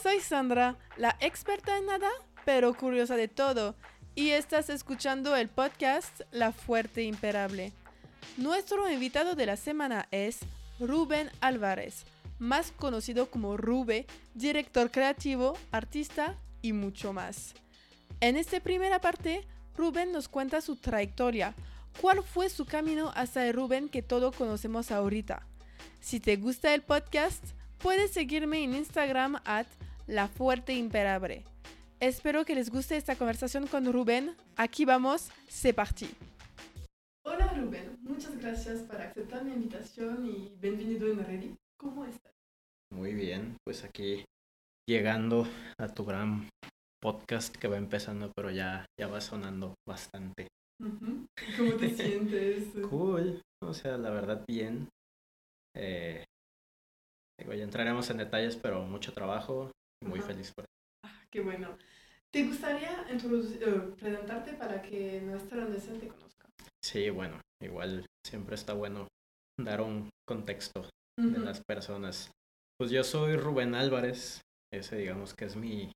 soy 0.00 0.20
Sandra, 0.20 0.76
la 0.96 1.16
experta 1.20 1.76
en 1.76 1.86
nada, 1.86 2.08
pero 2.44 2.74
curiosa 2.74 3.16
de 3.16 3.26
todo, 3.26 3.74
y 4.14 4.30
estás 4.30 4.70
escuchando 4.70 5.34
el 5.34 5.48
podcast 5.48 6.20
La 6.30 6.52
Fuerte 6.52 7.02
Imperable. 7.02 7.72
Nuestro 8.36 8.88
invitado 8.90 9.34
de 9.34 9.46
la 9.46 9.56
semana 9.56 10.06
es 10.12 10.38
Rubén 10.78 11.30
Álvarez, 11.40 12.04
más 12.38 12.70
conocido 12.70 13.28
como 13.28 13.56
Rube, 13.56 14.06
director 14.34 14.90
creativo, 14.92 15.58
artista 15.72 16.36
y 16.62 16.72
mucho 16.72 17.12
más. 17.12 17.54
En 18.20 18.36
esta 18.36 18.60
primera 18.60 19.00
parte, 19.00 19.44
Rubén 19.76 20.12
nos 20.12 20.28
cuenta 20.28 20.60
su 20.60 20.76
trayectoria, 20.76 21.54
cuál 22.00 22.22
fue 22.22 22.50
su 22.50 22.66
camino 22.66 23.10
hasta 23.16 23.46
el 23.46 23.54
Rubén 23.54 23.88
que 23.88 24.02
todos 24.02 24.34
conocemos 24.36 24.92
ahorita. 24.92 25.44
Si 26.00 26.20
te 26.20 26.36
gusta 26.36 26.72
el 26.72 26.82
podcast, 26.82 27.44
puedes 27.78 28.12
seguirme 28.12 28.62
en 28.62 28.74
Instagram 28.76 29.40
at 29.44 29.66
La 30.08 30.26
Fuerte 30.26 30.72
Imperable. 30.72 31.44
Espero 32.00 32.46
que 32.46 32.54
les 32.54 32.70
guste 32.70 32.96
esta 32.96 33.16
conversación 33.16 33.66
con 33.66 33.92
Rubén. 33.92 34.34
Aquí 34.56 34.86
vamos, 34.86 35.30
c'est 35.48 35.74
parti. 35.74 36.08
Hola 37.26 37.52
Rubén, 37.52 37.98
muchas 38.00 38.34
gracias 38.38 38.80
por 38.84 39.02
aceptar 39.02 39.44
mi 39.44 39.52
invitación 39.52 40.24
y 40.24 40.56
bienvenido 40.62 41.12
en 41.12 41.22
Ready. 41.26 41.56
¿Cómo 41.78 42.06
estás? 42.06 42.32
Muy 42.90 43.12
bien, 43.12 43.58
pues 43.66 43.84
aquí 43.84 44.24
llegando 44.88 45.46
a 45.78 45.88
tu 45.88 46.06
gran 46.06 46.48
podcast 47.02 47.54
que 47.54 47.68
va 47.68 47.76
empezando, 47.76 48.32
pero 48.34 48.50
ya, 48.50 48.86
ya 48.98 49.08
va 49.08 49.20
sonando 49.20 49.74
bastante. 49.86 50.48
¿Cómo 50.80 51.74
te 51.78 51.90
sientes? 51.94 52.64
Cool, 52.88 53.42
o 53.62 53.74
sea, 53.74 53.98
la 53.98 54.08
verdad 54.08 54.42
bien. 54.48 54.88
Eh, 55.76 56.24
digo, 57.38 57.52
ya 57.52 57.64
entraremos 57.64 58.08
en 58.08 58.16
detalles, 58.16 58.56
pero 58.56 58.86
mucho 58.86 59.12
trabajo 59.12 59.70
muy 60.04 60.20
feliz 60.20 60.52
por 60.52 60.64
eso. 60.64 60.72
Ah, 61.04 61.24
qué 61.30 61.40
bueno. 61.40 61.76
¿Te 62.30 62.44
gustaría 62.44 63.06
uh, 63.10 63.94
presentarte 63.96 64.52
para 64.54 64.82
que 64.82 65.20
nuestra 65.22 65.62
audiencia 65.62 65.98
te 65.98 66.08
conozca? 66.08 66.46
Sí, 66.84 67.08
bueno, 67.10 67.40
igual 67.62 68.06
siempre 68.26 68.54
está 68.54 68.74
bueno 68.74 69.08
dar 69.58 69.80
un 69.80 70.10
contexto 70.26 70.88
de 71.18 71.38
las 71.38 71.62
personas. 71.66 72.30
Pues 72.78 72.90
yo 72.90 73.02
soy 73.02 73.36
Rubén 73.36 73.74
Álvarez, 73.74 74.42
ese 74.72 74.96
digamos 74.96 75.34
que 75.34 75.46
es 75.46 75.56
mi, 75.56 75.90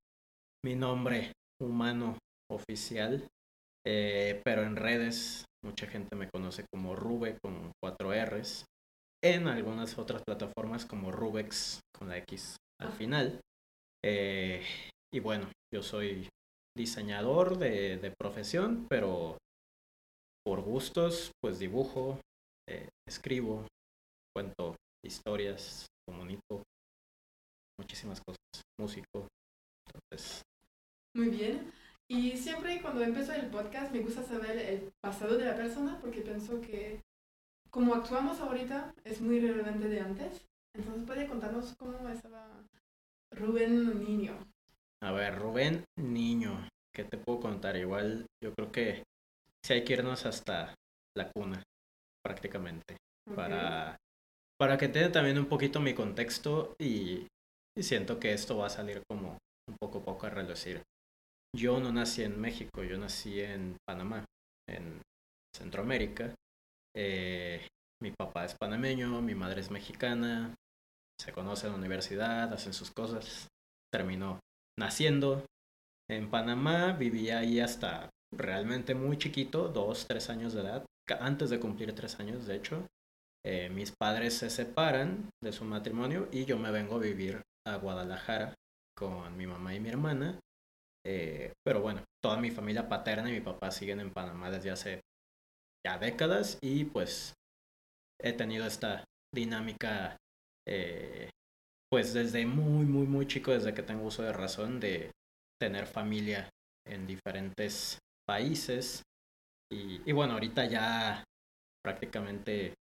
mi 0.65 0.75
nombre 0.75 1.33
humano 1.61 2.19
oficial, 2.51 3.29
eh, 3.87 4.41
pero 4.45 4.63
en 4.63 4.77
redes 4.77 5.45
mucha 5.65 5.87
gente 5.87 6.17
me 6.17 6.29
conoce 6.29 6.65
como 6.73 6.97
Rube 6.97 7.39
con 7.41 7.71
cuatro 7.81 8.13
R's, 8.13 8.65
en 9.23 9.47
algunas 9.47 9.97
otras 9.99 10.23
plataformas 10.27 10.85
como 10.85 11.13
Rubex 11.13 11.81
con 11.97 12.09
la 12.09 12.19
X 12.19 12.57
al 12.81 12.89
ah. 12.89 12.93
final. 12.93 13.41
Eh, 14.05 14.65
y 15.13 15.21
bueno, 15.21 15.51
yo 15.73 15.83
soy 15.83 16.29
diseñador 16.77 17.59
de, 17.59 17.99
de, 17.99 18.11
profesión, 18.11 18.87
pero 18.89 19.39
por 20.45 20.63
gustos, 20.63 21.31
pues 21.41 21.59
dibujo, 21.59 22.19
eh, 22.69 22.89
escribo, 23.07 23.67
cuento 24.35 24.77
historias, 25.05 25.87
comunico, 26.09 26.63
muchísimas 27.79 28.21
cosas, 28.21 28.63
músico. 28.81 29.29
Entonces. 29.87 30.43
Muy 31.15 31.29
bien. 31.29 31.73
Y 32.09 32.37
siempre 32.37 32.81
cuando 32.83 33.03
empiezo 33.03 33.33
el 33.33 33.49
podcast 33.51 33.93
me 33.93 34.01
gusta 34.01 34.23
saber 34.23 34.59
el 34.59 34.93
pasado 35.01 35.39
de 35.39 35.45
la 35.45 35.57
persona 35.57 35.99
porque 36.01 36.21
pienso 36.21 36.61
que 36.61 37.01
como 37.71 37.95
actuamos 37.95 38.39
ahorita 38.41 38.95
es 39.05 39.21
muy 39.21 39.41
relevante 39.41 39.89
de 39.89 40.01
antes. 40.01 40.45
Entonces, 40.75 41.05
¿puede 41.07 41.27
contarnos 41.27 41.75
cómo 41.79 42.09
estaba 42.09 42.49
Rubén 43.35 44.05
Niño? 44.05 44.39
A 45.03 45.13
ver, 45.13 45.39
Rubén 45.39 45.85
Niño, 45.99 46.69
¿qué 46.95 47.05
te 47.05 47.19
puedo 47.19 47.41
contar? 47.41 47.77
Igual 47.77 48.27
yo 48.43 48.55
creo 48.55 48.71
que 48.71 49.03
si 49.65 49.73
hay 49.73 49.85
que 49.85 49.95
irnos 49.95 50.27
hasta 50.27 50.75
la 51.17 51.31
cuna, 51.33 51.63
prácticamente, 52.25 52.97
para, 53.35 53.97
para 54.59 54.79
que 54.79 54.89
tenga 54.89 55.13
también 55.13 55.39
un 55.39 55.47
poquito 55.47 55.81
mi 55.81 55.95
contexto 55.95 56.75
y, 56.79 57.27
y, 57.77 57.83
siento 57.83 58.19
que 58.19 58.33
esto 58.33 58.57
va 58.57 58.67
a 58.67 58.71
salir 58.71 59.03
como 59.09 59.39
un 59.69 59.77
poco 59.81 59.99
a 59.99 60.05
poco 60.05 60.27
a 60.27 60.31
relucir. 60.31 60.83
Yo 61.55 61.81
no 61.81 61.93
nací 61.93 62.23
en 62.23 62.41
México, 62.41 62.83
yo 62.83 62.97
nací 62.97 63.41
en 63.41 63.77
Panamá, 63.87 64.25
en 64.69 65.03
Centroamérica. 65.55 66.35
Eh, 66.97 67.67
mi 68.03 68.11
papá 68.11 68.45
es 68.45 68.55
panameño, 68.55 69.21
mi 69.23 69.35
madre 69.35 69.61
es 69.61 69.71
mexicana, 69.71 70.55
se 71.23 71.33
conoce 71.33 71.67
en 71.67 71.75
la 71.75 71.79
universidad, 71.79 72.53
hacen 72.53 72.73
sus 72.73 72.91
cosas. 72.91 73.47
Terminó 73.93 74.41
naciendo 74.77 75.45
en 76.11 76.31
Panamá, 76.31 76.95
vivía 76.95 77.39
ahí 77.39 77.61
hasta 77.61 78.11
realmente 78.35 78.97
muy 78.97 79.19
chiquito, 79.19 79.69
dos, 79.69 80.07
tres 80.09 80.31
años 80.31 80.53
de 80.53 80.63
edad, 80.63 80.85
antes 81.21 81.51
de 81.51 81.61
cumplir 81.61 81.95
tres 81.95 82.19
años, 82.19 82.47
de 82.47 82.57
hecho. 82.57 82.87
Eh, 83.45 83.69
mis 83.69 83.93
padres 83.93 84.35
se 84.35 84.51
separan 84.51 85.31
de 85.43 85.53
su 85.53 85.65
matrimonio 85.65 86.29
y 86.33 86.45
yo 86.45 86.59
me 86.59 86.73
vengo 86.73 86.97
a 86.97 87.01
vivir 87.01 87.43
a 87.67 87.77
Guadalajara 87.77 88.55
con 88.97 89.37
mi 89.37 89.47
mamá 89.47 89.75
y 89.75 89.81
mi 89.81 89.91
hermana. 89.91 90.41
Eh, 91.07 91.53
pero 91.65 91.83
bueno, 91.83 92.03
toda 92.21 92.39
mi 92.39 92.51
familia 92.51 92.89
paterna 92.89 93.29
y 93.31 93.35
mi 93.35 93.41
papá 93.41 93.71
siguen 93.71 94.01
en 94.01 94.13
Panamá 94.13 94.51
desde 94.51 94.71
hace 94.71 95.01
ya 95.87 95.99
décadas 95.99 96.59
y 96.61 96.85
pues 96.85 97.35
he 98.21 98.33
tenido 98.33 98.67
esta 98.67 99.05
dinámica 99.35 100.17
eh, 100.69 101.31
pues 101.91 102.15
desde 102.15 102.47
muy, 102.47 102.87
muy, 102.87 103.07
muy 103.07 103.27
chico, 103.27 103.53
desde 103.53 103.75
que 103.75 103.83
tengo 103.83 104.05
uso 104.05 104.23
de 104.23 104.33
razón, 104.33 104.81
de 104.81 105.11
tener 105.61 105.87
familia 105.87 106.49
en 106.87 107.07
diferentes 107.07 107.99
países. 108.27 109.03
Y, 109.71 110.13
bueno, 110.13 110.35
ahorita 110.35 110.67
ya 110.67 111.25
prácticamente 111.83 112.75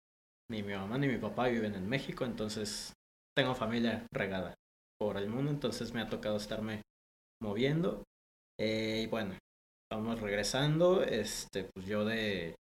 ni 0.52 0.64
mi 0.64 0.74
mamá 0.74 0.98
ni 0.98 1.08
mi 1.08 1.18
papá 1.18 1.48
viven 1.48 1.76
en 1.76 1.88
México, 1.88 2.26
entonces 2.26 2.94
tengo 3.38 3.54
familia 3.54 4.06
regada 4.14 4.56
por 5.00 5.18
el 5.18 5.30
mundo, 5.30 5.52
entonces 5.52 5.94
me 5.94 6.02
ha 6.02 6.10
tocado 6.10 6.38
estarme 6.38 6.82
moviendo. 7.42 8.04
Eh, 8.60 9.04
y 9.04 9.08
bueno, 9.08 9.38
vamos 9.92 10.20
regresando. 10.22 11.04
Este, 11.04 11.64
pues 11.64 11.86
yo 11.86 12.06
de, 12.06 12.56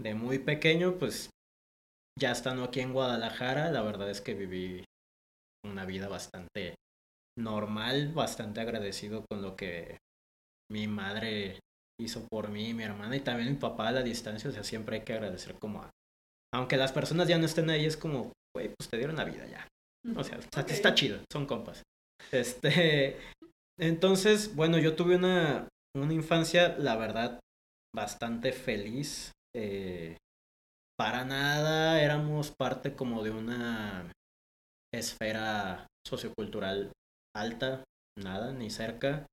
de 0.00 0.14
muy 0.14 0.38
pequeño, 0.38 0.98
pues 0.98 1.30
ya 2.18 2.32
estando 2.32 2.64
aquí 2.64 2.80
en 2.80 2.92
Guadalajara, 2.92 3.70
la 3.70 3.82
verdad 3.82 4.10
es 4.10 4.20
que 4.20 4.34
viví 4.34 4.84
una 5.64 5.84
vida 5.84 6.08
bastante 6.08 6.74
normal, 7.38 8.12
bastante 8.12 8.60
agradecido 8.60 9.24
con 9.30 9.42
lo 9.42 9.56
que 9.56 9.98
mi 10.70 10.86
madre 10.86 11.60
hizo 12.00 12.26
por 12.30 12.48
mí, 12.48 12.74
mi 12.74 12.84
hermana 12.84 13.16
y 13.16 13.20
también 13.20 13.50
mi 13.50 13.56
papá 13.56 13.88
a 13.88 13.92
la 13.92 14.02
distancia, 14.02 14.50
o 14.50 14.52
sea, 14.52 14.64
siempre 14.64 14.96
hay 14.96 15.04
que 15.04 15.12
agradecer 15.12 15.58
como 15.58 15.82
a... 15.82 15.90
Aunque 16.52 16.76
las 16.76 16.92
personas 16.92 17.28
ya 17.28 17.38
no 17.38 17.46
estén 17.46 17.70
ahí, 17.70 17.84
es 17.84 17.96
como, 17.96 18.32
güey, 18.54 18.74
pues 18.76 18.88
te 18.88 18.96
dieron 18.96 19.16
la 19.16 19.24
vida 19.24 19.46
ya. 19.46 19.68
O 20.16 20.24
sea, 20.24 20.38
está 20.38 20.94
chido, 20.94 21.20
son 21.30 21.46
compas. 21.46 21.82
Este, 22.32 23.16
entonces, 23.78 24.54
bueno, 24.54 24.78
yo 24.78 24.96
tuve 24.96 25.16
una, 25.16 25.68
una 25.96 26.12
infancia, 26.12 26.76
la 26.78 26.96
verdad, 26.96 27.40
bastante 27.94 28.52
feliz. 28.52 29.32
Eh, 29.54 30.16
para 31.00 31.24
nada 31.24 31.98
éramos 32.02 32.50
parte 32.50 32.94
como 32.94 33.24
de 33.24 33.30
una 33.30 34.12
esfera 34.92 35.86
sociocultural 36.06 36.92
alta, 37.34 37.84
nada, 38.18 38.52
ni 38.52 38.68
cerca. 38.68 39.24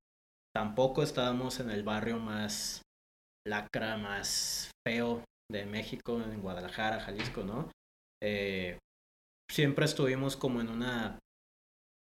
Tampoco 0.56 1.04
estábamos 1.04 1.60
en 1.60 1.70
el 1.70 1.84
barrio 1.84 2.20
más 2.20 2.84
lacra, 3.46 3.98
más 3.98 4.72
feo 4.88 5.26
de 5.52 5.66
México, 5.66 6.22
en 6.22 6.42
Guadalajara, 6.42 7.02
Jalisco, 7.02 7.44
¿no? 7.44 7.70
Eh, 8.24 8.78
siempre 9.52 9.84
estuvimos 9.84 10.38
como 10.38 10.62
en 10.62 10.70
una 10.70 11.20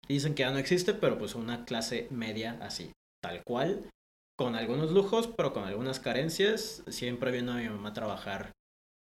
Dicen 0.09 0.35
que 0.35 0.43
ya 0.43 0.51
no 0.51 0.57
existe, 0.57 0.93
pero 0.93 1.17
pues 1.17 1.35
una 1.35 1.63
clase 1.63 2.09
media 2.11 2.57
así, 2.61 2.91
tal 3.23 3.41
cual, 3.45 3.89
con 4.37 4.57
algunos 4.57 4.91
lujos, 4.91 5.29
pero 5.37 5.53
con 5.53 5.63
algunas 5.63 6.01
carencias. 6.01 6.83
Siempre 6.89 7.31
viendo 7.31 7.53
a 7.53 7.55
mi 7.55 7.69
mamá 7.69 7.93
trabajar 7.93 8.51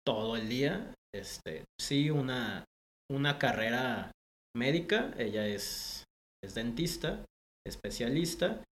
todo 0.10 0.36
el 0.38 0.50
día. 0.50 0.92
Este, 1.14 1.66
sí, 1.80 2.10
una, 2.10 2.66
una 3.12 3.38
carrera 3.38 4.12
médica, 4.58 5.14
ella 5.20 5.46
es, 5.46 6.04
es 6.44 6.56
dentista, 6.56 7.24
especialista. 7.64 8.64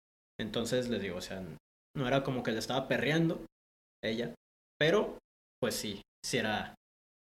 Entonces 0.40 0.88
les 0.88 1.02
digo, 1.02 1.18
o 1.18 1.20
sea, 1.20 1.44
no 1.94 2.08
era 2.08 2.22
como 2.24 2.42
que 2.42 2.52
le 2.52 2.58
estaba 2.58 2.88
perreando 2.88 3.44
ella, 4.02 4.34
pero 4.80 5.18
pues 5.60 5.74
sí, 5.74 6.00
sí 6.24 6.38
era 6.38 6.74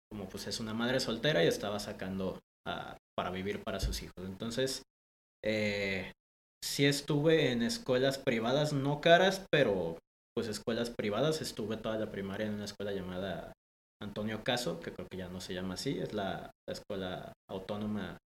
como 0.09 0.29
pues 0.29 0.47
es 0.47 0.61
una 0.61 0.73
madre 0.73 1.01
soltera 1.01 1.43
y 1.43 1.47
estaba 1.47 1.79
sacando 1.79 2.39
para 2.65 3.31
vivir 3.31 3.61
para 3.63 3.81
sus 3.81 4.01
hijos. 4.01 4.25
Entonces, 4.25 4.83
eh, 5.43 6.13
sí 6.63 6.85
estuve 6.85 7.51
en 7.51 7.63
escuelas 7.63 8.17
privadas, 8.17 8.71
no 8.71 9.01
caras, 9.01 9.45
pero 9.51 9.97
pues 10.33 10.47
escuelas 10.47 10.89
privadas. 10.89 11.41
Estuve 11.41 11.75
toda 11.75 11.97
la 11.97 12.11
primaria 12.11 12.47
en 12.47 12.53
una 12.53 12.65
escuela 12.65 12.93
llamada 12.93 13.51
Antonio 14.05 14.43
Caso, 14.43 14.79
que 14.79 14.93
creo 14.93 15.07
que 15.09 15.17
ya 15.17 15.29
no 15.29 15.41
se 15.41 15.53
llama 15.53 15.73
así, 15.73 15.99
es 15.99 16.13
la, 16.13 16.51
escuela 16.67 17.33
autónoma 17.49 18.17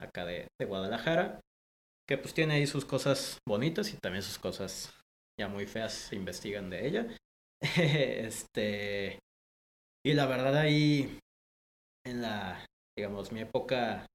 acá 0.00 0.24
de, 0.24 0.48
Guadalajara. 0.66 1.40
que 2.08 2.18
pues 2.18 2.34
tiene 2.34 2.54
ahí 2.54 2.66
sus 2.66 2.84
cosas 2.84 3.38
bonitas 3.48 3.92
y 3.92 3.96
también 3.96 4.22
sus 4.22 4.38
cosas 4.38 4.92
ya 5.40 5.48
muy 5.48 5.66
feas 5.66 5.92
se 5.92 6.16
investigan 6.16 6.70
de 6.70 6.86
ella. 6.86 7.16
este, 7.76 9.18
y 10.04 10.12
la 10.12 10.26
verdad 10.26 10.56
ahí, 10.56 11.18
en 12.04 12.22
la, 12.22 12.64
digamos, 12.96 13.32
mi 13.32 13.40
época 13.40 14.06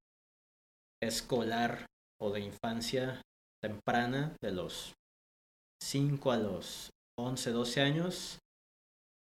escolar 1.02 1.86
o 2.20 2.30
de 2.30 2.40
infancia 2.40 3.22
temprana, 3.62 4.36
de 4.42 4.52
los 4.52 4.94
5 5.82 6.32
a 6.32 6.36
los 6.36 6.90
11, 7.18 7.50
12 7.50 7.80
años, 7.80 8.38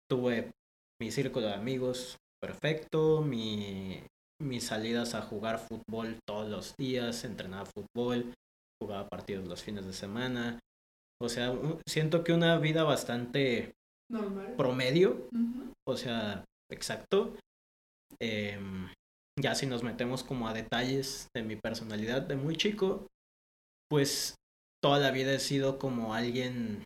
tuve 0.09 0.51
mi 1.03 1.11
círculo 1.11 1.47
de 1.47 1.53
amigos 1.53 2.17
perfecto, 2.41 3.21
mi, 3.21 4.01
mis 4.41 4.63
salidas 4.63 5.15
a 5.15 5.21
jugar 5.21 5.59
fútbol 5.59 6.17
todos 6.25 6.49
los 6.49 6.77
días, 6.77 7.25
entrenaba 7.25 7.65
fútbol, 7.65 8.33
jugaba 8.81 9.09
partidos 9.09 9.45
los 9.45 9.61
fines 9.61 9.85
de 9.85 9.91
semana. 9.91 10.59
O 11.21 11.27
sea, 11.27 11.53
siento 11.85 12.23
que 12.23 12.31
una 12.31 12.57
vida 12.57 12.83
bastante 12.83 13.73
Normal. 14.09 14.55
promedio, 14.55 15.27
o 15.85 15.97
sea, 15.97 16.45
exacto. 16.71 17.35
Em, 18.21 18.89
ya 19.37 19.53
si 19.55 19.65
nos 19.65 19.83
metemos 19.83 20.23
como 20.23 20.47
a 20.47 20.53
detalles 20.53 21.27
de 21.35 21.43
mi 21.43 21.57
personalidad 21.57 22.21
de 22.21 22.37
muy 22.37 22.55
chico, 22.55 23.07
pues 23.89 24.35
toda 24.81 24.99
la 24.99 25.11
vida 25.11 25.33
he 25.33 25.39
sido 25.39 25.79
como 25.79 26.13
alguien 26.13 26.85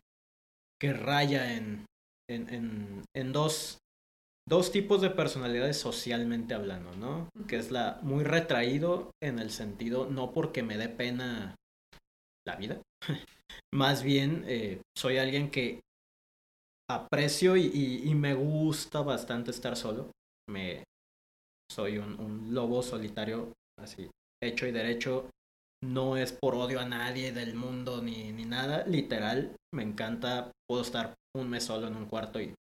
que 0.80 0.92
raya 0.92 1.54
en, 1.54 1.86
en, 2.28 2.48
en, 2.52 3.04
en 3.14 3.32
dos, 3.32 3.78
dos 4.48 4.72
tipos 4.72 5.00
de 5.00 5.10
personalidades 5.10 5.78
socialmente 5.78 6.54
hablando, 6.54 6.94
¿no? 6.96 7.28
Que 7.46 7.56
es 7.56 7.70
la 7.70 7.98
muy 8.02 8.24
retraído 8.24 9.10
en 9.22 9.38
el 9.38 9.50
sentido, 9.50 10.08
no 10.08 10.32
porque 10.32 10.62
me 10.62 10.78
dé 10.78 10.88
pena 10.88 11.54
la 12.46 12.56
vida, 12.56 12.80
más 13.74 14.02
bien 14.02 14.44
eh, 14.46 14.80
soy 14.96 15.18
alguien 15.18 15.50
que 15.50 15.80
aprecio 16.90 17.56
y, 17.56 17.66
y, 17.66 18.08
y, 18.08 18.14
me 18.14 18.32
gusta 18.32 19.02
bastante 19.02 19.50
estar 19.50 19.76
solo. 19.76 20.10
Me, 20.48 20.84
soy 21.70 21.98
un, 21.98 22.18
un 22.18 22.54
lobo 22.54 22.82
solitario, 22.82 23.52
así, 23.78 24.10
hecho 24.42 24.66
y 24.66 24.72
derecho. 24.72 25.28
No 25.84 26.16
es 26.16 26.32
por 26.32 26.54
odio 26.54 26.80
a 26.80 26.88
nadie 26.88 27.32
del 27.32 27.54
mundo 27.54 28.02
ni, 28.02 28.32
ni 28.32 28.44
nada, 28.46 28.84
literal, 28.86 29.54
me 29.72 29.82
encanta, 29.84 30.50
puedo 30.66 30.82
estar 30.82 31.14
un 31.36 31.50
mes 31.50 31.64
solo 31.64 31.86
en 31.86 31.94
un 31.94 32.06
cuarto 32.06 32.40
y 32.40 32.52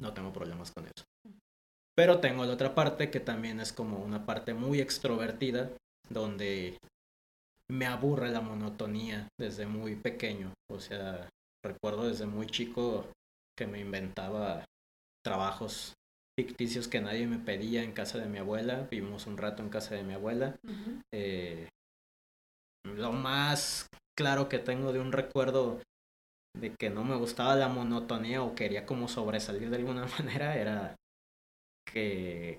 no 0.00 0.12
tengo 0.14 0.32
problemas 0.32 0.72
con 0.72 0.86
eso. 0.86 1.04
Pero 2.00 2.18
tengo 2.18 2.46
la 2.46 2.54
otra 2.54 2.74
parte 2.74 3.10
que 3.10 3.20
también 3.20 3.60
es 3.60 3.74
como 3.74 3.98
una 3.98 4.24
parte 4.24 4.54
muy 4.54 4.80
extrovertida, 4.80 5.70
donde 6.08 6.78
me 7.70 7.84
aburre 7.84 8.30
la 8.30 8.40
monotonía 8.40 9.28
desde 9.38 9.66
muy 9.66 9.96
pequeño. 9.96 10.54
O 10.72 10.80
sea, 10.80 11.28
recuerdo 11.62 12.08
desde 12.08 12.24
muy 12.24 12.46
chico 12.46 13.06
que 13.54 13.66
me 13.66 13.80
inventaba 13.80 14.64
trabajos 15.22 15.92
ficticios 16.38 16.88
que 16.88 17.02
nadie 17.02 17.26
me 17.26 17.38
pedía 17.38 17.82
en 17.82 17.92
casa 17.92 18.16
de 18.16 18.30
mi 18.30 18.38
abuela. 18.38 18.88
Vivimos 18.90 19.26
un 19.26 19.36
rato 19.36 19.62
en 19.62 19.68
casa 19.68 19.94
de 19.94 20.02
mi 20.02 20.14
abuela. 20.14 20.56
Uh 20.64 20.70
-huh. 20.70 21.02
eh, 21.12 21.68
lo 22.86 23.12
más 23.12 23.88
claro 24.16 24.48
que 24.48 24.58
tengo 24.58 24.94
de 24.94 25.00
un 25.00 25.12
recuerdo 25.12 25.82
de 26.58 26.74
que 26.74 26.88
no 26.88 27.04
me 27.04 27.16
gustaba 27.16 27.56
la 27.56 27.68
monotonía 27.68 28.42
o 28.42 28.54
quería 28.54 28.86
como 28.86 29.06
sobresalir 29.06 29.68
de 29.68 29.76
alguna 29.76 30.06
manera 30.18 30.56
era 30.56 30.96
que 31.86 32.58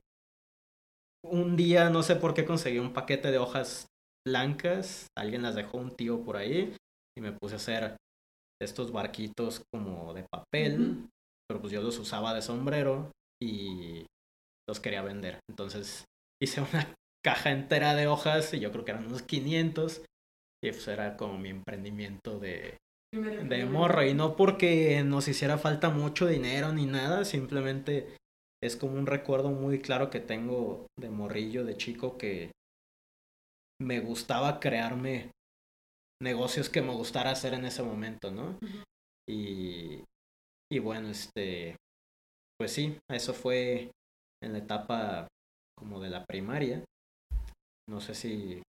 un 1.24 1.56
día 1.56 1.90
no 1.90 2.04
sé 2.04 2.16
por 2.16 2.34
qué 2.34 2.46
conseguí 2.46 2.80
un 2.80 2.94
paquete 2.94 3.32
de 3.32 3.38
hojas 3.38 3.88
blancas, 4.28 5.08
alguien 5.18 5.42
las 5.42 5.56
dejó 5.56 5.78
un 5.78 5.96
tío 5.96 6.24
por 6.24 6.38
ahí 6.38 6.76
y 7.18 7.22
me 7.22 7.32
puse 7.32 7.56
a 7.56 7.58
hacer 7.58 7.98
estos 8.62 8.92
barquitos 8.92 9.64
como 9.74 10.14
de 10.14 10.26
papel, 10.32 10.80
uh 10.80 10.84
-huh. 10.84 11.10
pero 11.48 11.62
pues 11.62 11.74
yo 11.74 11.82
los 11.82 11.98
usaba 11.98 12.34
de 12.34 12.42
sombrero 12.42 13.12
y 13.42 14.06
los 14.70 14.80
quería 14.80 15.02
vender. 15.02 15.40
Entonces 15.50 16.06
hice 16.42 16.62
una 16.62 16.94
caja 17.26 17.52
entera 17.52 17.96
de 17.96 18.08
hojas 18.08 18.54
y 18.54 18.60
yo 18.60 18.72
creo 18.72 18.86
que 18.86 18.92
eran 18.92 19.08
unos 19.08 19.24
500 19.24 20.04
y 20.64 20.72
pues 20.72 20.88
era 20.88 21.18
como 21.18 21.38
mi 21.38 21.50
emprendimiento 21.50 22.40
de, 22.40 22.78
de 23.14 23.66
morro 23.66 24.06
y 24.06 24.14
no 24.14 24.36
porque 24.36 25.04
nos 25.04 25.28
hiciera 25.28 25.58
falta 25.58 25.90
mucho 25.90 26.28
dinero 26.28 26.72
ni 26.72 26.86
nada, 26.86 27.26
simplemente 27.26 28.16
es 28.64 28.76
como 28.76 28.94
un 28.94 29.08
recuerdo 29.08 29.50
muy 29.50 29.80
claro 29.80 30.10
que 30.10 30.20
tengo 30.20 30.88
de 31.00 31.10
morrillo, 31.10 31.66
de 31.66 31.78
chico, 31.78 32.18
que 32.18 32.52
me 33.82 34.00
gustaba 34.00 34.60
crearme 34.60 35.32
negocios 36.22 36.70
que 36.70 36.82
me 36.82 36.94
gustara 36.94 37.32
hacer 37.32 37.56
en 37.56 37.66
ese 37.66 37.82
momento, 37.82 38.32
¿no? 38.32 38.52
Uh 38.52 38.60
-huh. 38.60 38.84
Y, 39.28 40.04
y 40.72 40.80
bueno, 40.80 41.10
este, 41.10 41.76
pues 42.60 42.72
sí, 42.72 42.98
eso 43.10 43.34
fue 43.34 43.90
en 44.44 44.54
la 44.54 44.60
etapa 44.60 45.28
como 45.78 46.00
de 46.00 46.10
la 46.10 46.24
primaria. 46.26 46.84
No 47.90 48.00
sé 48.00 48.14
si, 48.14 48.62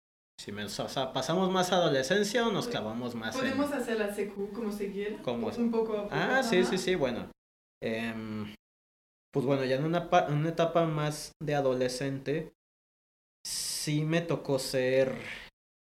si 0.41 0.53
me, 0.53 0.65
o 0.65 0.69
sea, 0.69 1.13
pasamos 1.13 1.51
más 1.51 1.73
adolescencia 1.73 2.47
o 2.47 2.53
nos 2.53 2.69
clavamos 2.69 3.17
más 3.17 3.37
Podemos 3.37 3.73
en... 3.73 3.79
hacer 3.79 3.99
la 3.99 4.15
secu 4.15 4.53
como 4.53 4.71
se 4.71 4.93
quiere. 4.93 5.21
¿Cómo? 5.23 5.49
Un 5.49 5.71
poco 5.73 5.97
a 5.99 6.03
poco. 6.05 6.15
Ah, 6.15 6.43
sí, 6.45 6.65
sí, 6.65 6.79
sí, 6.79 6.95
bueno. 6.95 7.31
Eh, 7.83 8.15
pues 9.32 9.47
bueno, 9.47 9.65
ya 9.65 9.77
en 9.77 9.85
una, 9.85 10.09
una 10.29 10.49
etapa 10.49 10.87
más 10.87 11.32
de 11.43 11.55
adolescente, 11.55 12.53
sí 13.47 14.05
me 14.05 14.21
tocó 14.21 14.59
ser 14.59 15.15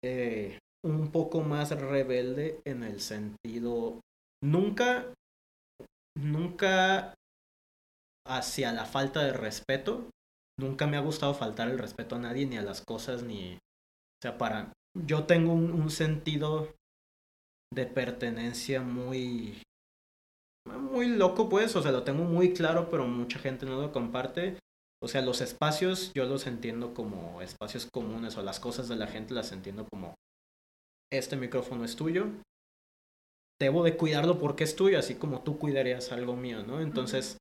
eh, 0.03 0.59
un 0.86 1.12
poco 1.12 1.41
más 1.41 1.71
rebelde 1.71 2.62
en 2.65 2.83
el 2.83 3.00
sentido, 3.01 4.01
nunca, 4.44 5.13
nunca 6.18 7.13
hacia 8.27 8.71
la 8.71 8.86
falta 8.86 9.24
de 9.24 9.33
respeto, 9.33 10.09
nunca 10.59 10.88
me 10.88 10.97
ha 10.97 11.01
gustado 11.01 11.33
faltar 11.33 11.69
el 11.69 11.80
respeto 11.80 12.15
a 12.15 12.19
nadie, 12.19 12.45
ni 12.45 12.57
a 12.57 12.62
las 12.62 12.81
cosas, 12.81 13.24
ni, 13.24 13.56
o 13.56 14.21
sea, 14.21 14.38
para, 14.38 14.74
yo 15.06 15.25
tengo 15.25 15.53
un 15.53 15.89
sentido 15.89 16.74
de 17.74 17.86
pertenencia 17.86 18.81
muy, 18.81 19.62
muy 20.77 21.07
loco, 21.07 21.50
pues, 21.50 21.75
o 21.75 21.81
sea, 21.81 21.92
lo 21.92 22.04
tengo 22.04 22.24
muy 22.24 22.54
claro, 22.54 22.89
pero 22.89 23.07
mucha 23.07 23.39
gente 23.39 23.66
no 23.66 23.81
lo 23.81 23.92
comparte. 23.92 24.57
O 25.01 25.07
sea, 25.07 25.21
los 25.21 25.42
espacios 25.42 26.12
yo 26.13 26.25
los 26.25 26.45
entiendo 26.45 26.93
como 26.93 27.41
espacios 27.41 27.88
comunes 27.91 28.38
o 28.38 28.43
las 28.43 28.60
cosas 28.60 28.89
de 28.89 28.98
la 28.98 29.08
gente 29.08 29.34
las 29.34 29.51
entiendo 29.51 29.88
como 29.89 30.15
este 31.12 31.38
micrófono 31.38 31.86
es 31.86 31.96
tuyo. 31.96 32.27
Debo 33.60 33.84
de 33.84 33.98
cuidarlo 33.98 34.39
porque 34.39 34.63
es 34.63 34.75
tuyo, 34.75 35.00
así 35.00 35.15
como 35.15 35.41
tú 35.43 35.58
cuidarías 35.58 36.12
algo 36.12 36.36
mío, 36.36 36.63
¿no? 36.63 36.82
Entonces, 36.82 37.38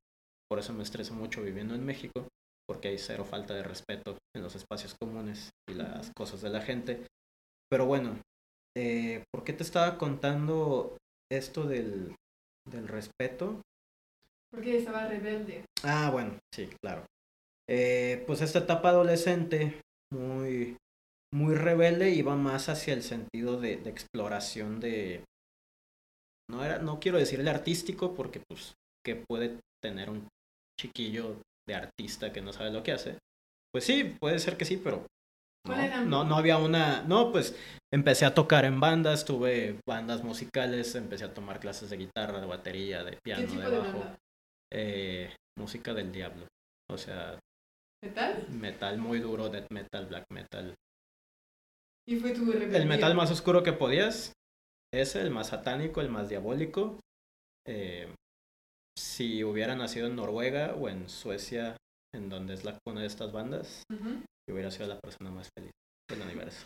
por 0.49 0.59
eso 0.59 0.73
me 0.73 0.83
estreso 0.83 1.13
mucho 1.13 1.41
viviendo 1.41 1.75
en 1.75 1.85
México, 1.85 2.27
porque 2.67 2.89
hay 2.89 2.97
cero 2.97 3.25
falta 3.25 3.53
de 3.53 3.63
respeto 3.63 4.17
en 4.35 4.43
los 4.43 4.55
espacios 4.55 4.95
comunes 4.99 5.49
y 5.69 5.73
las 5.75 6.11
cosas 6.15 6.41
de 6.41 6.49
la 6.49 6.61
gente. 6.61 7.05
Pero 7.69 7.85
bueno, 7.85 8.19
eh, 8.75 9.23
¿por 9.31 9.43
qué 9.43 9.53
te 9.53 9.63
estaba 9.63 9.97
contando 9.97 10.97
esto 11.31 11.65
del, 11.65 12.15
del 12.69 12.87
respeto? 12.87 13.61
Porque 14.51 14.77
estaba 14.77 15.07
rebelde. 15.07 15.65
Ah, 15.83 16.09
bueno, 16.11 16.37
sí, 16.53 16.69
claro. 16.81 17.05
Eh, 17.69 18.23
pues 18.25 18.41
esta 18.41 18.59
etapa 18.59 18.89
adolescente, 18.89 19.81
muy, 20.11 20.77
muy 21.33 21.55
rebelde, 21.55 22.09
iba 22.11 22.35
más 22.35 22.69
hacia 22.69 22.93
el 22.93 23.03
sentido 23.03 23.59
de, 23.59 23.77
de, 23.77 23.89
exploración 23.89 24.79
de... 24.79 25.23
No, 26.49 26.65
era, 26.65 26.79
no 26.79 26.99
quiero 26.99 27.19
decirle 27.19 27.49
artístico 27.49 28.15
porque 28.15 28.41
pues 28.49 28.73
que 29.05 29.15
puede 29.15 29.59
tener 29.83 30.09
un 30.09 30.27
chiquillo 30.79 31.35
de 31.67 31.75
artista 31.75 32.33
que 32.33 32.41
no 32.41 32.53
sabe 32.53 32.71
lo 32.71 32.81
que 32.81 32.91
hace. 32.91 33.19
Pues 33.71 33.83
sí, 33.83 34.15
puede 34.19 34.39
ser 34.39 34.57
que 34.57 34.65
sí, 34.65 34.77
pero 34.77 35.05
no, 35.67 36.05
no, 36.05 36.23
no 36.23 36.35
había 36.35 36.57
una... 36.57 37.03
No, 37.03 37.31
pues 37.31 37.55
empecé 37.93 38.25
a 38.25 38.33
tocar 38.33 38.65
en 38.65 38.79
bandas, 38.79 39.25
tuve 39.25 39.79
bandas 39.87 40.23
musicales, 40.23 40.95
empecé 40.95 41.25
a 41.25 41.33
tomar 41.33 41.59
clases 41.59 41.89
de 41.89 41.97
guitarra, 41.97 42.39
de 42.39 42.47
batería, 42.47 43.03
de 43.03 43.17
piano, 43.23 43.47
tipo 43.47 43.69
de 43.69 43.77
bajo. 43.77 43.99
De 43.99 44.15
eh, 44.71 45.35
música 45.57 45.93
del 45.93 46.11
diablo. 46.11 46.47
O 46.89 46.97
sea... 46.97 47.39
¿Metal? 48.03 48.47
Metal 48.49 48.97
muy 48.97 49.19
duro, 49.19 49.49
death 49.49 49.67
metal, 49.71 50.05
black 50.05 50.25
metal. 50.31 50.73
¿Y 52.07 52.15
fue 52.15 52.31
tu? 52.31 52.51
El 52.51 52.85
metal 52.87 53.13
más 53.13 53.29
oscuro 53.29 53.61
que 53.61 53.73
podías. 53.73 54.33
Ese, 54.91 55.21
el 55.21 55.31
más 55.31 55.47
satánico, 55.47 56.01
el 56.01 56.09
más 56.09 56.29
diabólico. 56.29 56.99
Eh, 57.67 58.11
si 58.97 59.43
hubiera 59.43 59.75
nacido 59.75 60.07
en 60.07 60.15
Noruega 60.15 60.75
o 60.75 60.89
en 60.89 61.09
Suecia, 61.09 61.77
en 62.15 62.29
donde 62.29 62.53
es 62.53 62.63
la 62.63 62.79
cuna 62.83 63.01
de 63.01 63.07
estas 63.07 63.31
bandas, 63.31 63.83
uh 63.91 63.95
-huh. 63.95 64.23
Yo 64.49 64.55
hubiera 64.55 64.71
sido 64.71 64.87
la 64.87 64.99
persona 64.99 65.29
más 65.29 65.47
feliz 65.55 65.71
del 66.09 66.21
universo. 66.23 66.65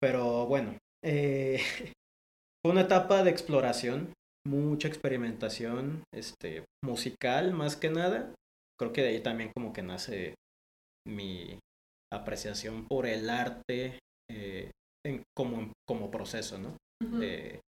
Pero 0.00 0.46
bueno, 0.46 0.78
eh, 1.04 1.60
fue 2.64 2.72
una 2.72 2.82
etapa 2.82 3.22
de 3.22 3.30
exploración, 3.30 4.14
mucha 4.46 4.88
experimentación, 4.88 6.02
este, 6.14 6.64
musical 6.82 7.52
más 7.52 7.76
que 7.76 7.90
nada. 7.90 8.34
Creo 8.78 8.94
que 8.94 9.02
de 9.02 9.08
ahí 9.08 9.20
también 9.20 9.52
como 9.54 9.74
que 9.74 9.82
nace 9.82 10.34
mi 11.06 11.58
apreciación 12.10 12.86
por 12.88 13.06
el 13.06 13.28
arte, 13.28 13.98
eh, 14.30 14.70
en, 15.04 15.22
como, 15.36 15.72
como 15.86 16.10
proceso, 16.10 16.58
¿no? 16.58 16.76
de, 17.02 17.60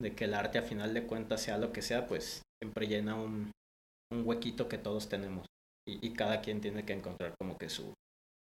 de, 0.00 0.14
que 0.14 0.24
el 0.24 0.34
arte 0.34 0.58
a 0.58 0.62
final 0.62 0.92
de 0.92 1.06
cuentas 1.06 1.42
sea 1.42 1.56
lo 1.56 1.72
que 1.72 1.80
sea, 1.80 2.06
pues 2.06 2.42
siempre 2.62 2.86
llena 2.86 3.14
un, 3.14 3.52
un 4.12 4.26
huequito 4.26 4.68
que 4.68 4.78
todos 4.78 5.08
tenemos 5.08 5.46
y, 5.86 6.06
y, 6.06 6.12
cada 6.14 6.40
quien 6.40 6.60
tiene 6.60 6.84
que 6.84 6.94
encontrar 6.94 7.34
como 7.38 7.58
que 7.58 7.68
su, 7.68 7.92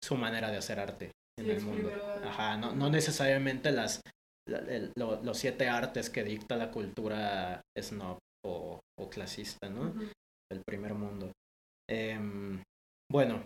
su 0.03 0.15
manera 0.15 0.51
de 0.51 0.58
hacer 0.58 0.79
arte 0.79 1.12
en 1.39 1.50
el 1.50 1.62
mundo. 1.62 1.91
Ajá, 2.24 2.58
no, 2.58 2.74
no 2.74 2.89
necesariamente 2.89 3.72
las, 3.72 4.01
los 4.96 5.38
siete 5.38 5.68
artes 5.68 6.10
que 6.10 6.24
dicta 6.24 6.56
la 6.56 6.72
cultura 6.72 7.62
snob 7.77 8.18
o, 8.46 8.79
o 9.00 9.10
clasista, 9.10 9.70
¿no? 9.70 9.94
El 10.51 10.62
primer 10.65 10.94
mundo. 10.94 11.32
Em, 11.89 12.62
bueno, 13.12 13.46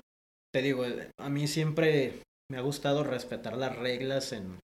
te 0.53 0.61
digo, 0.61 0.83
a 1.19 1.29
mí 1.29 1.47
siempre 1.47 2.21
me 2.51 2.57
ha 2.57 2.61
gustado 2.61 3.03
respetar 3.03 3.57
las 3.57 3.75
reglas 3.75 4.33
en, 4.33 4.59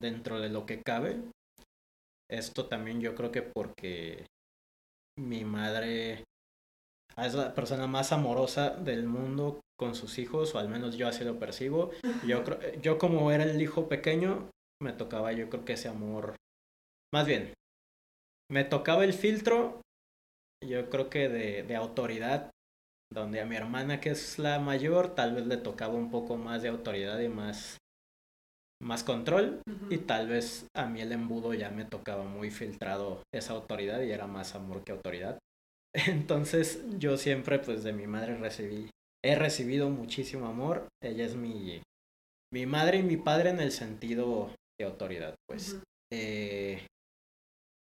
dentro 0.00 0.40
de 0.40 0.48
lo 0.48 0.66
que 0.66 0.82
cabe. 0.82 1.22
Esto 2.30 2.66
también 2.68 3.00
yo 3.00 3.14
creo 3.14 3.30
que 3.30 3.42
porque 3.42 4.26
mi 5.18 5.44
madre 5.44 6.24
es 7.16 7.34
la 7.34 7.54
persona 7.54 7.86
más 7.86 8.12
amorosa 8.12 8.70
del 8.70 9.06
mundo 9.06 9.60
con 9.82 9.96
sus 9.96 10.18
hijos, 10.18 10.54
o 10.54 10.60
al 10.60 10.68
menos 10.68 10.96
yo 10.96 11.08
así 11.08 11.24
lo 11.24 11.40
percibo. 11.40 11.90
Yo, 12.24 12.44
yo 12.80 12.98
como 12.98 13.32
era 13.32 13.42
el 13.42 13.60
hijo 13.60 13.88
pequeño, 13.88 14.48
me 14.80 14.92
tocaba 14.92 15.32
yo 15.32 15.50
creo 15.50 15.64
que 15.64 15.72
ese 15.72 15.88
amor, 15.88 16.36
más 17.12 17.26
bien, 17.26 17.52
me 18.48 18.62
tocaba 18.62 19.02
el 19.02 19.12
filtro, 19.12 19.80
yo 20.64 20.88
creo 20.88 21.10
que 21.10 21.28
de, 21.28 21.64
de 21.64 21.74
autoridad, 21.74 22.52
donde 23.12 23.40
a 23.40 23.44
mi 23.44 23.56
hermana 23.56 24.00
que 24.00 24.10
es 24.10 24.38
la 24.38 24.60
mayor, 24.60 25.16
tal 25.16 25.34
vez 25.34 25.46
le 25.48 25.56
tocaba 25.56 25.94
un 25.94 26.12
poco 26.12 26.36
más 26.36 26.62
de 26.62 26.68
autoridad 26.68 27.18
y 27.18 27.28
más, 27.28 27.78
más 28.80 29.02
control, 29.02 29.62
y 29.90 29.98
tal 29.98 30.28
vez 30.28 30.68
a 30.76 30.86
mí 30.86 31.00
el 31.00 31.10
embudo 31.10 31.54
ya 31.54 31.70
me 31.70 31.86
tocaba 31.86 32.22
muy 32.22 32.52
filtrado 32.52 33.20
esa 33.34 33.54
autoridad 33.54 34.00
y 34.00 34.12
era 34.12 34.28
más 34.28 34.54
amor 34.54 34.84
que 34.84 34.92
autoridad. 34.92 35.40
Entonces 36.06 36.84
yo 37.00 37.16
siempre 37.16 37.58
pues 37.58 37.82
de 37.82 37.92
mi 37.92 38.06
madre 38.06 38.36
recibí, 38.36 38.88
he 39.24 39.34
recibido 39.34 39.88
muchísimo 39.90 40.46
amor, 40.46 40.88
ella 41.02 41.24
es 41.24 41.36
mi, 41.36 41.82
mi 42.52 42.66
madre 42.66 42.98
y 42.98 43.02
mi 43.02 43.16
padre 43.16 43.50
en 43.50 43.60
el 43.60 43.72
sentido 43.72 44.50
de 44.78 44.86
autoridad, 44.86 45.34
pues. 45.48 45.80
eh, 46.12 46.86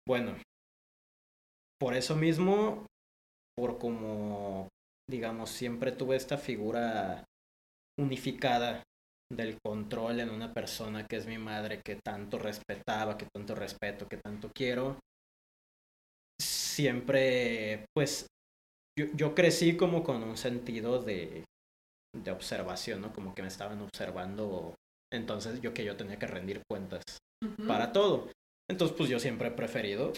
bueno, 0.07 0.35
por 1.79 1.95
eso 1.95 2.15
mismo, 2.15 2.85
por 3.57 3.77
como, 3.77 4.69
digamos, 5.09 5.49
siempre 5.49 5.91
tuve 5.91 6.15
esta 6.15 6.37
figura 6.37 7.23
unificada 7.99 8.83
del 9.31 9.57
control 9.65 10.19
en 10.19 10.29
una 10.29 10.53
persona 10.53 11.05
que 11.07 11.17
es 11.17 11.25
mi 11.25 11.37
madre, 11.37 11.81
que 11.83 11.95
tanto 11.95 12.37
respetaba, 12.37 13.17
que 13.17 13.27
tanto 13.33 13.55
respeto, 13.55 14.07
que 14.07 14.17
tanto 14.17 14.51
quiero, 14.55 14.99
siempre, 16.39 17.85
pues, 17.95 18.27
yo, 18.97 19.05
yo 19.15 19.35
crecí 19.35 19.75
como 19.75 20.03
con 20.03 20.23
un 20.23 20.37
sentido 20.37 21.01
de, 21.01 21.45
de 22.15 22.31
observación, 22.31 23.01
¿no? 23.01 23.13
Como 23.13 23.33
que 23.33 23.41
me 23.41 23.47
estaban 23.47 23.81
observando 23.81 24.75
entonces 25.13 25.61
yo 25.61 25.73
que 25.73 25.85
yo 25.85 25.95
tenía 25.95 26.17
que 26.17 26.27
rendir 26.27 26.61
cuentas 26.69 27.03
para 27.67 27.91
todo. 27.91 28.29
Entonces 28.69 28.97
pues 28.97 29.09
yo 29.09 29.19
siempre 29.19 29.49
he 29.49 29.51
preferido 29.51 30.13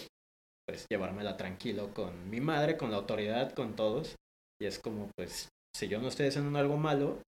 pues 0.68 0.86
llevármela 0.90 1.38
tranquilo 1.38 1.94
con 1.94 2.30
mi 2.30 2.40
madre, 2.40 2.78
con 2.78 2.92
la 2.92 2.98
autoridad, 2.98 3.54
con 3.54 3.76
todos. 3.76 4.16
Y 4.60 4.66
es 4.66 4.80
como 4.80 5.10
pues 5.18 5.50
si 5.76 5.88
yo 5.88 6.00
no 6.00 6.08
estoy 6.08 6.28
haciendo 6.28 6.58
algo 6.58 6.78
malo, 6.78 7.22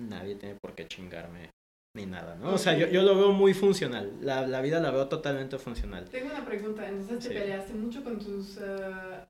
nadie 0.00 0.34
tiene 0.34 0.56
por 0.60 0.74
qué 0.74 0.86
chingarme 0.88 1.50
ni 1.96 2.06
nada, 2.06 2.34
¿no? 2.34 2.52
O 2.52 2.58
sea, 2.58 2.76
yo, 2.76 2.88
yo 2.88 3.02
lo 3.02 3.14
veo 3.14 3.32
muy 3.32 3.54
funcional. 3.54 4.18
La, 4.20 4.44
la, 4.46 4.60
vida 4.60 4.80
la 4.80 4.90
veo 4.90 5.08
totalmente 5.08 5.58
funcional. 5.58 6.08
Tengo 6.10 6.32
una 6.32 6.44
pregunta. 6.44 6.88
Entonces, 6.88 7.20
¿te 7.20 7.28
sí. 7.28 7.34
peleaste 7.34 7.72
mucho 7.74 8.02
con 8.02 8.18
tus 8.18 8.56
uh, 8.56 9.24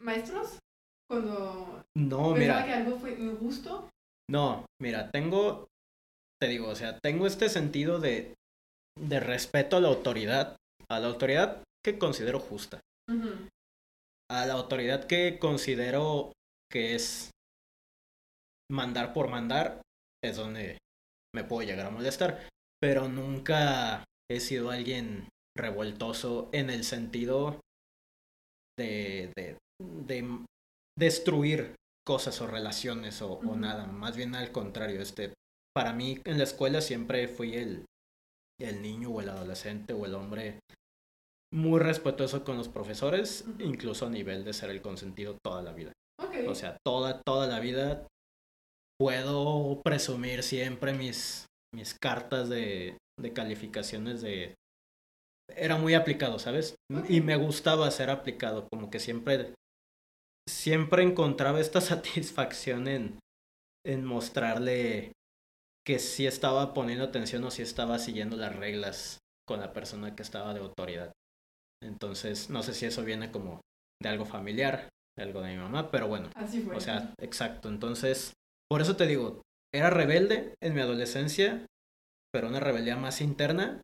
maestros? 0.00 0.58
Cuando 1.10 1.84
no, 1.96 2.34
mira, 2.34 2.64
que 2.64 2.72
algo 2.72 2.98
fue 2.98 3.12
injusto. 3.12 3.88
No, 4.30 4.66
mira, 4.80 5.10
tengo 5.10 5.68
te 6.40 6.48
digo, 6.48 6.68
o 6.68 6.74
sea, 6.74 6.98
tengo 7.00 7.26
este 7.26 7.48
sentido 7.48 7.98
de, 7.98 8.34
de 8.98 9.20
respeto 9.20 9.76
a 9.76 9.80
la 9.80 9.88
autoridad, 9.88 10.56
a 10.88 11.00
la 11.00 11.08
autoridad 11.08 11.62
que 11.84 11.98
considero 11.98 12.38
justa, 12.38 12.80
uh 13.10 13.14
-huh. 13.14 13.48
a 14.30 14.46
la 14.46 14.54
autoridad 14.54 15.06
que 15.06 15.38
considero 15.38 16.32
que 16.70 16.94
es 16.94 17.30
mandar 18.70 19.12
por 19.12 19.28
mandar, 19.28 19.80
es 20.22 20.36
donde 20.36 20.78
me 21.34 21.44
puedo 21.44 21.66
llegar 21.66 21.86
a 21.86 21.90
molestar, 21.90 22.48
pero 22.80 23.08
nunca 23.08 24.04
he 24.30 24.40
sido 24.40 24.70
alguien 24.70 25.28
revoltoso 25.56 26.48
en 26.52 26.70
el 26.70 26.84
sentido 26.84 27.60
de, 28.78 29.32
de, 29.36 29.58
de 29.80 30.44
destruir 30.98 31.74
cosas 32.06 32.40
o 32.40 32.46
relaciones 32.46 33.20
o, 33.22 33.34
uh 33.34 33.42
-huh. 33.42 33.50
o, 33.50 33.56
nada, 33.56 33.86
más 33.86 34.16
bien 34.16 34.34
al 34.34 34.50
contrario, 34.50 35.00
este, 35.00 35.34
para 35.74 35.92
mí 35.92 36.20
en 36.24 36.38
la 36.38 36.44
escuela 36.44 36.80
siempre 36.80 37.28
fui 37.28 37.54
el, 37.54 37.84
el 38.60 38.82
niño 38.82 39.10
o 39.10 39.20
el 39.20 39.28
adolescente 39.28 39.92
o 39.92 40.06
el 40.06 40.14
hombre 40.14 40.58
muy 41.52 41.80
respetuoso 41.80 42.44
con 42.44 42.56
los 42.56 42.68
profesores, 42.68 43.44
uh 43.46 43.50
-huh. 43.52 43.64
incluso 43.64 44.06
a 44.06 44.10
nivel 44.10 44.44
de 44.44 44.52
ser 44.52 44.70
el 44.70 44.82
consentido 44.82 45.36
toda 45.44 45.62
la 45.62 45.72
vida. 45.72 45.92
Okay. 46.20 46.46
O 46.46 46.54
sea, 46.54 46.76
toda, 46.84 47.22
toda 47.24 47.46
la 47.46 47.60
vida 47.60 48.06
puedo 48.98 49.80
presumir 49.84 50.42
siempre 50.42 50.92
mis, 50.92 51.46
mis 51.74 51.94
cartas 51.94 52.48
de, 52.48 52.96
de 53.20 53.32
calificaciones 53.32 54.20
de... 54.20 54.54
Era 55.54 55.76
muy 55.76 55.94
aplicado, 55.94 56.38
¿sabes? 56.38 56.74
Okay. 56.92 57.16
Y 57.16 57.20
me 57.20 57.36
gustaba 57.36 57.90
ser 57.90 58.10
aplicado, 58.10 58.66
como 58.70 58.90
que 58.90 58.98
siempre, 58.98 59.54
siempre 60.48 61.02
encontraba 61.02 61.60
esta 61.60 61.80
satisfacción 61.80 62.88
en, 62.88 63.18
en 63.86 64.04
mostrarle 64.04 65.12
que 65.86 65.98
sí 65.98 66.26
estaba 66.26 66.74
poniendo 66.74 67.04
atención 67.04 67.44
o 67.44 67.50
sí 67.50 67.62
estaba 67.62 67.98
siguiendo 67.98 68.36
las 68.36 68.54
reglas 68.54 69.18
con 69.46 69.60
la 69.60 69.72
persona 69.72 70.14
que 70.14 70.22
estaba 70.22 70.52
de 70.52 70.60
autoridad. 70.60 71.12
Entonces, 71.82 72.50
no 72.50 72.62
sé 72.62 72.74
si 72.74 72.86
eso 72.86 73.04
viene 73.04 73.30
como 73.30 73.60
de 74.02 74.08
algo 74.08 74.26
familiar, 74.26 74.88
de 75.16 75.22
algo 75.22 75.40
de 75.40 75.52
mi 75.52 75.56
mamá, 75.56 75.90
pero 75.90 76.08
bueno. 76.08 76.28
Así 76.34 76.60
fue. 76.60 76.76
O 76.76 76.80
sea, 76.80 77.14
exacto. 77.18 77.68
Entonces, 77.68 78.34
por 78.68 78.82
eso 78.82 78.96
te 78.96 79.06
digo, 79.06 79.40
era 79.74 79.88
rebelde 79.88 80.54
en 80.62 80.74
mi 80.74 80.80
adolescencia, 80.80 81.64
pero 82.32 82.48
una 82.48 82.60
rebeldía 82.60 82.96
más 82.96 83.22
interna 83.22 83.80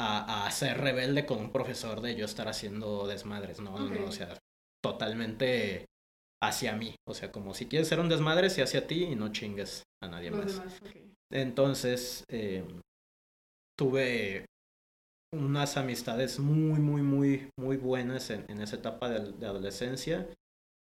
a, 0.00 0.46
a 0.46 0.50
ser 0.50 0.78
rebelde 0.78 1.26
con 1.26 1.38
un 1.38 1.52
profesor 1.52 2.00
de 2.00 2.16
yo 2.16 2.24
estar 2.24 2.48
haciendo 2.48 3.06
desmadres. 3.06 3.60
No, 3.60 3.74
okay. 3.74 3.98
no, 3.98 4.00
no, 4.00 4.06
o 4.08 4.12
sea, 4.12 4.36
totalmente 4.82 5.86
hacia 6.42 6.74
mí. 6.76 6.94
O 7.06 7.14
sea, 7.14 7.32
como 7.32 7.54
si 7.54 7.66
quieres 7.66 7.88
ser 7.88 8.00
un 8.00 8.08
desmadre, 8.08 8.50
si 8.50 8.60
hacia 8.60 8.86
ti 8.86 9.04
y 9.04 9.16
no 9.16 9.32
chingues 9.32 9.82
a 10.02 10.08
nadie 10.08 10.30
Los 10.30 10.44
más. 10.44 10.56
Demás, 10.56 10.80
okay. 10.82 11.14
Entonces, 11.32 12.24
eh, 12.28 12.64
tuve 13.78 14.46
unas 15.34 15.76
amistades 15.76 16.38
muy, 16.38 16.80
muy, 16.80 17.02
muy, 17.02 17.50
muy 17.58 17.76
buenas 17.76 18.30
en, 18.30 18.44
en 18.48 18.62
esa 18.62 18.76
etapa 18.76 19.10
de, 19.10 19.32
de, 19.32 19.46
adolescencia, 19.46 20.26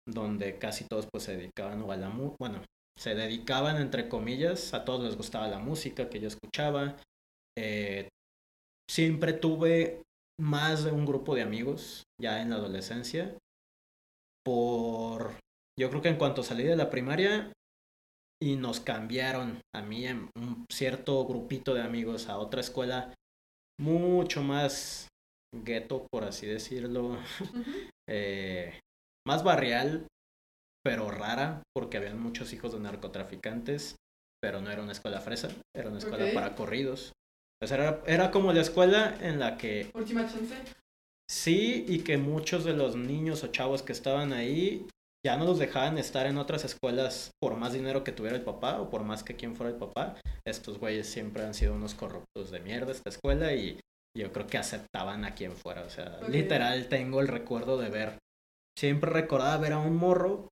donde 0.08 0.58
casi 0.58 0.86
todos 0.86 1.08
pues 1.12 1.26
se 1.26 1.38
dedicaban 1.38 1.82
a 1.84 1.98
la 1.98 2.10
bueno, 2.40 2.64
se 2.98 3.14
dedicaban 3.14 3.78
entre 3.78 4.10
comillas, 4.10 4.74
a 4.74 4.86
todos 4.86 5.04
les 5.04 5.18
gustaba 5.18 5.48
la 5.48 5.60
música 5.60 6.10
que 6.10 6.20
yo 6.20 6.28
escuchaba. 6.28 6.98
Eh, 7.58 8.10
siempre 8.90 9.34
tuve 9.34 10.02
más 10.40 10.84
de 10.84 10.92
un 10.92 11.06
grupo 11.06 11.36
de 11.36 11.44
amigos 11.44 12.04
ya 12.20 12.42
en 12.42 12.50
la 12.50 12.56
adolescencia 12.56 13.38
por, 14.46 15.38
yo 15.80 15.90
creo 15.90 16.02
que 16.02 16.10
en 16.10 16.18
cuanto 16.18 16.44
salí 16.44 16.64
de 16.64 16.76
la 16.76 16.90
primaria 16.90 17.52
y 18.42 18.56
nos 18.56 18.80
cambiaron 18.80 19.62
a 19.74 19.82
mí 19.82 20.06
en 20.06 20.30
un 20.36 20.66
cierto 20.72 21.26
grupito 21.26 21.74
de 21.74 21.82
amigos 21.82 22.28
a 22.28 22.38
otra 22.38 22.62
escuela 22.62 23.14
mucho 23.80 24.44
más 24.44 25.08
gueto, 25.54 26.08
por 26.12 26.26
así 26.26 26.48
decirlo, 26.48 27.06
uh 27.06 27.16
-huh. 27.40 27.92
eh, 28.10 28.80
más 29.26 29.44
barrial, 29.44 30.08
pero 30.84 31.10
rara, 31.10 31.64
porque 31.74 31.98
habían 31.98 32.20
muchos 32.20 32.52
hijos 32.54 32.74
de 32.74 32.80
narcotraficantes, 32.80 33.96
pero 34.42 34.62
no 34.62 34.70
era 34.72 34.84
una 34.84 34.92
escuela 34.92 35.22
fresa, 35.22 35.50
era 35.76 35.90
una 35.90 36.00
escuela 36.00 36.26
okay. 36.26 36.34
para 36.34 36.56
corridos. 36.56 37.14
O 37.64 37.68
sea, 37.68 37.78
era, 37.78 38.04
era 38.06 38.32
como 38.32 38.52
la 38.52 38.60
escuela 38.60 39.18
en 39.22 39.40
la 39.40 39.58
que... 39.58 39.90
Última 39.94 40.28
chance. 40.28 40.54
Sí, 41.30 41.86
y 41.88 42.00
que 42.00 42.18
muchos 42.18 42.64
de 42.64 42.74
los 42.74 42.96
niños 42.96 43.44
o 43.44 43.48
chavos 43.48 43.82
que 43.82 43.94
estaban 43.94 44.34
ahí 44.34 44.88
ya 45.26 45.38
no 45.38 45.46
los 45.46 45.58
dejaban 45.58 45.98
estar 45.98 46.26
en 46.26 46.38
otras 46.38 46.66
escuelas 46.66 47.32
por 47.40 47.56
más 47.56 47.74
dinero 47.74 48.04
que 48.04 48.12
tuviera 48.12 48.36
el 48.36 48.44
papá 48.44 48.82
o 48.82 48.90
por 48.90 49.04
más 49.04 49.24
que 49.24 49.36
quien 49.36 49.56
fuera 49.56 49.72
el 49.72 49.80
papá. 49.80 50.16
Estos 50.46 50.80
güeyes 50.80 51.08
siempre 51.08 51.44
han 51.44 51.54
sido 51.54 51.76
unos 51.76 51.96
corruptos 51.96 52.52
de 52.52 52.60
mierda 52.60 52.92
esta 52.92 53.10
escuela 53.10 53.54
y 53.54 53.80
yo 54.18 54.32
creo 54.34 54.48
que 54.48 54.58
aceptaban 54.58 55.24
a 55.24 55.34
quien 55.34 55.54
fuera. 55.54 55.84
O 55.84 55.90
sea, 55.90 56.20
okay. 56.22 56.42
literal 56.42 56.90
tengo 56.90 57.22
el 57.22 57.30
recuerdo 57.30 57.78
de 57.78 57.90
ver, 57.90 58.18
siempre 58.78 59.12
recordaba 59.12 59.58
ver 59.58 59.74
a 59.74 59.80
un 59.80 59.96
morro 59.96 60.50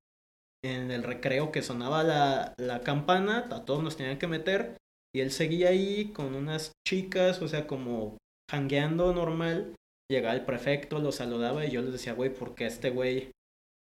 en 0.63 0.91
el 0.91 1.03
recreo 1.03 1.51
que 1.51 1.63
sonaba 1.63 2.03
la, 2.03 2.53
la 2.57 2.81
campana, 2.81 3.49
a 3.51 3.65
todos 3.65 3.83
nos 3.83 3.97
tenían 3.97 4.19
que 4.19 4.27
meter 4.27 4.77
Y 5.13 5.21
él 5.21 5.31
seguía 5.31 5.69
ahí 5.69 6.13
con 6.13 6.35
unas 6.35 6.71
chicas, 6.87 7.41
o 7.41 7.47
sea, 7.47 7.67
como 7.67 8.17
jangueando 8.49 9.13
normal. 9.13 9.75
Llegaba 10.11 10.35
el 10.35 10.43
prefecto, 10.43 10.99
lo 10.99 11.13
saludaba 11.13 11.65
y 11.65 11.71
yo 11.71 11.81
les 11.81 11.93
decía, 11.93 12.11
güey, 12.11 12.35
¿por 12.35 12.53
qué 12.53 12.65
este 12.65 12.89
güey 12.89 13.31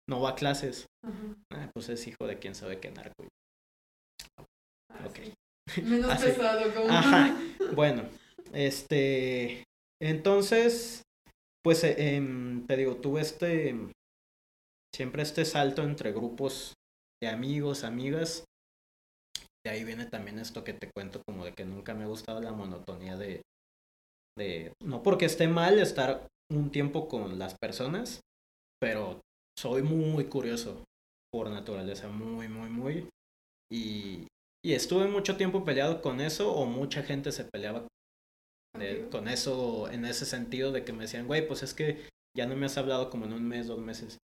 no 0.08 0.22
va 0.22 0.30
a 0.30 0.36
clases? 0.36 0.86
Ah, 1.50 1.72
pues 1.74 1.90
es 1.90 2.06
hijo 2.06 2.28
de 2.28 2.38
quién 2.38 2.54
sabe 2.54 2.80
qué 2.80 2.92
narco. 2.92 3.28
Ah, 4.92 5.08
ok. 5.08 5.20
Menos 5.84 6.22
pesado, 6.22 6.72
como. 6.72 6.88
Ajá. 6.88 7.36
Bueno, 7.74 8.04
este. 8.54 9.64
Entonces, 10.00 11.02
pues 11.64 11.84
eh, 11.84 11.96
em, 11.98 12.68
te 12.68 12.78
digo, 12.78 12.98
tuve 12.98 13.22
este. 13.22 13.76
Siempre 14.96 15.24
este 15.24 15.46
salto 15.46 15.82
entre 15.82 16.12
grupos 16.12 16.76
de 17.24 17.30
amigos, 17.30 17.84
amigas. 17.84 18.46
De 19.66 19.72
ahí 19.72 19.84
viene 19.84 20.06
también 20.06 20.38
esto 20.38 20.64
que 20.64 20.74
te 20.74 20.92
cuento, 20.92 21.24
como 21.28 21.44
de 21.44 21.54
que 21.54 21.66
nunca 21.66 21.96
me 21.96 22.04
ha 22.04 22.08
gustado 22.08 22.40
la 22.40 22.52
monotonía 22.52 23.18
de, 23.18 23.42
de. 24.40 24.74
No 24.84 25.04
porque 25.04 25.26
esté 25.26 25.48
mal 25.48 25.78
estar 25.78 26.28
un 26.52 26.72
tiempo 26.72 27.08
con 27.08 27.38
las 27.38 27.56
personas, 27.60 28.22
pero 28.82 29.22
soy 29.58 29.84
muy 29.84 30.26
curioso 30.26 30.84
por 31.32 31.52
naturaleza, 31.52 32.08
muy, 32.08 32.48
muy, 32.48 32.70
muy. 32.70 33.10
Y, 33.72 34.28
y 34.66 34.74
estuve 34.74 35.08
mucho 35.08 35.38
tiempo 35.38 35.64
peleado 35.64 36.02
con 36.02 36.22
eso, 36.22 36.52
o 36.52 36.66
mucha 36.66 37.04
gente 37.04 37.32
se 37.32 37.46
peleaba 37.46 37.86
con 39.12 39.28
eso 39.28 39.90
en 39.92 40.06
ese 40.06 40.26
sentido 40.26 40.72
de 40.72 40.86
que 40.86 40.94
me 40.94 41.02
decían, 41.04 41.28
güey, 41.28 41.46
pues 41.46 41.64
es 41.64 41.74
que 41.74 42.08
ya 42.36 42.46
no 42.46 42.56
me 42.56 42.66
has 42.66 42.78
hablado 42.78 43.10
como 43.10 43.26
en 43.26 43.34
un 43.34 43.48
mes, 43.48 43.68
dos 43.68 43.80
meses. 43.80 44.18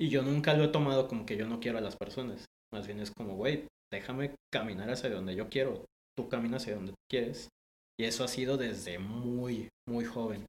Y 0.00 0.08
yo 0.08 0.22
nunca 0.22 0.54
lo 0.54 0.64
he 0.64 0.68
tomado 0.68 1.08
como 1.08 1.26
que 1.26 1.36
yo 1.36 1.46
no 1.46 1.60
quiero 1.60 1.78
a 1.78 1.80
las 1.82 1.96
personas. 1.96 2.44
Más 2.72 2.86
bien 2.86 3.00
es 3.00 3.10
como, 3.10 3.36
güey, 3.36 3.66
déjame 3.92 4.34
caminar 4.52 4.90
hacia 4.90 5.10
donde 5.10 5.34
yo 5.34 5.48
quiero. 5.48 5.84
Tú 6.16 6.28
caminas 6.28 6.62
hacia 6.62 6.76
donde 6.76 6.94
quieres. 7.10 7.48
Y 7.98 8.04
eso 8.04 8.24
ha 8.24 8.28
sido 8.28 8.56
desde 8.56 8.98
muy, 8.98 9.68
muy 9.88 10.04
joven. 10.04 10.46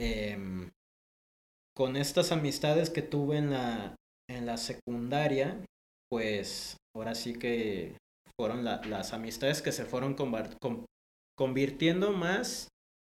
Em, 0.00 0.70
con 1.76 1.96
estas 1.96 2.32
amistades 2.32 2.90
que 2.90 3.02
tuve 3.02 3.38
en 3.38 3.50
la, 3.50 3.94
en 4.28 4.46
la 4.46 4.56
secundaria, 4.56 5.64
pues 6.10 6.76
ahora 6.94 7.14
sí 7.14 7.38
que 7.38 7.96
fueron 8.38 8.64
las 8.64 9.12
amistades 9.12 9.62
que 9.62 9.72
se 9.72 9.84
fueron 9.84 10.16
convirtiendo 11.36 12.12
más 12.12 12.68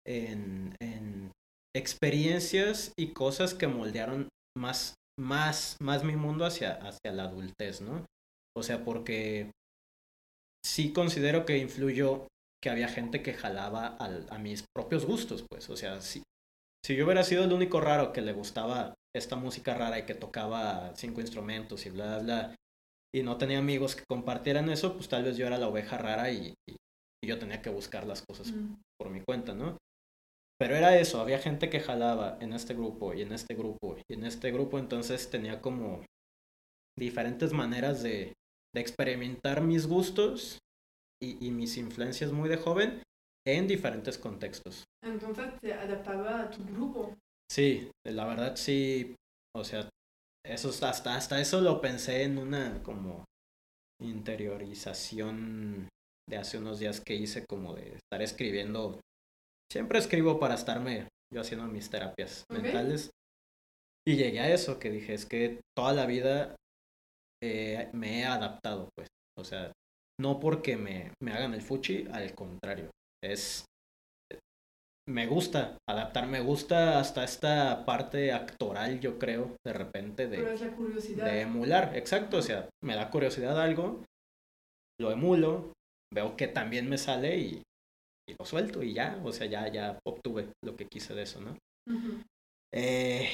en, 0.05 0.75
en, 0.81 1.31
experiencias 1.75 2.93
y 2.95 3.13
cosas 3.13 3.55
que 3.55 3.65
moldearon 3.65 4.29
más, 4.55 4.93
más, 5.19 5.77
más 5.81 6.03
mi 6.03 6.15
mundo 6.15 6.45
hacia, 6.45 6.73
hacia 6.73 7.11
la 7.11 7.23
adultez, 7.23 7.81
¿no? 7.81 8.05
O 8.55 8.61
sea, 8.61 8.83
porque 8.83 9.49
sí 10.63 10.93
considero 10.93 11.45
que 11.45 11.57
influyó 11.57 12.27
que 12.63 12.69
había 12.69 12.87
gente 12.87 13.21
que 13.21 13.33
jalaba 13.33 13.97
a 13.97 14.37
mis 14.37 14.63
propios 14.73 15.05
gustos, 15.05 15.43
pues, 15.49 15.69
o 15.69 15.75
sea, 15.75 15.99
si, 15.99 16.23
si 16.81 16.95
yo 16.95 17.03
hubiera 17.03 17.23
sido 17.23 17.43
el 17.43 17.51
único 17.51 17.81
raro 17.81 18.13
que 18.13 18.21
le 18.21 18.31
gustaba 18.31 18.93
esta 19.13 19.35
música 19.35 19.73
rara 19.73 19.99
y 19.99 20.05
que 20.05 20.15
tocaba 20.15 20.93
cinco 20.95 21.19
instrumentos 21.19 21.85
y 21.85 21.89
bla, 21.89 22.05
bla, 22.05 22.19
bla, 22.19 22.55
y 23.13 23.21
no 23.21 23.37
tenía 23.37 23.59
amigos 23.59 23.97
que 23.97 24.05
compartieran 24.09 24.69
eso, 24.69 24.93
pues 24.93 25.09
tal 25.09 25.25
vez 25.25 25.35
yo 25.35 25.45
era 25.45 25.57
la 25.57 25.67
oveja 25.67 25.97
rara 25.97 26.31
y, 26.31 26.53
y 26.65 27.27
yo 27.27 27.37
tenía 27.37 27.61
que 27.61 27.69
buscar 27.69 28.07
las 28.07 28.21
cosas 28.21 28.53
mm. 28.53 28.75
por 28.97 29.09
mi 29.09 29.19
cuenta, 29.19 29.53
¿no? 29.53 29.77
Pero 30.57 30.77
era 30.77 30.97
eso, 30.97 31.19
había 31.19 31.39
gente 31.39 31.69
que 31.69 31.81
jalaba 31.81 32.37
en 32.39 32.53
este 32.53 32.75
grupo 32.75 33.13
y 33.13 33.23
en 33.23 33.33
este 33.33 33.55
grupo 33.55 33.97
y 34.09 34.13
en 34.13 34.23
este 34.23 34.53
grupo, 34.53 34.79
entonces 34.79 35.29
tenía 35.29 35.59
como 35.59 36.05
diferentes 36.97 37.51
maneras 37.51 38.01
de, 38.03 38.31
de 38.73 38.81
experimentar 38.81 39.61
mis 39.61 39.85
gustos 39.85 40.59
y, 41.21 41.45
y, 41.45 41.51
mis 41.51 41.77
influencias 41.77 42.31
muy 42.31 42.49
de 42.49 42.57
joven 42.57 43.01
en 43.45 43.67
diferentes 43.67 44.17
contextos. 44.17 44.83
Entonces 45.03 45.53
te 45.61 45.73
adaptaba 45.73 46.41
a 46.41 46.49
tu 46.49 46.63
grupo. 46.65 47.15
Sí, 47.51 47.91
la 48.05 48.25
verdad 48.25 48.55
sí, 48.55 49.15
o 49.55 49.63
sea, 49.63 49.89
eso 50.45 50.69
hasta, 50.69 51.15
hasta 51.15 51.39
eso 51.39 51.61
lo 51.61 51.79
pensé 51.79 52.23
en 52.23 52.37
una 52.37 52.81
como 52.83 53.25
interiorización 54.01 55.87
de 56.29 56.37
hace 56.37 56.57
unos 56.57 56.79
días 56.79 57.01
que 57.01 57.15
hice 57.15 57.45
como 57.45 57.73
de 57.73 57.95
estar 57.95 58.21
escribiendo. 58.21 58.99
Siempre 59.71 59.99
escribo 59.99 60.39
para 60.39 60.55
estarme 60.55 61.07
yo 61.33 61.41
haciendo 61.41 61.65
mis 61.67 61.89
terapias 61.89 62.43
mentales. 62.49 63.11
Y 64.05 64.17
llegué 64.17 64.41
a 64.41 64.53
eso, 64.53 64.79
que 64.79 64.91
dije, 64.91 65.13
es 65.13 65.25
que 65.25 65.61
toda 65.75 65.93
la 65.93 66.05
vida 66.05 66.55
eh, 67.41 67.89
me 67.93 68.19
he 68.19 68.25
adaptado, 68.25 68.89
pues. 68.95 69.07
O 69.37 69.43
sea, 69.43 69.71
no 70.19 70.39
porque 70.39 70.77
me, 70.77 71.11
me 71.21 71.31
hagan 71.31 71.53
el 71.53 71.61
fuchi, 71.61 72.05
al 72.11 72.33
contrario. 72.35 72.89
Es. 73.23 73.65
Me 75.05 75.27
gusta 75.27 75.77
adaptar, 75.89 76.27
me 76.27 76.39
gusta 76.39 76.97
hasta 76.97 77.25
esta 77.25 77.83
parte 77.83 78.31
actoral, 78.31 79.01
yo 79.01 79.19
creo, 79.19 79.57
de 79.65 79.73
repente, 79.73 80.27
de, 80.27 80.43
de 80.45 81.41
emular. 81.41 81.97
Exacto, 81.97 82.37
o 82.37 82.41
sea, 82.41 82.69
me 82.81 82.95
da 82.95 83.09
curiosidad 83.09 83.59
algo, 83.59 84.05
lo 85.01 85.11
emulo, 85.11 85.73
veo 86.13 86.37
que 86.37 86.47
también 86.47 86.89
me 86.89 86.97
sale 86.97 87.37
y, 87.37 87.63
lo 88.39 88.45
suelto 88.45 88.81
y 88.81 88.93
ya, 88.93 89.19
o 89.25 89.33
sea, 89.33 89.47
ya, 89.47 89.67
ya 89.67 89.99
obtuve 90.07 90.53
lo 90.63 90.77
que 90.77 90.87
quise 90.87 91.13
de 91.13 91.23
eso, 91.23 91.41
¿no? 91.41 91.57
eh, 92.73 93.27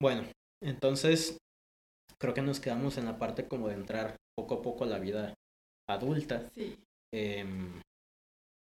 bueno, 0.00 0.24
entonces 0.62 1.36
creo 2.18 2.32
que 2.32 2.40
nos 2.40 2.58
quedamos 2.58 2.96
en 2.96 3.04
la 3.04 3.18
parte 3.18 3.46
como 3.46 3.68
de 3.68 3.74
entrar 3.74 4.16
poco 4.34 4.54
a 4.54 4.62
poco 4.62 4.84
a 4.84 4.86
la 4.86 4.98
vida 4.98 5.34
adulta. 5.88 6.50
Sí. 6.54 6.76
Eh, 7.14 7.44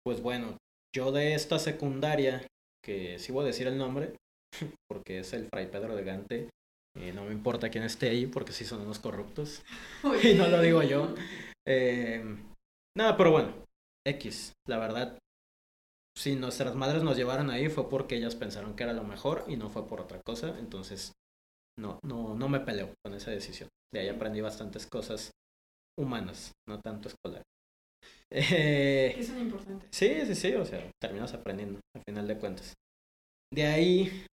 pues 0.03 0.21
bueno, 0.21 0.57
yo 0.95 1.11
de 1.11 1.33
esta 1.35 1.59
secundaria, 1.59 2.45
que 2.83 3.19
sí 3.19 3.31
voy 3.31 3.43
a 3.43 3.47
decir 3.47 3.67
el 3.67 3.77
nombre, 3.77 4.15
porque 4.89 5.19
es 5.19 5.33
el 5.33 5.47
Fray 5.49 5.67
Pedro 5.67 5.95
de 5.95 6.03
Gante, 6.03 6.49
eh, 6.97 7.13
no 7.13 7.25
me 7.25 7.33
importa 7.33 7.69
quién 7.69 7.83
esté 7.83 8.09
ahí, 8.09 8.25
porque 8.25 8.51
sí 8.51 8.65
son 8.65 8.81
unos 8.81 8.99
corruptos, 8.99 9.61
y 10.23 10.33
no 10.33 10.47
lo 10.47 10.61
digo 10.61 10.83
yo. 10.83 11.13
Eh, 11.67 12.23
Nada, 12.97 13.15
pero 13.15 13.31
bueno, 13.31 13.53
X, 14.05 14.53
la 14.67 14.77
verdad, 14.77 15.17
si 16.17 16.35
nuestras 16.35 16.75
madres 16.75 17.03
nos 17.03 17.15
llevaron 17.15 17.49
ahí 17.49 17.69
fue 17.69 17.89
porque 17.89 18.17
ellas 18.17 18.35
pensaron 18.35 18.75
que 18.75 18.83
era 18.83 18.93
lo 18.93 19.03
mejor 19.03 19.45
y 19.47 19.55
no 19.55 19.69
fue 19.69 19.87
por 19.87 20.01
otra 20.01 20.19
cosa, 20.21 20.57
entonces 20.59 21.13
no, 21.79 21.99
no, 22.03 22.35
no 22.35 22.49
me 22.49 22.59
peleo 22.59 22.93
con 23.03 23.13
esa 23.13 23.31
decisión. 23.31 23.69
De 23.93 24.01
ahí 24.01 24.09
aprendí 24.09 24.41
bastantes 24.41 24.85
cosas 24.85 25.31
humanas, 25.99 26.51
no 26.67 26.79
tanto 26.79 27.09
escolares. 27.09 27.45
Eh, 28.31 29.13
que 29.15 29.23
son 29.23 29.39
importantes. 29.39 29.89
Sí, 29.91 30.25
sí, 30.25 30.35
sí, 30.35 30.53
o 30.53 30.65
sea, 30.65 30.89
terminas 31.01 31.33
aprendiendo, 31.33 31.79
al 31.95 32.03
final 32.07 32.27
de 32.27 32.37
cuentas. 32.37 32.73
De 33.51 33.65
ahí, 33.65 34.25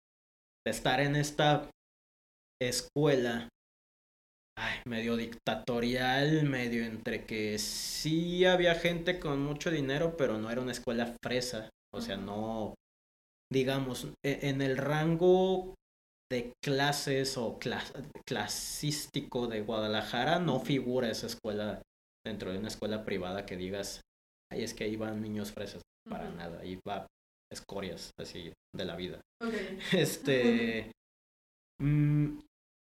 de 0.66 0.70
estar 0.70 1.00
en 1.00 1.16
esta 1.16 1.70
escuela 2.60 3.48
ay, 4.58 4.80
medio 4.86 5.16
dictatorial, 5.16 6.44
medio 6.44 6.84
entre 6.84 7.24
que 7.24 7.58
sí 7.58 8.44
había 8.44 8.74
gente 8.74 9.20
con 9.20 9.42
mucho 9.42 9.70
dinero, 9.70 10.16
pero 10.16 10.38
no 10.38 10.50
era 10.50 10.60
una 10.60 10.72
escuela 10.72 11.14
fresa. 11.22 11.70
O 11.92 12.00
sea, 12.00 12.16
no, 12.16 12.74
digamos, 13.52 14.08
e, 14.24 14.48
en 14.48 14.62
el 14.62 14.76
rango 14.76 15.74
de 16.30 16.52
clases 16.62 17.36
o 17.36 17.58
clasístico 18.26 19.46
de 19.46 19.62
Guadalajara 19.62 20.38
no 20.38 20.60
figura 20.60 21.10
esa 21.10 21.26
escuela 21.26 21.82
dentro 22.26 22.52
de 22.52 22.58
una 22.58 22.68
escuela 22.68 23.04
privada 23.04 23.46
que 23.46 23.56
digas, 23.56 24.00
ay, 24.50 24.64
es 24.64 24.74
que 24.74 24.84
ahí 24.84 24.96
van 24.96 25.22
niños 25.22 25.52
fresas. 25.52 25.82
Para 26.08 26.30
nada, 26.30 26.60
ahí 26.60 26.78
va 26.88 27.06
escorias 27.52 28.10
así 28.18 28.52
de 28.74 28.84
la 28.84 28.96
vida. 28.96 29.20
Este, 29.92 30.92
mm, 31.80 32.40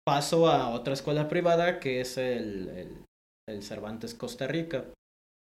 paso 0.07 0.49
a 0.49 0.71
otra 0.71 0.93
escuela 0.93 1.29
privada 1.29 1.81
que 1.81 2.01
es 2.01 2.17
el, 2.19 3.05
el, 3.49 3.63
Cervantes 3.63 4.15
Costa 4.15 4.47
Rica. 4.47 4.85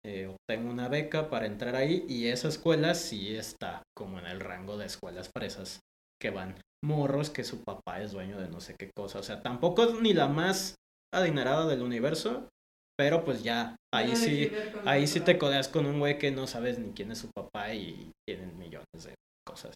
Eh, 0.06 0.28
obtengo 0.28 0.70
una 0.70 0.88
beca 0.88 1.30
para 1.30 1.48
entrar 1.48 1.76
ahí 1.76 2.06
y 2.08 2.28
esa 2.28 2.48
escuela 2.48 2.94
sí 2.94 3.36
está 3.36 3.84
como 3.96 4.20
en 4.20 4.28
el 4.28 4.40
rango 4.40 4.78
de 4.78 4.86
escuelas 4.86 5.30
fresas 5.36 5.82
que 6.22 6.30
van 6.30 6.56
morros 6.84 7.30
que 7.30 7.44
su 7.44 7.64
papá 7.64 8.02
es 8.02 8.12
dueño 8.12 8.40
de 8.40 8.50
no 8.50 8.60
sé 8.60 8.76
qué 8.78 8.92
cosa. 8.96 9.20
O 9.20 9.24
sea, 9.24 9.42
tampoco 9.42 9.84
es 9.84 10.02
ni 10.02 10.14
la 10.14 10.28
más 10.28 10.76
adinerada 11.14 11.68
del 11.68 11.82
universo, 11.82 12.50
pero 12.98 13.24
pues 13.24 13.44
ya, 13.44 13.76
ahí 13.94 14.16
sí, 14.16 14.52
ahí 14.86 15.08
sí 15.08 15.22
te 15.22 15.38
codeas 15.38 15.68
con 15.68 15.86
un 15.86 16.00
güey 16.00 16.18
que 16.18 16.32
no 16.32 16.48
sabes 16.48 16.80
ni 16.80 16.92
quién 16.94 17.12
es 17.12 17.20
su 17.20 17.30
papá 17.32 17.74
y 17.74 18.12
tienen 18.28 18.58
millones 18.58 19.04
de 19.04 19.16
cosas, 19.46 19.74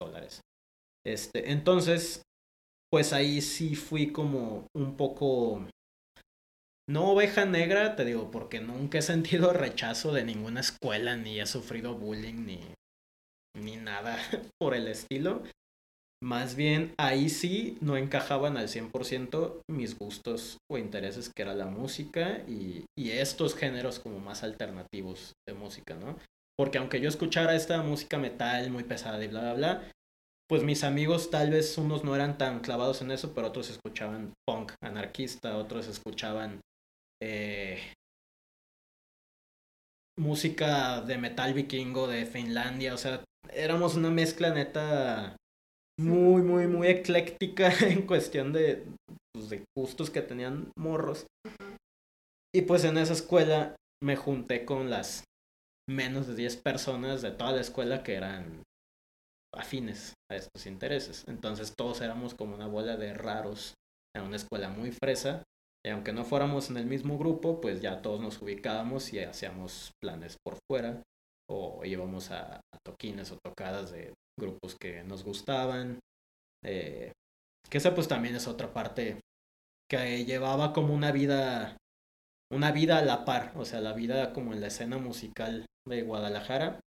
dólares. 0.00 0.40
Este, 1.04 1.50
entonces, 1.50 2.22
pues 2.90 3.12
ahí 3.12 3.40
sí 3.40 3.74
fui 3.74 4.12
como 4.12 4.66
un 4.74 4.96
poco, 4.96 5.66
no 6.88 7.10
oveja 7.10 7.44
negra, 7.44 7.96
te 7.96 8.04
digo, 8.04 8.30
porque 8.30 8.60
nunca 8.60 8.98
he 8.98 9.02
sentido 9.02 9.52
rechazo 9.52 10.12
de 10.12 10.24
ninguna 10.24 10.60
escuela, 10.60 11.16
ni 11.16 11.40
he 11.40 11.46
sufrido 11.46 11.94
bullying, 11.94 12.46
ni, 12.46 12.60
ni 13.56 13.76
nada 13.76 14.16
por 14.60 14.74
el 14.74 14.86
estilo. 14.86 15.42
Más 16.24 16.56
bien 16.56 16.94
ahí 16.96 17.28
sí 17.28 17.76
no 17.82 17.98
encajaban 17.98 18.56
al 18.56 18.68
100% 18.68 19.60
mis 19.70 19.98
gustos 19.98 20.56
o 20.70 20.78
intereses, 20.78 21.28
que 21.28 21.42
era 21.42 21.52
la 21.52 21.66
música 21.66 22.38
y, 22.48 22.86
y 22.98 23.10
estos 23.10 23.54
géneros 23.54 23.98
como 23.98 24.20
más 24.20 24.42
alternativos 24.42 25.34
de 25.46 25.52
música, 25.52 25.96
¿no? 25.96 26.16
Porque 26.56 26.78
aunque 26.78 27.02
yo 27.02 27.10
escuchara 27.10 27.54
esta 27.54 27.82
música 27.82 28.16
metal 28.16 28.70
muy 28.70 28.84
pesada 28.84 29.22
y 29.22 29.28
bla, 29.28 29.40
bla, 29.40 29.54
bla, 29.54 29.90
pues 30.48 30.62
mis 30.62 30.82
amigos 30.82 31.28
tal 31.30 31.50
vez 31.50 31.76
unos 31.76 32.04
no 32.04 32.14
eran 32.14 32.38
tan 32.38 32.60
clavados 32.60 33.02
en 33.02 33.10
eso, 33.10 33.34
pero 33.34 33.48
otros 33.48 33.68
escuchaban 33.68 34.32
punk 34.46 34.72
anarquista, 34.82 35.58
otros 35.58 35.88
escuchaban 35.88 36.62
eh, 37.22 37.92
música 40.16 41.02
de 41.02 41.18
metal 41.18 41.52
vikingo 41.52 42.08
de 42.08 42.24
Finlandia, 42.24 42.94
o 42.94 42.96
sea, 42.96 43.22
éramos 43.52 43.94
una 43.94 44.08
mezcla 44.08 44.54
neta 44.54 45.36
muy, 45.98 46.42
muy, 46.42 46.66
muy 46.66 46.88
ecléctica 46.88 47.72
en 47.86 48.06
cuestión 48.06 48.52
de, 48.52 48.84
pues, 49.32 49.50
de 49.50 49.64
gustos 49.76 50.10
que 50.10 50.22
tenían 50.22 50.70
morros. 50.76 51.26
Y 52.54 52.62
pues 52.62 52.84
en 52.84 52.98
esa 52.98 53.14
escuela 53.14 53.74
me 54.02 54.16
junté 54.16 54.64
con 54.64 54.90
las 54.90 55.24
menos 55.88 56.26
de 56.26 56.34
10 56.36 56.56
personas 56.58 57.20
de 57.20 57.32
toda 57.32 57.52
la 57.52 57.60
escuela 57.60 58.02
que 58.02 58.14
eran 58.14 58.62
afines 59.52 60.14
a 60.30 60.36
estos 60.36 60.66
intereses. 60.66 61.24
Entonces 61.26 61.74
todos 61.76 62.00
éramos 62.00 62.34
como 62.34 62.54
una 62.54 62.66
bola 62.66 62.96
de 62.96 63.12
raros 63.14 63.74
en 64.16 64.22
una 64.22 64.36
escuela 64.36 64.68
muy 64.68 64.92
fresa. 64.92 65.42
Y 65.84 65.90
aunque 65.90 66.12
no 66.12 66.24
fuéramos 66.24 66.70
en 66.70 66.78
el 66.78 66.86
mismo 66.86 67.18
grupo, 67.18 67.60
pues 67.60 67.82
ya 67.82 68.00
todos 68.00 68.20
nos 68.20 68.40
ubicábamos 68.40 69.12
y 69.12 69.18
hacíamos 69.18 69.90
planes 70.00 70.36
por 70.42 70.56
fuera. 70.70 71.02
O 71.48 71.84
íbamos 71.84 72.30
a, 72.30 72.60
toquines 72.84 73.30
o 73.32 73.38
tocadas 73.44 73.90
de 73.90 74.12
grupos 74.38 74.76
que 74.80 75.04
nos 75.04 75.24
gustaban. 75.24 75.98
Eh, 76.64 77.12
que 77.70 77.78
esa 77.78 77.94
pues 77.94 78.08
también 78.08 78.34
es 78.36 78.46
otra 78.46 78.72
parte 78.72 79.20
que 79.90 80.24
llevaba 80.24 80.72
como 80.72 80.94
una 80.94 81.12
vida, 81.12 81.76
una 82.52 82.72
vida 82.72 82.98
a 82.98 83.04
la 83.04 83.24
par, 83.24 83.52
o 83.56 83.64
sea, 83.64 83.80
la 83.80 83.92
vida 83.92 84.32
como 84.32 84.52
en 84.52 84.60
la 84.60 84.68
escena 84.68 84.98
musical 84.98 85.66
de 85.86 86.02
Guadalajara, 86.02 86.80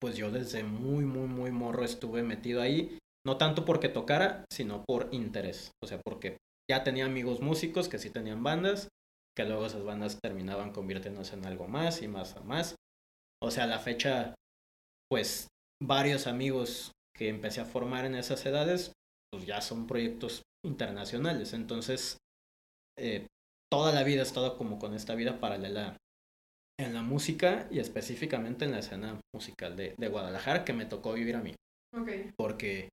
pues 0.00 0.16
yo 0.16 0.30
desde 0.30 0.64
muy, 0.64 1.04
muy, 1.04 1.26
muy 1.26 1.50
morro 1.50 1.84
estuve 1.84 2.22
metido 2.22 2.60
ahí, 2.60 2.98
no 3.26 3.36
tanto 3.36 3.64
porque 3.64 3.88
tocara, 3.88 4.44
sino 4.52 4.84
por 4.84 5.08
interés, 5.12 5.72
o 5.82 5.86
sea, 5.86 6.00
porque 6.04 6.36
ya 6.70 6.84
tenía 6.84 7.06
amigos 7.06 7.40
músicos 7.40 7.88
que 7.88 7.98
sí 7.98 8.10
tenían 8.10 8.42
bandas, 8.42 8.88
que 9.36 9.44
luego 9.44 9.66
esas 9.66 9.84
bandas 9.84 10.18
terminaban 10.22 10.72
convirtiéndose 10.72 11.34
en 11.34 11.46
algo 11.46 11.66
más 11.66 12.02
y 12.02 12.08
más 12.08 12.36
a 12.36 12.40
más. 12.40 12.76
O 13.44 13.50
sea, 13.50 13.64
a 13.64 13.66
la 13.66 13.78
fecha, 13.78 14.34
pues 15.10 15.48
varios 15.82 16.26
amigos 16.26 16.92
que 17.14 17.28
empecé 17.28 17.60
a 17.60 17.66
formar 17.66 18.06
en 18.06 18.14
esas 18.14 18.44
edades, 18.46 18.92
pues 19.30 19.44
ya 19.44 19.60
son 19.60 19.86
proyectos 19.86 20.42
internacionales. 20.64 21.52
Entonces, 21.52 22.16
eh, 22.98 23.26
toda 23.70 23.92
la 23.92 24.02
vida 24.02 24.20
he 24.20 24.24
estado 24.24 24.56
como 24.56 24.78
con 24.78 24.94
esta 24.94 25.14
vida 25.14 25.40
paralela 25.40 25.98
en 26.80 26.94
la 26.94 27.02
música 27.02 27.68
y 27.70 27.80
específicamente 27.80 28.64
en 28.64 28.72
la 28.72 28.78
escena 28.78 29.20
musical 29.34 29.76
de, 29.76 29.94
de 29.98 30.08
Guadalajara 30.08 30.64
que 30.64 30.72
me 30.72 30.86
tocó 30.86 31.12
vivir 31.12 31.36
a 31.36 31.42
mí. 31.42 31.54
Ok. 31.94 32.10
Porque, 32.36 32.88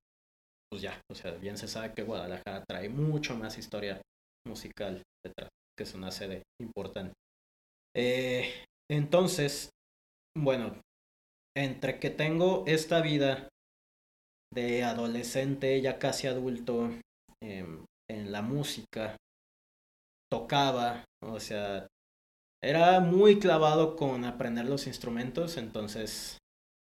pues 0.70 0.82
ya, 0.82 1.00
o 1.10 1.14
sea, 1.14 1.32
bien 1.32 1.56
se 1.56 1.66
sabe 1.66 1.94
que 1.94 2.02
Guadalajara 2.02 2.62
trae 2.68 2.90
mucho 2.90 3.36
más 3.36 3.56
historia 3.56 4.02
musical 4.46 5.02
detrás, 5.24 5.48
que 5.78 5.84
es 5.84 5.94
una 5.94 6.10
sede 6.10 6.42
importante. 6.60 7.14
Eh, 7.96 8.64
entonces, 8.90 9.70
bueno, 10.36 10.80
entre 11.56 11.98
que 11.98 12.10
tengo 12.10 12.64
esta 12.66 13.00
vida 13.00 13.48
de 14.52 14.84
adolescente, 14.84 15.80
ya 15.80 15.98
casi 15.98 16.26
adulto, 16.26 16.90
em, 17.42 17.84
en 18.10 18.32
la 18.32 18.42
música, 18.42 19.16
tocaba, 20.30 21.04
o 21.22 21.40
sea, 21.40 21.86
era 22.62 23.00
muy 23.00 23.38
clavado 23.38 23.96
con 23.96 24.24
aprender 24.24 24.66
los 24.66 24.86
instrumentos, 24.86 25.56
entonces 25.56 26.38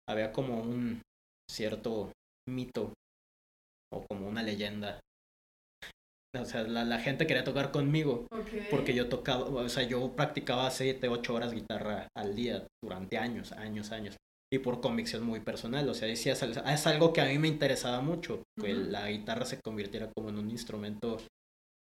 había 0.07 0.31
como 0.31 0.61
un 0.61 1.01
cierto 1.49 2.11
mito 2.47 2.93
o 3.91 4.05
como 4.07 4.27
una 4.27 4.43
leyenda. 4.43 4.99
O 6.39 6.45
sea, 6.45 6.63
la, 6.63 6.85
la 6.85 6.99
gente 6.99 7.27
quería 7.27 7.43
tocar 7.43 7.71
conmigo 7.71 8.25
porque 8.69 8.93
yo 8.93 9.09
tocaba, 9.09 9.45
o 9.45 9.69
sea, 9.69 9.83
yo 9.83 10.15
practicaba 10.15 10.71
7, 10.71 11.09
8 11.09 11.33
horas 11.33 11.53
guitarra 11.53 12.07
al 12.15 12.35
día 12.35 12.65
durante 12.81 13.17
años, 13.17 13.51
años, 13.51 13.91
años. 13.91 14.15
Y 14.53 14.59
por 14.59 14.81
convicción 14.81 15.23
muy 15.23 15.39
personal, 15.39 15.87
o 15.87 15.93
sea, 15.93 16.07
decía, 16.07 16.33
es 16.33 16.43
es 16.43 16.87
algo 16.87 17.13
que 17.13 17.21
a 17.21 17.25
mí 17.25 17.37
me 17.37 17.47
interesaba 17.47 18.01
mucho, 18.01 18.43
que 18.59 18.73
la 18.73 19.09
guitarra 19.09 19.45
se 19.45 19.59
convirtiera 19.61 20.09
como 20.13 20.29
en 20.29 20.37
un 20.37 20.49
instrumento, 20.49 21.17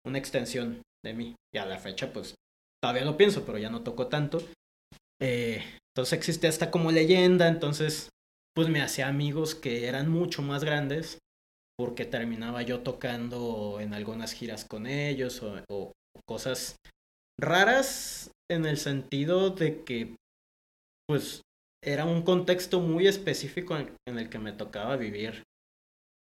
una 0.05 0.17
extensión 0.17 0.81
de 1.03 1.13
mí. 1.13 1.35
Y 1.53 1.57
a 1.57 1.65
la 1.65 1.79
fecha, 1.79 2.13
pues, 2.13 2.35
todavía 2.81 3.03
lo 3.03 3.17
pienso, 3.17 3.45
pero 3.45 3.57
ya 3.57 3.69
no 3.69 3.83
toco 3.83 4.07
tanto. 4.07 4.39
Eh, 5.21 5.63
entonces 5.93 6.13
existe 6.13 6.47
esta 6.47 6.71
como 6.71 6.91
leyenda, 6.91 7.47
entonces, 7.49 8.09
pues 8.53 8.69
me 8.69 8.81
hacía 8.81 9.09
amigos 9.09 9.53
que 9.55 9.87
eran 9.87 10.09
mucho 10.09 10.41
más 10.41 10.63
grandes, 10.63 11.19
porque 11.77 12.05
terminaba 12.05 12.61
yo 12.61 12.81
tocando 12.81 13.79
en 13.79 13.93
algunas 13.93 14.33
giras 14.33 14.65
con 14.65 14.87
ellos 14.87 15.41
o, 15.69 15.91
cosas 16.27 16.77
raras 17.39 18.31
en 18.49 18.65
el 18.65 18.77
sentido 18.77 19.49
de 19.49 19.83
que 19.83 20.15
pues 21.07 21.41
era 21.83 22.05
un 22.05 22.23
contexto 22.23 22.79
muy 22.79 23.07
específico 23.07 23.77
en, 23.77 24.17
el 24.17 24.29
que 24.29 24.39
me 24.39 24.53
tocaba 24.53 24.95
vivir 24.95 25.43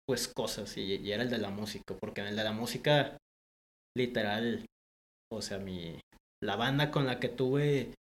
pues 0.09 0.27
cosas 0.27 0.77
y, 0.77 0.97
y 0.97 1.13
era 1.13 1.23
el 1.23 1.31
de 1.31 1.39
la 1.39 1.51
música 1.51 1.95
porque 2.01 2.23
en 2.23 2.29
el 2.29 2.37
de 2.37 2.45
la 2.45 2.53
música 2.53 3.17
literal 3.97 4.65
o 5.31 5.43
sea 5.43 5.59
mi 5.59 6.01
la 6.43 6.57
banda 6.57 6.91
con 6.91 7.07
la 7.07 7.21
que 7.21 7.29
tuve 7.29 7.95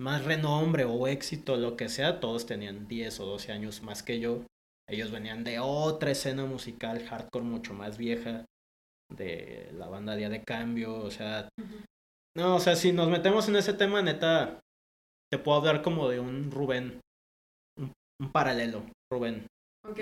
más 0.00 0.24
renombre 0.24 0.84
o 0.84 1.06
éxito 1.06 1.56
lo 1.56 1.76
que 1.76 1.88
sea 1.88 2.18
todos 2.18 2.46
tenían 2.46 2.88
10 2.88 3.20
o 3.20 3.26
12 3.26 3.52
años 3.52 3.82
más 3.82 4.02
que 4.02 4.18
yo 4.18 4.44
ellos 4.88 5.10
venían 5.10 5.44
de 5.44 5.58
otra 5.58 6.10
escena 6.10 6.44
musical 6.44 7.04
hardcore 7.06 7.44
mucho 7.44 7.74
más 7.74 7.98
vieja 7.98 8.44
de 9.12 9.70
la 9.72 9.88
banda 9.88 10.16
Día 10.16 10.28
de 10.28 10.42
Cambio 10.42 10.94
o 10.96 11.10
sea 11.10 11.48
no, 12.36 12.56
o 12.56 12.60
sea, 12.60 12.74
si 12.74 12.92
nos 12.92 13.08
metemos 13.08 13.48
en 13.48 13.56
ese 13.56 13.74
tema, 13.74 14.02
neta, 14.02 14.60
te 15.32 15.38
puedo 15.38 15.58
hablar 15.58 15.82
como 15.82 16.08
de 16.08 16.18
un 16.18 16.50
Rubén, 16.50 17.00
un, 17.78 17.92
un 18.20 18.32
paralelo, 18.32 18.84
Rubén, 19.10 19.46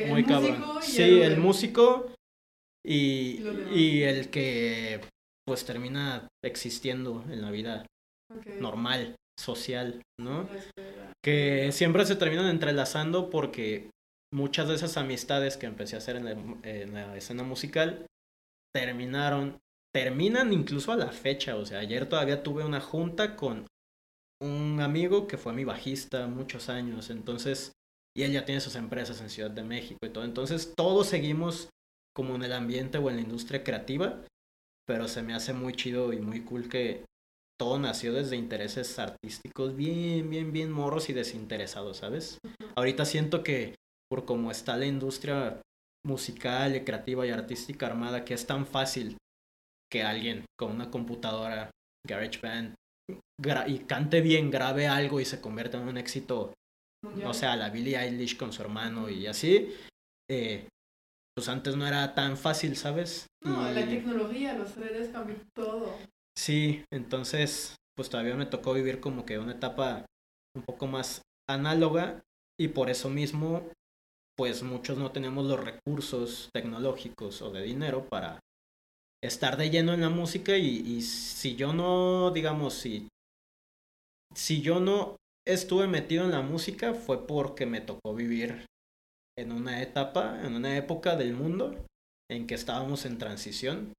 muy 0.09 0.25
cabrón. 0.25 0.83
Sí, 0.83 1.21
el, 1.21 1.37
músico 1.37 2.11
y, 2.85 3.43
Y 3.75 4.03
el 4.03 4.31
que 4.31 5.03
pues 5.47 5.67
termina 5.67 6.27
existiendo 6.43 7.23
en 7.29 7.43
la 7.43 7.51
vida 7.51 7.85
normal, 8.61 9.17
social, 9.39 10.01
¿no? 10.19 10.49
Que 11.23 11.71
siempre 11.73 12.07
se 12.07 12.17
terminan 12.17 12.47
entrelazando 12.47 13.29
porque 13.29 13.91
muchas 14.33 14.69
de 14.69 14.75
esas 14.75 14.97
amistades 14.97 15.57
que 15.57 15.67
empecé 15.67 15.97
a 15.97 15.99
hacer 15.99 16.17
en 16.17 16.25
la, 16.25 16.31
en 16.33 16.95
la 16.95 17.17
escena 17.17 17.43
musical 17.43 18.07
terminaron, 18.75 19.61
terminan 19.95 20.53
incluso 20.53 20.93
a 20.93 20.97
la 20.97 21.13
fecha. 21.13 21.57
O 21.57 21.67
sea, 21.67 21.81
ayer 21.81 22.09
todavía 22.09 22.43
tuve 22.43 22.65
una 22.65 22.81
junta 22.81 23.37
con 23.37 23.67
un 24.41 24.81
amigo 24.81 25.27
que 25.27 25.39
fue 25.39 25.53
mi 25.53 25.65
bajista 25.65 26.27
muchos 26.27 26.69
años. 26.69 27.11
Entonces, 27.11 27.73
y 28.17 28.23
él 28.23 28.33
ya 28.33 28.45
tiene 28.45 28.61
sus 28.61 28.75
empresas 28.75 29.21
en 29.21 29.31
Ciudad 29.31 29.51
de 29.51 29.63
México 29.63 29.99
y 30.03 30.11
todo. 30.11 30.25
Entonces, 30.25 30.75
todos 30.77 31.07
seguimos 31.07 31.71
como 32.15 32.35
en 32.35 32.43
el 32.43 32.53
ambiente 32.53 32.99
o 32.99 33.09
en 33.09 33.17
la 33.17 33.23
industria 33.23 33.63
creativa. 33.63 34.25
Pero 34.87 35.07
se 35.07 35.23
me 35.23 35.35
hace 35.35 35.53
muy 35.53 35.75
chido 35.75 36.13
y 36.13 36.19
muy 36.19 36.43
cool 36.43 36.69
que 36.69 37.05
todo 37.59 37.79
nació 37.79 38.13
desde 38.13 38.37
intereses 38.37 38.99
artísticos 38.99 39.77
bien, 39.77 40.29
bien, 40.29 40.53
bien 40.53 40.73
morros 40.73 41.09
y 41.09 41.13
desinteresados, 41.13 41.99
¿sabes? 41.99 42.39
Ahorita 42.75 43.05
siento 43.05 43.45
que 43.45 43.77
por 44.13 44.27
cómo 44.27 44.51
está 44.51 44.77
la 44.77 44.85
industria 44.85 45.63
musical, 46.07 46.77
y 46.77 46.85
creativa 46.85 47.27
y 47.27 47.31
artística 47.31 47.87
armada, 47.87 48.27
que 48.27 48.35
es 48.35 48.47
tan 48.47 48.67
fácil 48.67 49.17
que 49.91 50.03
alguien 50.03 50.45
con 50.59 50.71
una 50.71 50.91
computadora, 50.91 51.71
GarageBand, 52.07 52.75
y 53.69 53.79
cante 53.79 54.21
bien, 54.21 54.51
grabe 54.51 54.87
algo 54.87 55.19
y 55.19 55.25
se 55.25 55.41
convierta 55.41 55.81
en 55.81 55.89
un 55.89 55.97
éxito, 55.97 56.53
Mundial. 57.03 57.27
no 57.27 57.33
sé, 57.33 57.47
a 57.47 57.57
la 57.57 57.71
Billie 57.71 57.97
Eilish 57.97 58.37
con 58.37 58.53
su 58.53 58.61
hermano 58.61 59.09
y 59.09 59.27
así, 59.27 59.75
eh, 60.31 60.69
pues 61.35 61.49
antes 61.49 61.75
no 61.75 61.87
era 61.87 62.15
tan 62.15 62.37
fácil, 62.37 62.77
¿sabes? 62.77 63.27
No, 63.43 63.63
la 63.73 63.89
tecnología, 63.89 64.53
los 64.53 64.77
redes 64.77 65.09
cambió 65.09 65.37
todo. 65.55 65.97
Sí, 66.37 66.85
entonces, 66.93 67.77
pues 67.97 68.11
todavía 68.11 68.37
me 68.37 68.45
tocó 68.45 68.75
vivir 68.75 69.01
como 69.01 69.25
que 69.25 69.39
una 69.39 69.53
etapa 69.53 70.05
un 70.55 70.65
poco 70.65 70.87
más 70.87 71.23
análoga 71.49 72.21
y 72.61 72.69
por 72.69 72.91
eso 72.91 73.09
mismo, 73.09 73.71
pues 74.37 74.63
muchos 74.63 74.99
no 74.99 75.13
tenemos 75.13 75.47
los 75.47 75.63
recursos 75.63 76.49
tecnológicos 76.55 77.43
o 77.43 77.51
de 77.51 77.63
dinero 77.63 78.07
para 78.09 78.41
estar 79.23 79.57
de 79.57 79.71
lleno 79.71 79.93
en 79.95 80.01
la 80.01 80.11
música 80.11 80.57
y, 80.57 80.67
y 80.67 81.03
si 81.03 81.55
yo 81.55 81.73
no, 81.73 82.31
digamos, 82.31 82.75
si, 82.75 83.09
si 84.35 84.63
yo 84.63 84.81
no 84.81 85.17
estuve 85.47 85.87
metido 85.87 86.25
en 86.25 86.31
la 86.31 86.43
música 86.43 86.95
fue 86.95 87.27
porque 87.27 87.67
me 87.67 87.81
tocó 87.81 88.15
vivir 88.15 88.67
en 89.39 89.53
una 89.53 89.83
etapa, 89.83 90.41
en 90.45 90.55
una 90.55 90.77
época 90.77 91.17
del 91.17 91.35
mundo 91.35 91.75
en 92.31 92.47
que 92.47 92.55
estábamos 92.55 93.05
en 93.05 93.19
transición 93.19 93.93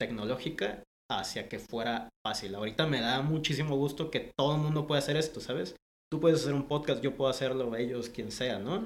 tecnológica 0.00 0.82
hacia 1.10 1.48
que 1.48 1.58
fuera 1.58 2.08
fácil. 2.26 2.54
Ahorita 2.54 2.86
me 2.86 3.00
da 3.00 3.22
muchísimo 3.22 3.76
gusto 3.76 4.10
que 4.10 4.32
todo 4.36 4.56
el 4.56 4.62
mundo 4.62 4.86
pueda 4.86 5.00
hacer 5.00 5.16
esto, 5.16 5.40
¿sabes? 5.40 5.76
Tú 6.10 6.20
puedes 6.20 6.40
hacer 6.40 6.54
un 6.54 6.68
podcast, 6.68 7.02
yo 7.02 7.16
puedo 7.16 7.30
hacerlo, 7.30 7.74
ellos, 7.76 8.08
quien 8.08 8.30
sea, 8.30 8.58
¿no? 8.58 8.84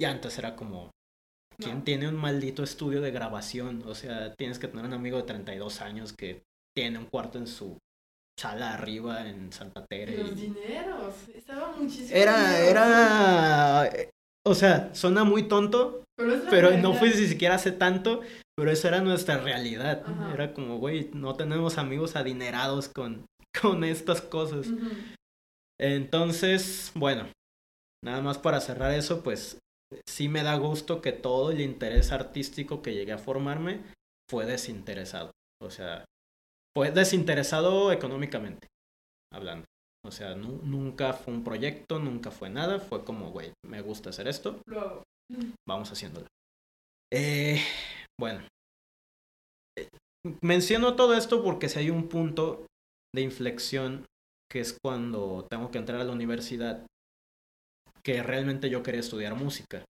Y 0.00 0.04
antes 0.04 0.38
era 0.38 0.56
como, 0.56 0.90
¿quién 1.58 1.84
tiene 1.84 2.08
un 2.08 2.16
maldito 2.16 2.62
estudio 2.62 3.00
de 3.00 3.10
grabación? 3.10 3.82
O 3.86 3.94
sea, 3.94 4.34
tienes 4.34 4.58
que 4.58 4.68
tener 4.68 4.84
un 4.84 4.92
amigo 4.92 5.18
de 5.18 5.24
32 5.24 5.80
años 5.80 6.12
que 6.12 6.42
tiene 6.76 6.98
un 6.98 7.06
cuarto 7.06 7.38
en 7.38 7.46
su 7.46 7.78
sala 8.38 8.74
arriba 8.74 9.28
en 9.28 9.52
Santa 9.52 9.84
Tere. 9.86 10.18
Los 10.18 10.36
dineros, 10.36 11.14
estaba 11.34 11.72
muchísimo. 11.76 12.10
Era, 12.12 12.60
era, 12.60 13.90
o 14.46 14.54
sea, 14.54 14.94
suena 14.94 15.24
muy 15.24 15.44
tonto, 15.44 16.04
pero, 16.16 16.76
no 16.76 16.94
fue 16.94 17.08
ni 17.08 17.26
siquiera 17.26 17.54
hace 17.54 17.72
tanto, 17.72 18.20
pero 18.56 18.70
esa 18.70 18.88
era 18.88 19.00
nuestra 19.00 19.38
realidad. 19.38 20.04
Era 20.32 20.52
como, 20.52 20.78
güey, 20.78 21.10
no 21.12 21.34
tenemos 21.34 21.78
amigos 21.78 22.16
adinerados 22.16 22.88
con, 22.88 23.26
con 23.62 23.84
estas 23.84 24.20
cosas. 24.20 24.66
Entonces, 25.80 26.92
bueno, 26.94 27.28
nada 28.04 28.20
más 28.20 28.38
para 28.38 28.60
cerrar 28.60 28.92
eso, 28.92 29.22
pues 29.22 29.58
sí 30.08 30.28
me 30.28 30.42
da 30.42 30.56
gusto 30.56 31.00
que 31.00 31.12
todo 31.12 31.50
el 31.50 31.60
interés 31.60 32.12
artístico 32.12 32.82
que 32.82 32.94
llegué 32.94 33.12
a 33.12 33.18
formarme 33.18 33.82
fue 34.30 34.46
desinteresado. 34.46 35.30
O 35.62 35.70
sea, 35.70 36.04
fue 36.76 36.90
desinteresado 36.90 37.92
económicamente, 37.92 38.66
hablando. 39.32 39.66
O 40.06 40.10
sea, 40.10 40.34
nunca 40.34 41.14
fue 41.14 41.32
un 41.32 41.44
proyecto, 41.44 41.98
nunca 41.98 42.30
fue 42.30 42.50
nada. 42.50 42.78
Fue 42.78 43.04
como, 43.04 43.30
güey, 43.30 43.52
me 43.64 43.80
gusta 43.80 44.10
hacer 44.10 44.28
esto. 44.28 44.60
Vamos 45.66 45.90
haciéndolo. 45.90 46.26
Eh, 47.12 47.58
bueno. 48.20 48.46
Eh, 49.78 49.88
menciono 50.42 50.94
todo 50.94 51.16
esto 51.16 51.42
porque 51.42 51.68
si 51.68 51.78
hay 51.78 51.90
un 51.90 52.08
punto 52.08 52.66
de 53.14 53.22
inflexión 53.22 54.04
que 54.50 54.60
es 54.60 54.76
cuando 54.82 55.46
tengo 55.50 55.70
que 55.70 55.78
entrar 55.78 56.00
a 56.00 56.04
la 56.04 56.12
universidad, 56.12 56.86
que 58.04 58.22
realmente 58.22 58.70
yo 58.70 58.82
quería 58.82 59.00
estudiar 59.00 59.34
música. 59.34 59.84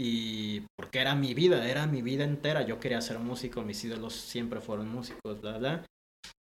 Y 0.00 0.60
porque 0.76 1.00
era 1.00 1.14
mi 1.14 1.34
vida, 1.34 1.68
era 1.68 1.86
mi 1.86 2.02
vida 2.02 2.24
entera. 2.24 2.62
Yo 2.62 2.80
quería 2.80 3.00
ser 3.00 3.18
músico, 3.18 3.62
mis 3.62 3.84
ídolos 3.84 4.14
siempre 4.14 4.60
fueron 4.60 4.88
músicos, 4.88 5.40
bla, 5.40 5.58
bla. 5.58 5.86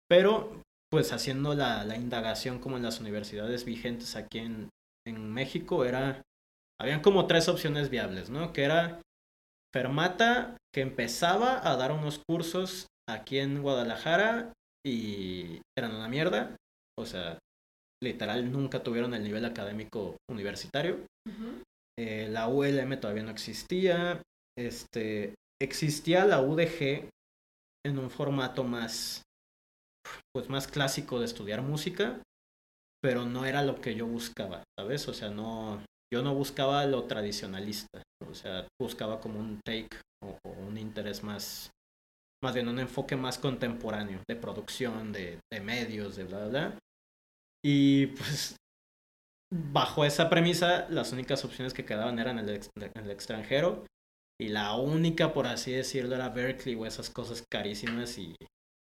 Pero, 0.09 0.61
pues 0.91 1.13
haciendo 1.13 1.53
la, 1.53 1.83
la 1.85 1.95
indagación 1.95 2.59
como 2.59 2.77
en 2.77 2.83
las 2.83 2.99
universidades 2.99 3.65
vigentes 3.65 4.15
aquí 4.15 4.39
en, 4.39 4.69
en 5.07 5.33
México, 5.33 5.85
era. 5.85 6.21
Habían 6.79 7.01
como 7.01 7.25
tres 7.25 7.47
opciones 7.47 7.89
viables, 7.89 8.29
¿no? 8.29 8.53
Que 8.53 8.63
era 8.63 9.01
Fermata, 9.73 10.57
que 10.73 10.81
empezaba 10.81 11.67
a 11.67 11.75
dar 11.75 11.91
unos 11.91 12.21
cursos 12.27 12.85
aquí 13.09 13.39
en 13.39 13.63
Guadalajara 13.63 14.53
y 14.85 15.61
eran 15.75 15.95
una 15.95 16.07
mierda. 16.07 16.55
O 16.99 17.05
sea, 17.05 17.39
literal 18.01 18.51
nunca 18.51 18.83
tuvieron 18.83 19.13
el 19.13 19.23
nivel 19.23 19.45
académico 19.45 20.17
universitario. 20.29 20.99
Eh, 21.99 22.27
la 22.29 22.47
ULM 22.47 22.99
todavía 22.99 23.23
no 23.23 23.31
existía. 23.31 24.21
Este, 24.57 25.35
existía 25.61 26.25
la 26.25 26.41
UDG 26.41 27.09
en 27.85 27.99
un 27.99 28.09
formato 28.09 28.63
más, 28.63 29.23
pues 30.33 30.49
más 30.49 30.67
clásico 30.67 31.19
de 31.19 31.25
estudiar 31.25 31.61
música, 31.61 32.21
pero 33.01 33.25
no 33.25 33.45
era 33.45 33.63
lo 33.63 33.79
que 33.81 33.95
yo 33.95 34.05
buscaba, 34.05 34.63
¿sabes? 34.77 35.07
O 35.07 35.13
sea, 35.13 35.29
no, 35.29 35.83
yo 36.13 36.21
no 36.21 36.33
buscaba 36.33 36.85
lo 36.85 37.05
tradicionalista, 37.05 38.03
o 38.27 38.33
sea, 38.33 38.67
buscaba 38.79 39.19
como 39.19 39.39
un 39.39 39.59
take 39.65 39.97
o, 40.23 40.37
o 40.45 40.51
un 40.67 40.77
interés 40.77 41.23
más, 41.23 41.71
más 42.43 42.53
bien 42.53 42.67
un 42.67 42.79
enfoque 42.79 43.15
más 43.15 43.37
contemporáneo 43.37 44.21
de 44.27 44.35
producción, 44.35 45.11
de, 45.11 45.39
de 45.51 45.61
medios, 45.61 46.15
de 46.15 46.23
bla, 46.25 46.39
bla, 46.39 46.47
bla. 46.47 46.79
Y 47.69 48.07
pues 48.07 48.55
bajo 49.53 50.05
esa 50.05 50.29
premisa, 50.29 50.87
las 50.89 51.11
únicas 51.11 51.43
opciones 51.43 51.73
que 51.73 51.83
quedaban 51.83 52.17
eran 52.17 52.39
el, 52.39 52.47
el 52.47 53.11
extranjero. 53.11 53.85
Y 54.39 54.47
la 54.47 54.77
única, 54.77 55.33
por 55.33 55.47
así 55.47 55.73
decirlo, 55.73 56.15
era 56.15 56.29
Berkeley 56.29 56.75
o 56.75 56.85
esas 56.85 57.09
cosas 57.09 57.43
carísimas 57.51 58.17
y 58.19 58.37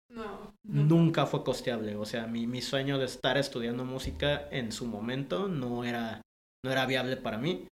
no, 0.09 0.55
nunca 0.63 1.27
fue 1.27 1.43
costeable. 1.43 1.97
O 1.97 2.05
sea, 2.05 2.29
mi, 2.29 2.47
mi 2.47 2.63
sueño 2.63 2.99
de 2.99 3.07
estar 3.07 3.39
estudiando 3.39 3.85
música 3.85 4.49
en 4.53 4.71
su 4.71 4.87
momento 4.87 5.49
no 5.49 5.83
era, 5.83 6.23
no 6.65 6.71
era 6.71 6.87
viable 6.87 7.17
para 7.17 7.39
mí. 7.39 7.67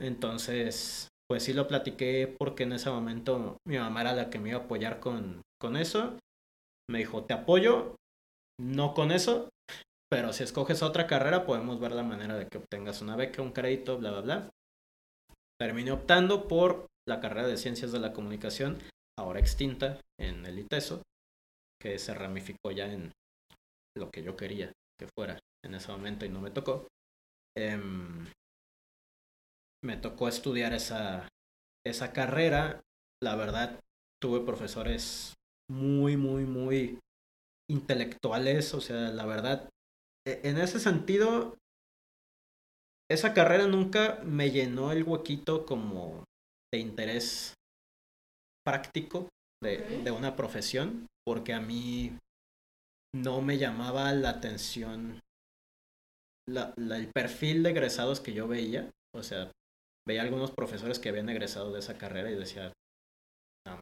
Entonces, 0.00 1.06
pues 1.28 1.44
sí 1.44 1.52
lo 1.52 1.68
platiqué 1.68 2.34
porque 2.36 2.64
en 2.64 2.72
ese 2.72 2.90
momento 2.90 3.58
mi 3.64 3.78
mamá 3.78 4.00
era 4.00 4.14
la 4.14 4.30
que 4.30 4.40
me 4.40 4.48
iba 4.48 4.58
a 4.58 4.64
apoyar 4.64 4.98
con, 4.98 5.42
con 5.60 5.76
eso. 5.76 6.18
Me 6.90 6.98
dijo, 6.98 7.22
te 7.22 7.34
apoyo, 7.34 7.94
no 8.58 8.94
con 8.94 9.12
eso, 9.12 9.48
pero 10.10 10.32
si 10.32 10.42
escoges 10.42 10.82
otra 10.82 11.06
carrera, 11.06 11.46
podemos 11.46 11.78
ver 11.78 11.92
la 11.92 12.02
manera 12.02 12.36
de 12.36 12.48
que 12.48 12.58
obtengas 12.58 13.00
una 13.00 13.16
beca, 13.16 13.42
un 13.42 13.52
crédito, 13.52 13.96
bla, 13.98 14.10
bla, 14.10 14.20
bla. 14.20 14.50
Terminé 15.58 15.92
optando 15.92 16.48
por 16.48 16.86
la 17.08 17.20
carrera 17.20 17.46
de 17.46 17.56
Ciencias 17.56 17.92
de 17.92 18.00
la 18.00 18.12
Comunicación, 18.12 18.78
ahora 19.18 19.40
extinta 19.40 20.00
en 20.18 20.44
el 20.46 20.58
ITESO, 20.58 21.02
que 21.80 21.98
se 21.98 22.14
ramificó 22.14 22.72
ya 22.72 22.92
en 22.92 23.12
lo 23.96 24.10
que 24.10 24.22
yo 24.22 24.36
quería 24.36 24.72
que 24.98 25.08
fuera 25.16 25.38
en 25.64 25.74
ese 25.74 25.90
momento 25.92 26.26
y 26.26 26.28
no 26.28 26.40
me 26.40 26.50
tocó. 26.50 26.88
Em, 27.56 28.26
me 29.82 29.96
tocó 29.96 30.28
estudiar 30.28 30.72
esa, 30.72 31.28
esa 31.86 32.12
carrera. 32.12 32.80
La 33.22 33.36
verdad, 33.36 33.80
tuve 34.20 34.40
profesores 34.40 35.34
muy, 35.70 36.16
muy, 36.16 36.44
muy 36.44 36.98
intelectuales. 37.70 38.74
O 38.74 38.80
sea, 38.80 39.10
la 39.10 39.24
verdad, 39.26 39.68
en 40.42 40.58
ese 40.58 40.78
sentido, 40.78 41.56
esa 43.10 43.34
carrera 43.34 43.66
nunca 43.66 44.20
me 44.24 44.50
llenó 44.50 44.92
el 44.92 45.02
huequito 45.02 45.66
como 45.66 46.24
de 46.72 46.78
interés 46.78 47.54
práctico 48.64 49.28
de, 49.62 50.10
una 50.10 50.36
profesión, 50.36 51.06
porque 51.26 51.52
a 51.52 51.60
mí 51.60 52.16
no 53.14 53.42
me 53.42 53.58
llamaba 53.58 54.12
la 54.12 54.30
atención 54.30 55.20
el 56.48 57.10
perfil 57.12 57.62
de 57.62 57.70
egresados 57.70 58.20
que 58.20 58.32
yo 58.32 58.46
veía. 58.48 58.90
O 59.14 59.22
sea, 59.22 59.50
veía 60.06 60.22
algunos 60.22 60.52
profesores 60.52 60.98
que 60.98 61.08
habían 61.08 61.28
egresado 61.28 61.72
de 61.72 61.80
esa 61.80 61.98
carrera 61.98 62.30
y 62.30 62.36
decía, 62.36 62.72
no 63.66 63.78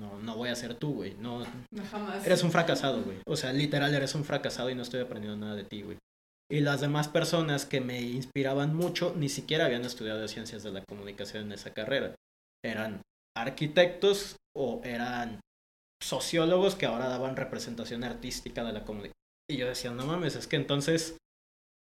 no, 0.00 0.18
no 0.20 0.36
voy 0.36 0.48
a 0.48 0.54
ser 0.54 0.74
tú, 0.74 0.94
güey. 0.94 1.14
No, 1.14 1.44
jamás. 1.90 2.24
Eres 2.24 2.42
un 2.42 2.52
fracasado, 2.52 3.02
güey. 3.02 3.18
O 3.26 3.36
sea, 3.36 3.52
literal 3.52 3.94
eres 3.94 4.14
un 4.14 4.24
fracasado 4.24 4.70
y 4.70 4.74
no 4.74 4.82
estoy 4.82 5.00
aprendiendo 5.00 5.36
nada 5.36 5.56
de 5.56 5.64
ti, 5.64 5.82
güey. 5.82 5.98
Y 6.50 6.60
las 6.60 6.80
demás 6.80 7.08
personas 7.08 7.66
que 7.66 7.80
me 7.80 8.00
inspiraban 8.00 8.74
mucho 8.74 9.14
ni 9.16 9.28
siquiera 9.28 9.66
habían 9.66 9.84
estudiado 9.84 10.26
ciencias 10.28 10.62
de 10.62 10.72
la 10.72 10.84
comunicación 10.84 11.44
en 11.44 11.52
esa 11.52 11.74
carrera. 11.74 12.14
Eran 12.64 13.02
arquitectos 13.36 14.36
o 14.56 14.80
eran 14.84 15.40
sociólogos 16.02 16.74
que 16.74 16.86
ahora 16.86 17.08
daban 17.08 17.36
representación 17.36 18.04
artística 18.04 18.64
de 18.64 18.72
la 18.72 18.84
comunicación. 18.84 19.18
Y 19.50 19.56
yo 19.56 19.66
decía, 19.66 19.90
no 19.90 20.06
mames, 20.06 20.36
es 20.36 20.46
que 20.46 20.56
entonces 20.56 21.18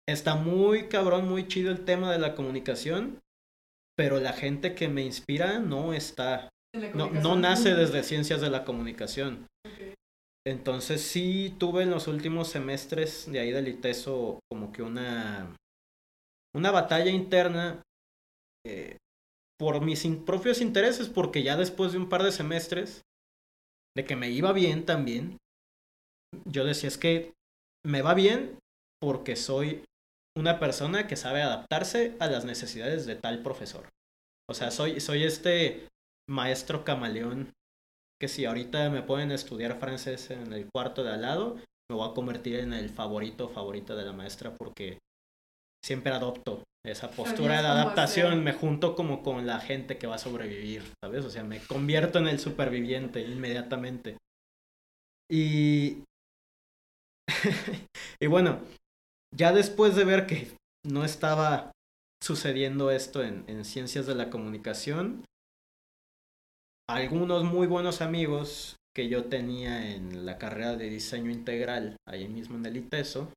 está 0.08 0.36
muy 0.36 0.88
cabrón, 0.88 1.28
muy 1.28 1.48
chido 1.48 1.72
el 1.72 1.84
tema 1.84 2.12
de 2.12 2.20
la 2.20 2.36
comunicación, 2.36 3.20
pero 3.98 4.20
la 4.20 4.34
gente 4.34 4.76
que 4.76 4.88
me 4.88 5.04
inspira 5.04 5.60
no 5.60 5.94
está 5.94 6.50
no, 6.74 7.10
no 7.10 7.36
nace 7.36 7.74
desde 7.76 8.04
ciencias 8.04 8.42
de 8.42 8.50
la 8.50 8.66
comunicación. 8.66 9.48
Entonces 10.46 11.02
sí 11.02 11.56
tuve 11.58 11.84
en 11.84 11.90
los 11.90 12.08
últimos 12.08 12.50
semestres 12.50 13.32
de 13.32 13.40
ahí 13.40 13.52
del 13.52 13.70
ITESO 13.70 14.40
como 14.52 14.74
que 14.74 14.84
una, 14.84 15.56
una 16.54 16.72
batalla 16.72 17.12
interna 17.12 17.82
eh, 18.66 18.98
por 19.58 19.82
mis 19.82 20.06
propios 20.26 20.60
intereses, 20.60 21.08
porque 21.08 21.44
ya 21.44 21.56
después 21.56 21.94
de 21.94 22.00
un 22.00 22.10
par 22.10 22.24
de 22.24 22.34
semestres, 22.34 23.04
de 23.96 24.06
que 24.06 24.16
me 24.16 24.32
iba 24.32 24.52
bien 24.52 24.86
también, 24.86 25.38
yo 26.46 26.66
decía 26.66 26.90
es 26.90 26.98
que 26.98 27.32
me 27.86 28.02
va 28.02 28.14
bien 28.14 28.58
porque 29.00 29.36
soy 29.36 29.86
una 30.38 30.60
persona 30.60 31.08
que 31.08 31.16
sabe 31.16 31.42
adaptarse 31.42 32.18
a 32.20 32.28
las 32.28 32.44
necesidades 32.44 33.06
de 33.06 33.16
tal 33.16 33.44
profesor. 33.44 33.88
O 34.50 34.54
sea, 34.54 34.72
soy, 34.72 35.00
soy 35.00 35.24
este 35.24 35.88
maestro 36.30 36.84
camaleón 36.84 37.52
que 38.20 38.28
si 38.28 38.46
ahorita 38.46 38.90
me 38.90 39.02
pueden 39.02 39.32
estudiar 39.32 39.80
francés 39.80 40.32
en 40.32 40.54
el 40.54 40.70
cuarto 40.74 41.04
de 41.04 41.12
al 41.12 41.22
lado, 41.24 41.56
me 41.90 41.98
voy 41.98 42.10
a 42.10 42.14
convertir 42.14 42.60
en 42.60 42.74
el 42.74 42.90
favorito 42.90 43.50
favorita 43.50 43.96
de 43.96 44.06
la 44.06 44.14
maestra 44.14 44.56
porque 44.56 45.00
siempre 45.84 46.14
adopto 46.14 46.64
esa 46.86 47.12
postura 47.12 47.62
de 47.62 47.68
adaptación, 47.68 48.44
me 48.44 48.54
junto 48.54 48.96
como 48.96 49.24
con 49.24 49.46
la 49.46 49.60
gente 49.60 49.98
que 49.98 50.08
va 50.08 50.16
a 50.16 50.20
sobrevivir, 50.20 50.84
¿sabes? 51.04 51.24
O 51.26 51.30
sea, 51.30 51.44
me 51.44 51.60
convierto 51.60 52.20
en 52.20 52.28
el 52.28 52.40
superviviente 52.40 53.22
inmediatamente. 53.22 54.18
Y... 55.30 56.04
y 58.22 58.28
bueno, 58.28 58.62
ya 59.36 59.54
después 59.54 59.96
de 59.96 60.04
ver 60.04 60.28
que 60.28 60.56
no 60.86 61.06
estaba 61.06 61.72
sucediendo 62.22 62.92
esto 62.92 63.24
en, 63.24 63.46
en 63.48 63.64
ciencias 63.64 64.06
de 64.06 64.16
la 64.16 64.30
comunicación, 64.30 65.26
algunos 66.90 67.44
muy 67.44 67.68
buenos 67.68 68.02
amigos 68.02 68.78
que 68.96 69.10
yo 69.10 69.26
tenía 69.26 69.96
en 69.96 70.26
la 70.26 70.38
carrera 70.38 70.76
de 70.76 70.90
diseño 70.90 71.32
integral, 71.32 71.98
ahí 72.08 72.28
mismo 72.28 72.58
en 72.58 72.66
el 72.66 72.78
ITESO, 72.78 73.32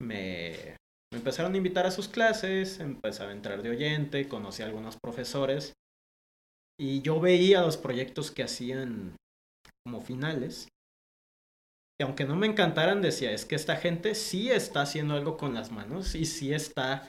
me, 0.00 0.76
me 1.12 1.18
empezaron 1.18 1.54
a 1.54 1.56
invitar 1.56 1.86
a 1.86 1.90
sus 1.90 2.08
clases, 2.08 2.80
empezaba 2.80 3.30
a 3.30 3.34
entrar 3.34 3.62
de 3.62 3.70
oyente, 3.70 4.28
conocí 4.28 4.62
a 4.62 4.66
algunos 4.66 4.96
profesores 5.02 5.72
y 6.78 7.00
yo 7.02 7.18
veía 7.18 7.62
los 7.62 7.76
proyectos 7.76 8.30
que 8.30 8.42
hacían 8.42 9.16
como 9.84 10.00
finales. 10.00 10.68
Y 12.00 12.04
aunque 12.04 12.24
no 12.24 12.36
me 12.36 12.46
encantaran, 12.46 13.02
decía, 13.02 13.32
es 13.32 13.44
que 13.44 13.56
esta 13.56 13.76
gente 13.76 14.14
sí 14.14 14.50
está 14.50 14.82
haciendo 14.82 15.14
algo 15.14 15.36
con 15.36 15.54
las 15.54 15.72
manos 15.72 16.14
y 16.14 16.26
sí 16.26 16.52
está 16.52 17.08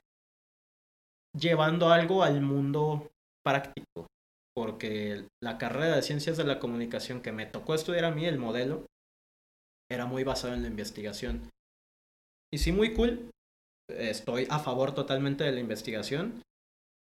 llevando 1.38 1.90
algo 1.90 2.24
al 2.24 2.42
mundo 2.42 3.12
práctico. 3.44 4.08
Porque 4.60 5.26
la 5.42 5.58
carrera 5.58 5.96
de 5.96 6.02
ciencias 6.02 6.36
de 6.36 6.44
la 6.44 6.60
comunicación 6.60 7.22
que 7.22 7.32
me 7.32 7.46
tocó 7.46 7.76
estudiar 7.76 8.04
a 8.04 8.12
mí, 8.12 8.26
el 8.26 8.38
modelo, 8.38 8.88
era 9.90 10.06
muy 10.06 10.26
basado 10.26 10.54
en 10.54 10.64
la 10.64 10.68
investigación. 10.68 11.50
Y 12.54 12.58
sí, 12.58 12.74
muy 12.74 12.94
cool. 12.94 13.32
Estoy 13.90 14.48
a 14.50 14.60
favor 14.60 14.94
totalmente 14.94 15.46
de 15.46 15.54
la 15.54 15.62
investigación. 15.62 16.42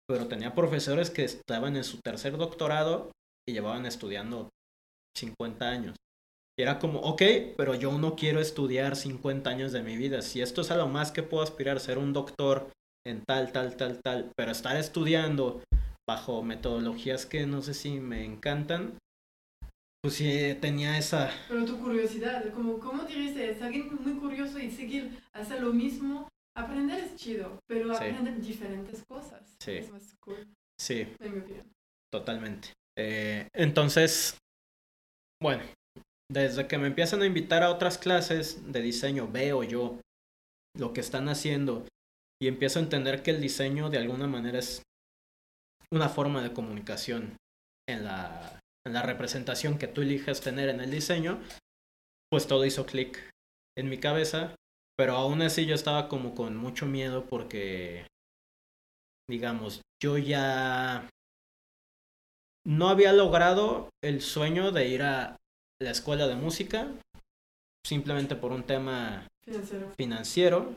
Pero 0.07 0.29
tenía 0.29 0.55
profesores 0.55 1.11
que 1.11 1.25
estaban 1.25 1.75
en 1.75 1.83
su 1.83 1.99
tercer 1.99 2.37
doctorado 2.37 3.11
y 3.49 3.53
llevaban 3.53 3.85
estudiando 3.85 4.49
50 5.19 5.69
años. 5.69 5.97
Y 6.57 6.63
era 6.63 6.79
como, 6.79 7.01
ok, 7.01 7.23
pero 7.57 7.75
yo 7.75 7.99
no 7.99 8.15
quiero 8.15 8.39
estudiar 8.39 8.95
50 8.95 9.51
años 9.51 9.73
de 9.73 9.83
mi 9.83 9.97
vida. 9.97 10.23
Si 10.23 10.41
esto 10.41 10.61
es 10.61 10.71
a 10.71 10.77
lo 10.77 10.87
más 10.87 11.11
que 11.11 11.25
puedo 11.25 11.43
aspirar, 11.43 11.81
ser 11.81 11.99
un 11.99 12.13
doctor 12.13 12.71
en 13.05 13.25
tal, 13.25 13.51
tal, 13.51 13.77
tal, 13.77 14.01
tal, 14.05 14.31
pero 14.37 14.53
estar 14.53 14.77
estudiando 14.77 15.65
bajo 16.09 16.43
metodologías 16.43 17.27
que 17.27 17.47
no 17.47 17.63
sé 17.63 17.75
si 17.75 18.01
me 18.01 18.25
encantan, 18.25 18.99
pues 20.03 20.15
sí 20.15 20.57
tenía 20.61 20.97
esa... 20.99 21.31
Pero 21.49 21.65
tu 21.65 21.79
curiosidad, 21.79 22.53
como, 22.53 22.79
¿cómo 22.79 23.05
dices? 23.05 23.57
Es 23.57 23.63
alguien 23.63 23.91
muy 24.03 24.15
curioso 24.15 24.59
y 24.59 24.71
seguir, 24.71 25.21
hacer 25.33 25.61
lo 25.63 25.73
mismo. 25.73 26.29
Aprender 26.57 27.05
es 27.05 27.17
chido, 27.17 27.59
pero 27.69 27.95
aprender 27.95 28.41
diferentes 28.41 29.05
cosas. 29.09 29.57
Sí. 29.63 29.73
Es 29.73 29.91
más 29.91 30.15
cool. 30.21 30.49
Sí. 30.81 31.07
Totalmente. 32.11 32.73
Eh, 32.99 33.47
entonces, 33.55 34.37
bueno, 35.41 35.63
desde 36.31 36.67
que 36.67 36.79
me 36.79 36.89
empiezan 36.89 37.23
a 37.23 37.27
invitar 37.27 37.63
a 37.63 37.71
otras 37.71 37.99
clases 37.99 38.73
de 38.73 38.83
diseño, 38.83 39.29
veo 39.31 39.63
yo 39.63 40.01
lo 40.77 40.93
que 40.93 41.01
están 41.01 41.29
haciendo 41.29 41.87
y 42.43 42.49
empiezo 42.49 42.79
a 42.79 42.83
entender 42.83 43.23
que 43.23 43.33
el 43.33 43.41
diseño 43.41 43.91
de 43.91 43.99
alguna 43.99 44.27
manera 44.27 44.59
es 44.59 44.83
una 45.93 46.09
forma 46.09 46.43
de 46.43 46.53
comunicación 46.53 47.37
en 47.89 48.05
la, 48.05 48.61
en 48.87 48.93
la 48.93 49.03
representación 49.03 49.79
que 49.79 49.89
tú 49.89 50.03
eliges 50.03 50.41
tener 50.41 50.69
en 50.69 50.81
el 50.81 50.91
diseño, 50.91 51.41
pues 52.31 52.47
todo 52.47 52.65
hizo 52.65 52.87
clic 52.87 53.31
en 53.77 53.89
mi 53.89 53.99
cabeza, 53.99 54.55
pero 54.97 55.17
aún 55.17 55.43
así 55.43 55.67
yo 55.67 55.75
estaba 55.75 56.09
como 56.09 56.35
con 56.35 56.57
mucho 56.57 56.87
miedo 56.87 57.27
porque, 57.27 58.07
digamos, 59.29 59.83
yo 60.01 60.19
ya 60.19 61.09
no 62.67 62.89
había 62.89 63.13
logrado 63.13 63.91
el 64.03 64.21
sueño 64.21 64.71
de 64.71 64.89
ir 64.89 65.03
a 65.03 65.37
la 65.81 65.91
escuela 65.91 66.27
de 66.27 66.37
música 66.37 66.93
simplemente 67.87 68.37
por 68.37 68.53
un 68.53 68.63
tema 68.63 69.27
financiero. 69.97 70.75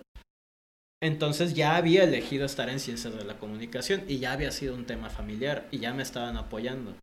Entonces 1.03 1.53
ya 1.53 1.75
había 1.75 2.05
elegido 2.05 2.45
estar 2.45 2.69
en 2.69 2.79
ciencias 2.79 3.13
de 3.13 3.25
la 3.25 3.37
comunicación 3.37 4.05
y 4.07 4.19
ya 4.19 4.31
había 4.31 4.51
sido 4.51 4.73
un 4.73 4.85
tema 4.85 5.09
familiar 5.09 5.67
y 5.69 5.79
ya 5.79 5.93
me 5.93 6.01
estaban 6.01 6.37
apoyando. 6.37 6.95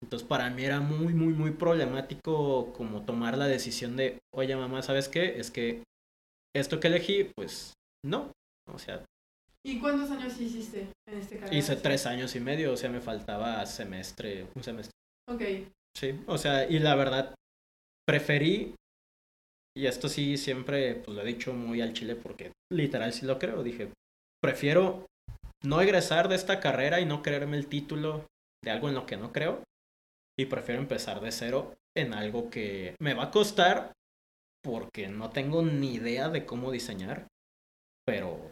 Entonces 0.00 0.26
para 0.28 0.48
mí 0.48 0.64
era 0.64 0.78
muy, 0.78 1.12
muy, 1.12 1.32
muy 1.32 1.50
problemático 1.50 2.72
como 2.72 3.04
tomar 3.04 3.36
la 3.36 3.48
decisión 3.48 3.96
de, 3.96 4.20
oye 4.32 4.54
mamá, 4.54 4.82
¿sabes 4.82 5.08
qué? 5.08 5.40
Es 5.40 5.50
que 5.50 5.82
esto 6.54 6.78
que 6.78 6.86
elegí, 6.86 7.24
pues 7.34 7.74
no. 8.06 8.30
O 8.72 8.78
sea, 8.78 9.04
¿Y 9.66 9.80
cuántos 9.80 10.08
años 10.12 10.40
hiciste 10.40 10.88
en 11.08 11.18
este 11.18 11.38
caso? 11.38 11.52
Hice 11.52 11.76
tres 11.76 12.06
años 12.06 12.36
y 12.36 12.40
medio, 12.40 12.72
o 12.72 12.76
sea, 12.76 12.90
me 12.90 13.00
faltaba 13.00 13.66
semestre, 13.66 14.46
un 14.54 14.62
semestre. 14.62 14.92
Ok. 15.28 15.42
Sí, 15.98 16.18
o 16.28 16.38
sea, 16.38 16.70
y 16.70 16.78
la 16.78 16.94
verdad, 16.94 17.34
preferí, 18.06 18.76
y 19.76 19.86
esto 19.86 20.08
sí 20.08 20.36
siempre, 20.36 20.94
pues 20.94 21.16
lo 21.16 21.22
he 21.22 21.26
dicho 21.26 21.52
muy 21.52 21.80
al 21.80 21.92
chile 21.92 22.16
porque 22.16 22.52
literal 22.72 23.12
sí 23.12 23.26
lo 23.26 23.38
creo, 23.38 23.62
dije, 23.62 23.92
prefiero 24.42 25.06
no 25.62 25.80
egresar 25.80 26.28
de 26.28 26.36
esta 26.36 26.60
carrera 26.60 27.00
y 27.00 27.06
no 27.06 27.22
creerme 27.22 27.56
el 27.56 27.66
título 27.66 28.26
de 28.64 28.70
algo 28.70 28.88
en 28.88 28.94
lo 28.94 29.06
que 29.06 29.16
no 29.16 29.32
creo, 29.32 29.62
y 30.38 30.46
prefiero 30.46 30.80
empezar 30.80 31.20
de 31.20 31.32
cero 31.32 31.74
en 31.96 32.14
algo 32.14 32.50
que 32.50 32.94
me 33.00 33.14
va 33.14 33.24
a 33.24 33.30
costar 33.30 33.92
porque 34.62 35.08
no 35.08 35.30
tengo 35.30 35.62
ni 35.62 35.94
idea 35.94 36.28
de 36.28 36.46
cómo 36.46 36.70
diseñar, 36.70 37.26
pero 38.06 38.50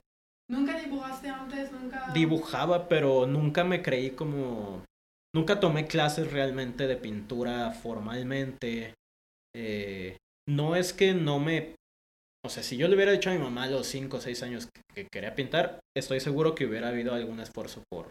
¿Nunca 0.51 0.81
dibujaste 0.81 1.29
antes? 1.29 1.71
¿Nunca? 1.73 2.11
Dibujaba, 2.15 2.89
pero 2.89 3.27
nunca 3.27 3.65
me 3.65 3.83
creí 3.83 4.13
como... 4.13 4.83
Nunca 5.35 5.61
tomé 5.61 5.87
clases 5.87 6.33
realmente 6.33 6.87
de 6.87 6.97
pintura 6.97 7.71
formalmente. 7.73 8.95
Eh, 9.55 10.17
no 10.49 10.75
es 10.75 10.93
que 10.93 11.15
no 11.15 11.39
me... 11.39 11.77
O 12.45 12.49
sea, 12.49 12.63
si 12.63 12.77
yo 12.77 12.89
le 12.89 12.95
hubiera 12.95 13.13
dicho 13.13 13.31
a 13.31 13.35
mi 13.35 13.39
mamá 13.39 13.65
a 13.65 13.71
los 13.71 13.87
5 13.89 14.17
o 14.17 14.21
6 14.21 14.43
años 14.43 14.69
que, 14.95 15.07
quería 15.13 15.35
pintar, 15.35 15.81
estoy 15.97 16.21
seguro 16.21 16.55
que 16.55 16.67
hubiera 16.67 16.89
habido 16.89 17.15
algún 17.15 17.41
esfuerzo 17.41 17.83
por... 17.91 18.11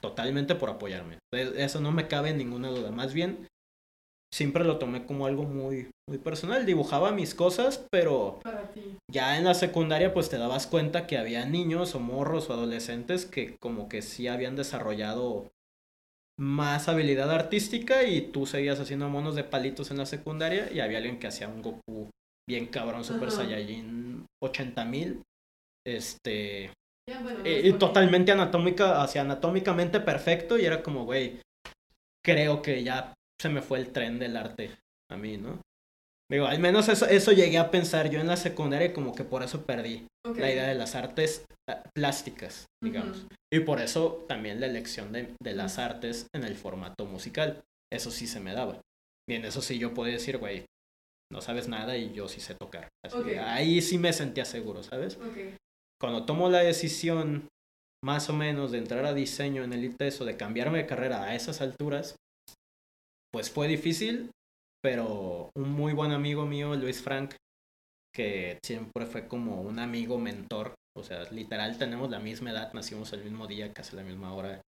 Totalmente 0.00 0.56
por 0.56 0.68
apoyarme. 0.68 1.18
Eso 1.32 1.80
no 1.80 1.92
me 1.92 2.08
cabe 2.08 2.32
ninguna 2.32 2.70
duda. 2.70 2.90
Más 2.90 3.14
bien, 3.14 3.46
siempre 4.34 4.64
lo 4.64 4.78
tomé 4.78 5.06
como 5.06 5.26
algo 5.26 5.44
muy, 5.44 5.92
muy 6.08 6.18
personal. 6.18 6.66
Dibujaba 6.66 7.12
mis 7.12 7.36
cosas, 7.36 7.86
pero 7.92 8.40
ya 9.08 9.38
en 9.38 9.44
la 9.44 9.54
secundaria 9.54 10.12
pues 10.12 10.28
te 10.28 10.38
dabas 10.38 10.66
cuenta 10.66 11.06
que 11.06 11.18
había 11.18 11.46
niños 11.46 11.94
o 11.94 12.00
morros 12.00 12.50
o 12.50 12.52
adolescentes 12.52 13.26
que 13.26 13.56
como 13.58 13.88
que 13.88 14.02
sí 14.02 14.26
habían 14.26 14.56
desarrollado 14.56 15.52
más 16.42 16.88
habilidad 16.88 17.30
artística 17.30 18.02
y 18.02 18.20
tú 18.20 18.46
seguías 18.46 18.80
haciendo 18.80 19.08
monos 19.08 19.36
de 19.36 19.44
palitos 19.44 19.92
en 19.92 19.98
la 19.98 20.06
secundaria 20.06 20.72
y 20.72 20.80
había 20.80 20.98
alguien 20.98 21.20
que 21.20 21.28
hacía 21.28 21.46
un 21.46 21.62
Goku 21.62 22.10
bien 22.48 22.66
cabrón, 22.66 23.04
Super 23.04 23.30
Saiyajin 23.30 24.26
80 24.42 24.84
mil. 24.84 25.22
Este... 25.86 26.72
Eh, 27.44 27.62
y, 27.64 27.72
totalmente 27.74 28.32
anatómica, 28.32 29.02
hacia 29.02 29.22
anatómicamente 29.22 30.00
perfecto 30.00 30.58
y 30.58 30.64
era 30.64 30.82
como, 30.82 31.04
güey, 31.04 31.40
creo 32.24 32.60
que 32.60 32.82
ya 32.82 33.14
se 33.40 33.48
me 33.48 33.62
fue 33.62 33.78
el 33.78 33.92
tren 33.92 34.18
del 34.18 34.36
arte 34.36 34.76
a 35.10 35.16
mí, 35.16 35.36
¿no? 35.36 35.60
Digo, 36.32 36.46
al 36.46 36.60
menos 36.60 36.88
eso, 36.88 37.04
eso 37.06 37.32
llegué 37.32 37.58
a 37.58 37.70
pensar 37.70 38.08
yo 38.08 38.18
en 38.18 38.26
la 38.26 38.38
secundaria 38.38 38.94
como 38.94 39.14
que 39.14 39.22
por 39.22 39.42
eso 39.42 39.66
perdí 39.66 40.06
la 40.24 40.50
idea 40.50 40.66
de 40.66 40.74
las 40.74 40.94
artes 40.94 41.44
ah, 41.68 41.82
plásticas, 41.94 42.64
digamos. 42.82 43.26
Y 43.52 43.60
por 43.60 43.82
eso 43.82 44.24
también 44.26 44.58
la 44.58 44.66
elección 44.66 45.12
de, 45.12 45.34
de 45.42 45.54
las 45.54 45.78
artes 45.78 46.28
en 46.34 46.44
el 46.44 46.56
formato 46.56 47.04
musical. 47.04 47.62
Eso 47.92 48.10
sí 48.10 48.26
se 48.26 48.40
me 48.40 48.54
daba. 48.54 48.80
Bien, 49.28 49.44
eso 49.44 49.60
sí 49.60 49.78
yo 49.78 49.92
podía 49.92 50.14
decir, 50.14 50.38
güey, 50.38 50.64
no 51.30 51.42
sabes 51.42 51.68
nada 51.68 51.98
y 51.98 52.14
yo 52.14 52.28
sí 52.28 52.40
sé 52.40 52.54
tocar. 52.54 52.88
Así 53.04 53.22
que 53.24 53.38
ahí 53.38 53.82
sí 53.82 53.98
me 53.98 54.14
sentía 54.14 54.46
seguro, 54.46 54.82
¿sabes? 54.82 55.18
Cuando 56.00 56.24
tomo 56.24 56.48
la 56.48 56.60
decisión 56.60 57.48
más 58.02 58.30
o 58.30 58.32
menos 58.32 58.72
de 58.72 58.78
entrar 58.78 59.04
a 59.04 59.12
diseño 59.12 59.64
en 59.64 59.74
el 59.74 59.84
ITESO, 59.84 60.24
de 60.24 60.38
cambiarme 60.38 60.78
de 60.78 60.86
carrera 60.86 61.24
a 61.24 61.34
esas 61.34 61.60
alturas, 61.60 62.16
pues 63.32 63.50
fue 63.50 63.68
difícil, 63.68 64.30
pero 64.82 65.50
un 65.56 65.70
muy 65.70 65.92
buen 65.92 66.12
amigo 66.12 66.44
mío, 66.44 66.74
Luis 66.74 67.00
Frank, 67.00 67.34
que 68.14 68.58
siempre 68.64 69.06
fue 69.06 69.28
como 69.28 69.62
un 69.62 69.78
amigo 69.78 70.18
mentor, 70.18 70.74
o 70.98 71.02
sea, 71.02 71.24
literal 71.30 71.78
tenemos 71.78 72.10
la 72.10 72.18
misma 72.18 72.50
edad, 72.50 72.72
nacimos 72.74 73.12
el 73.12 73.24
mismo 73.24 73.46
día, 73.46 73.72
casi 73.72 73.96
la 73.96 74.02
misma 74.02 74.34
hora, 74.34 74.60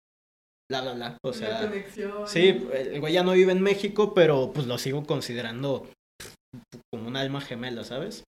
bla, 0.70 0.80
bla, 0.80 0.92
bla, 0.94 1.18
o 1.22 1.32
sea, 1.32 1.70
sí, 2.26 2.66
el 2.72 3.00
güey 3.00 3.12
ya 3.12 3.22
no 3.22 3.32
vive 3.32 3.52
en 3.52 3.60
México, 3.60 4.14
pero 4.14 4.52
pues 4.52 4.66
lo 4.66 4.78
sigo 4.78 5.04
considerando 5.04 5.90
como 6.92 7.08
un 7.08 7.16
alma 7.16 7.40
gemela, 7.40 7.84
¿sabes? 7.84 8.24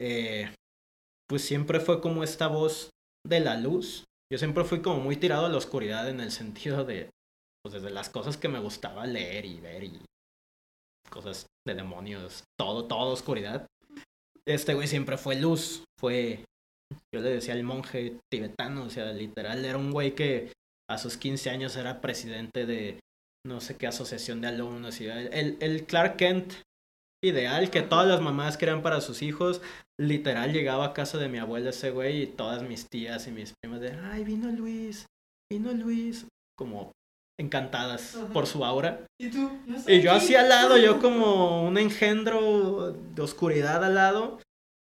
Eh, 0.00 0.52
pues 1.28 1.42
siempre 1.42 1.80
fue 1.80 2.00
como 2.00 2.24
esta 2.24 2.48
voz 2.48 2.90
de 3.26 3.40
la 3.40 3.56
luz. 3.56 4.04
Yo 4.32 4.38
siempre 4.38 4.64
fui 4.64 4.80
como 4.82 5.00
muy 5.00 5.16
tirado 5.16 5.46
a 5.46 5.48
la 5.48 5.58
oscuridad 5.58 6.08
en 6.08 6.20
el 6.20 6.32
sentido 6.32 6.84
de, 6.84 7.08
pues 7.62 7.74
desde 7.74 7.90
las 7.90 8.10
cosas 8.10 8.36
que 8.36 8.48
me 8.48 8.60
gustaba 8.60 9.06
leer 9.06 9.44
y 9.44 9.60
ver 9.60 9.84
y 9.84 10.00
cosas 11.10 11.46
de 11.66 11.74
demonios, 11.74 12.44
todo, 12.58 12.86
todo 12.86 13.12
oscuridad. 13.12 13.66
Este 14.46 14.74
güey 14.74 14.88
siempre 14.88 15.18
fue 15.18 15.36
luz, 15.36 15.84
fue, 15.98 16.44
yo 17.14 17.20
le 17.20 17.30
decía 17.30 17.54
al 17.54 17.62
monje 17.62 18.18
tibetano, 18.32 18.84
o 18.84 18.90
sea, 18.90 19.12
literal, 19.12 19.64
era 19.64 19.76
un 19.76 19.90
güey 19.90 20.14
que 20.14 20.52
a 20.88 20.98
sus 20.98 21.16
15 21.16 21.50
años 21.50 21.76
era 21.76 22.00
presidente 22.00 22.66
de 22.66 23.00
no 23.46 23.60
sé 23.60 23.76
qué 23.76 23.86
asociación 23.86 24.40
de 24.40 24.48
alumnos, 24.48 25.00
y 25.00 25.06
el, 25.06 25.56
el 25.60 25.86
Clark 25.86 26.16
Kent 26.16 26.54
ideal 27.22 27.70
que 27.70 27.82
todas 27.82 28.08
las 28.08 28.20
mamás 28.20 28.56
crean 28.56 28.82
para 28.82 29.00
sus 29.00 29.22
hijos. 29.22 29.60
Literal 29.98 30.52
llegaba 30.52 30.86
a 30.86 30.92
casa 30.94 31.18
de 31.18 31.28
mi 31.28 31.38
abuela 31.38 31.70
ese 31.70 31.90
güey 31.90 32.22
y 32.22 32.26
todas 32.26 32.62
mis 32.62 32.88
tías 32.88 33.26
y 33.26 33.32
mis 33.32 33.52
primas 33.60 33.80
de, 33.80 33.92
ay, 33.92 34.24
vino 34.24 34.50
Luis, 34.50 35.06
vino 35.50 35.72
Luis. 35.72 36.26
Como 36.56 36.92
encantadas 37.40 38.16
Ajá. 38.16 38.32
por 38.32 38.46
su 38.46 38.64
aura. 38.64 39.06
¿Y 39.18 39.30
tú? 39.30 39.50
estoy 39.74 39.94
Y 39.94 40.02
yo 40.02 40.12
aquí. 40.12 40.24
así 40.24 40.34
al 40.36 40.48
lado, 40.48 40.76
yo 40.76 41.00
como 41.00 41.66
un 41.66 41.78
engendro 41.78 42.92
de 42.92 43.22
oscuridad 43.22 43.82
al 43.84 43.94
lado, 43.94 44.38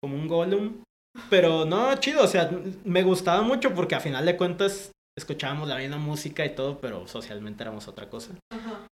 como 0.02 0.16
un 0.16 0.28
golem. 0.28 0.82
Pero 1.30 1.64
no, 1.64 1.94
chido, 1.96 2.22
o 2.22 2.28
sea, 2.28 2.50
me 2.84 3.02
gustaba 3.02 3.42
mucho 3.42 3.74
porque 3.74 3.94
a 3.94 4.00
final 4.00 4.24
de 4.24 4.36
cuentas 4.36 4.92
escuchábamos 5.18 5.68
la 5.68 5.76
misma 5.76 5.98
música 5.98 6.44
y 6.46 6.54
todo, 6.54 6.78
pero 6.80 7.06
socialmente 7.08 7.62
éramos 7.62 7.88
otra 7.88 8.08
cosa. 8.08 8.34
Ajá. 8.52 8.86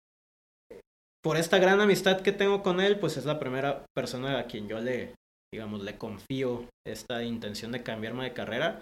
Por 1.21 1.37
esta 1.37 1.57
gran 1.57 1.79
amistad 1.81 2.21
que 2.21 2.31
tengo 2.31 2.63
con 2.63 2.79
él, 2.81 2.99
pues 2.99 3.17
es 3.17 3.25
la 3.25 3.39
primera 3.39 3.85
persona 3.95 4.39
a 4.39 4.45
quien 4.45 4.67
yo 4.67 4.79
le, 4.79 5.15
digamos, 5.53 5.81
le 5.81 5.97
confío 5.97 6.65
esta 6.85 7.23
intención 7.23 7.71
de 7.71 7.83
cambiarme 7.83 8.23
de 8.25 8.33
carrera. 8.33 8.81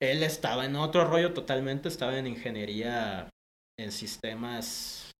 Él 0.00 0.22
estaba 0.22 0.64
en 0.64 0.76
otro 0.76 1.04
rollo 1.04 1.32
totalmente, 1.32 1.88
estaba 1.88 2.16
en 2.18 2.26
ingeniería 2.26 3.28
en 3.80 3.92
sistemas, 3.92 5.12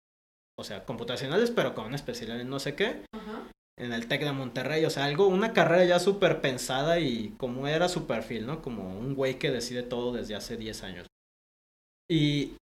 o 0.58 0.64
sea, 0.64 0.84
computacionales, 0.84 1.50
pero 1.50 1.74
con 1.74 1.86
una 1.86 1.96
especialidad 1.96 2.40
en 2.40 2.50
no 2.50 2.60
sé 2.60 2.74
qué, 2.74 3.02
Ajá. 3.12 3.50
en 3.78 3.92
el 3.92 4.06
TEC 4.06 4.24
de 4.24 4.32
Monterrey, 4.32 4.84
o 4.84 4.90
sea, 4.90 5.04
algo, 5.04 5.26
una 5.26 5.52
carrera 5.52 5.84
ya 5.84 5.98
súper 5.98 6.40
pensada 6.40 7.00
y 7.00 7.30
como 7.38 7.66
era 7.66 7.88
su 7.88 8.06
perfil, 8.06 8.46
¿no? 8.46 8.62
Como 8.62 8.98
un 8.98 9.14
güey 9.14 9.38
que 9.38 9.50
decide 9.50 9.82
todo 9.82 10.12
desde 10.12 10.34
hace 10.34 10.56
10 10.56 10.82
años. 10.82 11.06
Y 12.08 12.56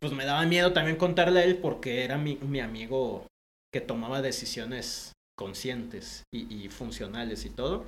pues 0.00 0.12
me 0.12 0.24
daba 0.24 0.44
miedo 0.46 0.72
también 0.72 0.96
contarle 0.96 1.40
a 1.40 1.44
él 1.44 1.58
porque 1.58 2.04
era 2.04 2.18
mi, 2.18 2.36
mi 2.36 2.60
amigo 2.60 3.26
que 3.72 3.80
tomaba 3.80 4.22
decisiones 4.22 5.12
conscientes 5.36 6.24
y, 6.32 6.64
y 6.64 6.68
funcionales 6.68 7.44
y 7.44 7.50
todo. 7.50 7.86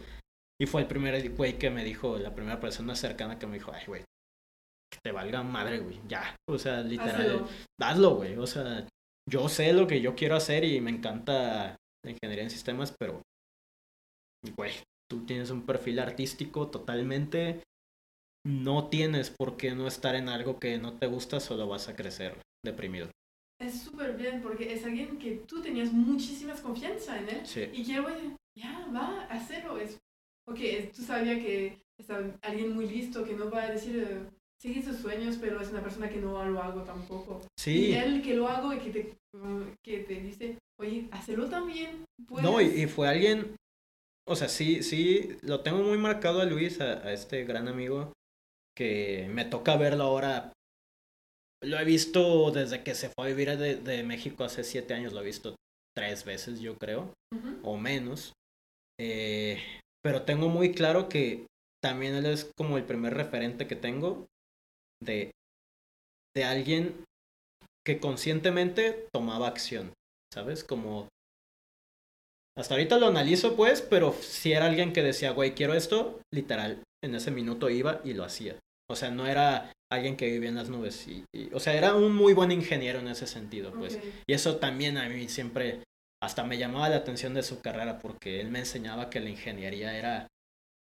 Y 0.60 0.66
fue 0.66 0.80
el 0.80 0.86
primer 0.86 1.30
güey 1.32 1.58
que 1.58 1.70
me 1.70 1.84
dijo, 1.84 2.18
la 2.18 2.34
primera 2.34 2.60
persona 2.60 2.94
cercana 2.94 3.38
que 3.38 3.46
me 3.46 3.58
dijo, 3.58 3.72
ay, 3.72 3.84
güey, 3.86 4.04
que 4.94 5.00
te 5.04 5.12
valga 5.12 5.42
madre, 5.42 5.80
güey, 5.80 6.00
ya. 6.08 6.36
O 6.48 6.58
sea, 6.58 6.80
literal, 6.82 7.46
Hazlo. 7.80 8.16
güey. 8.16 8.36
O 8.36 8.46
sea, 8.46 8.86
yo 9.30 9.48
sé 9.48 9.72
lo 9.72 9.86
que 9.86 10.00
yo 10.00 10.14
quiero 10.14 10.36
hacer 10.36 10.64
y 10.64 10.80
me 10.80 10.90
encanta 10.90 11.76
la 12.04 12.10
ingeniería 12.10 12.44
en 12.44 12.50
sistemas, 12.50 12.94
pero, 12.98 13.22
güey, 14.56 14.72
tú 15.10 15.24
tienes 15.24 15.50
un 15.50 15.64
perfil 15.66 15.98
artístico 15.98 16.68
totalmente. 16.68 17.62
No 18.46 18.88
tienes 18.88 19.30
por 19.30 19.56
qué 19.56 19.74
no 19.74 19.86
estar 19.86 20.14
en 20.14 20.28
algo 20.28 20.58
que 20.60 20.76
no 20.78 20.98
te 20.98 21.06
gusta, 21.06 21.40
solo 21.40 21.66
vas 21.66 21.88
a 21.88 21.96
crecer 21.96 22.40
deprimido. 22.64 23.08
Es 23.60 23.80
súper 23.82 24.16
bien 24.16 24.42
porque 24.42 24.74
es 24.74 24.84
alguien 24.84 25.18
que 25.18 25.36
tú 25.48 25.62
tenías 25.62 25.92
muchísimas 25.92 26.60
confianza 26.60 27.18
en 27.18 27.28
él. 27.30 27.46
Sí. 27.46 27.70
Y 27.72 27.84
que 27.86 28.00
güey, 28.00 28.36
ya, 28.58 28.86
va, 28.94 29.22
hacerlo. 29.30 29.78
Es, 29.78 29.96
ok, 30.46 30.58
tú 30.94 31.02
sabías 31.02 31.38
que 31.38 31.78
es 31.98 32.10
al- 32.10 32.36
alguien 32.42 32.74
muy 32.74 32.86
listo, 32.86 33.24
que 33.24 33.32
no 33.34 33.50
va 33.50 33.62
a 33.62 33.70
decir, 33.70 33.96
eh, 33.96 34.28
sigue 34.64 34.82
sus 34.82 34.96
sueños, 34.96 35.36
pero 35.38 35.60
es 35.60 35.68
una 35.70 35.82
persona 35.82 36.08
que 36.08 36.16
no 36.16 36.42
lo 36.42 36.62
hago 36.62 36.80
tampoco. 36.84 37.42
Y 37.58 37.60
Sí. 37.60 37.92
él 37.92 38.22
que 38.22 38.34
lo 38.34 38.48
hago 38.48 38.72
y 38.72 38.78
que 38.78 38.90
te, 38.90 39.14
que 39.84 39.98
te 40.04 40.14
dice, 40.20 40.58
oye, 40.80 41.06
hazlo 41.12 41.50
también. 41.50 42.04
No, 42.30 42.60
y, 42.62 42.64
puedes". 42.64 42.78
y 42.78 42.86
fue 42.86 43.08
alguien, 43.08 43.56
o 44.26 44.34
sea, 44.34 44.48
sí, 44.48 44.82
sí, 44.82 45.36
lo 45.42 45.60
tengo 45.60 45.82
muy 45.82 45.98
marcado 45.98 46.40
a 46.40 46.46
Luis, 46.46 46.80
a, 46.80 47.06
a 47.06 47.12
este 47.12 47.44
gran 47.44 47.68
amigo, 47.68 48.14
que 48.74 49.28
me 49.30 49.44
toca 49.44 49.76
verlo 49.76 50.04
ahora. 50.04 50.52
Lo 51.62 51.78
he 51.78 51.84
visto 51.84 52.50
desde 52.50 52.82
que 52.82 52.94
se 52.94 53.08
fue 53.10 53.26
a 53.26 53.28
vivir 53.34 53.56
de, 53.58 53.76
de 53.76 54.02
México 54.02 54.44
hace 54.44 54.64
siete 54.64 54.94
años, 54.94 55.12
lo 55.12 55.20
he 55.20 55.24
visto 55.24 55.56
tres 55.94 56.24
veces, 56.24 56.60
yo 56.60 56.76
creo, 56.76 57.12
o 57.62 57.76
menos. 57.76 58.32
Eh, 58.98 59.58
pero 60.02 60.22
tengo 60.22 60.48
muy 60.48 60.72
claro 60.72 61.08
que 61.10 61.46
también 61.82 62.14
él 62.14 62.26
es 62.26 62.50
como 62.56 62.78
el 62.78 62.84
primer 62.84 63.14
referente 63.14 63.66
que 63.66 63.76
tengo 63.76 64.26
de, 65.02 65.30
de 66.34 66.44
alguien 66.44 67.04
que 67.86 68.00
conscientemente 68.00 69.06
tomaba 69.12 69.48
acción, 69.48 69.92
¿sabes? 70.32 70.64
Como... 70.64 71.08
Hasta 72.56 72.74
ahorita 72.74 72.98
lo 72.98 73.08
analizo 73.08 73.56
pues, 73.56 73.82
pero 73.82 74.12
si 74.12 74.52
era 74.52 74.66
alguien 74.66 74.92
que 74.92 75.02
decía, 75.02 75.32
güey, 75.32 75.54
quiero 75.54 75.74
esto, 75.74 76.20
literal, 76.32 76.82
en 77.02 77.14
ese 77.14 77.30
minuto 77.30 77.68
iba 77.68 78.00
y 78.04 78.14
lo 78.14 78.24
hacía. 78.24 78.56
O 78.88 78.94
sea, 78.94 79.10
no 79.10 79.26
era 79.26 79.72
alguien 79.92 80.16
que 80.16 80.30
vivía 80.30 80.50
en 80.50 80.54
las 80.54 80.68
nubes. 80.68 81.06
Y, 81.08 81.24
y- 81.34 81.52
o 81.52 81.58
sea, 81.58 81.74
era 81.74 81.94
un 81.96 82.14
muy 82.14 82.32
buen 82.32 82.52
ingeniero 82.52 83.00
en 83.00 83.08
ese 83.08 83.26
sentido, 83.26 83.72
pues. 83.72 83.98
Y 84.26 84.32
eso 84.32 84.56
también 84.58 84.98
a 84.98 85.08
mí 85.08 85.28
siempre, 85.28 85.82
hasta 86.22 86.44
me 86.44 86.58
llamaba 86.58 86.88
la 86.88 86.96
atención 86.96 87.34
de 87.34 87.42
su 87.42 87.60
carrera 87.60 87.98
porque 87.98 88.40
él 88.40 88.50
me 88.50 88.60
enseñaba 88.60 89.10
que 89.10 89.20
la 89.20 89.30
ingeniería 89.30 89.98
era 89.98 90.28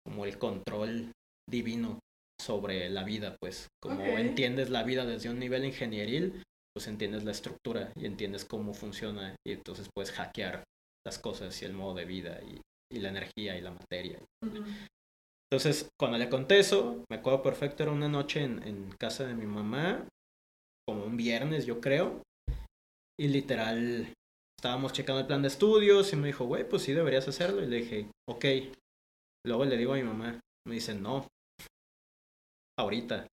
como 0.04 0.24
el 0.24 0.38
control 0.38 1.10
divino 1.50 1.98
sobre 2.40 2.88
la 2.90 3.04
vida, 3.04 3.36
pues. 3.40 3.68
Como 3.82 4.02
entiendes 4.02 4.70
la 4.70 4.82
vida 4.82 5.04
desde 5.04 5.30
un 5.30 5.38
nivel 5.38 5.64
ingenieril, 5.64 6.42
pues 6.74 6.86
entiendes 6.88 7.24
la 7.24 7.30
estructura 7.30 7.92
y 7.96 8.06
entiendes 8.06 8.44
cómo 8.44 8.74
funciona 8.74 9.34
y 9.46 9.52
entonces 9.52 9.88
puedes 9.94 10.12
hackear 10.12 10.64
las 11.06 11.18
cosas 11.18 11.60
y 11.62 11.64
el 11.64 11.72
modo 11.72 11.94
de 11.94 12.04
vida 12.04 12.40
y, 12.42 12.60
y 12.94 13.00
la 13.00 13.08
energía 13.08 13.56
y 13.56 13.62
la 13.62 13.70
materia. 13.70 14.18
Entonces, 15.50 15.88
cuando 15.98 16.18
le 16.18 16.28
conté 16.28 16.58
eso, 16.58 17.04
me 17.08 17.16
acuerdo 17.16 17.42
perfecto, 17.42 17.82
era 17.82 17.92
una 17.92 18.08
noche 18.08 18.42
en, 18.42 18.62
en 18.64 18.90
casa 19.00 19.26
de 19.26 19.34
mi 19.34 19.46
mamá, 19.46 20.06
como 20.86 21.04
un 21.04 21.16
viernes, 21.16 21.66
yo 21.66 21.80
creo. 21.80 22.22
Y 23.18 23.28
literal, 23.28 24.12
estábamos 24.58 24.92
checando 24.92 25.20
el 25.20 25.26
plan 25.26 25.42
de 25.42 25.48
estudios 25.48 26.12
y 26.12 26.16
me 26.16 26.26
dijo, 26.26 26.44
güey, 26.44 26.68
pues 26.68 26.82
sí 26.82 26.92
deberías 26.92 27.26
hacerlo. 27.28 27.62
Y 27.62 27.66
le 27.66 27.76
dije, 27.76 28.10
ok. 28.28 28.44
Luego 29.46 29.64
le 29.64 29.76
digo 29.76 29.94
a 29.94 29.96
mi 29.96 30.02
mamá, 30.02 30.40
me 30.66 30.74
dice, 30.74 30.94
no, 30.94 31.26
ahorita. 32.78 33.26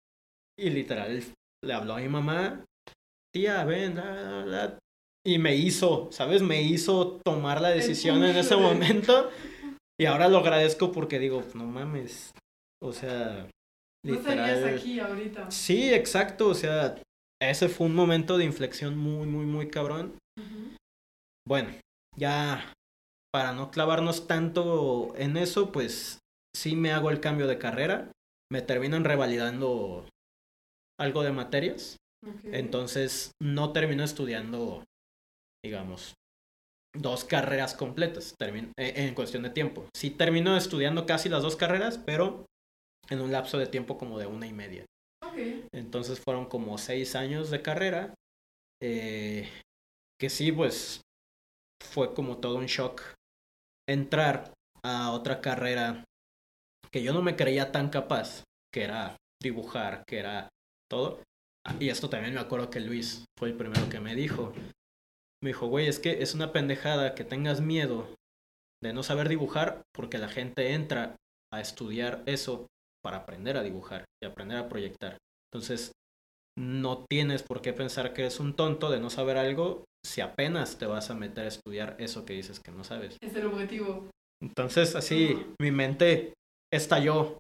Y 0.60 0.70
literal, 0.70 1.24
le 1.64 1.74
habló 1.74 1.96
a 1.96 2.00
mi 2.00 2.08
mamá, 2.08 2.64
tía, 3.34 3.64
ven, 3.66 3.96
la, 3.96 4.14
la, 4.14 4.46
la". 4.46 4.80
Y 5.26 5.38
me 5.38 5.56
hizo, 5.56 6.12
¿sabes? 6.12 6.42
Me 6.42 6.62
hizo 6.62 7.20
tomar 7.24 7.62
la 7.62 7.70
decisión 7.70 8.24
en 8.24 8.36
ese 8.36 8.56
momento. 8.56 9.30
Y 10.00 10.06
ahora 10.08 10.30
lo 10.30 10.40
agradezco 10.40 10.92
porque 10.92 11.20
digo, 11.20 11.44
no 11.54 11.64
mames. 11.68 12.32
O 12.82 12.92
sea, 12.92 13.48
No 14.04 14.16
estarías 14.16 14.58
literal. 14.58 14.80
aquí 14.80 15.00
ahorita. 15.00 15.52
Sí, 15.52 15.94
exacto. 15.94 16.48
O 16.48 16.56
sea, 16.56 17.00
ese 17.40 17.70
fue 17.70 17.86
un 17.86 17.94
momento 17.94 18.40
de 18.40 18.46
inflexión 18.46 18.98
muy, 18.98 19.28
muy, 19.28 19.46
muy 19.46 19.68
cabrón. 19.70 20.18
Bueno, 21.48 21.70
ya 22.18 22.74
para 23.32 23.52
no 23.54 23.70
clavarnos 23.70 24.26
tanto 24.26 25.14
en 25.18 25.38
eso, 25.38 25.72
pues 25.72 26.18
sí 26.56 26.76
me 26.76 26.92
hago 26.92 27.12
el 27.12 27.20
cambio 27.20 27.46
de 27.46 27.60
carrera. 27.60 28.12
Me 28.52 28.62
terminan 28.62 29.04
revalidando 29.06 30.06
algo 31.00 31.24
de 31.24 31.32
materias. 31.32 31.98
Entonces 32.44 33.32
no 33.42 33.72
termino 33.72 34.04
estudiando, 34.04 34.84
digamos, 35.64 36.14
dos 36.94 37.24
carreras 37.24 37.74
completas 37.74 38.36
termin- 38.38 38.72
eh, 38.78 38.94
en 38.98 39.16
cuestión 39.16 39.44
de 39.44 39.50
tiempo. 39.50 39.88
Sí 39.96 40.12
termino 40.12 40.56
estudiando 40.56 41.06
casi 41.06 41.30
las 41.30 41.42
dos 41.42 41.56
carreras, 41.56 41.98
pero 41.98 42.46
en 43.10 43.22
un 43.22 43.32
lapso 43.32 43.58
de 43.58 43.68
tiempo 43.68 43.98
como 43.98 44.20
de 44.20 44.28
una 44.28 44.46
y 44.46 44.54
media. 44.54 44.86
Entonces 45.74 46.20
fueron 46.20 46.46
como 46.46 46.78
seis 46.78 47.16
años 47.16 47.50
de 47.50 47.62
carrera, 47.62 48.14
eh, 48.84 49.50
que 50.20 50.30
sí, 50.30 50.52
pues 50.52 51.02
fue 51.82 52.14
como 52.14 52.38
todo 52.38 52.58
un 52.58 52.66
shock 52.68 53.02
entrar 53.90 54.54
a 54.84 55.12
otra 55.12 55.42
carrera 55.42 56.04
que 56.92 57.04
yo 57.04 57.14
no 57.14 57.22
me 57.22 57.36
creía 57.36 57.72
tan 57.72 57.90
capaz, 57.90 58.44
que 58.74 58.84
era 58.84 59.18
dibujar, 59.42 60.04
que 60.06 60.20
era 60.20 60.50
todo. 60.90 61.22
Y 61.80 61.90
esto 61.90 62.10
también 62.10 62.34
me 62.34 62.40
acuerdo 62.40 62.70
que 62.70 62.80
Luis 62.80 63.26
fue 63.38 63.50
el 63.50 63.58
primero 63.58 63.88
que 63.90 64.00
me 64.00 64.16
dijo. 64.16 64.54
Me 65.44 65.50
dijo, 65.50 65.68
güey, 65.68 65.88
es 65.88 66.00
que 66.00 66.22
es 66.22 66.36
una 66.36 66.52
pendejada 66.52 67.16
que 67.16 67.24
tengas 67.24 67.62
miedo 67.62 68.16
de 68.84 68.94
no 68.94 69.04
saber 69.04 69.30
dibujar 69.30 69.82
porque 69.94 70.18
la 70.18 70.28
gente 70.28 70.74
entra 70.74 71.16
a 71.54 71.62
estudiar 71.62 72.24
eso 72.26 72.68
para 73.04 73.18
aprender 73.18 73.58
a 73.58 73.64
dibujar 73.64 74.06
y 74.22 74.28
aprender 74.28 74.58
a 74.58 74.70
proyectar. 74.70 75.18
Entonces, 75.52 75.92
no 76.58 77.06
tienes 77.10 77.44
por 77.44 77.62
qué 77.62 77.74
pensar 77.74 78.14
que 78.14 78.22
eres 78.22 78.40
un 78.40 78.56
tonto 78.56 78.90
de 78.90 79.00
no 79.00 79.10
saber 79.10 79.38
algo 79.38 79.86
si 80.06 80.22
apenas 80.22 80.78
te 80.78 80.86
vas 80.86 81.10
a 81.10 81.16
meter 81.16 81.46
a 81.46 81.48
estudiar 81.48 81.96
eso 82.00 82.26
que 82.26 82.34
dices 82.34 82.60
que 82.60 82.72
no 82.72 82.84
sabes. 82.84 83.18
Es 83.22 83.36
el 83.36 83.46
objetivo. 83.46 84.10
Entonces, 84.42 84.96
así, 84.96 85.38
mi 85.60 85.72
mente 85.72 86.34
estalló 86.74 87.38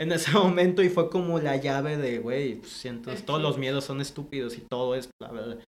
en 0.00 0.12
ese 0.12 0.32
momento 0.32 0.82
y 0.82 0.88
fue 0.88 1.10
como 1.10 1.38
la 1.38 1.56
llave 1.56 1.96
de, 1.96 2.18
güey, 2.18 2.56
pues, 2.56 3.24
todos 3.24 3.40
los 3.40 3.58
miedos 3.58 3.84
son 3.84 4.00
estúpidos 4.00 4.56
y 4.56 4.62
todo 4.62 4.94
es 4.94 5.10
bla, 5.20 5.30
bla, 5.30 5.42
bla. 5.42 5.64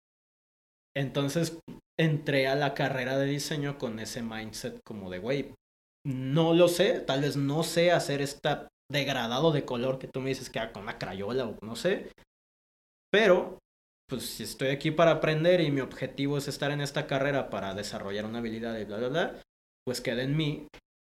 Entonces, 0.96 1.58
entré 1.98 2.46
a 2.46 2.54
la 2.54 2.74
carrera 2.74 3.18
de 3.18 3.26
diseño 3.26 3.78
con 3.78 3.98
ese 3.98 4.22
mindset 4.22 4.80
como 4.84 5.10
de, 5.10 5.18
güey, 5.18 5.54
no 6.06 6.54
lo 6.54 6.68
sé, 6.68 7.00
tal 7.00 7.22
vez 7.22 7.36
no 7.36 7.62
sé 7.62 7.90
hacer 7.90 8.20
esta 8.20 8.68
degradado 8.92 9.50
de 9.50 9.64
color 9.64 9.98
que 9.98 10.08
tú 10.08 10.20
me 10.20 10.28
dices 10.28 10.50
que 10.50 10.58
haga 10.58 10.72
con 10.72 10.82
una 10.82 10.98
crayola 10.98 11.46
o 11.46 11.58
no 11.64 11.74
sé, 11.74 12.12
pero 13.10 13.58
pues 14.08 14.26
si 14.26 14.42
estoy 14.42 14.68
aquí 14.68 14.90
para 14.90 15.12
aprender 15.12 15.60
y 15.62 15.70
mi 15.70 15.80
objetivo 15.80 16.36
es 16.36 16.46
estar 16.46 16.70
en 16.70 16.82
esta 16.82 17.06
carrera 17.06 17.48
para 17.48 17.74
desarrollar 17.74 18.26
una 18.26 18.38
habilidad 18.38 18.78
y 18.78 18.84
bla, 18.84 18.98
bla, 18.98 19.08
bla, 19.08 19.42
pues 19.86 20.00
queda 20.00 20.22
en 20.22 20.36
mí 20.36 20.68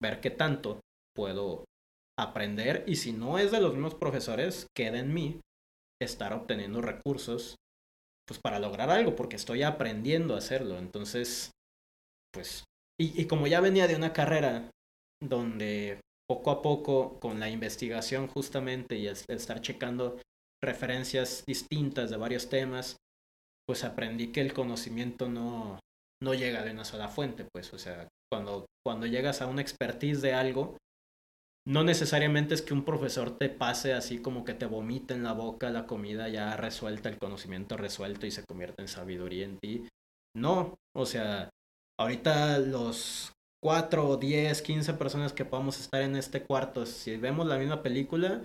ver 0.03 0.21
qué 0.21 0.31
tanto 0.31 0.81
puedo 1.19 1.65
aprender 2.17 2.85
y 2.87 2.95
si 2.95 3.13
no 3.13 3.41
es 3.41 3.51
de 3.51 3.61
los 3.61 3.73
mismos 3.73 3.97
profesores, 3.97 4.69
queda 4.77 5.01
en 5.01 5.13
mí 5.13 5.41
estar 6.01 6.33
obteniendo 6.33 6.81
recursos 6.81 7.57
pues 8.25 8.39
para 8.41 8.61
lograr 8.61 8.89
algo, 8.91 9.17
porque 9.17 9.35
estoy 9.35 9.65
aprendiendo 9.65 10.35
a 10.35 10.39
hacerlo. 10.39 10.79
Entonces, 10.79 11.51
pues, 12.33 12.63
y, 13.01 13.21
y 13.21 13.27
como 13.27 13.49
ya 13.49 13.61
venía 13.61 13.89
de 13.89 13.97
una 13.97 14.13
carrera 14.13 14.71
donde 15.21 16.01
poco 16.29 16.53
a 16.53 16.63
poco, 16.63 17.19
con 17.19 17.41
la 17.41 17.49
investigación 17.49 18.29
justamente 18.29 18.97
y 18.97 19.09
estar 19.09 19.61
checando 19.61 20.21
referencias 20.63 21.43
distintas 21.47 22.11
de 22.11 22.17
varios 22.17 22.49
temas, 22.49 22.97
pues 23.67 23.83
aprendí 23.83 24.31
que 24.31 24.43
el 24.43 24.53
conocimiento 24.53 25.29
no, 25.29 25.81
no 26.23 26.35
llega 26.35 26.63
de 26.63 26.71
una 26.71 26.85
sola 26.85 27.09
fuente, 27.09 27.45
pues, 27.53 27.73
o 27.73 27.79
sea, 27.79 28.07
cuando, 28.31 28.67
cuando 28.87 29.07
llegas 29.07 29.41
a 29.41 29.47
una 29.47 29.63
expertise 29.63 30.21
de 30.21 30.35
algo, 30.35 30.77
no 31.69 31.85
necesariamente 31.85 32.55
es 32.55 32.63
que 32.63 32.73
un 32.73 32.83
profesor 32.83 33.37
te 33.37 33.51
pase 33.51 33.93
así 33.93 34.23
como 34.23 34.43
que 34.43 34.55
te 34.55 34.65
vomite 34.65 35.13
en 35.13 35.23
la 35.23 35.35
boca 35.35 35.69
la 35.69 35.87
comida 35.87 36.29
ya 36.31 36.57
resuelta, 36.57 37.11
el 37.11 37.19
conocimiento 37.19 37.77
resuelto 37.77 38.27
y 38.27 38.31
se 38.31 38.43
convierte 38.45 38.81
en 38.81 38.89
sabiduría 38.89 39.45
en 39.45 39.59
ti. 39.59 39.87
No, 40.35 40.79
o 40.97 41.05
sea, 41.05 41.51
ahorita 42.01 42.59
los 42.61 43.35
4, 43.63 44.17
10, 44.17 44.63
15 44.63 44.95
personas 44.95 45.35
que 45.35 45.45
podamos 45.45 45.79
estar 45.79 46.01
en 46.01 46.17
este 46.17 46.43
cuarto, 46.43 46.87
si 46.87 47.19
vemos 47.19 47.47
la 47.47 47.59
misma 47.59 47.83
película 47.83 48.43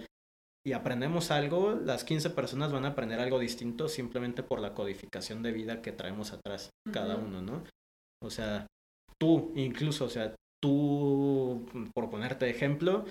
y 0.66 0.74
aprendemos 0.74 1.32
algo, 1.32 1.76
las 1.76 2.04
15 2.04 2.30
personas 2.32 2.74
van 2.74 2.84
a 2.84 2.90
aprender 2.90 3.22
algo 3.22 3.40
distinto 3.40 3.88
simplemente 3.88 4.44
por 4.44 4.60
la 4.60 4.74
codificación 4.74 5.42
de 5.44 5.54
vida 5.54 5.82
que 5.82 5.94
traemos 5.94 6.34
atrás 6.34 6.72
cada 6.92 7.16
uno, 7.16 7.42
¿no? 7.42 7.64
O 8.22 8.30
sea, 8.30 8.68
tú 9.18 9.54
incluso, 9.56 10.04
o 10.04 10.10
sea, 10.10 10.36
tú, 10.64 11.66
por 11.94 12.10
ponerte 12.10 12.46
de 12.46 12.52
ejemplo, 12.52 13.04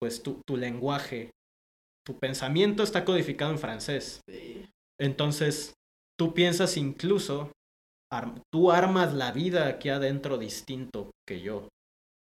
pues 0.00 0.22
tu, 0.22 0.40
tu 0.46 0.56
lenguaje, 0.56 1.30
tu 2.06 2.18
pensamiento 2.18 2.82
está 2.82 3.04
codificado 3.04 3.52
en 3.52 3.58
francés. 3.58 4.22
Entonces, 4.98 5.74
tú 6.18 6.32
piensas 6.32 6.78
incluso 6.78 7.52
tú 8.50 8.72
armas 8.72 9.12
la 9.12 9.32
vida 9.32 9.68
aquí 9.68 9.90
adentro 9.90 10.38
distinto 10.38 11.10
que 11.28 11.42
yo. 11.42 11.68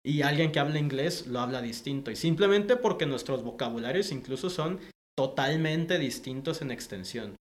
Y 0.02 0.22
alguien 0.22 0.52
que 0.52 0.61
habla 0.61 0.78
inglés 0.78 1.26
lo 1.26 1.40
habla 1.40 1.61
distinto. 1.61 2.11
Y 2.11 2.16
simplemente 2.16 2.76
porque 2.76 3.04
nuestros 3.04 3.42
vocabularios 3.42 4.11
incluso 4.11 4.48
son 4.48 4.80
totalmente 5.18 5.98
distintos 5.98 6.62
en 6.62 6.70
extensión. 6.70 7.36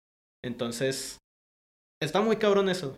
Entonces, 0.43 1.19
está 2.01 2.23
muy 2.23 2.37
cabrón 2.37 2.71
eso. 2.71 2.97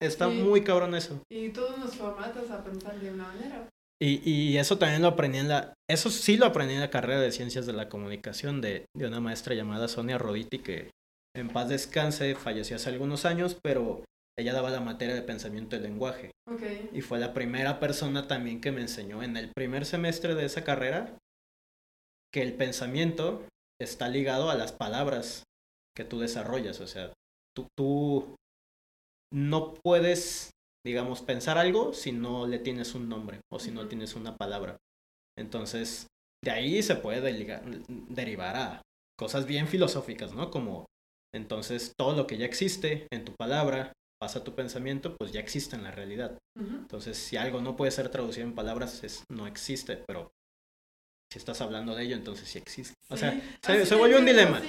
Está 0.00 0.28
muy 0.28 0.62
cabrón 0.62 0.94
eso. 0.94 1.22
Y 1.30 1.50
todos 1.50 1.78
nos 1.78 1.96
formatos 1.96 2.50
a 2.50 2.62
pensar 2.62 2.98
de 3.00 3.10
una 3.10 3.28
manera. 3.28 3.68
Y, 4.00 4.20
y, 4.30 4.58
eso 4.58 4.76
también 4.76 5.00
lo 5.00 5.08
aprendí 5.08 5.38
en 5.38 5.48
la... 5.48 5.72
Eso 5.88 6.10
sí 6.10 6.36
lo 6.36 6.44
aprendí 6.44 6.74
en 6.74 6.80
la 6.80 6.90
carrera 6.90 7.18
de 7.20 7.32
Ciencias 7.32 7.64
de 7.64 7.72
la 7.72 7.88
Comunicación 7.88 8.60
de, 8.60 8.84
de 8.94 9.06
una 9.06 9.20
maestra 9.20 9.54
llamada 9.54 9.88
Sonia 9.88 10.18
Roditi, 10.18 10.58
que 10.58 10.90
en 11.34 11.48
paz 11.48 11.70
descanse, 11.70 12.34
falleció 12.34 12.76
hace 12.76 12.90
algunos 12.90 13.24
años, 13.24 13.56
pero 13.62 14.04
ella 14.38 14.52
daba 14.52 14.70
la 14.70 14.80
materia 14.80 15.14
de 15.14 15.22
pensamiento 15.22 15.76
y 15.76 15.80
lenguaje. 15.80 16.30
Y 16.92 17.00
fue 17.00 17.18
la 17.18 17.32
primera 17.32 17.80
persona 17.80 18.28
también 18.28 18.60
que 18.60 18.72
me 18.72 18.82
enseñó 18.82 19.22
en 19.22 19.36
el 19.36 19.50
primer 19.50 19.86
semestre 19.86 20.34
de 20.34 20.44
esa 20.44 20.62
carrera 20.62 21.16
que 22.32 22.42
el 22.42 22.54
pensamiento 22.54 23.46
está 23.80 24.08
ligado 24.08 24.50
a 24.50 24.54
las 24.56 24.72
palabras 24.72 25.44
que 25.96 26.04
tú 26.04 26.20
desarrollas. 26.20 26.80
O 26.80 26.86
sea, 26.86 27.12
tú, 27.54 27.66
tú 27.76 28.36
no 29.32 29.74
puedes, 29.74 30.50
digamos, 30.84 31.22
pensar 31.22 31.58
algo 31.58 31.92
si 31.92 32.12
no 32.12 32.46
le 32.46 32.58
tienes 32.58 32.94
un 32.94 33.08
nombre 33.08 33.40
o 33.52 33.58
si 33.58 33.70
no 33.70 33.88
tienes 33.88 34.14
una 34.14 34.36
palabra. 34.36 34.76
Entonces, 35.38 36.06
de 36.44 36.50
ahí 36.50 36.82
se 36.82 36.96
puede 36.96 37.20
derivar 38.08 38.56
a 38.56 38.82
cosas 39.18 39.46
bien 39.46 39.66
filosóficas, 39.66 40.34
¿no? 40.34 40.50
Como 40.50 40.86
entonces 41.34 41.92
todo 41.98 42.16
lo 42.16 42.26
que 42.26 42.38
ya 42.38 42.46
existe 42.46 43.06
en 43.10 43.24
tu 43.24 43.32
palabra 43.34 43.92
pasa 44.18 44.44
tu 44.44 44.54
pensamiento, 44.54 45.16
pues 45.16 45.32
ya 45.32 45.40
existe 45.40 45.76
en 45.76 45.82
la 45.82 45.90
realidad. 45.90 46.38
Entonces, 46.58 47.18
si 47.18 47.36
algo 47.36 47.60
no 47.60 47.76
puede 47.76 47.90
ser 47.90 48.08
traducido 48.08 48.46
en 48.46 48.54
palabras, 48.54 49.04
es, 49.04 49.24
no 49.30 49.46
existe, 49.46 50.02
pero 50.06 50.30
si 51.30 51.38
estás 51.38 51.60
hablando 51.60 51.94
de 51.94 52.04
ello, 52.04 52.16
entonces 52.16 52.48
sí 52.48 52.58
existe. 52.58 52.94
O 53.10 53.16
sea, 53.16 53.38
se, 53.62 53.94
vuelve 53.94 54.18
un 54.18 54.24
dilema. 54.24 54.62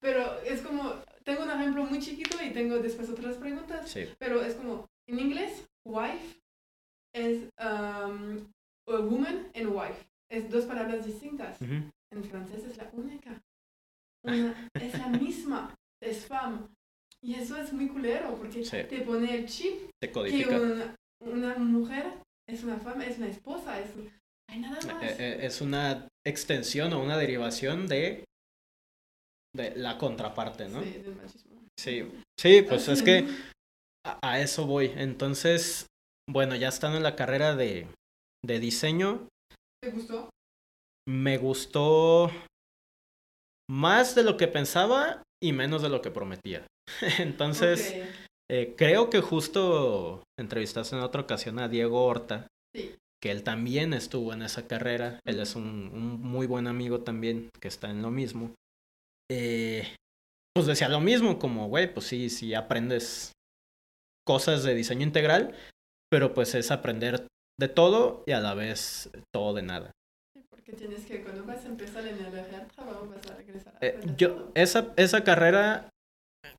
Pero 0.00 0.40
es 0.40 0.62
como, 0.62 0.94
tengo 1.26 1.42
un 1.42 1.50
ejemplo 1.50 1.84
muy 1.84 1.98
chiquito 1.98 2.38
y 2.42 2.50
tengo 2.50 2.78
después 2.78 3.10
otras 3.10 3.36
preguntas. 3.36 3.92
Pero 4.18 4.42
es 4.42 4.54
como, 4.54 4.88
en 5.08 5.18
inglés, 5.18 5.66
wife 5.84 6.40
es 7.12 7.42
um, 7.58 8.46
a 8.88 9.00
woman 9.00 9.50
and 9.54 9.68
wife. 9.68 10.06
Es 10.30 10.48
dos 10.50 10.64
palabras 10.64 11.04
distintas. 11.04 11.60
En 11.60 12.24
francés 12.24 12.64
es 12.64 12.76
la 12.76 12.88
única. 12.92 13.42
es 14.74 14.98
la 14.98 15.08
misma. 15.08 15.74
Es 16.00 16.26
femme. 16.26 16.68
Y 17.22 17.34
eso 17.34 17.56
es 17.56 17.72
muy 17.72 17.88
culero, 17.88 18.36
porque 18.36 18.62
te 18.62 19.00
pone 19.00 19.34
el 19.34 19.46
chip 19.46 19.90
te 20.00 20.12
que 20.12 20.94
una, 21.20 21.56
mujer 21.58 22.06
es 22.46 22.62
una 22.62 22.76
fama, 22.76 23.04
es 23.06 23.18
una 23.18 23.28
esposa, 23.28 23.80
es, 23.80 23.90
hay 24.48 24.60
nada 24.60 24.78
más. 24.82 25.02
Eh, 25.02 25.16
eh, 25.18 25.38
es 25.42 25.60
una 25.60 26.06
extensión 26.24 26.92
o 26.92 27.02
una 27.02 27.16
derivación 27.16 27.88
de, 27.88 28.25
de 29.56 29.74
la 29.76 29.98
contraparte, 29.98 30.68
¿no? 30.68 30.82
Sí, 30.82 30.90
del 30.92 31.16
machismo. 31.16 31.62
Sí, 31.78 32.10
sí 32.38 32.62
pues 32.62 32.88
es 32.88 33.02
que 33.02 33.26
a, 34.22 34.40
eso 34.40 34.66
voy. 34.66 34.92
Entonces, 34.96 35.86
bueno, 36.30 36.54
ya 36.56 36.68
estando 36.68 36.96
en 36.96 37.02
la 37.02 37.16
carrera 37.16 37.56
de, 37.56 37.86
de 38.44 38.60
diseño. 38.60 39.28
¿Te 39.82 39.90
gustó? 39.90 40.30
Me 41.08 41.38
gustó 41.38 42.30
más 43.70 44.14
de 44.14 44.22
lo 44.22 44.36
que 44.36 44.48
pensaba 44.48 45.22
y 45.42 45.52
menos 45.52 45.82
de 45.82 45.88
lo 45.88 46.02
que 46.02 46.10
prometía. 46.10 46.66
Entonces, 47.18 47.94
eh, 48.50 48.74
creo 48.76 49.10
que 49.10 49.20
justo 49.20 50.22
entrevistaste 50.38 50.96
en 50.96 51.02
otra 51.02 51.22
ocasión 51.22 51.58
a 51.58 51.68
Diego 51.68 52.04
Horta, 52.04 52.46
que 52.72 53.30
él 53.30 53.42
también 53.42 53.92
estuvo 53.92 54.32
en 54.32 54.42
esa 54.42 54.66
carrera. 54.66 55.20
Él 55.24 55.40
es 55.40 55.56
un, 55.56 55.90
muy 56.20 56.46
buen 56.46 56.66
amigo 56.66 57.00
también, 57.00 57.50
que 57.60 57.68
está 57.68 57.90
en 57.90 58.02
lo 58.02 58.10
mismo. 58.10 58.54
Eh, 59.30 59.94
pues 60.54 60.66
decía 60.66 60.88
lo 60.88 61.00
mismo, 61.00 61.38
como, 61.38 61.68
güey, 61.68 61.92
pues 61.92 62.06
sí, 62.06 62.30
sí 62.30 62.54
aprendes 62.54 63.32
cosas 64.26 64.62
de 64.64 64.74
diseño 64.74 65.02
integral, 65.02 65.54
pero 66.10 66.34
pues 66.34 66.54
es 66.54 66.70
aprender 66.70 67.26
de 67.58 67.68
todo 67.68 68.24
y 68.26 68.32
a 68.32 68.40
la 68.40 68.54
vez 68.54 69.10
todo 69.34 69.54
de 69.54 69.62
nada. 69.62 69.92
porque 70.50 70.72
tienes 70.72 71.04
que, 71.06 71.22
cuando 71.22 71.44
vas 71.44 71.64
a 71.64 71.68
empezar 71.68 72.06
en 72.06 72.18
el 72.18 72.68
trabajo, 72.68 73.06
vas 73.06 73.30
a 73.30 73.36
regresar 73.36 73.74
a 73.74 73.78
eh, 73.86 74.00
yo, 74.16 74.50
esa, 74.54 74.92
esa 74.96 75.24
carrera 75.24 75.90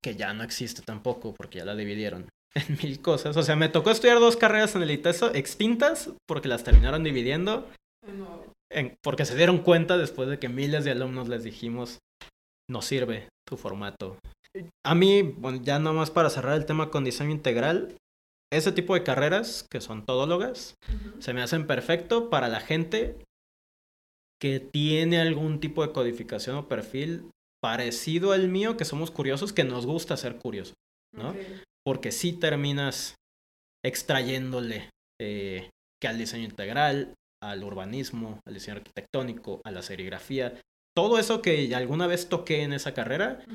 que 0.01 0.15
ya 0.15 0.34
no 0.34 0.43
existe 0.43 0.82
tampoco 0.82 1.34
porque 1.34 1.59
ya 1.59 1.65
la 1.65 1.76
dividieron 1.76 2.30
en 2.55 2.78
mil 2.82 3.01
cosas. 3.01 3.38
O 3.38 3.43
sea, 3.43 3.55
me 3.55 3.70
tocó 3.70 3.91
estudiar 3.91 4.20
dos 4.20 4.38
carreras 4.38 4.76
en 4.76 4.84
el 4.84 4.91
ITESO 4.91 5.34
extintas 5.34 6.11
porque 6.28 6.47
las 6.47 6.63
terminaron 6.63 7.03
dividiendo. 7.03 7.70
porque 9.01 9.26
se 9.26 9.36
dieron 9.36 9.59
cuenta 9.59 9.97
después 9.97 10.30
de 10.30 10.39
que 10.39 10.49
miles 10.49 10.84
de 10.84 10.91
alumnos 10.91 11.28
les 11.28 11.43
dijimos, 11.43 11.99
no 12.70 12.82
sirve 12.82 13.30
tu 13.47 13.57
formato. 13.57 14.18
A 14.86 14.95
mí, 14.95 15.22
bueno, 15.22 15.59
ya 15.61 15.80
nomás 15.80 16.11
para 16.11 16.30
cerrar 16.30 16.57
el 16.57 16.65
tema 16.65 16.89
con 16.89 17.03
diseño 17.03 17.32
integral, 17.32 17.95
ese 18.51 18.72
tipo 18.72 18.93
de 18.93 19.03
carreras, 19.03 19.65
que 19.70 19.82
son 19.82 20.05
todólogas, 20.05 20.76
se 21.20 21.34
me 21.34 21.41
hacen 21.41 21.68
perfecto 21.68 22.30
para 22.30 22.47
la 22.47 22.59
gente 22.59 23.18
que 24.41 24.59
tiene 24.59 25.20
algún 25.20 25.59
tipo 25.59 25.86
de 25.86 25.91
codificación 25.91 26.55
o 26.55 26.68
perfil 26.68 27.30
parecido 27.61 28.32
al 28.32 28.47
mío, 28.47 28.78
que 28.78 28.86
somos 28.86 29.11
curiosos, 29.11 29.51
que 29.51 29.63
nos 29.63 29.86
gusta 29.86 30.15
ser 30.15 30.38
curiosos, 30.38 30.76
¿no? 31.13 31.36
Porque 31.86 32.11
si 32.11 32.34
terminas 32.34 33.15
extrayéndole 33.84 34.89
eh, 35.20 35.70
que 36.01 36.07
al 36.07 36.18
diseño 36.18 36.45
integral, 36.45 37.15
al 37.41 37.63
urbanismo, 37.63 38.39
al 38.47 38.53
diseño 38.53 38.78
arquitectónico, 38.78 39.61
a 39.65 39.72
la 39.72 39.82
serigrafía, 39.82 40.59
todo 40.97 41.19
eso 41.19 41.43
que 41.43 41.75
alguna 41.75 42.07
vez 42.07 42.27
toqué 42.27 42.63
en 42.63 42.73
esa 42.73 42.95
carrera, 42.95 43.45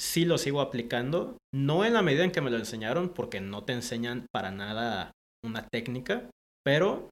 sí 0.00 0.24
lo 0.24 0.38
sigo 0.38 0.62
aplicando, 0.62 1.36
no 1.54 1.84
en 1.84 1.92
la 1.92 2.00
medida 2.00 2.24
en 2.24 2.32
que 2.32 2.40
me 2.40 2.50
lo 2.50 2.56
enseñaron, 2.56 3.10
porque 3.10 3.42
no 3.42 3.64
te 3.64 3.74
enseñan 3.74 4.24
para 4.32 4.50
nada 4.50 5.12
una 5.44 5.68
técnica, 5.68 6.30
pero 6.64 7.10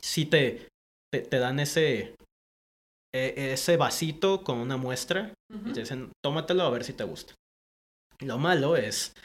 sí 0.00 0.24
te, 0.24 0.68
te 1.10 1.38
dan 1.40 1.58
ese, 1.58 2.14
e, 3.12 3.52
ese 3.52 3.76
vasito 3.76 4.44
con 4.44 4.58
una 4.58 4.76
muestra 4.76 5.34
y 5.52 5.72
te 5.72 5.80
dicen, 5.80 6.12
tómatelo 6.24 6.62
a 6.62 6.70
ver 6.70 6.84
si 6.84 6.92
te 6.92 7.02
gusta. 7.02 7.34
Lo 8.20 8.38
malo 8.38 8.76
es, 8.76 9.16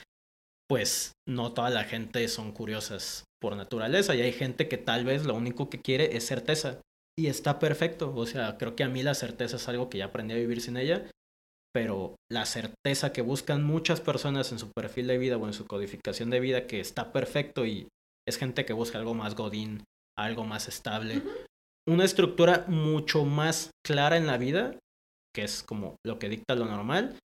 pues, 0.68 1.12
no 1.30 1.54
toda 1.54 1.70
la 1.70 1.84
gente 1.84 2.28
son 2.30 2.52
curiosas 2.52 3.26
por 3.40 3.56
naturaleza 3.56 4.16
y 4.16 4.22
hay 4.22 4.34
gente 4.34 4.68
que 4.68 4.80
tal 4.80 5.06
vez 5.06 5.28
lo 5.28 5.36
único 5.36 5.70
que 5.70 5.82
quiere 5.84 6.18
es 6.18 6.26
certeza 6.26 6.82
y 7.18 7.28
está 7.28 7.60
perfecto. 7.60 8.14
O 8.16 8.26
sea, 8.26 8.58
creo 8.58 8.76
que 8.76 8.84
a 8.84 8.90
mí 8.90 9.04
la 9.04 9.16
certeza 9.16 9.58
es 9.58 9.68
algo 9.68 9.90
que 9.90 9.98
ya 9.98 10.06
aprendí 10.06 10.34
a 10.34 10.38
vivir 10.38 10.62
sin 10.62 10.78
ella, 10.78 11.10
pero 11.74 12.16
la 12.32 12.46
certeza 12.46 13.12
que 13.12 13.22
buscan 13.22 13.64
muchas 13.64 14.02
personas 14.02 14.52
en 14.52 14.60
su 14.60 14.72
perfil 14.72 15.08
de 15.08 15.18
vida 15.18 15.38
o 15.38 15.48
en 15.48 15.54
su 15.54 15.66
codificación 15.66 16.30
de 16.30 16.40
vida 16.40 16.68
que 16.68 16.80
está 16.80 17.12
perfecto 17.12 17.66
y 17.66 17.88
es 18.28 18.38
gente 18.38 18.66
que 18.66 18.74
busca 18.74 18.98
algo 18.98 19.14
más 19.14 19.36
godín, 19.36 19.84
algo 20.18 20.44
más 20.44 20.68
estable, 20.68 21.22
una 21.88 22.04
estructura 22.04 22.66
mucho 22.68 23.26
más 23.26 23.72
clara 23.86 24.18
en 24.18 24.28
la 24.28 24.38
vida, 24.38 24.78
que 25.34 25.44
es 25.44 25.64
como 25.64 25.96
lo 26.06 26.20
que 26.20 26.30
dicta 26.30 26.56
lo 26.56 26.66
normal, 26.66 27.18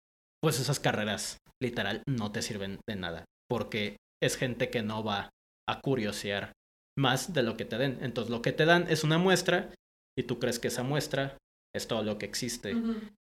pues 0.41 0.59
esas 0.59 0.79
carreras 0.79 1.37
literal 1.61 2.03
no 2.07 2.31
te 2.31 2.41
sirven 2.41 2.79
de 2.87 2.95
nada, 2.95 3.25
porque 3.49 3.97
es 4.21 4.37
gente 4.37 4.69
que 4.69 4.83
no 4.83 5.03
va 5.03 5.29
a 5.67 5.81
curiosear 5.81 6.51
más 6.97 7.33
de 7.33 7.43
lo 7.43 7.57
que 7.57 7.65
te 7.65 7.77
den. 7.77 7.97
Entonces 8.01 8.29
lo 8.29 8.41
que 8.41 8.51
te 8.51 8.65
dan 8.65 8.87
es 8.89 9.03
una 9.03 9.17
muestra 9.17 9.73
y 10.17 10.23
tú 10.23 10.39
crees 10.39 10.59
que 10.59 10.67
esa 10.67 10.83
muestra 10.83 11.37
es 11.75 11.87
todo 11.87 12.03
lo 12.03 12.17
que 12.17 12.25
existe 12.25 12.73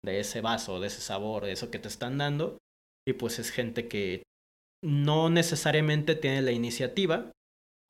de 0.03 0.19
ese 0.19 0.41
vaso, 0.41 0.79
de 0.79 0.87
ese 0.87 1.01
sabor, 1.01 1.45
de 1.45 1.51
eso 1.51 1.71
que 1.71 1.79
te 1.79 1.87
están 1.87 2.17
dando. 2.17 2.57
Y 3.07 3.13
pues 3.13 3.39
es 3.39 3.49
gente 3.49 3.87
que 3.87 4.23
no 4.83 5.29
necesariamente 5.29 6.15
tiene 6.15 6.41
la 6.41 6.51
iniciativa 6.51 7.31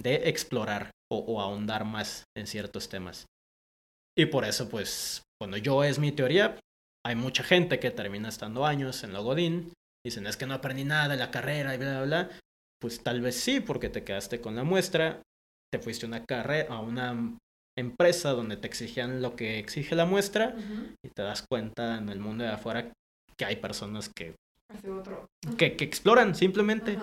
de 0.01 0.29
explorar 0.29 0.91
o, 1.11 1.41
ahondar 1.41 1.85
más 1.85 2.23
en 2.35 2.47
ciertos 2.47 2.89
temas. 2.89 3.25
Y 4.17 4.27
por 4.27 4.45
eso, 4.45 4.69
pues, 4.69 5.23
cuando 5.39 5.57
yo 5.57 5.83
es 5.83 5.99
mi 5.99 6.11
teoría, 6.11 6.59
hay 7.05 7.15
mucha 7.15 7.43
gente 7.43 7.79
que 7.79 7.91
termina 7.91 8.29
estando 8.29 8.65
años 8.65 9.03
en 9.03 9.13
Logodín, 9.13 9.73
dicen, 10.05 10.25
es 10.25 10.37
que 10.37 10.45
no 10.45 10.53
aprendí 10.53 10.83
nada 10.83 11.09
de 11.09 11.17
la 11.17 11.31
carrera 11.31 11.75
y 11.75 11.77
bla, 11.77 12.03
bla, 12.03 12.05
bla. 12.05 12.39
Pues 12.81 13.03
tal 13.03 13.21
vez 13.21 13.35
sí, 13.35 13.59
porque 13.59 13.89
te 13.89 14.03
quedaste 14.03 14.41
con 14.41 14.55
la 14.55 14.63
muestra, 14.63 15.21
te 15.71 15.79
fuiste 15.79 16.05
a 16.05 16.09
una 16.09 16.25
carrera, 16.25 16.73
a 16.73 16.79
una 16.79 17.37
empresa 17.77 18.31
donde 18.31 18.57
te 18.57 18.67
exigían 18.67 19.21
lo 19.21 19.35
que 19.35 19.59
exige 19.59 19.95
la 19.95 20.05
muestra 20.05 20.55
y 21.03 21.09
te 21.09 21.21
das 21.21 21.45
cuenta 21.47 21.97
en 21.97 22.09
el 22.09 22.19
mundo 22.19 22.43
de 22.43 22.51
afuera 22.51 22.91
que 23.37 23.45
hay 23.45 23.57
personas 23.57 24.09
que, 24.09 24.35
que, 25.57 25.65
exploran 25.83 26.35
simplemente. 26.35 26.97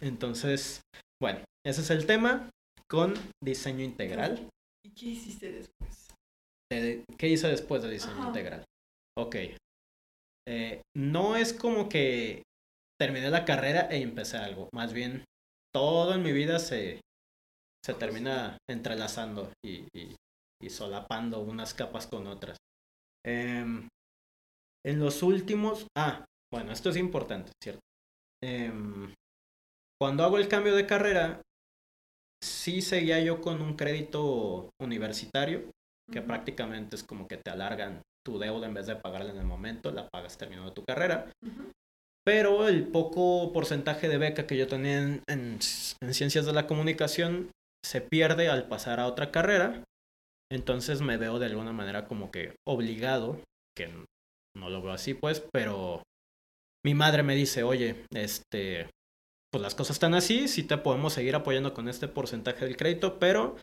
Entonces, 0.00 0.82
bueno, 1.20 1.40
ese 1.64 1.80
es 1.80 1.90
el 1.90 2.06
tema 2.06 2.50
con 2.88 3.14
diseño 3.42 3.84
integral. 3.84 4.48
¿Y 4.84 4.90
qué 4.90 5.06
hiciste 5.06 5.52
después? 5.52 6.08
¿Qué 6.70 7.28
hice 7.28 7.48
después 7.48 7.82
de 7.82 7.90
diseño 7.90 8.26
integral? 8.26 8.64
Ok. 9.16 9.36
Eh, 10.48 10.82
no 10.96 11.36
es 11.36 11.52
como 11.52 11.88
que 11.88 12.42
terminé 13.00 13.30
la 13.30 13.44
carrera 13.44 13.88
e 13.90 14.00
empecé 14.00 14.36
algo. 14.36 14.68
Más 14.72 14.92
bien, 14.92 15.24
todo 15.72 16.14
en 16.14 16.22
mi 16.22 16.32
vida 16.32 16.58
se, 16.58 17.00
se 17.86 17.94
termina 17.94 18.58
entrelazando 18.68 19.52
y, 19.64 19.86
y, 19.94 20.16
solapando 20.68 21.40
unas 21.40 21.72
capas 21.72 22.08
con 22.08 22.26
otras. 22.26 22.56
Em, 23.24 23.88
en 24.84 24.98
los 24.98 25.22
últimos... 25.22 25.86
Ah, 25.96 26.24
bueno, 26.52 26.72
esto 26.72 26.90
es 26.90 26.96
importante, 26.96 27.52
¿cierto? 27.62 27.80
Em, 28.42 29.14
cuando 30.00 30.24
hago 30.24 30.38
el 30.38 30.48
cambio 30.48 30.74
de 30.74 30.86
carrera, 30.86 31.40
sí 32.42 32.82
seguía 32.82 33.20
yo 33.20 33.40
con 33.40 33.62
un 33.62 33.76
crédito 33.76 34.70
universitario, 34.80 35.70
que 36.10 36.22
prácticamente 36.22 36.96
es 36.96 37.04
como 37.04 37.28
que 37.28 37.36
te 37.36 37.50
alargan 37.50 38.02
tu 38.24 38.40
deuda 38.40 38.66
en 38.66 38.74
vez 38.74 38.88
de 38.88 38.96
pagarla 38.96 39.30
en 39.30 39.38
el 39.38 39.46
momento, 39.46 39.92
la 39.92 40.08
pagas 40.08 40.36
terminando 40.36 40.72
tu 40.72 40.84
carrera. 40.84 41.30
Pero 42.24 42.66
el 42.66 42.88
poco 42.88 43.52
porcentaje 43.52 44.08
de 44.08 44.18
beca 44.18 44.48
que 44.48 44.56
yo 44.56 44.66
tenía 44.66 44.98
en, 44.98 45.22
en, 45.28 45.60
ciencias 45.60 46.44
de 46.46 46.52
la 46.52 46.66
comunicación 46.66 47.52
se 47.86 48.00
pierde 48.00 48.48
al 48.48 48.68
pasar 48.68 48.98
a 49.00 49.06
otra 49.06 49.30
carrera. 49.30 49.84
Entonces 50.50 51.00
me 51.00 51.16
veo 51.16 51.38
de 51.38 51.46
alguna 51.46 51.72
manera 51.72 52.06
como 52.06 52.30
que 52.30 52.54
obligado, 52.66 53.40
que 53.76 53.88
no 54.56 54.70
lo 54.70 54.82
veo 54.82 54.92
así 54.92 55.14
pues, 55.14 55.44
pero 55.52 56.02
mi 56.84 56.94
madre 56.94 57.22
me 57.22 57.34
dice, 57.34 57.62
oye, 57.62 58.04
este, 58.12 58.88
pues 59.52 59.62
las 59.62 59.74
cosas 59.74 59.96
están 59.96 60.14
así, 60.14 60.48
sí 60.48 60.62
te 60.62 60.78
podemos 60.78 61.12
seguir 61.12 61.34
apoyando 61.34 61.74
con 61.74 61.88
este 61.88 62.08
porcentaje 62.08 62.64
del 62.64 62.76
crédito, 62.76 63.18
pero 63.18 63.56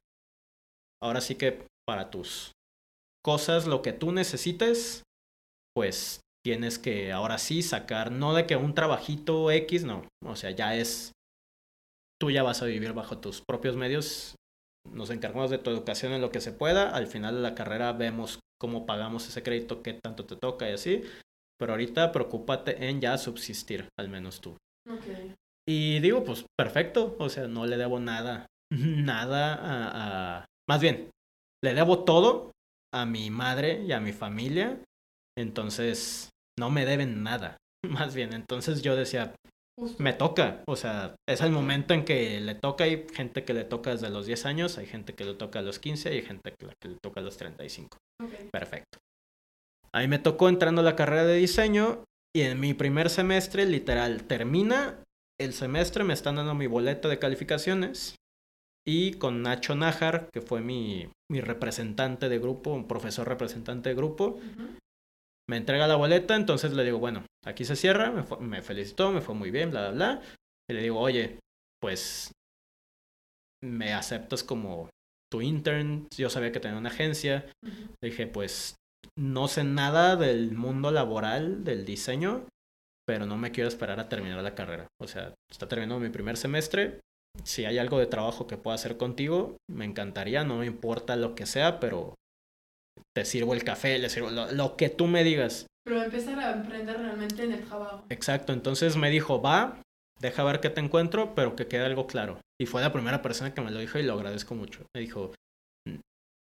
ahora 1.01 1.21
sí 1.21 1.35
que 1.35 1.65
para 1.87 2.09
tus 2.09 2.51
cosas, 3.23 3.65
lo 3.65 3.81
que 3.81 3.93
tú 3.93 4.11
necesites, 4.11 5.03
pues 5.73 6.19
tienes 6.45 6.79
que 6.79 7.13
ahora 7.13 7.37
sí 7.37 7.61
sacar, 7.61 8.11
no 8.11 8.33
de 8.33 8.45
que 8.45 8.57
un 8.57 8.75
trabajito 8.75 9.51
X, 9.51 9.85
no, 9.85 10.07
o 10.25 10.35
sea, 10.35 10.51
ya 10.51 10.75
es, 10.75 11.13
tú 12.23 12.31
ya 12.31 12.41
vas 12.41 12.61
a 12.61 12.67
vivir 12.67 12.93
bajo 12.93 13.17
tus 13.17 13.41
propios 13.41 13.75
medios, 13.75 14.35
nos 14.89 15.09
encargamos 15.09 15.51
de 15.51 15.57
tu 15.57 15.69
educación 15.69 16.13
en 16.13 16.21
lo 16.21 16.31
que 16.31 16.39
se 16.39 16.53
pueda, 16.53 16.95
al 16.95 17.07
final 17.07 17.35
de 17.35 17.41
la 17.41 17.53
carrera 17.53 17.91
vemos 17.91 18.39
cómo 18.57 18.85
pagamos 18.85 19.27
ese 19.27 19.43
crédito, 19.43 19.83
qué 19.83 19.91
tanto 20.01 20.25
te 20.25 20.37
toca 20.37 20.69
y 20.69 20.71
así, 20.71 21.03
pero 21.59 21.73
ahorita 21.73 22.13
preocúpate 22.13 22.87
en 22.87 23.01
ya 23.01 23.17
subsistir, 23.17 23.89
al 23.99 24.07
menos 24.07 24.39
tú. 24.39 24.55
Okay. 24.89 25.35
Y 25.67 25.99
digo, 25.99 26.23
pues 26.23 26.45
perfecto, 26.57 27.17
o 27.19 27.27
sea, 27.27 27.49
no 27.49 27.65
le 27.65 27.75
debo 27.75 27.99
nada, 27.99 28.47
nada 28.71 29.59
a, 30.39 30.45
Más 30.69 30.79
bien, 30.79 31.09
le 31.61 31.73
debo 31.73 32.05
todo 32.05 32.53
a 32.93 33.05
mi 33.05 33.31
madre 33.31 33.83
y 33.83 33.91
a 33.91 33.99
mi 33.99 34.13
familia, 34.13 34.81
entonces 35.37 36.29
no 36.57 36.69
me 36.69 36.85
deben 36.85 37.21
nada, 37.21 37.57
más 37.85 38.15
bien, 38.15 38.31
entonces 38.31 38.81
yo 38.81 38.95
decía, 38.95 39.35
me 39.97 40.13
toca, 40.13 40.63
o 40.67 40.75
sea, 40.75 41.15
es 41.27 41.41
el 41.41 41.51
momento 41.51 41.93
en 41.93 42.05
que 42.05 42.39
le 42.39 42.55
toca, 42.55 42.83
hay 42.83 43.07
gente 43.13 43.43
que 43.43 43.53
le 43.53 43.63
toca 43.63 43.91
desde 43.91 44.09
los 44.09 44.25
10 44.25 44.45
años, 44.45 44.77
hay 44.77 44.85
gente 44.85 45.13
que 45.13 45.25
le 45.25 45.33
toca 45.33 45.59
a 45.59 45.63
los 45.63 45.79
15 45.79 46.13
y 46.13 46.17
hay 46.17 46.21
gente 46.21 46.53
que 46.59 46.87
le 46.87 46.97
toca 47.01 47.19
a 47.21 47.23
los 47.23 47.37
35. 47.37 47.97
Perfecto. 48.51 48.99
Ahí 49.91 50.07
me 50.07 50.19
tocó 50.19 50.49
entrando 50.49 50.81
a 50.81 50.85
la 50.85 50.95
carrera 50.95 51.25
de 51.25 51.35
diseño 51.35 52.03
y 52.35 52.41
en 52.41 52.59
mi 52.59 52.73
primer 52.73 53.09
semestre, 53.09 53.65
literal, 53.65 54.23
termina 54.23 55.03
el 55.39 55.53
semestre 55.53 56.03
me 56.03 56.13
están 56.13 56.35
dando 56.35 56.53
mi 56.53 56.67
boleto 56.67 57.09
de 57.09 57.19
calificaciones 57.19 58.15
y 58.87 59.13
con 59.13 59.41
Nacho 59.41 59.75
Nájar, 59.75 60.29
que 60.31 60.41
fue 60.41 60.61
mi, 60.61 61.09
mi 61.29 61.41
representante 61.41 62.29
de 62.29 62.39
grupo, 62.39 62.73
un 62.73 62.87
profesor 62.87 63.27
representante 63.27 63.89
de 63.89 63.95
grupo, 63.95 64.39
me 65.49 65.57
entrega 65.57 65.87
la 65.87 65.95
boleta, 65.95 66.35
entonces 66.35 66.73
le 66.73 66.83
digo, 66.83 66.99
bueno, 66.99 67.25
aquí 67.45 67.65
se 67.65 67.75
cierra, 67.75 68.11
me, 68.11 68.23
me, 68.39 68.61
felicitó, 68.61 69.11
me 69.11 69.21
fue 69.21 69.35
muy 69.35 69.51
bien, 69.51 69.71
bla, 69.71 69.89
bla, 69.89 69.91
bla. 69.91 70.21
Y 70.69 70.73
le 70.73 70.81
digo, 70.81 70.99
oye, 70.99 71.39
pues 71.81 72.31
me 73.63 73.93
aceptas 73.93 74.43
como 74.43 74.89
tu 75.31 75.41
intern, 75.41 76.07
yo 76.15 76.29
sabía 76.29 76.51
que 76.51 76.59
tenía 76.59 76.77
una 76.77 76.89
agencia. 76.89 77.45
Le 78.01 78.09
dije, 78.09 78.27
pues 78.27 78.75
no 79.17 79.47
sé 79.47 79.63
nada 79.63 80.15
del 80.15 80.51
mundo 80.51 80.91
laboral, 80.91 81.63
del 81.63 81.85
diseño, 81.85 82.45
pero 83.05 83.25
no 83.25 83.37
me 83.37 83.51
quiero 83.51 83.67
esperar 83.67 83.99
a 83.99 84.09
terminar 84.09 84.41
la 84.43 84.55
carrera. 84.55 84.87
O 85.01 85.07
sea, 85.07 85.33
está 85.51 85.67
terminando 85.67 85.99
mi 85.99 86.09
primer 86.09 86.37
semestre. 86.37 86.99
Si 87.43 87.65
hay 87.65 87.79
algo 87.79 87.97
de 87.97 88.05
trabajo 88.05 88.47
que 88.47 88.57
pueda 88.57 88.75
hacer 88.75 88.97
contigo, 88.97 89.57
me 89.69 89.85
encantaría, 89.85 90.43
no 90.43 90.57
me 90.57 90.67
importa 90.67 91.15
lo 91.15 91.35
que 91.35 91.45
sea, 91.45 91.79
pero 91.79 92.13
te 93.15 93.25
sirvo 93.25 93.53
el 93.53 93.63
café, 93.63 93.99
le 93.99 94.09
sirvo 94.09 94.29
lo, 94.29 94.75
que 94.75 94.89
tú 94.89 95.07
me 95.07 95.23
digas. 95.23 95.67
Pero 95.85 96.03
empezar 96.03 96.39
a 96.39 96.51
emprender 96.53 96.97
realmente 96.97 97.43
en 97.43 97.53
el 97.53 97.63
trabajo. 97.63 98.05
Exacto, 98.09 98.53
entonces 98.53 98.95
me 98.95 99.09
dijo, 99.09 99.41
va, 99.41 99.81
deja 100.19 100.43
ver 100.43 100.59
qué 100.59 100.69
te 100.69 100.81
encuentro, 100.81 101.35
pero 101.35 101.55
que 101.55 101.67
quede 101.67 101.85
algo 101.85 102.07
claro. 102.07 102.39
Y 102.59 102.65
fue 102.65 102.81
la 102.81 102.93
primera 102.93 103.21
persona 103.21 103.53
que 103.53 103.61
me 103.61 103.71
lo 103.71 103.79
dijo 103.79 103.99
y 103.99 104.03
lo 104.03 104.13
agradezco 104.13 104.55
mucho. 104.55 104.85
Me 104.95 105.01
dijo, 105.01 105.33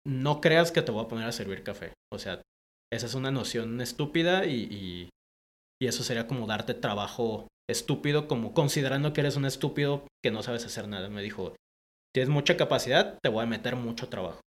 no 0.06 0.40
creas 0.40 0.72
que 0.72 0.82
te 0.82 0.92
voy 0.92 1.04
a 1.04 1.08
poner 1.08 1.26
a 1.26 1.32
servir 1.32 1.62
café. 1.62 1.92
O 2.12 2.18
sea, 2.18 2.42
esa 2.92 3.06
es 3.06 3.14
una 3.14 3.30
noción 3.30 3.80
estúpida 3.80 4.44
y 4.44 5.08
y 5.82 5.86
eso 5.86 6.04
sería 6.04 6.26
como 6.26 6.46
darte 6.46 6.74
trabajo 6.74 7.48
estúpido, 7.68 8.28
como 8.28 8.52
considerando 8.52 9.12
que 9.12 9.22
eres 9.22 9.36
un 9.36 9.46
estúpido 9.46 10.06
que 10.22 10.30
no 10.30 10.42
sabes 10.42 10.64
hacer 10.66 10.88
nada. 10.88 11.08
Me 11.08 11.22
dijo, 11.22 11.54
tienes 12.14 12.28
mucha 12.28 12.56
capacidad, 12.56 13.18
te 13.22 13.30
voy 13.30 13.44
a 13.44 13.46
meter 13.46 13.76
mucho 13.76 14.08
trabajo. 14.08 14.40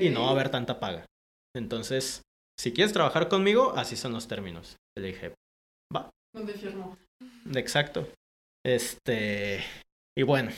Y 0.00 0.10
no 0.10 0.22
va 0.22 0.28
a 0.28 0.32
haber 0.32 0.50
tanta 0.50 0.80
paga. 0.80 1.06
Entonces, 1.54 2.22
si 2.58 2.72
quieres 2.72 2.92
trabajar 2.92 3.28
conmigo, 3.28 3.72
así 3.76 3.96
son 3.96 4.12
los 4.12 4.28
términos. 4.28 4.76
Le 4.96 5.08
dije, 5.08 5.34
va. 5.94 6.10
¿Dónde 6.34 6.54
firmó? 6.54 6.96
Exacto. 7.54 8.08
Este, 8.64 9.64
y 10.16 10.22
bueno, 10.22 10.50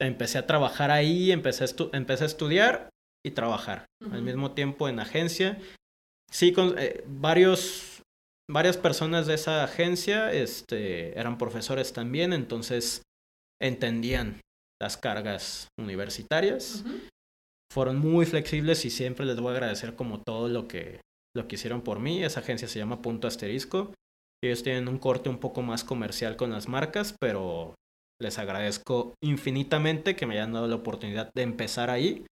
empecé 0.00 0.38
a 0.38 0.46
trabajar 0.46 0.90
ahí, 0.90 1.32
empecé 1.32 1.64
a, 1.64 1.68
empecé 1.92 2.24
a 2.24 2.26
estudiar 2.26 2.90
y 3.24 3.30
trabajar. 3.30 3.86
Al 4.10 4.22
mismo 4.22 4.52
tiempo 4.52 4.88
en 4.88 5.00
agencia. 5.00 5.58
Sí, 6.30 6.52
con 6.52 6.78
eh, 6.78 7.04
varios 7.06 7.92
varias 8.50 8.76
personas 8.76 9.26
de 9.26 9.34
esa 9.34 9.64
agencia 9.64 10.32
este, 10.32 11.18
eran 11.18 11.38
profesores 11.38 11.92
también, 11.92 12.32
entonces 12.32 13.02
entendían 13.60 14.40
las 14.80 14.96
cargas 14.96 15.68
universitarias. 15.78 16.84
Fueron 17.72 18.00
muy 18.00 18.26
flexibles 18.26 18.84
y 18.84 18.90
siempre 18.90 19.24
les 19.24 19.40
voy 19.40 19.48
a 19.48 19.52
agradecer 19.56 19.96
como 19.96 20.20
todo 20.20 20.48
lo 20.48 20.68
que, 20.68 21.00
lo 21.34 21.48
que 21.48 21.54
hicieron 21.54 21.80
por 21.80 22.00
mí. 22.00 22.22
Esa 22.22 22.40
agencia 22.40 22.68
se 22.68 22.78
llama 22.78 23.00
Punto 23.00 23.26
Asterisco. 23.26 23.94
Ellos 24.44 24.62
tienen 24.62 24.88
un 24.88 24.98
corte 24.98 25.30
un 25.30 25.38
poco 25.38 25.62
más 25.62 25.82
comercial 25.82 26.36
con 26.36 26.50
las 26.50 26.68
marcas, 26.68 27.16
pero 27.18 27.74
les 28.20 28.38
agradezco 28.38 29.14
infinitamente 29.24 30.16
que 30.16 30.26
me 30.26 30.34
hayan 30.34 30.52
dado 30.52 30.68
la 30.68 30.76
oportunidad 30.76 31.30
de 31.34 31.42
empezar 31.42 31.88
ahí. 31.88 32.26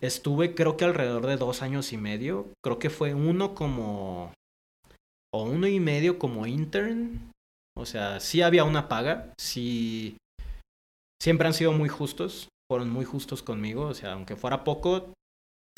Estuve 0.00 0.54
creo 0.54 0.76
que 0.76 0.84
alrededor 0.84 1.26
de 1.26 1.38
dos 1.38 1.60
años 1.62 1.92
y 1.92 1.96
medio. 1.96 2.46
Creo 2.62 2.78
que 2.78 2.88
fue 2.88 3.14
uno 3.14 3.56
como 3.56 4.32
o 5.34 5.42
uno 5.42 5.66
y 5.66 5.80
medio 5.80 6.20
como 6.20 6.46
intern. 6.46 7.32
O 7.76 7.84
sea, 7.84 8.20
sí 8.20 8.42
había 8.42 8.62
una 8.62 8.88
paga, 8.88 9.34
sí. 9.40 10.16
Siempre 11.20 11.48
han 11.48 11.54
sido 11.54 11.72
muy 11.72 11.88
justos, 11.88 12.48
fueron 12.70 12.90
muy 12.90 13.04
justos 13.04 13.42
conmigo. 13.42 13.86
O 13.86 13.94
sea, 13.94 14.12
aunque 14.12 14.36
fuera 14.36 14.64
poco, 14.64 15.14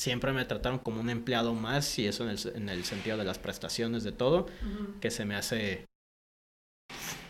siempre 0.00 0.32
me 0.32 0.44
trataron 0.44 0.78
como 0.78 1.00
un 1.00 1.10
empleado 1.10 1.54
más 1.54 1.98
y 1.98 2.06
eso 2.06 2.24
en 2.24 2.30
el, 2.30 2.38
en 2.54 2.68
el 2.68 2.84
sentido 2.84 3.16
de 3.16 3.24
las 3.24 3.38
prestaciones, 3.38 4.02
de 4.02 4.12
todo, 4.12 4.46
que 5.00 5.10
se 5.10 5.24
me 5.24 5.36
hace 5.36 5.86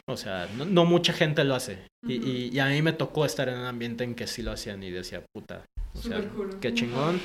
O 0.09 0.17
sea, 0.17 0.49
no, 0.55 0.85
mucha 0.85 1.13
gente 1.13 1.45
lo 1.45 1.55
hace. 1.55 1.87
y, 2.07 2.55
y, 2.55 2.59
a 2.59 2.67
mí 2.67 2.81
me 2.83 2.93
tocó 2.93 3.25
estar 3.25 3.49
en 3.49 3.59
un 3.59 3.67
ambiente 3.67 4.05
en 4.05 4.15
que 4.15 4.27
sí 4.27 4.43
lo 4.43 4.53
hacían 4.53 4.83
y 4.83 4.91
decía, 4.91 5.25
puta, 5.35 5.67
o 5.95 6.03
sea, 6.03 6.23
qué 6.61 6.73
chingón. 6.73 7.21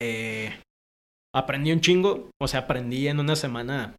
Eh, 0.00 0.58
aprendí 1.34 1.72
un 1.72 1.80
chingo, 1.80 2.30
o 2.40 2.48
sea, 2.48 2.60
aprendí 2.60 3.08
en 3.08 3.20
una 3.20 3.36
semana 3.36 3.96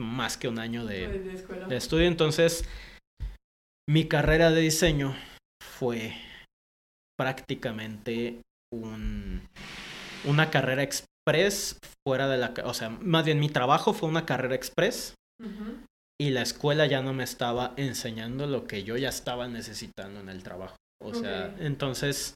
más 0.00 0.36
que 0.36 0.48
un 0.48 0.58
año 0.58 0.84
de, 0.84 1.08
de, 1.68 1.76
estudio. 1.76 2.06
Entonces, 2.06 2.64
mi 3.88 4.06
carrera 4.06 4.50
de 4.50 4.60
diseño 4.60 5.16
fue 5.62 6.14
prácticamente 7.18 8.42
un, 8.72 9.42
una 10.24 10.50
carrera 10.50 10.82
express 10.82 11.78
fuera 12.06 12.28
de 12.28 12.36
la... 12.36 12.52
O 12.64 12.74
sea, 12.74 12.90
más 12.90 13.24
bien 13.24 13.40
mi 13.40 13.48
trabajo 13.48 13.94
fue 13.94 14.08
una 14.08 14.26
carrera 14.26 14.54
express 14.54 15.14
y 16.20 16.30
la 16.30 16.42
escuela 16.42 16.86
ya 16.86 17.00
no 17.00 17.14
me 17.14 17.24
estaba 17.24 17.72
enseñando 17.76 18.46
lo 18.46 18.66
que 18.66 18.84
yo 18.84 18.96
ya 18.96 19.08
estaba 19.08 19.48
necesitando 19.48 20.20
en 20.20 20.28
el 20.28 20.42
trabajo. 20.42 20.76
O 21.02 21.14
sea, 21.14 21.54
entonces 21.58 22.34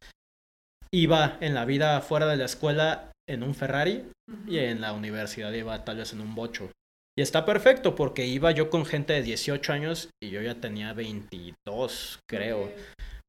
iba 0.90 1.36
en 1.40 1.55
la 1.55 1.64
vida 1.64 2.00
fuera 2.00 2.26
de 2.26 2.36
la 2.36 2.44
escuela 2.44 3.11
en 3.28 3.42
un 3.42 3.55
Ferrari 3.55 4.05
y 4.46 4.59
en 4.59 4.80
la 4.80 4.92
universidad 4.92 5.53
iba 5.53 5.84
tal 5.84 5.98
vez 5.98 6.12
en 6.12 6.20
un 6.20 6.34
bocho. 6.34 6.70
Y 7.16 7.22
está 7.22 7.44
perfecto 7.44 7.94
porque 7.94 8.26
iba 8.26 8.50
yo 8.52 8.70
con 8.70 8.86
gente 8.86 9.12
de 9.12 9.22
18 9.22 9.72
años 9.72 10.10
y 10.22 10.30
yo 10.30 10.40
ya 10.40 10.60
tenía 10.60 10.94
22, 10.94 12.20
creo. 12.28 12.72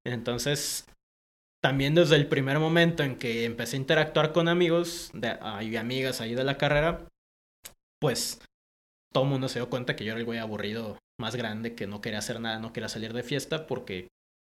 Entonces, 0.06 0.88
también 1.62 1.96
desde 1.96 2.16
el 2.16 2.28
primer 2.28 2.60
momento 2.60 3.04
en 3.04 3.18
que 3.18 3.46
empecé 3.46 3.76
a 3.76 3.80
interactuar 3.80 4.32
con 4.32 4.48
amigos 4.48 5.12
de, 5.14 5.38
y 5.62 5.76
amigas 5.76 6.22
ahí 6.22 6.34
de 6.34 6.44
la 6.44 6.58
carrera, 6.58 7.08
pues 8.02 8.40
todo 9.14 9.26
el 9.26 9.30
mundo 9.30 9.48
se 9.48 9.60
dio 9.60 9.70
cuenta 9.70 9.96
que 9.96 10.06
yo 10.06 10.12
era 10.12 10.20
el 10.20 10.26
güey 10.26 10.40
aburrido 10.40 10.98
más 11.20 11.36
grande, 11.36 11.76
que 11.76 11.88
no 11.88 12.02
quería 12.02 12.20
hacer 12.20 12.40
nada, 12.40 12.60
no 12.60 12.74
quería 12.74 12.90
salir 12.90 13.14
de 13.14 13.24
fiesta 13.24 13.68
porque 13.68 14.08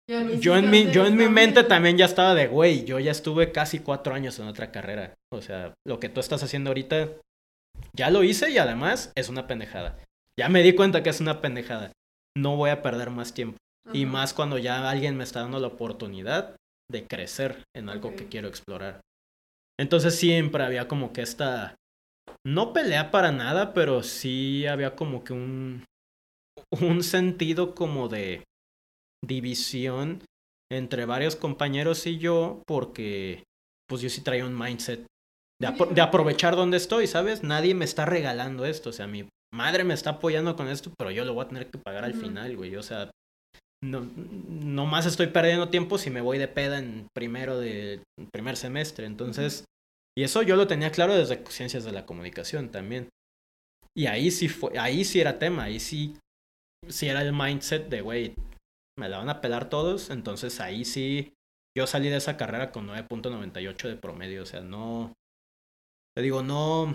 yo 0.07 0.57
en, 0.57 0.70
mi, 0.70 0.91
yo 0.91 1.07
en 1.07 1.16
mi 1.16 1.29
mente 1.29 1.64
también 1.64 1.97
ya 1.97 2.05
estaba 2.05 2.35
de, 2.35 2.47
güey, 2.47 2.85
yo 2.85 2.99
ya 2.99 3.11
estuve 3.11 3.53
casi 3.53 3.79
cuatro 3.79 4.14
años 4.14 4.39
en 4.39 4.47
otra 4.47 4.70
carrera. 4.70 5.14
O 5.33 5.41
sea, 5.41 5.72
lo 5.87 5.99
que 5.99 6.11
tú 6.11 6.20
estás 6.20 6.43
haciendo 6.43 6.70
ahorita, 6.70 7.09
ya 7.95 8.11
lo 8.11 8.22
hice 8.22 8.51
y 8.51 8.59
además 8.59 9.12
es 9.14 9.29
una 9.29 9.47
pendejada. 9.47 9.99
Ya 10.39 10.49
me 10.49 10.62
di 10.62 10.75
cuenta 10.75 11.03
que 11.03 11.11
es 11.11 11.20
una 11.20 11.41
pendejada. 11.41 11.93
No 12.37 12.57
voy 12.57 12.70
a 12.70 12.83
perder 12.83 13.11
más 13.11 13.35
tiempo. 13.35 13.59
Y 13.93 14.07
más 14.07 14.35
cuando 14.35 14.59
ya 14.59 14.89
alguien 14.89 15.16
me 15.16 15.25
está 15.25 15.43
dando 15.43 15.61
la 15.61 15.68
oportunidad 15.68 16.57
de 16.91 17.07
crecer 17.07 17.62
en 17.77 17.89
algo 17.89 18.16
que 18.16 18.29
quiero 18.29 18.49
explorar. 18.49 19.01
Entonces 19.79 20.16
siempre 20.16 20.64
había 20.64 20.89
como 20.89 21.12
que 21.12 21.22
esta, 21.22 21.77
no 22.47 22.72
pelea 22.72 23.11
para 23.11 23.33
nada, 23.33 23.75
pero 23.75 24.03
sí 24.03 24.66
había 24.66 24.97
como 24.97 25.25
que 25.25 25.33
un, 25.33 25.85
un 26.70 27.03
sentido 27.03 27.75
como 27.75 28.09
de 28.09 28.45
división 29.25 30.22
entre 30.70 31.07
varios 31.07 31.37
compañeros 31.37 32.07
y 32.07 32.18
yo 32.18 32.62
porque 32.66 33.45
pues 33.89 34.03
yo 34.03 34.09
sí 34.09 34.22
traía 34.22 34.47
un 34.47 34.59
mindset 34.59 35.07
de, 35.61 35.95
de, 35.95 36.01
aprovechar 36.01 36.57
donde 36.57 36.77
estoy, 36.77 37.07
¿sabes? 37.07 37.43
Nadie 37.43 37.75
me 37.75 37.85
está 37.85 38.05
regalando 38.05 38.65
esto, 38.65 38.91
o 38.91 38.93
sea, 38.93 39.07
mi 39.07 39.29
madre 39.55 39.85
me 39.85 39.95
está 39.95 40.11
apoyando 40.11 40.57
con 40.57 40.69
esto, 40.69 40.93
pero 40.99 41.11
yo 41.11 41.25
lo 41.25 41.35
voy 41.35 41.45
a 41.45 41.49
tener 41.49 41.71
que 41.71 41.79
pagar 41.79 42.05
al 42.05 42.15
final, 42.15 42.57
güey, 42.57 42.75
o 42.77 42.83
sea, 42.83 43.11
no, 43.85 44.09
no 44.17 44.87
más 44.87 45.07
estoy 45.07 45.29
perdiendo 45.29 45.69
tiempo 45.69 45.99
si 45.99 46.11
me 46.11 46.21
voy 46.21 46.39
de 46.39 46.49
peda 46.49 46.79
en 46.79 47.07
primero 47.15 47.59
de 47.59 48.03
primer 48.33 48.57
semestre, 48.57 49.07
entonces, 49.07 49.65
y 50.17 50.25
eso 50.25 50.43
yo 50.43 50.57
lo 50.57 50.67
tenía 50.67 50.91
claro 50.91 51.15
desde 51.15 51.45
ciencias 51.47 51.85
de 51.85 51.93
la 51.93 52.07
comunicación 52.07 52.71
también. 52.71 53.09
Y 53.97 54.07
ahí 54.07 54.31
sí 54.31 54.49
fue, 54.49 54.77
ahí 54.79 55.05
sí 55.05 55.21
era 55.21 55.39
tema, 55.39 55.65
ahí 55.65 55.79
sí, 55.79 56.17
sí 56.89 57.09
era 57.09 57.23
el 57.23 57.33
mindset 57.33 57.89
de, 57.89 58.01
güey, 58.01 58.35
me 58.99 59.09
la 59.09 59.19
van 59.19 59.29
a 59.29 59.41
pelar 59.41 59.69
todos, 59.69 60.11
entonces 60.11 60.61
ahí 60.61 60.85
sí, 60.85 61.33
yo 61.77 61.87
salí 61.87 62.09
de 62.09 62.17
esa 62.17 62.37
carrera 62.37 62.73
con 62.73 62.89
9.98 62.89 63.89
de 63.89 63.97
promedio, 63.97 64.43
o 64.43 64.47
sea, 64.47 64.61
no, 64.61 65.13
te 66.17 66.23
digo, 66.23 66.43
no... 66.43 66.95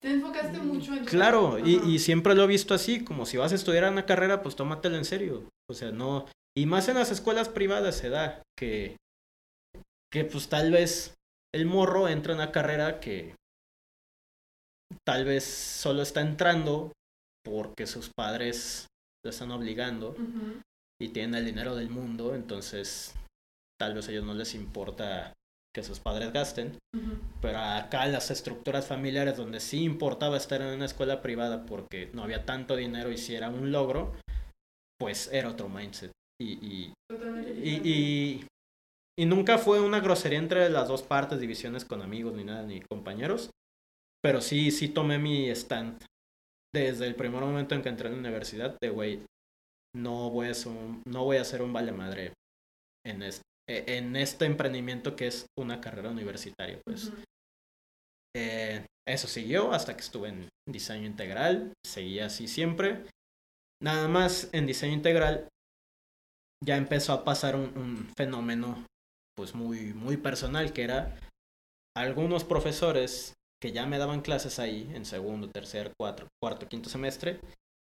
Te 0.00 0.10
enfocaste 0.10 0.58
mucho 0.58 0.94
en... 0.94 1.04
Claro, 1.04 1.58
y, 1.58 1.76
y, 1.86 1.98
siempre 1.98 2.34
lo 2.34 2.44
he 2.44 2.46
visto 2.46 2.74
así, 2.74 3.04
como 3.04 3.26
si 3.26 3.36
vas 3.36 3.52
a 3.52 3.54
estudiar 3.54 3.90
una 3.90 4.06
carrera, 4.06 4.42
pues 4.42 4.56
tómatelo 4.56 4.96
en 4.96 5.04
serio, 5.04 5.48
o 5.70 5.74
sea, 5.74 5.90
no... 5.90 6.26
Y 6.56 6.66
más 6.66 6.88
en 6.88 6.96
las 6.96 7.10
escuelas 7.10 7.48
privadas 7.48 7.96
se 7.96 8.10
da 8.10 8.42
que, 8.56 8.96
que 10.12 10.24
pues 10.24 10.48
tal 10.48 10.70
vez 10.70 11.14
el 11.52 11.66
morro 11.66 12.08
entra 12.08 12.32
en 12.32 12.38
una 12.38 12.52
carrera 12.52 13.00
que 13.00 13.34
tal 15.04 15.24
vez 15.24 15.44
solo 15.44 16.02
está 16.02 16.20
entrando 16.20 16.92
porque 17.44 17.86
sus 17.86 18.10
padres 18.10 18.86
lo 19.24 19.30
están 19.30 19.50
obligando 19.50 20.16
y 21.00 21.08
tienen 21.08 21.34
el 21.34 21.46
dinero 21.46 21.74
del 21.74 21.90
mundo, 21.90 22.34
entonces 22.34 23.14
tal 23.78 23.94
vez 23.94 24.08
a 24.08 24.12
ellos 24.12 24.24
no 24.24 24.34
les 24.34 24.54
importa 24.54 25.32
que 25.74 25.82
sus 25.82 25.98
padres 25.98 26.32
gasten, 26.32 26.78
pero 27.40 27.58
acá 27.58 28.06
las 28.06 28.30
estructuras 28.30 28.86
familiares 28.86 29.36
donde 29.36 29.58
sí 29.58 29.82
importaba 29.82 30.36
estar 30.36 30.62
en 30.62 30.74
una 30.74 30.84
escuela 30.84 31.20
privada 31.20 31.66
porque 31.66 32.10
no 32.12 32.22
había 32.22 32.44
tanto 32.44 32.76
dinero 32.76 33.10
y 33.10 33.18
si 33.18 33.34
era 33.34 33.50
un 33.50 33.72
logro, 33.72 34.14
pues 34.98 35.32
era 35.32 35.50
otro 35.50 35.68
mindset. 35.68 36.12
Y, 36.40 36.92
y, 37.62 38.46
y, 39.16 39.26
nunca 39.26 39.58
fue 39.58 39.80
una 39.80 40.00
grosería 40.00 40.38
entre 40.38 40.68
las 40.70 40.88
dos 40.88 41.02
partes, 41.02 41.40
divisiones 41.40 41.84
con 41.84 42.02
amigos 42.02 42.34
ni 42.34 42.44
nada, 42.44 42.62
ni 42.62 42.80
compañeros, 42.80 43.50
pero 44.22 44.40
sí, 44.40 44.70
sí 44.70 44.88
tomé 44.88 45.18
mi 45.18 45.48
stand 45.50 46.04
desde 46.74 47.06
el 47.06 47.14
primer 47.14 47.40
momento 47.40 47.74
en 47.74 47.82
que 47.82 47.88
entré 47.88 48.08
en 48.08 48.14
la 48.14 48.20
universidad 48.20 48.76
de, 48.80 48.90
güey, 48.90 49.22
no 49.94 50.30
voy 50.30 50.48
a 50.48 50.54
ser 50.54 50.72
un, 50.72 51.02
no 51.06 51.24
voy 51.24 51.36
a 51.36 51.44
ser 51.44 51.62
un 51.62 51.72
vale 51.72 51.92
madre 51.92 52.32
en 53.06 53.22
este, 53.22 53.42
en 53.68 54.16
este 54.16 54.44
emprendimiento 54.44 55.16
que 55.16 55.26
es 55.26 55.46
una 55.58 55.80
carrera 55.80 56.10
universitaria, 56.10 56.80
pues. 56.84 57.12
Eh, 58.36 58.84
eso 59.06 59.28
siguió 59.28 59.72
hasta 59.72 59.94
que 59.94 60.02
estuve 60.02 60.28
en 60.28 60.48
diseño 60.68 61.06
integral, 61.06 61.72
seguí 61.84 62.20
así 62.20 62.48
siempre. 62.48 63.04
Nada 63.82 64.08
más 64.08 64.48
en 64.52 64.66
diseño 64.66 64.94
integral 64.94 65.48
ya 66.64 66.76
empezó 66.76 67.12
a 67.12 67.24
pasar 67.24 67.54
un, 67.54 67.76
un 67.76 68.12
fenómeno 68.16 68.86
pues 69.36 69.54
muy, 69.54 69.92
muy 69.92 70.16
personal 70.16 70.72
que 70.72 70.84
era 70.84 71.18
algunos 71.96 72.44
profesores 72.44 73.34
que 73.60 73.72
ya 73.72 73.86
me 73.86 73.98
daban 73.98 74.20
clases 74.20 74.58
ahí 74.58 74.90
en 74.94 75.04
segundo, 75.04 75.50
tercer, 75.50 75.92
cuatro, 75.98 76.28
cuarto, 76.40 76.68
quinto 76.68 76.88
semestre, 76.88 77.40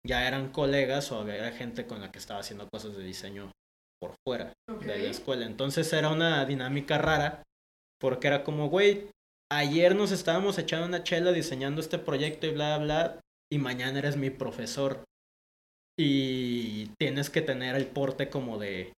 ya 0.06 0.26
eran 0.26 0.50
colegas 0.50 1.12
o 1.12 1.26
era 1.28 1.52
gente 1.52 1.86
con 1.86 2.00
la 2.00 2.10
que 2.10 2.18
estaba 2.18 2.40
haciendo 2.40 2.68
cosas 2.68 2.96
de 2.96 3.04
diseño 3.04 3.50
por 4.02 4.16
fuera 4.26 4.52
de 4.80 4.98
la 4.98 5.08
escuela. 5.08 5.46
Entonces 5.46 5.92
era 5.92 6.08
una 6.08 6.44
dinámica 6.44 6.98
rara 6.98 7.44
porque 8.00 8.26
era 8.26 8.42
como, 8.42 8.68
güey, 8.68 9.08
ayer 9.48 9.94
nos 9.94 10.10
estábamos 10.10 10.58
echando 10.58 10.86
una 10.88 11.04
chela 11.04 11.30
diseñando 11.30 11.80
este 11.80 12.00
proyecto 12.00 12.48
y 12.48 12.50
bla, 12.50 12.78
bla, 12.78 13.20
y 13.50 13.58
mañana 13.58 14.00
eres 14.00 14.16
mi 14.16 14.30
profesor. 14.30 15.04
Y 15.96 16.86
tienes 16.98 17.30
que 17.30 17.42
tener 17.42 17.76
el 17.76 17.86
porte 17.86 18.28
como 18.28 18.58
de... 18.58 18.92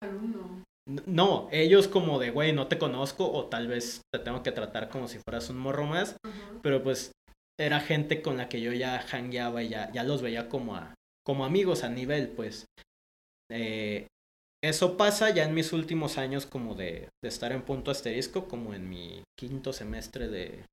No, 1.05 1.49
ellos 1.51 1.89
como 1.89 2.17
de, 2.17 2.29
güey, 2.29 2.53
no 2.53 2.67
te 2.67 2.77
conozco 2.77 3.29
o 3.29 3.47
tal 3.47 3.67
vez 3.67 4.03
te 4.13 4.19
tengo 4.19 4.41
que 4.41 4.53
tratar 4.53 4.87
como 4.87 5.09
si 5.09 5.19
fueras 5.19 5.49
un 5.49 5.57
morro 5.57 5.85
más, 5.85 6.15
pero 6.61 6.81
pues 6.81 7.11
era 7.59 7.81
gente 7.81 8.21
con 8.21 8.37
la 8.37 8.47
que 8.47 8.61
yo 8.61 8.71
ya 8.71 9.03
hangueaba 9.11 9.63
y 9.63 9.69
ya, 9.69 9.91
ya 9.91 10.03
los 10.03 10.21
veía 10.21 10.47
como, 10.47 10.75
a, 10.75 10.93
como 11.25 11.43
amigos 11.43 11.83
a 11.83 11.89
nivel, 11.89 12.29
pues. 12.29 12.65
Eh, 13.51 14.07
eso 14.63 14.95
pasa 14.95 15.29
ya 15.31 15.43
en 15.43 15.53
mis 15.53 15.73
últimos 15.73 16.17
años 16.17 16.45
como 16.45 16.73
de, 16.73 17.09
de, 17.21 17.29
estar 17.29 17.51
en 17.51 17.63
punto 17.63 17.91
asterisco, 17.91 18.47
como 18.47 18.73
en 18.73 18.89
mi 18.89 19.23
quinto 19.37 19.73
semestre 19.73 20.29
de, 20.29 20.65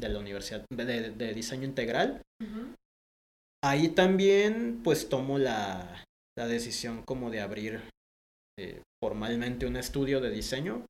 de 0.00 0.08
la 0.08 0.18
universidad 0.20 0.64
de, 0.70 1.10
de 1.10 1.34
diseño 1.34 1.64
integral. 1.64 2.22
Ahí 3.64 3.88
también 3.88 4.80
pues 4.84 5.08
tomo 5.08 5.38
la, 5.38 6.04
la 6.36 6.46
decisión 6.46 7.02
como 7.02 7.30
de 7.30 7.40
abrir 7.40 7.82
eh, 8.58 8.82
formalmente 9.02 9.66
un 9.66 9.76
estudio 9.76 10.20
de 10.20 10.30
diseño. 10.30 10.86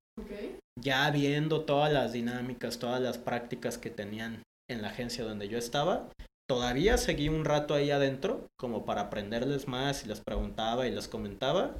Ya 0.80 1.10
viendo 1.10 1.64
todas 1.64 1.92
las 1.92 2.12
dinámicas, 2.12 2.78
todas 2.78 3.00
las 3.00 3.18
prácticas 3.18 3.78
que 3.78 3.90
tenían 3.90 4.42
en 4.68 4.82
la 4.82 4.88
agencia 4.88 5.24
donde 5.24 5.48
yo 5.48 5.56
estaba. 5.56 6.10
Todavía 6.48 6.98
seguí 6.98 7.28
un 7.28 7.44
rato 7.44 7.74
ahí 7.74 7.90
adentro, 7.90 8.48
como 8.58 8.84
para 8.84 9.02
aprenderles 9.02 9.66
más 9.66 10.04
y 10.04 10.08
les 10.08 10.20
preguntaba 10.20 10.86
y 10.86 10.90
les 10.90 11.08
comentaba. 11.08 11.74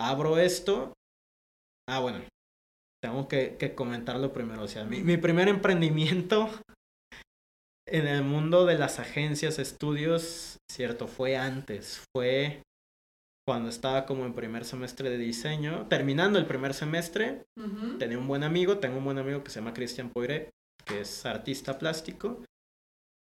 Abro 0.00 0.38
esto. 0.38 0.92
Ah, 1.88 2.00
bueno, 2.00 2.20
tengo 3.02 3.28
que, 3.28 3.56
que 3.56 3.74
comentarlo 3.74 4.32
primero. 4.32 4.62
O 4.62 4.68
sea, 4.68 4.84
mi, 4.84 5.02
mi 5.02 5.16
primer 5.16 5.48
emprendimiento 5.48 6.48
en 7.86 8.06
el 8.06 8.22
mundo 8.22 8.66
de 8.66 8.78
las 8.78 8.98
agencias, 8.98 9.58
estudios, 9.58 10.58
cierto, 10.70 11.08
fue 11.08 11.36
antes. 11.36 12.02
Fue 12.14 12.62
cuando 13.48 13.70
estaba 13.70 14.04
como 14.04 14.26
en 14.26 14.34
primer 14.34 14.66
semestre 14.66 15.08
de 15.08 15.16
diseño, 15.16 15.86
terminando 15.88 16.38
el 16.38 16.44
primer 16.44 16.74
semestre, 16.74 17.44
tenía 17.98 18.18
un 18.18 18.28
buen 18.28 18.42
amigo, 18.44 18.76
tengo 18.76 18.98
un 18.98 19.04
buen 19.04 19.16
amigo 19.16 19.42
que 19.42 19.50
se 19.50 19.60
llama 19.60 19.72
Cristian 19.72 20.10
Poire, 20.10 20.50
que 20.84 21.00
es 21.00 21.24
artista 21.24 21.78
plástico. 21.78 22.44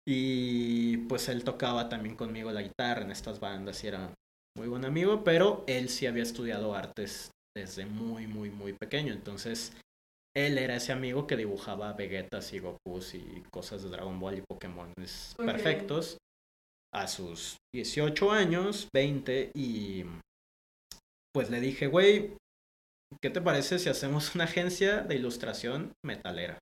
Y 0.05 0.97
pues 1.09 1.29
él 1.29 1.45
tocaba 1.45 1.89
también 1.89 2.16
conmigo 2.16 2.51
la 2.51 2.62
guitarra 2.62 3.03
en 3.03 3.12
estas 3.12 3.39
bandas 3.39 3.85
y 3.85 3.87
era 3.87 4.14
muy 4.57 4.68
buen 4.68 4.84
amigo, 4.84 5.22
pero 5.22 5.64
él 5.66 5.88
sí 5.88 6.07
había 6.07 6.22
estudiado 6.22 6.74
artes 6.74 7.30
desde 7.54 7.86
muy, 7.86 8.26
muy, 8.26 8.50
muy 8.50 8.72
pequeño. 8.72 9.12
Entonces, 9.12 9.72
él 10.34 10.59
era 10.59 10.76
ese 10.76 10.92
amigo 10.92 11.26
que 11.26 11.36
dibujaba 11.36 11.92
Vegetas 11.92 12.52
y 12.52 12.59
Gokus 12.59 13.14
y 13.14 13.42
cosas 13.50 13.82
de 13.82 13.90
Dragon 13.90 14.18
Ball 14.18 14.38
y 14.38 14.42
Pokémon 14.42 14.92
perfectos 15.36 16.18
a 16.94 17.07
sus 17.07 17.57
18 17.74 18.32
años, 18.32 18.88
20, 18.94 19.52
y 19.54 20.04
pues 21.34 21.50
le 21.50 21.61
dije, 21.61 21.86
güey, 21.86 22.32
¿qué 23.22 23.28
te 23.28 23.42
parece 23.42 23.78
si 23.78 23.90
hacemos 23.90 24.34
una 24.34 24.44
agencia 24.44 25.02
de 25.02 25.16
ilustración 25.16 25.92
metalera? 26.04 26.59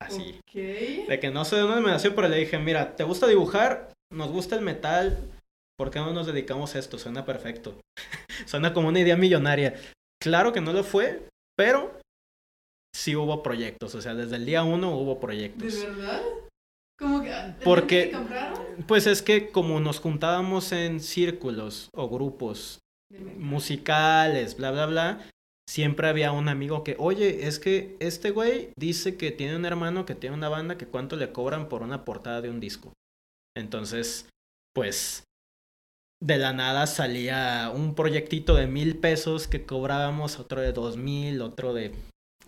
Así. 0.00 0.40
De 0.52 1.18
que 1.20 1.30
no 1.30 1.44
sé 1.44 1.56
de 1.56 1.62
dónde 1.62 1.80
me 1.80 1.90
nació, 1.90 2.14
pero 2.14 2.28
le 2.28 2.38
dije, 2.38 2.58
mira, 2.58 2.96
¿te 2.96 3.04
gusta 3.04 3.26
dibujar? 3.26 3.92
Nos 4.12 4.30
gusta 4.30 4.56
el 4.56 4.62
metal. 4.62 5.18
¿Por 5.78 5.90
qué 5.90 6.00
no 6.00 6.12
nos 6.12 6.26
dedicamos 6.26 6.74
a 6.74 6.78
esto? 6.80 6.98
Suena 6.98 7.24
perfecto. 7.24 7.80
Suena 8.46 8.72
como 8.72 8.88
una 8.88 9.00
idea 9.00 9.16
millonaria. 9.16 9.80
Claro 10.20 10.52
que 10.52 10.60
no 10.60 10.72
lo 10.72 10.82
fue, 10.82 11.28
pero 11.56 11.98
sí 12.94 13.14
hubo 13.14 13.42
proyectos. 13.42 13.94
O 13.94 14.02
sea, 14.02 14.14
desde 14.14 14.36
el 14.36 14.46
día 14.46 14.64
uno 14.64 14.96
hubo 14.96 15.20
proyectos. 15.20 15.80
¿De 15.80 15.86
verdad? 15.86 16.22
¿Cómo 16.98 17.22
que? 17.22 17.32
Porque, 17.62 18.16
pues 18.88 19.06
es 19.06 19.22
que 19.22 19.50
como 19.50 19.78
nos 19.78 20.00
juntábamos 20.00 20.72
en 20.72 20.98
círculos 20.98 21.90
o 21.94 22.08
grupos 22.08 22.80
musicales, 23.36 24.56
bla, 24.56 24.72
bla, 24.72 24.86
bla, 24.86 25.30
siempre 25.68 26.08
había 26.08 26.32
un 26.32 26.48
amigo 26.48 26.82
que, 26.82 26.96
oye, 26.98 27.46
es 27.46 27.60
que 27.60 27.96
este 28.00 28.30
güey 28.30 28.70
dice 28.76 29.16
que 29.16 29.30
tiene 29.30 29.54
un 29.54 29.64
hermano 29.64 30.06
que 30.06 30.16
tiene 30.16 30.34
una 30.34 30.48
banda 30.48 30.76
que 30.76 30.86
cuánto 30.86 31.14
le 31.14 31.30
cobran 31.30 31.68
por 31.68 31.82
una 31.82 32.04
portada 32.04 32.40
de 32.40 32.50
un 32.50 32.58
disco. 32.58 32.92
Entonces, 33.56 34.28
pues, 34.74 35.24
de 36.20 36.38
la 36.38 36.52
nada 36.52 36.86
salía 36.86 37.70
un 37.74 37.94
proyectito 37.94 38.54
de 38.54 38.66
mil 38.66 38.98
pesos 38.98 39.46
que 39.46 39.64
cobrábamos, 39.64 40.38
otro 40.38 40.60
de 40.60 40.72
dos 40.72 40.96
mil, 40.96 41.42
otro 41.42 41.74
de 41.74 41.94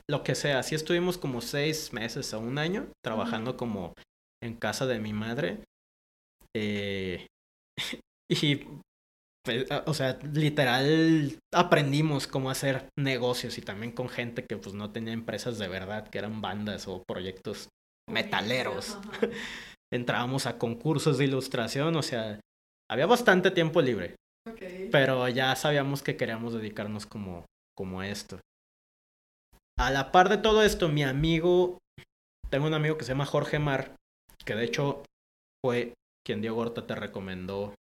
lo 0.08 0.22
que 0.24 0.34
sea. 0.34 0.58
Así 0.58 0.74
estuvimos 0.74 1.18
como 1.18 1.40
seis 1.40 1.92
meses 1.92 2.32
o 2.34 2.40
un 2.40 2.58
año 2.58 2.88
trabajando 3.04 3.56
como 3.56 3.94
en 4.42 4.56
casa 4.56 4.86
de 4.86 4.98
mi 4.98 5.12
madre. 5.12 5.64
Eh, 6.56 7.26
y 8.28 8.66
pues, 9.44 9.66
o 9.86 9.94
sea, 9.94 10.18
literal 10.32 11.38
aprendimos 11.54 12.26
cómo 12.26 12.50
hacer 12.50 12.88
negocios 12.98 13.56
y 13.56 13.62
también 13.62 13.92
con 13.92 14.08
gente 14.08 14.44
que 14.44 14.56
pues 14.56 14.74
no 14.74 14.90
tenía 14.90 15.12
empresas 15.12 15.58
de 15.58 15.68
verdad, 15.68 16.08
que 16.08 16.18
eran 16.18 16.42
bandas 16.42 16.88
o 16.88 17.04
proyectos 17.06 17.68
metaleros. 18.08 18.98
Entrábamos 19.92 20.46
a 20.46 20.58
concursos 20.58 21.18
de 21.18 21.24
ilustración, 21.24 21.96
o 21.96 22.02
sea, 22.02 22.40
había 22.90 23.06
bastante 23.06 23.50
tiempo 23.50 23.80
libre. 23.80 24.16
Pero 24.90 25.28
ya 25.28 25.54
sabíamos 25.54 26.02
que 26.02 26.16
queríamos 26.16 26.52
dedicarnos 26.52 27.06
como, 27.06 27.44
como 27.76 28.00
a 28.00 28.08
esto. 28.08 28.40
A 29.78 29.90
la 29.90 30.10
par 30.12 30.28
de 30.28 30.38
todo 30.38 30.62
esto, 30.62 30.88
mi 30.88 31.04
amigo, 31.04 31.78
tengo 32.50 32.66
un 32.66 32.74
amigo 32.74 32.98
que 32.98 33.04
se 33.04 33.12
llama 33.12 33.26
Jorge 33.26 33.58
Mar, 33.58 33.94
que 34.44 34.54
de 34.54 34.64
hecho 34.64 35.04
fue 35.64 35.94
quien 36.26 36.40
Diego 36.40 36.56
Gorta 36.56 36.86
te 36.86 36.94
recomendó 36.94 37.74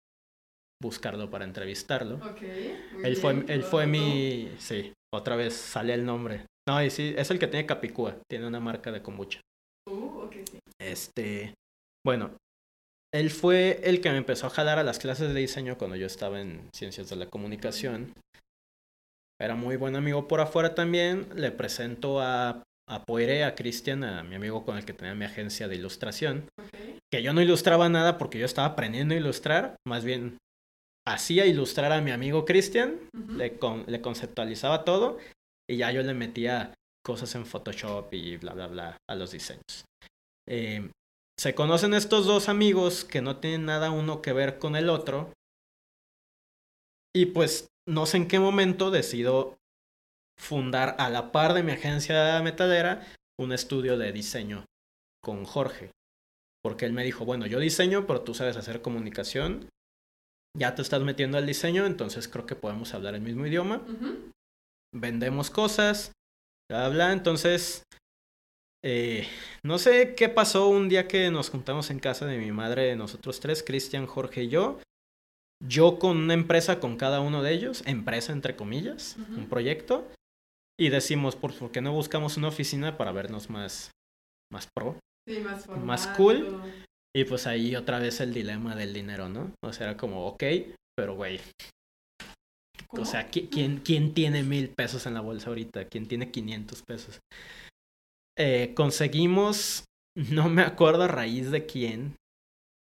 buscarlo 0.82 1.30
para 1.30 1.46
entrevistarlo. 1.46 2.18
Okay, 2.34 2.78
él 3.04 3.16
fue, 3.16 3.46
él 3.48 3.64
fue 3.64 3.88
mi, 3.88 4.52
sí, 4.60 4.94
otra 5.14 5.36
vez 5.36 5.56
sale 5.56 5.94
el 5.94 6.06
nombre. 6.06 6.46
No, 6.68 6.84
y 6.84 6.90
sí, 6.90 7.16
es 7.18 7.32
el 7.32 7.40
que 7.40 7.48
tiene 7.48 7.66
Capicúa, 7.66 8.18
tiene 8.30 8.46
una 8.46 8.60
marca 8.60 8.92
de 8.92 9.02
kombucha. 9.02 9.40
Uh, 9.90 10.26
okay, 10.26 10.44
sí. 10.46 10.60
Este, 10.80 11.54
bueno, 12.06 12.32
él 13.20 13.32
fue 13.32 13.80
el 13.84 14.02
que 14.02 14.10
me 14.10 14.18
empezó 14.18 14.48
a 14.48 14.52
jalar 14.52 14.80
a 14.80 14.84
las 14.84 15.00
clases 15.00 15.34
de 15.34 15.40
diseño 15.40 15.78
cuando 15.78 15.96
yo 15.96 16.06
estaba 16.06 16.40
en 16.40 16.70
ciencias 16.76 17.10
de 17.10 17.16
la 17.16 17.28
comunicación. 17.28 18.14
Era 19.40 19.56
muy 19.56 19.76
buen 19.76 19.96
amigo 19.96 20.28
por 20.28 20.40
afuera 20.40 20.74
también. 20.74 21.28
Le 21.36 21.52
presento 21.52 22.22
a, 22.22 22.64
a 22.90 23.04
Poire, 23.06 23.44
a 23.44 23.56
Cristian, 23.56 24.04
a 24.04 24.24
mi 24.24 24.36
amigo 24.36 24.66
con 24.66 24.78
el 24.78 24.86
que 24.86 24.94
tenía 24.94 25.14
mi 25.16 25.26
agencia 25.26 25.68
de 25.68 25.76
ilustración. 25.76 26.50
Que 27.12 27.22
yo 27.22 27.34
no 27.34 27.42
ilustraba 27.42 27.88
nada 27.90 28.18
porque 28.18 28.40
yo 28.40 28.46
estaba 28.46 28.70
aprendiendo 28.70 29.14
a 29.14 29.18
ilustrar. 29.18 29.76
Más 29.86 30.04
bien 30.04 30.38
hacía 31.08 31.46
ilustrar 31.46 31.92
a 31.94 32.02
mi 32.02 32.12
amigo 32.12 32.44
Cristian, 32.44 33.00
le, 33.30 33.58
le 33.88 34.02
conceptualizaba 34.02 34.84
todo 34.84 35.18
y 35.70 35.78
ya 35.78 35.92
yo 35.92 36.04
le 36.04 36.14
metía 36.14 36.74
cosas 37.06 37.34
en 37.36 37.46
Photoshop 37.46 38.14
y 38.14 38.36
bla, 38.36 38.54
bla, 38.54 38.68
bla 38.68 38.98
a 39.10 39.16
los 39.16 39.32
diseños. 39.32 39.86
Eh, 40.50 40.90
se 41.40 41.56
conocen 41.56 41.94
estos 41.94 42.26
dos 42.26 42.50
amigos 42.50 43.06
que 43.06 43.22
no 43.22 43.38
tienen 43.38 43.66
nada 43.66 43.92
uno 43.92 44.22
que 44.22 44.34
ver 44.34 44.60
con 44.60 44.76
el 44.76 44.90
otro. 44.90 45.34
Y 47.16 47.28
pues 47.28 47.68
no 47.88 48.06
sé 48.06 48.18
en 48.18 48.28
qué 48.28 48.40
momento 48.40 48.92
decido 48.92 49.58
fundar 50.40 50.96
a 51.00 51.10
la 51.10 51.32
par 51.32 51.54
de 51.54 51.64
mi 51.64 51.72
agencia 51.72 52.40
metalera 52.42 53.08
un 53.40 53.54
estudio 53.54 53.98
de 53.98 54.12
diseño 54.12 54.66
con 55.24 55.46
Jorge. 55.46 55.92
Porque 56.64 56.86
él 56.86 56.94
me 56.94 57.04
dijo, 57.04 57.26
bueno, 57.26 57.46
yo 57.46 57.60
diseño, 57.60 58.06
pero 58.08 58.22
tú 58.22 58.34
sabes 58.34 58.58
hacer 58.58 58.82
comunicación 58.82 59.70
ya 60.58 60.74
te 60.74 60.82
estás 60.82 61.02
metiendo 61.04 61.38
al 61.38 61.46
diseño, 61.46 61.86
entonces 61.86 62.28
creo 62.28 62.46
que 62.46 62.56
podemos 62.56 62.94
hablar 62.94 63.14
el 63.16 63.22
mismo 63.22 63.46
idioma. 63.46 63.82
Vendemos 64.94 65.52
cosas, 65.52 66.14
bla, 66.70 66.90
bla. 66.90 67.14
Entonces, 67.14 67.84
eh, 68.84 69.28
no 69.64 69.80
sé 69.80 70.16
qué 70.16 70.30
pasó 70.30 70.70
un 70.70 70.90
día 70.90 71.08
que 71.08 71.30
nos 71.32 71.50
juntamos 71.50 71.90
en 71.90 72.00
casa 72.00 72.26
de 72.26 72.38
mi 72.38 72.52
madre, 72.52 72.96
nosotros 72.96 73.40
tres, 73.40 73.64
Cristian, 73.64 74.06
Jorge 74.06 74.44
y 74.44 74.50
yo. 74.50 74.80
Yo 75.66 75.98
con 75.98 76.18
una 76.18 76.34
empresa 76.34 76.80
con 76.80 76.98
cada 76.98 77.20
uno 77.20 77.42
de 77.42 77.54
ellos, 77.54 77.82
empresa 77.88 78.32
entre 78.32 78.56
comillas, 78.56 79.18
un 79.36 79.48
proyecto. 79.50 80.08
Y 80.80 80.90
decimos, 80.90 81.36
¿por, 81.36 81.72
qué 81.72 81.82
no 81.82 81.92
buscamos 81.92 82.38
una 82.38 82.50
oficina 82.50 82.98
para 82.98 83.12
vernos 83.12 83.50
más, 83.50 83.90
más 84.52 84.68
pro? 84.76 85.00
Sí, 85.28 85.40
más, 85.40 85.68
más 85.68 86.08
cool. 86.10 86.62
Y 87.16 87.24
pues 87.24 87.48
ahí 87.48 87.76
otra 87.76 87.98
vez 87.98 88.20
el 88.20 88.32
dilema 88.32 88.76
del 88.76 88.94
dinero, 88.94 89.28
¿no? 89.28 89.52
O 89.66 89.74
sea, 89.74 89.88
era 89.88 89.98
como, 89.98 90.28
ok, 90.28 90.44
pero 90.96 91.16
güey. 91.16 91.42
O 92.90 93.04
sea, 93.04 93.28
¿quién, 93.28 93.80
¿quién 93.80 94.14
tiene 94.14 94.44
mil 94.44 94.70
pesos 94.70 95.08
en 95.08 95.16
la 95.16 95.22
bolsa 95.22 95.50
ahorita? 95.50 95.86
¿Quién 95.86 96.08
tiene 96.08 96.30
500 96.30 96.84
pesos? 96.84 97.20
Eh, 98.38 98.74
conseguimos, 98.76 99.86
no 100.16 100.50
me 100.50 100.62
acuerdo 100.62 101.04
a 101.04 101.08
raíz 101.08 101.52
de 101.52 101.66
quién. 101.66 102.16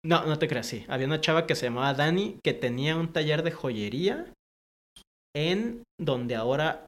No, 0.05 0.25
no 0.27 0.39
te 0.39 0.49
creas, 0.49 0.67
sí. 0.67 0.85
Había 0.89 1.07
una 1.07 1.21
chava 1.21 1.47
que 1.47 1.55
se 1.55 1.67
llamaba 1.67 1.95
Dani 1.95 2.39
que 2.45 2.55
tenía 2.55 2.97
un 2.97 3.13
taller 3.13 3.43
de 3.43 3.51
joyería 3.51 4.33
en 5.37 5.83
donde 6.01 6.35
ahora 6.35 6.87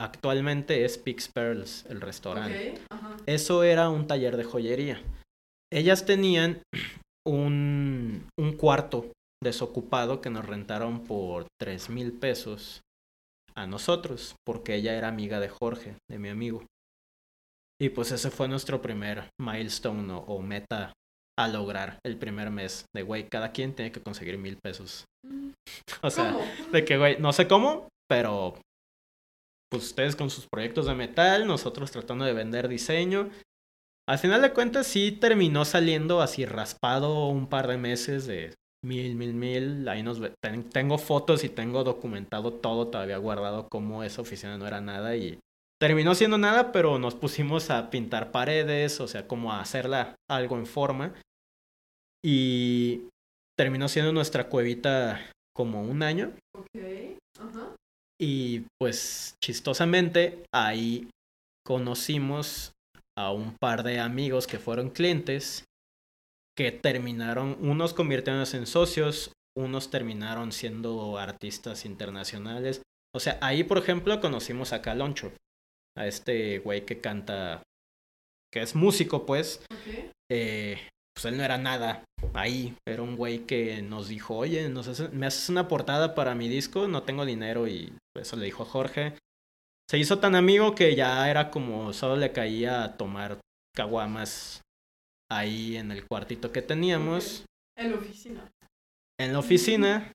actualmente 0.00 0.84
es 0.84 0.98
Pix 0.98 1.28
Pearls, 1.28 1.86
el 1.86 2.00
restaurante. 2.00 2.80
Eso 3.26 3.62
era 3.62 3.88
un 3.88 4.06
taller 4.06 4.36
de 4.36 4.44
joyería 4.44 5.02
ellas 5.72 6.04
tenían 6.04 6.62
un, 7.26 8.28
un 8.38 8.56
cuarto 8.56 9.10
desocupado 9.42 10.20
que 10.20 10.30
nos 10.30 10.46
rentaron 10.46 11.04
por 11.04 11.46
tres 11.58 11.88
mil 11.88 12.12
pesos 12.12 12.82
a 13.54 13.66
nosotros, 13.66 14.36
porque 14.46 14.74
ella 14.74 14.94
era 14.94 15.08
amiga 15.08 15.40
de 15.40 15.48
Jorge, 15.48 15.96
de 16.10 16.18
mi 16.18 16.28
amigo. 16.28 16.64
Y 17.82 17.88
pues 17.88 18.12
ese 18.12 18.30
fue 18.30 18.46
nuestro 18.46 18.80
primer 18.80 19.28
milestone 19.40 20.12
o, 20.12 20.38
meta 20.40 20.92
a 21.36 21.48
lograr 21.48 21.98
el 22.06 22.16
primer 22.16 22.50
mes. 22.50 22.84
De 22.94 23.02
güey, 23.02 23.28
cada 23.28 23.50
quien 23.50 23.74
tiene 23.74 23.90
que 23.90 24.02
conseguir 24.02 24.38
mil 24.38 24.56
pesos. 24.62 25.04
o 26.02 26.10
sea, 26.10 26.36
de 26.70 26.84
que 26.84 26.96
güey, 26.96 27.18
no 27.18 27.32
sé 27.32 27.48
cómo, 27.48 27.88
pero 28.08 28.54
pues 29.70 29.84
ustedes 29.84 30.14
con 30.14 30.30
sus 30.30 30.46
proyectos 30.46 30.86
de 30.86 30.94
metal, 30.94 31.46
nosotros 31.46 31.90
tratando 31.90 32.24
de 32.24 32.34
vender 32.34 32.68
diseño 32.68 33.30
al 34.08 34.18
final 34.18 34.42
de 34.42 34.52
cuentas 34.52 34.86
sí 34.86 35.12
terminó 35.12 35.64
saliendo 35.64 36.20
así 36.20 36.44
raspado 36.44 37.28
un 37.28 37.46
par 37.46 37.68
de 37.68 37.78
meses 37.78 38.26
de 38.26 38.54
mil, 38.84 39.14
mil, 39.14 39.32
mil. 39.32 39.88
Ahí 39.88 40.02
nos 40.02 40.20
tengo 40.70 40.98
fotos 40.98 41.44
y 41.44 41.48
tengo 41.48 41.84
documentado 41.84 42.52
todo 42.52 42.88
todavía 42.88 43.16
guardado 43.18 43.68
como 43.68 44.02
esa 44.02 44.22
oficina 44.22 44.58
no 44.58 44.66
era 44.66 44.80
nada 44.80 45.16
y 45.16 45.38
terminó 45.82 46.14
siendo 46.14 46.38
nada, 46.38 46.70
pero 46.70 47.00
nos 47.00 47.16
pusimos 47.16 47.68
a 47.68 47.90
pintar 47.90 48.30
paredes, 48.30 49.00
o 49.00 49.08
sea, 49.08 49.26
como 49.26 49.52
a 49.52 49.60
hacerla 49.60 50.14
algo 50.30 50.56
en 50.56 50.66
forma. 50.66 51.12
Y 52.24 53.08
terminó 53.58 53.88
siendo 53.88 54.12
nuestra 54.12 54.48
cuevita 54.48 55.28
como 55.52 55.82
un 55.82 56.04
año. 56.04 56.34
Ok, 56.56 56.68
ajá. 57.40 57.74
Y 58.16 58.64
pues 58.78 59.34
chistosamente 59.42 60.44
ahí 60.54 61.10
conocimos 61.66 62.70
a 63.18 63.32
un 63.32 63.56
par 63.60 63.82
de 63.82 63.98
amigos 63.98 64.46
que 64.46 64.60
fueron 64.60 64.88
clientes 64.88 65.64
que 66.56 66.70
terminaron, 66.70 67.56
unos 67.60 67.92
convirtiéndose 67.92 68.56
en 68.56 68.66
socios, 68.66 69.32
unos 69.58 69.90
terminaron 69.90 70.52
siendo 70.52 71.18
artistas 71.18 71.84
internacionales. 71.86 72.82
O 73.12 73.18
sea, 73.18 73.36
ahí, 73.42 73.64
por 73.64 73.78
ejemplo, 73.78 74.20
conocimos 74.20 74.72
a 74.72 74.80
Caloncho, 74.80 75.32
a 75.96 76.06
este 76.06 76.58
güey 76.60 76.84
que 76.86 77.00
canta, 77.00 77.62
que 78.52 78.62
es 78.62 78.74
músico, 78.74 79.26
pues. 79.26 79.64
Eh, 80.30 80.78
pues 81.14 81.26
él 81.26 81.36
no 81.36 81.44
era 81.44 81.58
nada 81.58 82.04
ahí, 82.32 82.74
era 82.88 83.02
un 83.02 83.16
güey 83.16 83.40
que 83.40 83.82
nos 83.82 84.08
dijo, 84.08 84.36
oye, 84.36 84.68
nos 84.70 84.88
hace- 84.88 85.08
me 85.10 85.26
haces 85.26 85.48
una 85.50 85.68
portada 85.68 86.14
para 86.14 86.34
mi 86.34 86.48
disco, 86.48 86.88
no 86.88 87.02
tengo 87.02 87.26
dinero 87.26 87.68
y 87.68 87.92
eso 88.18 88.36
le 88.36 88.46
dijo 88.46 88.62
a 88.62 88.66
Jorge. 88.66 89.14
Se 89.90 89.98
hizo 89.98 90.20
tan 90.20 90.34
amigo 90.34 90.74
que 90.74 90.94
ya 90.96 91.28
era 91.28 91.50
como 91.50 91.92
solo 91.92 92.16
le 92.16 92.32
caía 92.32 92.82
a 92.82 92.96
tomar 92.96 93.38
caguamas 93.76 94.62
ahí 95.30 95.76
en 95.76 95.90
el 95.92 96.06
cuartito 96.06 96.50
que 96.50 96.62
teníamos, 96.62 97.44
En 97.76 97.90
la 97.90 97.96
oficina. 97.98 98.50
en 99.20 99.32
la 99.34 99.38
oficina. 99.38 100.12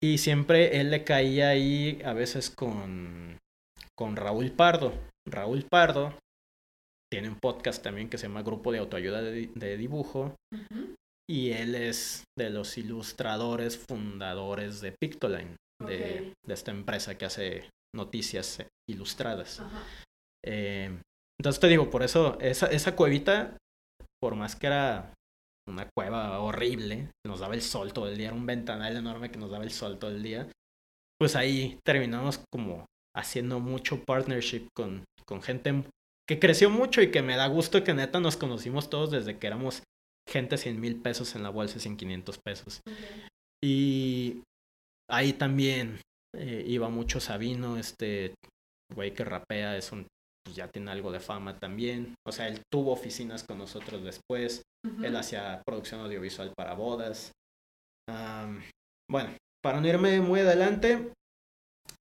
Y 0.00 0.18
siempre 0.18 0.80
él 0.80 0.90
le 0.90 1.02
caía 1.02 1.48
ahí 1.48 2.00
a 2.04 2.12
veces 2.12 2.50
con, 2.50 3.38
con 3.96 4.16
Raúl 4.16 4.50
Pardo. 4.52 4.92
Raúl 5.28 5.64
Pardo 5.70 6.16
tiene 7.12 7.28
un 7.28 7.38
podcast 7.38 7.82
también 7.82 8.08
que 8.10 8.18
se 8.18 8.26
llama 8.26 8.42
Grupo 8.42 8.72
de 8.72 8.78
Autoayuda 8.78 9.22
de, 9.22 9.32
Di- 9.32 9.52
de 9.54 9.76
Dibujo. 9.76 10.34
Y 11.28 11.52
él 11.52 11.74
es 11.74 12.24
de 12.38 12.50
los 12.50 12.76
ilustradores 12.76 13.78
fundadores 13.78 14.80
de 14.82 14.92
Pictoline, 14.92 15.56
de, 15.82 16.34
esta 16.46 16.70
empresa 16.70 17.16
que 17.16 17.24
hace 17.24 17.70
noticias 17.96 18.58
ilustradas. 18.90 19.62
Eh, 20.44 20.94
entonces 21.40 21.60
te 21.60 21.68
digo, 21.68 21.88
por 21.88 22.02
eso, 22.02 22.38
esa, 22.40 22.66
esa 22.66 22.94
cuevita, 22.94 23.56
por 24.20 24.34
más 24.34 24.54
que 24.54 24.66
era 24.66 25.14
una 25.66 25.88
cueva 25.96 26.40
horrible, 26.40 27.10
nos 27.26 27.40
daba 27.40 27.54
el 27.54 27.62
sol 27.62 27.94
todo 27.94 28.08
el 28.08 28.18
día, 28.18 28.26
era 28.26 28.36
un 28.36 28.44
ventanal 28.44 28.94
enorme 28.94 29.30
que 29.30 29.38
nos 29.38 29.50
daba 29.50 29.64
el 29.64 29.70
sol 29.70 29.98
todo 29.98 30.10
el 30.10 30.22
día, 30.22 30.46
pues 31.18 31.36
ahí 31.36 31.78
terminamos 31.86 32.42
como 32.52 32.84
haciendo 33.16 33.60
mucho 33.60 34.04
partnership 34.04 34.68
con, 34.74 35.04
con 35.24 35.42
gente 35.42 35.84
que 36.28 36.38
creció 36.38 36.70
mucho 36.70 37.02
y 37.02 37.10
que 37.10 37.22
me 37.22 37.36
da 37.36 37.46
gusto 37.46 37.84
que 37.84 37.94
neta 37.94 38.20
nos 38.20 38.36
conocimos 38.36 38.90
todos 38.90 39.10
desde 39.10 39.38
que 39.38 39.46
éramos 39.46 39.82
gente 40.28 40.56
100 40.56 40.80
mil 40.80 41.00
pesos 41.00 41.34
en 41.36 41.42
la 41.42 41.50
bolsa, 41.50 41.78
100, 41.78 41.96
500 41.96 42.38
pesos. 42.44 42.80
Y 43.62 44.42
ahí 45.10 45.32
también 45.34 46.00
eh, 46.36 46.64
iba 46.66 46.88
mucho 46.88 47.20
Sabino, 47.20 47.76
este 47.76 48.34
güey 48.94 49.14
que 49.14 49.24
rapea, 49.24 49.76
es 49.76 49.92
un, 49.92 50.06
pues 50.44 50.56
ya 50.56 50.68
tiene 50.68 50.90
algo 50.90 51.12
de 51.12 51.20
fama 51.20 51.58
también. 51.58 52.14
O 52.26 52.32
sea, 52.32 52.48
él 52.48 52.60
tuvo 52.72 52.92
oficinas 52.92 53.44
con 53.44 53.58
nosotros 53.58 54.02
después. 54.02 54.62
Él 55.02 55.16
hacía 55.16 55.62
producción 55.64 56.02
audiovisual 56.02 56.52
para 56.54 56.74
bodas. 56.74 57.32
Bueno, 59.10 59.30
para 59.62 59.80
no 59.80 59.88
irme 59.88 60.20
muy 60.20 60.40
adelante, 60.40 61.10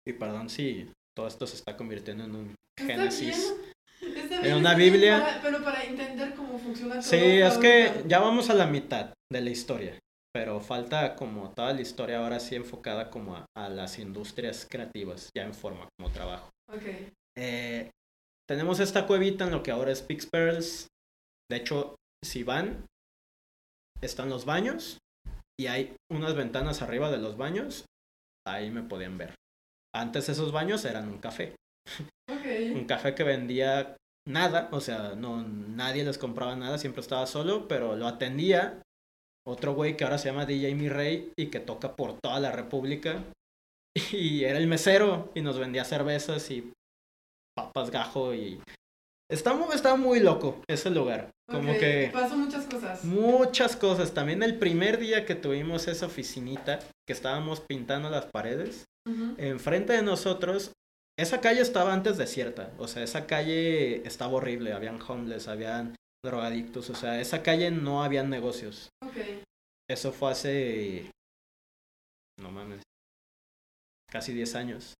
y 0.07 0.13
perdón 0.13 0.49
si 0.49 0.91
todo 1.17 1.27
esto 1.27 1.45
se 1.47 1.55
está 1.55 1.75
convirtiendo 1.77 2.23
en 2.23 2.35
un 2.35 2.55
génesis. 2.79 3.53
En 4.01 4.55
una 4.55 4.73
Biblia. 4.75 5.19
para- 5.19 5.41
pero 5.41 5.63
para 5.63 5.83
entender 5.83 6.33
cómo 6.33 6.57
funciona 6.57 6.95
todo. 6.95 7.03
Sí, 7.03 7.17
es 7.17 7.57
que 7.57 8.03
ya 8.07 8.19
vamos 8.19 8.49
a 8.49 8.53
la 8.53 8.67
mitad 8.67 9.13
de 9.31 9.41
la 9.41 9.49
historia, 9.49 9.99
pero 10.33 10.61
falta 10.61 11.15
como 11.15 11.51
toda 11.51 11.73
la 11.73 11.81
historia 11.81 12.19
ahora 12.19 12.39
sí 12.39 12.55
enfocada 12.55 13.09
como 13.09 13.35
a, 13.35 13.45
a 13.57 13.67
las 13.69 13.99
industrias 13.99 14.65
creativas, 14.69 15.29
ya 15.35 15.43
en 15.43 15.53
forma 15.53 15.89
como 15.97 16.11
trabajo. 16.13 16.49
Ok. 16.73 16.83
Eh, 17.37 17.89
tenemos 18.47 18.79
esta 18.79 19.05
cuevita 19.05 19.43
en 19.43 19.51
lo 19.51 19.61
que 19.61 19.71
ahora 19.71 19.91
es 19.91 20.01
Pix 20.01 20.25
Pearls. 20.25 20.87
De 21.51 21.57
hecho, 21.57 21.95
si 22.23 22.43
van, 22.43 22.85
están 24.01 24.29
los 24.29 24.45
baños 24.45 24.97
y 25.59 25.67
hay 25.67 25.95
unas 26.09 26.35
ventanas 26.35 26.81
arriba 26.81 27.11
de 27.11 27.17
los 27.17 27.35
baños. 27.37 27.85
Ahí 28.47 28.71
me 28.71 28.83
podían 28.83 29.17
ver. 29.17 29.35
Antes 29.93 30.29
esos 30.29 30.51
baños 30.51 30.85
eran 30.85 31.07
un 31.09 31.17
café. 31.17 31.55
Un 32.29 32.81
Ok. 32.81 32.87
café 32.87 33.15
que 33.15 33.23
vendía 33.23 33.97
nada, 34.27 34.69
o 34.71 34.79
sea, 34.81 35.15
no 35.15 35.41
nadie 35.43 36.03
les 36.03 36.17
compraba 36.17 36.55
nada, 36.55 36.77
siempre 36.77 37.01
estaba 37.01 37.25
solo, 37.25 37.67
pero 37.67 37.95
lo 37.95 38.07
atendía 38.07 38.81
otro 39.47 39.73
güey 39.73 39.97
que 39.97 40.03
ahora 40.03 40.19
se 40.19 40.29
llama 40.29 40.45
DJ 40.45 40.75
Mi 40.75 40.89
Rey 40.89 41.31
y 41.35 41.47
que 41.47 41.59
toca 41.59 41.95
por 41.95 42.19
toda 42.19 42.39
la 42.39 42.51
República. 42.51 43.23
Y 44.13 44.43
era 44.43 44.59
el 44.59 44.67
mesero 44.67 45.31
y 45.33 45.41
nos 45.41 45.57
vendía 45.57 45.83
cervezas 45.83 46.51
y 46.51 46.71
papas 47.57 47.89
gajo 47.89 48.33
y 48.35 48.61
está 49.29 49.53
muy, 49.55 49.73
estaba 49.75 49.95
muy 49.97 50.19
loco 50.19 50.61
ese 50.69 50.91
lugar. 50.91 51.31
Como 51.49 51.71
Ok, 51.71 51.79
que 51.79 52.09
Pasó 52.13 52.37
muchas 52.37 52.65
cosas. 52.67 53.03
muchas 53.03 53.75
cosas. 53.75 54.13
También 54.13 54.43
el 54.43 54.59
primer 54.59 54.99
día 54.99 55.25
que 55.25 55.33
tuvimos 55.35 55.87
esa 55.87 56.05
oficinita, 56.05 56.79
que 57.07 57.13
estábamos 57.13 57.61
pintando 57.61 58.09
las 58.11 58.27
paredes, 58.27 58.85
Enfrente 59.37 59.93
de 59.93 60.01
nosotros, 60.01 60.71
esa 61.17 61.41
calle 61.41 61.61
estaba 61.61 61.93
antes 61.93 62.17
desierta, 62.17 62.73
o 62.77 62.87
sea, 62.87 63.03
esa 63.03 63.27
calle 63.27 64.07
estaba 64.07 64.33
horrible, 64.33 64.71
habían 64.71 65.01
homeless, 65.01 65.47
habían 65.47 65.95
drogadictos, 66.23 66.89
o 66.89 66.95
sea, 66.95 67.19
esa 67.19 67.43
calle 67.43 67.71
no 67.71 68.03
habían 68.03 68.29
negocios. 68.29 68.89
Ok. 69.03 69.17
Eso 69.89 70.11
fue 70.11 70.31
hace, 70.31 71.11
no 72.39 72.51
mames, 72.51 72.83
casi 74.09 74.33
10 74.33 74.55
años. 74.55 74.93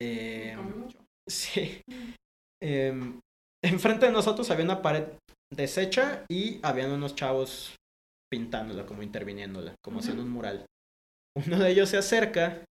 Eh, 0.00 0.52
Cambió 0.54 0.76
mucho. 0.76 0.98
sí. 1.28 1.80
Em, 2.62 3.20
enfrente 3.64 4.06
de 4.06 4.12
nosotros 4.12 4.50
había 4.50 4.64
una 4.64 4.82
pared 4.82 5.04
deshecha 5.52 6.24
y 6.28 6.60
habían 6.62 6.92
unos 6.92 7.14
chavos 7.14 7.76
pintándola, 8.30 8.86
como 8.86 9.02
interviniéndola, 9.02 9.74
como 9.82 10.00
haciendo 10.00 10.22
un 10.22 10.30
mural. 10.30 10.66
Uno 11.36 11.58
de 11.58 11.70
ellos 11.70 11.88
se 11.88 11.96
acerca 11.96 12.64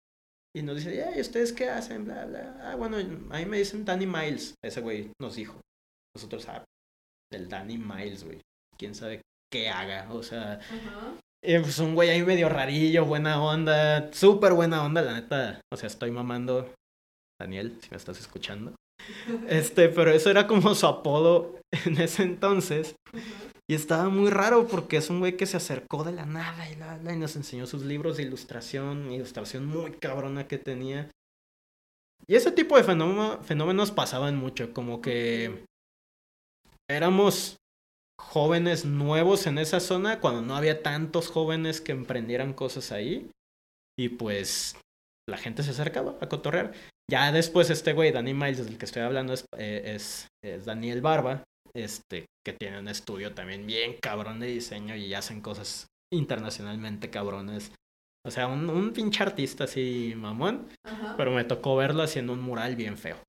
y 0.56 0.62
nos 0.62 0.76
dice, 0.76 1.08
"Ey, 1.08 1.20
¿ustedes 1.20 1.52
qué 1.52 1.68
hacen? 1.68 2.04
Bla, 2.04 2.24
bla. 2.26 2.56
Ah, 2.62 2.76
bueno, 2.76 2.96
a 2.98 3.38
mí 3.38 3.46
me 3.46 3.58
dicen 3.58 3.84
Danny 3.84 4.06
Miles. 4.06 4.54
Ese 4.64 4.80
güey 4.80 5.10
nos 5.20 5.36
dijo. 5.36 5.60
Nosotros, 6.16 6.48
ah, 6.48 6.64
del 7.32 7.48
Danny 7.48 7.76
Miles, 7.76 8.24
güey. 8.24 8.40
Quién 8.78 8.94
sabe 8.94 9.22
qué 9.52 9.68
haga. 9.68 10.12
O 10.12 10.22
sea, 10.22 10.60
eh, 11.42 11.60
pues 11.60 11.78
un 11.78 11.94
güey 11.94 12.10
ahí 12.10 12.22
medio 12.22 12.48
rarillo, 12.48 13.04
buena 13.04 13.42
onda, 13.42 14.12
súper 14.12 14.52
buena 14.52 14.84
onda, 14.84 15.02
la 15.02 15.14
neta. 15.14 15.60
O 15.72 15.76
sea, 15.76 15.88
estoy 15.88 16.10
mamando. 16.10 16.72
Daniel, 17.40 17.78
si 17.82 17.90
me 17.90 17.96
estás 17.96 18.18
escuchando. 18.20 18.74
Este, 19.48 19.88
pero 19.88 20.12
eso 20.12 20.30
era 20.30 20.46
como 20.46 20.74
su 20.74 20.86
apodo 20.86 21.58
en 21.84 22.00
ese 22.00 22.22
entonces. 22.22 22.94
Y 23.68 23.74
estaba 23.74 24.10
muy 24.10 24.30
raro 24.30 24.66
porque 24.66 24.98
es 24.98 25.08
un 25.08 25.20
güey 25.20 25.36
que 25.36 25.46
se 25.46 25.56
acercó 25.56 26.04
de 26.04 26.12
la 26.12 26.26
nada 26.26 26.68
y, 26.70 26.76
la, 26.76 26.98
la, 26.98 27.14
y 27.14 27.18
nos 27.18 27.34
enseñó 27.36 27.66
sus 27.66 27.82
libros 27.84 28.16
de 28.18 28.24
ilustración, 28.24 29.10
ilustración 29.10 29.66
muy 29.66 29.92
cabrona 29.92 30.46
que 30.46 30.58
tenía. 30.58 31.10
Y 32.26 32.34
ese 32.34 32.52
tipo 32.52 32.76
de 32.76 32.84
fenómeno- 32.84 33.42
fenómenos 33.42 33.90
pasaban 33.90 34.36
mucho, 34.36 34.72
como 34.74 35.00
que 35.00 35.64
éramos 36.90 37.56
jóvenes 38.20 38.84
nuevos 38.84 39.46
en 39.46 39.58
esa 39.58 39.80
zona 39.80 40.20
cuando 40.20 40.42
no 40.42 40.56
había 40.56 40.82
tantos 40.82 41.28
jóvenes 41.28 41.80
que 41.80 41.92
emprendieran 41.92 42.52
cosas 42.52 42.92
ahí. 42.92 43.30
Y 43.98 44.10
pues 44.10 44.76
la 45.28 45.38
gente 45.38 45.62
se 45.62 45.70
acercaba 45.70 46.18
a 46.20 46.28
cotorrear. 46.28 46.74
Ya 47.10 47.32
después 47.32 47.70
este 47.70 47.92
güey, 47.94 48.12
Danny 48.12 48.34
Miles, 48.34 48.66
del 48.66 48.76
que 48.76 48.84
estoy 48.84 49.02
hablando, 49.02 49.32
es, 49.32 49.46
eh, 49.56 49.94
es, 49.94 50.28
es 50.42 50.64
Daniel 50.64 51.00
Barba, 51.00 51.44
este, 51.76 52.26
que 52.46 52.52
tiene 52.52 52.78
un 52.78 52.88
estudio 52.88 53.34
también 53.34 53.66
bien 53.66 53.96
cabrón 54.00 54.40
de 54.40 54.46
diseño 54.46 54.96
y 54.96 55.12
hacen 55.14 55.40
cosas 55.40 55.86
internacionalmente 56.12 57.10
cabrones. 57.10 57.72
O 58.26 58.30
sea, 58.30 58.46
un, 58.46 58.70
un 58.70 58.92
pinche 58.92 59.22
artista 59.22 59.64
así 59.64 60.14
mamón, 60.16 60.68
Ajá. 60.84 61.14
pero 61.16 61.30
me 61.32 61.44
tocó 61.44 61.76
verlo 61.76 62.02
haciendo 62.02 62.32
un 62.32 62.40
mural 62.40 62.76
bien 62.76 62.96
feo. 62.96 63.16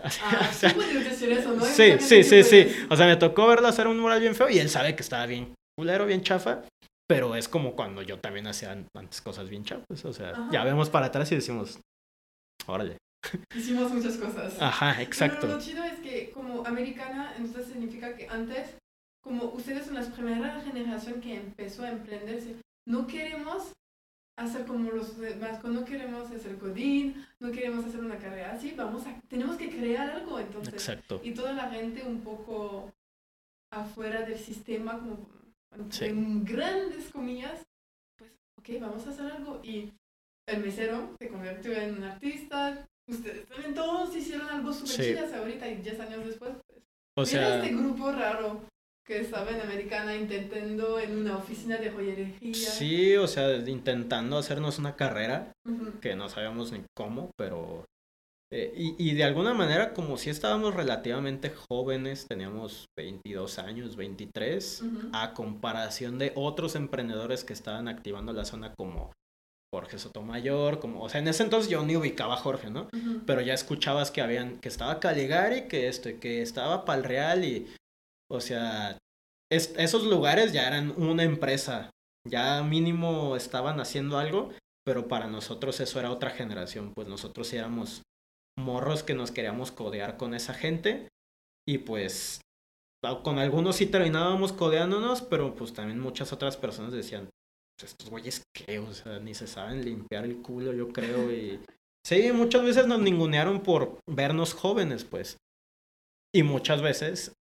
Ah, 0.00 0.48
O 0.50 0.54
sea, 0.54 0.70
sí 0.70 0.76
puedes 0.76 1.04
decir 1.04 1.32
eso, 1.32 1.52
¿no? 1.54 1.64
Sí, 1.64 1.98
sí, 1.98 2.22
sí. 2.44 2.66
O 2.88 2.96
sea, 2.96 3.06
me 3.06 3.16
tocó 3.16 3.46
verlo 3.48 3.66
hacer 3.66 3.88
un 3.88 3.98
mural 3.98 4.20
bien 4.20 4.34
feo 4.36 4.48
y 4.48 4.58
él 4.58 4.68
sabe 4.68 4.94
que 4.94 5.02
estaba 5.02 5.26
bien 5.26 5.54
culero, 5.76 6.06
bien 6.06 6.22
chafa. 6.22 6.62
Pero 7.08 7.34
es 7.34 7.48
como 7.48 7.74
cuando 7.74 8.02
yo 8.02 8.18
también 8.18 8.46
hacía 8.46 8.72
antes 8.94 9.20
cosas 9.22 9.48
bien 9.48 9.64
chafas. 9.64 10.04
O 10.04 10.12
sea, 10.12 10.30
Ajá. 10.30 10.48
ya 10.52 10.62
vemos 10.62 10.88
para 10.90 11.06
atrás 11.06 11.32
y 11.32 11.36
decimos, 11.36 11.80
órale. 12.66 12.96
Hicimos 13.54 13.92
muchas 13.92 14.16
cosas. 14.16 14.60
Ajá, 14.60 14.92
Pero 14.96 15.02
exacto. 15.08 15.46
lo 15.46 15.60
chido 15.60 15.84
es 15.84 15.98
que 16.00 16.30
como 16.30 16.66
americana, 16.66 17.34
entonces 17.36 17.72
significa 17.72 18.14
que 18.16 18.28
antes, 18.28 18.76
como 19.22 19.44
ustedes 19.46 19.86
son 19.86 19.94
la 19.94 20.02
primera 20.02 20.60
generación 20.60 21.20
que 21.20 21.34
empezó 21.36 21.82
a 21.84 21.90
emprenderse, 21.90 22.56
no 22.86 23.06
queremos 23.06 23.72
hacer 24.38 24.64
como 24.66 24.90
los 24.92 25.18
demás, 25.18 25.62
no 25.64 25.84
queremos 25.84 26.30
hacer 26.30 26.56
godín, 26.58 27.26
no 27.40 27.50
queremos 27.50 27.84
hacer 27.84 28.00
una 28.00 28.16
carrera 28.18 28.52
así, 28.52 28.72
vamos 28.72 29.04
a, 29.06 29.20
tenemos 29.28 29.56
que 29.56 29.68
crear 29.68 30.10
algo 30.10 30.38
entonces. 30.38 30.74
Exacto. 30.74 31.20
Y 31.24 31.32
toda 31.34 31.52
la 31.52 31.68
gente 31.70 32.04
un 32.04 32.20
poco 32.20 32.92
afuera 33.72 34.22
del 34.22 34.38
sistema, 34.38 34.98
como 34.98 35.28
Sí. 35.90 36.06
en 36.06 36.44
grandes 36.44 37.10
comillas, 37.10 37.62
pues, 38.16 38.30
ok, 38.58 38.80
vamos 38.80 39.06
a 39.06 39.10
hacer 39.10 39.30
algo. 39.30 39.60
Y 39.62 39.92
el 40.48 40.60
mesero 40.64 41.14
se 41.18 41.28
convirtió 41.28 41.72
en 41.72 41.98
un 41.98 42.04
artista, 42.04 42.86
ustedes 43.08 43.46
también 43.46 43.74
todos 43.74 44.14
hicieron 44.14 44.48
algo 44.48 44.72
súper 44.72 44.88
Sí. 44.88 45.02
chidas 45.02 45.32
ahorita 45.32 45.68
y 45.68 45.76
10 45.76 46.00
años 46.00 46.26
después. 46.26 46.52
Pues, 47.14 47.28
O 47.30 47.36
mira 47.36 47.48
sea, 47.48 47.64
este 47.64 47.76
grupo 47.76 48.12
raro 48.12 48.60
que 49.06 49.20
estaba 49.20 49.50
en 49.50 49.60
Americana 49.62 50.14
intentando 50.14 50.98
en 51.00 51.16
una 51.16 51.38
oficina 51.38 51.78
de 51.78 51.90
joyería. 51.90 52.34
sí, 52.54 53.16
o 53.16 53.26
sea, 53.26 53.56
intentando 53.56 54.36
hacernos 54.38 54.78
una 54.78 54.96
carrera 54.96 55.50
que 56.02 56.14
no 56.14 56.28
sabíamos 56.28 56.72
ni 56.72 56.82
cómo, 56.96 57.30
pero 57.36 57.84
Eh, 58.50 58.72
y, 58.74 58.94
y, 59.10 59.14
de 59.14 59.24
alguna 59.24 59.52
manera, 59.52 59.92
como 59.92 60.16
si 60.16 60.30
estábamos 60.30 60.74
relativamente 60.74 61.50
jóvenes, 61.68 62.24
teníamos 62.26 62.86
22 62.96 63.58
años, 63.58 63.94
23, 63.96 64.84
a 65.12 65.34
comparación 65.34 66.18
de 66.18 66.32
otros 66.34 66.74
emprendedores 66.74 67.44
que 67.44 67.52
estaban 67.52 67.88
activando 67.88 68.32
la 68.32 68.46
zona 68.46 68.72
como 68.74 69.12
Jorge 69.72 69.98
Sotomayor, 69.98 70.80
como, 70.80 71.02
o 71.02 71.08
sea, 71.08 71.20
en 71.20 71.28
ese 71.28 71.42
entonces 71.42 71.70
yo 71.70 71.84
ni 71.84 71.96
ubicaba 71.96 72.34
a 72.34 72.38
Jorge, 72.38 72.70
¿no? 72.70 72.88
Pero 73.26 73.40
ya 73.42 73.52
escuchabas 73.52 74.10
que 74.10 74.22
habían, 74.22 74.58
que 74.60 74.68
estaba 74.68 74.98
Caligari, 74.98 75.68
que 75.68 75.88
esto, 75.88 76.08
que 76.20 76.40
estaba 76.40 76.84
Palreal 76.84 77.44
y, 77.44 77.68
o 78.30 78.40
sea, 78.40 78.98
esos 79.50 80.04
lugares 80.04 80.52
ya 80.52 80.66
eran 80.66 80.90
una 80.96 81.22
empresa, 81.22 81.90
ya 82.26 82.62
mínimo 82.62 83.36
estaban 83.36 83.78
haciendo 83.80 84.18
algo, 84.18 84.50
pero 84.84 85.06
para 85.06 85.26
nosotros 85.26 85.80
eso 85.80 86.00
era 86.00 86.10
otra 86.10 86.30
generación, 86.30 86.94
pues 86.94 87.08
nosotros 87.08 87.52
éramos 87.52 88.02
morros 88.58 89.02
que 89.02 89.14
nos 89.14 89.30
queríamos 89.30 89.70
codear 89.70 90.16
con 90.16 90.34
esa 90.34 90.54
gente 90.54 91.08
y 91.66 91.78
pues 91.78 92.40
con 93.22 93.38
algunos 93.38 93.76
sí 93.76 93.86
terminábamos 93.86 94.52
codeándonos, 94.52 95.22
pero 95.22 95.54
pues 95.54 95.72
también 95.72 96.00
muchas 96.00 96.32
otras 96.32 96.56
personas 96.56 96.92
decían, 96.92 97.28
estos 97.84 98.10
güeyes 98.10 98.42
qué, 98.52 98.78
o 98.78 98.92
sea, 98.92 99.18
ni 99.18 99.34
se 99.34 99.46
saben 99.46 99.84
limpiar 99.84 100.24
el 100.24 100.42
culo, 100.42 100.72
yo 100.72 100.88
creo, 100.88 101.32
y 101.32 101.60
sí, 102.04 102.32
muchas 102.32 102.62
veces 102.64 102.86
nos 102.86 103.00
ningunearon 103.00 103.62
por 103.62 103.98
vernos 104.06 104.54
jóvenes, 104.54 105.04
pues. 105.04 105.36
Y 106.34 106.42
muchas 106.42 106.82
veces 106.82 107.32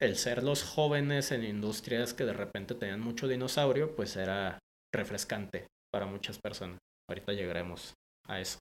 el 0.00 0.16
ser 0.16 0.42
los 0.42 0.62
jóvenes 0.62 1.30
en 1.32 1.44
industrias 1.44 2.14
que 2.14 2.24
de 2.24 2.32
repente 2.32 2.74
tenían 2.74 3.00
mucho 3.00 3.28
dinosaurio, 3.28 3.94
pues 3.94 4.16
era 4.16 4.58
refrescante 4.92 5.66
para 5.92 6.06
muchas 6.06 6.38
personas. 6.38 6.78
Ahorita 7.08 7.32
llegaremos 7.32 7.94
a 8.26 8.40
eso, 8.40 8.58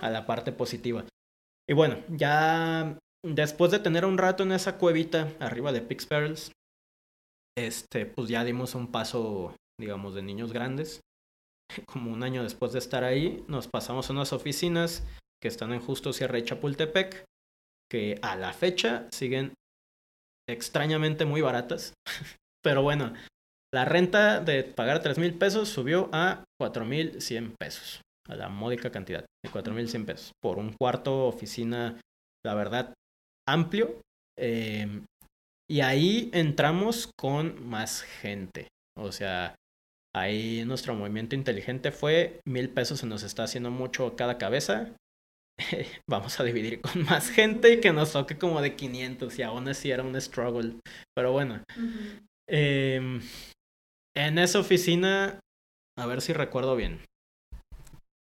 a 0.00 0.10
la 0.10 0.26
parte 0.26 0.52
positiva. 0.52 1.04
Y 1.68 1.74
bueno, 1.74 2.02
ya 2.08 2.98
después 3.24 3.70
de 3.70 3.78
tener 3.78 4.04
un 4.04 4.18
rato 4.18 4.42
en 4.42 4.52
esa 4.52 4.78
cuevita 4.78 5.32
arriba 5.40 5.72
de 5.72 5.82
Pix 5.82 6.08
este, 7.56 8.06
pues 8.06 8.28
ya 8.28 8.44
dimos 8.44 8.74
un 8.74 8.90
paso, 8.90 9.54
digamos, 9.78 10.14
de 10.14 10.22
niños 10.22 10.52
grandes. 10.52 11.00
Como 11.86 12.12
un 12.12 12.22
año 12.22 12.42
después 12.42 12.72
de 12.72 12.78
estar 12.78 13.04
ahí, 13.04 13.44
nos 13.48 13.68
pasamos 13.68 14.08
a 14.08 14.12
unas 14.12 14.32
oficinas 14.32 15.04
que 15.42 15.48
están 15.48 15.72
en 15.72 15.80
Justo 15.80 16.12
Sierra 16.12 16.38
y 16.38 16.44
Chapultepec, 16.44 17.24
que 17.90 18.18
a 18.22 18.36
la 18.36 18.52
fecha 18.52 19.08
siguen 19.12 19.54
extrañamente 20.48 21.24
muy 21.24 21.40
baratas. 21.40 21.94
Pero 22.64 22.82
bueno, 22.82 23.12
la 23.72 23.84
renta 23.84 24.40
de 24.40 24.64
pagar 24.64 25.02
tres 25.02 25.18
mil 25.18 25.34
pesos 25.34 25.68
subió 25.68 26.08
a 26.12 26.44
cuatro 26.58 26.84
mil 26.84 27.20
cien 27.20 27.54
pesos 27.58 28.00
a 28.28 28.36
la 28.36 28.48
módica 28.48 28.90
cantidad 28.90 29.24
de 29.44 29.50
4.100 29.50 30.04
pesos 30.04 30.32
por 30.40 30.58
un 30.58 30.72
cuarto 30.72 31.26
oficina, 31.26 32.00
la 32.44 32.54
verdad, 32.54 32.94
amplio. 33.48 34.00
Em, 34.38 35.04
y 35.70 35.80
ahí 35.80 36.30
entramos 36.32 37.10
con 37.18 37.66
más 37.66 38.02
gente. 38.02 38.68
O 38.96 39.12
sea, 39.12 39.54
ahí 40.14 40.64
nuestro 40.64 40.94
movimiento 40.94 41.34
inteligente 41.34 41.92
fue 41.92 42.40
mil 42.46 42.70
pesos 42.70 43.00
se 43.00 43.06
nos 43.06 43.22
está 43.22 43.44
haciendo 43.44 43.70
mucho 43.70 44.16
cada 44.16 44.38
cabeza. 44.38 44.96
Vamos 46.08 46.38
a 46.40 46.44
dividir 46.44 46.80
con 46.80 47.04
más 47.04 47.30
gente 47.30 47.72
y 47.72 47.80
que 47.80 47.92
nos 47.92 48.12
toque 48.12 48.38
como 48.38 48.60
de 48.60 48.76
500 48.76 49.38
y 49.38 49.42
aún 49.42 49.68
así 49.68 49.90
era 49.90 50.02
un 50.02 50.20
struggle. 50.20 50.80
Pero 51.14 51.32
bueno. 51.32 51.62
Em, 52.48 53.20
en 54.16 54.38
esa 54.38 54.60
oficina, 54.60 55.40
a 55.98 56.06
ver 56.06 56.22
si 56.22 56.32
recuerdo 56.32 56.76
bien. 56.76 57.04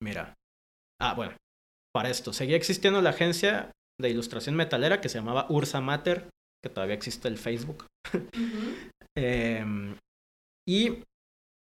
Mira. 0.02 0.34
Ah, 1.02 1.14
bueno. 1.16 1.36
Para 1.94 2.10
esto, 2.10 2.32
seguía 2.32 2.56
existiendo 2.56 3.02
la 3.02 3.10
agencia 3.10 3.72
de 4.00 4.10
ilustración 4.10 4.56
metalera 4.56 5.02
que 5.02 5.10
se 5.10 5.18
llamaba 5.18 5.48
Ursa 5.50 5.82
Mater, 5.82 6.30
que 6.64 6.70
todavía 6.70 6.96
existe 6.96 7.28
el 7.28 7.38
Facebook. 7.38 7.86
Em, 9.14 9.98
y 10.66 11.04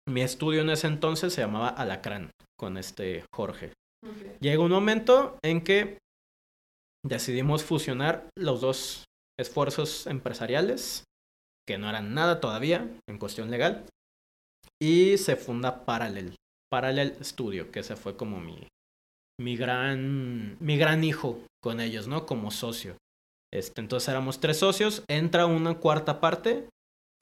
mi 0.10 0.22
estudio 0.22 0.62
en 0.62 0.70
ese 0.70 0.88
entonces 0.88 1.34
se 1.34 1.42
llamaba 1.42 1.70
Alacrán, 1.70 2.32
con 2.58 2.78
este 2.78 3.24
Jorge. 3.34 3.74
Llega 4.40 4.64
un 4.64 4.72
momento 4.72 5.38
en 5.44 5.64
que 5.64 5.98
decidimos 7.06 7.64
fusionar 7.64 8.30
los 8.38 8.62
dos 8.62 9.06
esfuerzos 9.40 10.08
empresariales, 10.08 11.04
que 11.68 11.78
no 11.78 11.90
eran 11.90 12.14
nada 12.14 12.40
todavía 12.40 12.90
en 13.08 13.18
cuestión 13.18 13.52
legal, 13.52 13.86
y 14.82 15.18
se 15.18 15.36
funda 15.36 15.86
Parallel. 15.86 16.36
Parallel 16.72 17.18
Studio, 17.24 17.72
que 17.72 17.80
ese 17.80 17.96
fue 17.96 18.16
como 18.16 18.40
mi, 18.40 18.68
mi, 19.40 19.58
gran, 19.58 20.58
mi 20.60 20.78
gran 20.78 21.04
hijo 21.04 21.40
con 21.62 21.80
ellos, 21.80 22.08
¿no? 22.08 22.26
Como 22.26 22.52
socio. 22.52 22.98
Este, 23.52 23.82
entonces 23.82 24.10
éramos 24.10 24.40
tres 24.40 24.58
socios, 24.58 25.04
entra 25.10 25.48
una 25.48 25.76
cuarta 25.76 26.20
parte, 26.20 26.70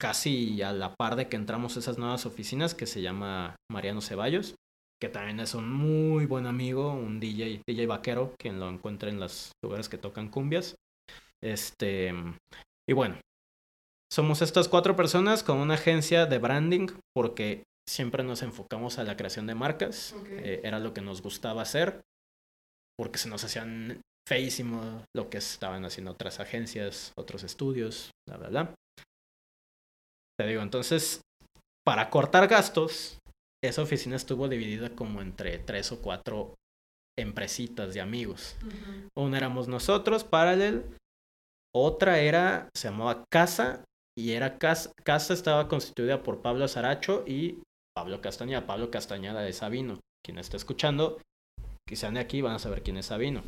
casi 0.00 0.62
a 0.62 0.72
la 0.72 0.94
par 0.94 1.16
de 1.16 1.28
que 1.28 1.36
entramos 1.36 1.76
a 1.76 1.80
esas 1.80 1.98
nuevas 1.98 2.26
oficinas, 2.26 2.74
que 2.74 2.86
se 2.86 3.02
llama 3.02 3.56
Mariano 3.70 4.00
Ceballos, 4.00 4.54
que 5.00 5.08
también 5.08 5.40
es 5.40 5.54
un 5.54 5.72
muy 5.72 6.26
buen 6.26 6.46
amigo, 6.46 6.92
un 6.92 7.20
DJ, 7.20 7.62
DJ 7.66 7.86
vaquero, 7.86 8.34
quien 8.38 8.58
lo 8.58 8.68
encuentra 8.68 9.10
en 9.10 9.20
los 9.20 9.52
lugares 9.62 9.88
que 9.88 9.98
tocan 9.98 10.28
cumbias. 10.28 10.76
Este, 11.42 12.12
y 12.88 12.92
bueno, 12.92 13.20
somos 14.12 14.42
estas 14.42 14.68
cuatro 14.68 14.96
personas 14.96 15.42
con 15.42 15.58
una 15.58 15.74
agencia 15.74 16.26
de 16.26 16.38
branding, 16.38 16.88
porque 17.14 17.64
siempre 17.88 18.24
nos 18.24 18.42
enfocamos 18.42 18.98
a 18.98 19.04
la 19.04 19.16
creación 19.16 19.46
de 19.46 19.54
marcas. 19.54 20.14
Eh, 20.30 20.60
era 20.64 20.78
lo 20.78 20.94
que 20.94 21.00
nos 21.00 21.22
gustaba 21.22 21.62
hacer. 21.62 22.00
Porque 22.96 23.18
se 23.18 23.28
nos 23.28 23.44
hacían 23.44 24.00
feísimo 24.28 25.04
lo 25.14 25.30
que 25.30 25.38
estaban 25.38 25.84
haciendo 25.84 26.10
otras 26.10 26.40
agencias, 26.40 27.12
otros 27.16 27.44
estudios, 27.44 28.10
bla, 28.26 28.36
bla, 28.38 28.48
bla. 28.48 28.74
Te 30.38 30.46
digo, 30.46 30.62
entonces, 30.62 31.20
para 31.84 32.10
cortar 32.10 32.46
gastos, 32.46 33.18
esa 33.62 33.82
oficina 33.82 34.16
estuvo 34.16 34.48
dividida 34.48 34.94
como 34.94 35.20
entre 35.20 35.58
tres 35.58 35.90
o 35.90 36.00
cuatro 36.00 36.54
empresitas 37.18 37.92
de 37.94 38.00
amigos. 38.00 38.56
Una 39.16 39.38
éramos 39.38 39.66
nosotros, 39.66 40.22
Parallel. 40.22 40.84
Otra 41.74 42.20
era, 42.20 42.68
se 42.76 42.88
llamaba 42.88 43.24
Casa, 43.30 43.84
y 44.16 44.32
era 44.32 44.58
Casa, 44.58 44.92
Casa 45.04 45.34
estaba 45.34 45.68
constituida 45.68 46.22
por 46.22 46.40
Pablo 46.40 46.66
Saracho 46.68 47.24
y 47.26 47.62
Pablo 47.94 48.20
Castañeda. 48.20 48.66
Pablo 48.66 48.90
Castañeda 48.90 49.40
de 49.42 49.52
Sabino. 49.52 50.00
Quien 50.24 50.38
está 50.38 50.56
escuchando, 50.56 51.20
quizá 51.86 52.10
de 52.10 52.20
aquí 52.20 52.42
van 52.42 52.54
a 52.54 52.58
saber 52.58 52.82
quién 52.82 52.96
es 52.96 53.06
Sabino. 53.06 53.42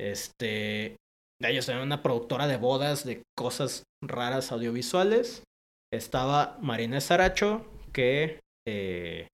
Este, 0.00 0.96
ellos 1.42 1.66
tenían 1.66 1.84
una 1.84 2.02
productora 2.02 2.46
de 2.46 2.56
bodas, 2.56 3.04
de 3.04 3.22
cosas 3.36 3.84
raras 4.02 4.52
audiovisuales. 4.52 5.42
Estaba 5.92 6.58
Marina 6.60 7.00
Saracho, 7.00 7.64
que 7.92 8.40
eh, 8.66 9.28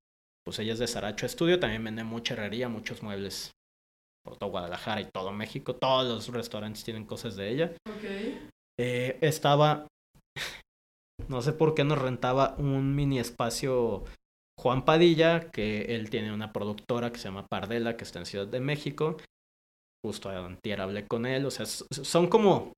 pues 0.45 0.59
ella 0.59 0.75
es 0.75 0.79
de 0.79 0.87
Saracho 0.87 1.27
Estudio, 1.27 1.59
también 1.59 1.83
vende 1.83 2.05
mucha 2.05 2.35
herrería, 2.35 2.69
muchos 2.69 3.03
muebles 3.03 3.51
por 4.25 4.37
todo 4.37 4.51
Guadalajara 4.51 5.01
y 5.01 5.09
todo 5.13 5.33
México. 5.33 5.75
Todos 5.75 6.07
los 6.07 6.29
restaurantes 6.29 6.85
tienen 6.85 7.05
cosas 7.05 7.37
de 7.37 7.51
ella. 7.51 7.73
Eh, 8.79 9.19
estaba, 9.21 9.87
no 11.29 11.43
sé 11.43 11.53
por 11.53 11.75
qué 11.75 11.85
nos 11.85 11.99
rentaba 11.99 12.55
un 12.59 12.95
mini 12.95 13.19
espacio 13.19 14.05
Juan 14.59 14.85
Padilla, 14.85 15.51
que 15.51 15.97
él 15.97 16.11
tiene 16.11 16.33
una 16.33 16.53
productora 16.53 17.11
que 17.11 17.19
se 17.19 17.25
llama 17.25 17.47
Pardela, 17.47 17.97
que 17.97 18.05
está 18.05 18.21
en 18.21 18.27
Ciudad 18.27 18.47
de 18.47 18.61
México. 18.61 19.17
Justo 20.05 20.29
antier 20.31 20.81
hablé 20.81 21.07
con 21.07 21.27
él. 21.27 21.47
O 21.47 21.51
sea, 21.51 21.67
son 21.67 22.29
como 22.29 22.73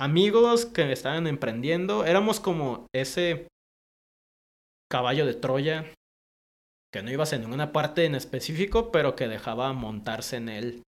amigos 0.00 0.66
que 0.66 0.92
estaban 0.92 1.26
emprendiendo. 1.26 2.04
Éramos 2.04 2.40
como 2.40 2.86
ese 2.94 3.48
caballo 4.90 5.26
de 5.26 5.34
Troya 5.34 5.92
que 6.92 7.02
no 7.02 7.10
ibas 7.10 7.32
en 7.32 7.42
ninguna 7.42 7.72
parte 7.72 8.06
en 8.06 8.14
específico, 8.14 8.90
pero 8.90 9.14
que 9.14 9.28
dejaba 9.28 9.72
montarse 9.74 10.36
en 10.36 10.48
él 10.48 10.82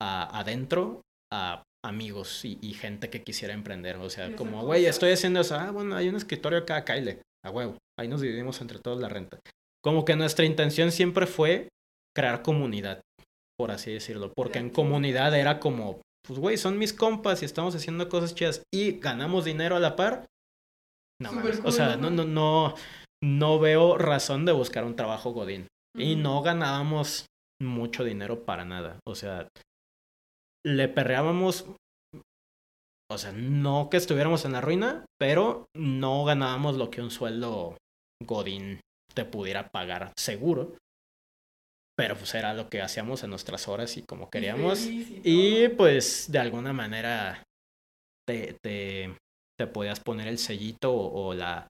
adentro 0.00 1.02
a 1.32 1.62
amigos 1.84 2.44
y, 2.44 2.72
gente 2.74 3.10
que 3.10 3.22
quisiera 3.22 3.54
emprender. 3.54 3.96
O 3.96 4.08
sea, 4.08 4.34
como, 4.34 4.64
güey, 4.64 4.86
estoy 4.86 5.12
haciendo 5.12 5.40
eso. 5.40 5.56
Ah, 5.56 5.70
bueno, 5.70 5.94
hay 5.94 6.08
un 6.08 6.16
escritorio 6.16 6.60
acá, 6.60 6.84
Kyle. 6.84 7.20
A 7.44 7.50
huevo. 7.50 7.76
Ahí 7.98 8.08
nos 8.08 8.20
dividimos 8.20 8.60
entre 8.60 8.78
todos 8.78 9.00
la 9.00 9.08
renta 9.08 9.38
como 9.82 10.04
que 10.04 10.16
nuestra 10.16 10.44
intención 10.44 10.92
siempre 10.92 11.26
fue 11.26 11.68
crear 12.14 12.42
comunidad, 12.42 13.02
por 13.58 13.70
así 13.70 13.92
decirlo, 13.92 14.32
porque 14.34 14.58
en 14.58 14.70
comunidad 14.70 15.36
era 15.38 15.58
como, 15.58 16.00
pues 16.26 16.38
güey, 16.38 16.56
son 16.56 16.78
mis 16.78 16.92
compas 16.92 17.42
y 17.42 17.44
estamos 17.44 17.74
haciendo 17.74 18.08
cosas 18.08 18.34
chidas 18.34 18.62
y 18.72 18.98
ganamos 18.98 19.44
dinero 19.44 19.76
a 19.76 19.80
la 19.80 19.96
par. 19.96 20.26
No, 21.20 21.30
o 21.64 21.70
sea, 21.70 21.96
no, 21.96 22.10
no, 22.10 22.24
no, 22.24 22.74
no 23.22 23.58
veo 23.58 23.96
razón 23.96 24.44
de 24.44 24.52
buscar 24.52 24.84
un 24.84 24.96
trabajo 24.96 25.30
godín. 25.32 25.68
Y 25.96 26.16
no 26.16 26.42
ganábamos 26.42 27.26
mucho 27.60 28.04
dinero 28.04 28.44
para 28.44 28.64
nada. 28.64 28.98
O 29.06 29.14
sea, 29.14 29.48
le 30.64 30.88
perreábamos, 30.88 31.66
o 33.10 33.18
sea, 33.18 33.32
no 33.32 33.88
que 33.90 33.96
estuviéramos 33.96 34.44
en 34.44 34.52
la 34.52 34.60
ruina, 34.60 35.04
pero 35.18 35.66
no 35.76 36.24
ganábamos 36.24 36.76
lo 36.76 36.90
que 36.90 37.02
un 37.02 37.10
sueldo 37.10 37.76
godín 38.24 38.80
te 39.14 39.24
pudiera 39.24 39.68
pagar 39.68 40.12
seguro. 40.16 40.76
Pero 41.96 42.16
pues 42.16 42.34
era 42.34 42.54
lo 42.54 42.68
que 42.68 42.80
hacíamos 42.80 43.22
en 43.22 43.30
nuestras 43.30 43.68
horas 43.68 43.96
y 43.96 44.02
como 44.02 44.30
queríamos. 44.30 44.86
Y, 44.86 45.68
pues 45.68 46.30
de 46.30 46.38
alguna 46.38 46.72
manera 46.72 47.44
te, 48.26 48.56
te, 48.62 49.14
te 49.58 49.66
podías 49.66 50.00
poner 50.00 50.28
el 50.28 50.38
sellito 50.38 50.94
o, 50.94 51.34
la, 51.34 51.68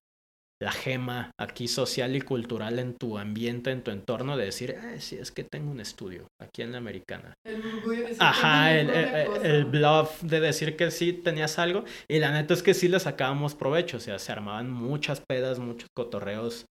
la 0.61 0.71
gema 0.71 1.33
aquí 1.41 1.67
social 1.67 2.15
y 2.15 2.21
cultural 2.21 2.79
en 2.79 2.95
tu 2.95 3.19
ambiente, 3.19 3.73
en 3.73 3.83
tu 3.83 3.91
entorno, 3.91 4.37
de 4.37 4.45
decir, 4.45 4.77
ah, 4.81 5.01
sí, 5.01 5.17
es 5.17 5.33
que 5.33 5.43
tengo 5.43 5.73
un 5.73 5.81
estudio 5.81 6.29
aquí 6.41 6.63
en 6.63 6.73
la 6.73 6.79
americana. 6.79 7.35
El 7.45 7.67
orgullo 7.67 8.07
de 8.07 8.17
Ajá, 8.21 8.79
el, 8.79 8.91
el 8.91 9.65
bluff 9.65 10.23
de 10.23 10.39
decir 10.41 10.77
que 10.77 10.93
sí 10.93 11.13
tenías 11.13 11.59
algo. 11.59 11.85
Y 12.09 12.21
la 12.21 12.31
neta 12.31 12.55
es 12.55 12.63
que 12.63 12.75
sí 12.75 12.87
le 12.87 13.01
sacábamos 13.01 13.57
provecho, 13.57 13.97
o 13.97 14.01
sea, 14.01 14.21
se 14.21 14.31
armaban 14.31 14.71
muchas 14.71 15.21
pedas, 15.21 15.59
muchos 15.59 15.89
cotorreos, 15.97 16.67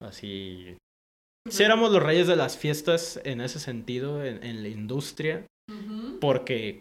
así. 0.00 0.78
Sí 1.48 1.62
éramos 1.62 1.90
los 1.90 2.02
reyes 2.02 2.26
de 2.26 2.36
las 2.36 2.58
fiestas 2.58 3.20
en 3.24 3.40
ese 3.40 3.58
sentido, 3.58 4.24
en, 4.24 4.44
en 4.44 4.62
la 4.62 4.68
industria, 4.68 5.46
porque 6.20 6.80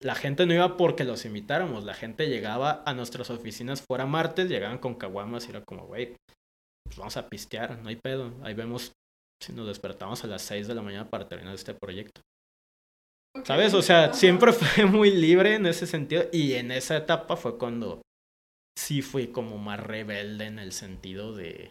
la 0.00 0.14
gente 0.14 0.46
no 0.46 0.54
iba 0.54 0.76
porque 0.76 1.04
los 1.04 1.24
invitáramos, 1.24 1.84
la 1.84 1.94
gente 1.94 2.28
llegaba 2.28 2.82
a 2.86 2.94
nuestras 2.94 3.30
oficinas 3.30 3.82
fuera 3.82 4.06
martes, 4.06 4.48
llegaban 4.48 4.78
con 4.78 4.94
caguamas 4.94 5.46
y 5.46 5.50
era 5.50 5.64
como, 5.64 5.86
güey, 5.86 6.14
pues 6.84 6.96
vamos 6.96 7.16
a 7.16 7.28
pistear, 7.28 7.78
no 7.78 7.88
hay 7.88 7.96
pedo. 7.96 8.32
Ahí 8.42 8.54
vemos 8.54 8.92
si 9.42 9.52
nos 9.52 9.66
despertamos 9.66 10.22
a 10.24 10.28
las 10.28 10.42
6 10.42 10.68
de 10.68 10.74
la 10.74 10.82
mañana 10.82 11.10
para 11.10 11.28
terminar 11.28 11.54
este 11.54 11.74
proyecto. 11.74 12.20
¿Sabes? 13.44 13.74
O 13.74 13.82
sea, 13.82 14.12
siempre 14.14 14.52
fue 14.52 14.86
muy 14.86 15.10
libre 15.10 15.54
en 15.54 15.66
ese 15.66 15.86
sentido 15.86 16.24
y 16.32 16.54
en 16.54 16.70
esa 16.70 16.96
etapa 16.96 17.36
fue 17.36 17.58
cuando 17.58 18.02
sí 18.78 19.02
fui 19.02 19.28
como 19.28 19.58
más 19.58 19.80
rebelde 19.80 20.46
en 20.46 20.58
el 20.58 20.72
sentido 20.72 21.34
de 21.34 21.70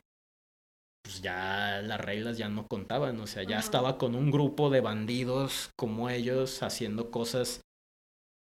pues 1.08 1.22
ya 1.22 1.82
las 1.84 2.02
reglas 2.02 2.38
ya 2.38 2.50
no 2.50 2.68
contaban, 2.68 3.18
o 3.22 3.28
sea, 3.28 3.44
ya 3.44 3.60
estaba 3.60 3.98
con 3.98 4.14
un 4.14 4.30
grupo 4.30 4.70
de 4.70 4.82
bandidos 4.82 5.70
como 5.78 6.10
ellos 6.10 6.62
haciendo 6.64 7.12
cosas 7.12 7.62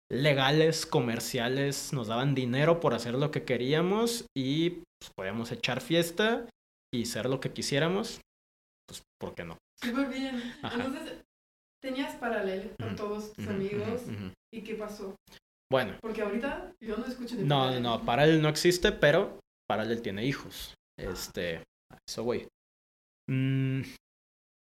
legales, 0.10 0.88
comerciales, 0.88 1.94
nos 1.94 2.08
daban 2.08 2.34
dinero 2.34 2.80
por 2.80 2.96
hacer 2.96 3.14
lo 3.14 3.30
que 3.30 3.44
queríamos 3.44 4.26
y 4.36 4.70
pues, 4.72 5.12
podíamos 5.16 5.52
echar 5.52 5.82
fiesta 5.82 6.50
y 6.92 7.06
ser 7.06 7.30
lo 7.30 7.40
que 7.40 7.54
quisiéramos, 7.54 8.22
pues 8.88 9.04
¿por 9.20 9.36
qué 9.36 9.44
no? 9.44 9.60
Súper 9.80 10.10
bien. 10.10 10.42
Ajá. 10.64 10.84
Entonces, 10.84 11.24
tenías 11.80 12.16
paralelo 12.16 12.72
con 12.80 12.96
todos 12.96 13.34
tus 13.34 13.48
amigos. 13.48 14.02
¿Y 14.52 14.62
qué 14.64 14.74
pasó? 14.74 15.16
Bueno, 15.72 15.94
Porque 16.02 16.24
ahorita 16.24 16.74
yo 16.82 16.98
no 16.98 17.06
escucho 17.06 17.36
de 17.36 17.44
No, 17.44 17.58
no, 17.58 17.62
Paralel. 17.66 17.84
no, 17.84 18.06
Paralel 18.06 18.42
no 18.42 18.50
existe, 18.50 18.92
pero 18.94 19.40
Paralel 19.70 20.02
tiene 20.02 20.26
hijos. 20.26 20.74
Este, 20.98 21.62
a 21.92 21.98
eso 22.08 22.24
voy. 22.24 22.48
Mm, 23.30 23.82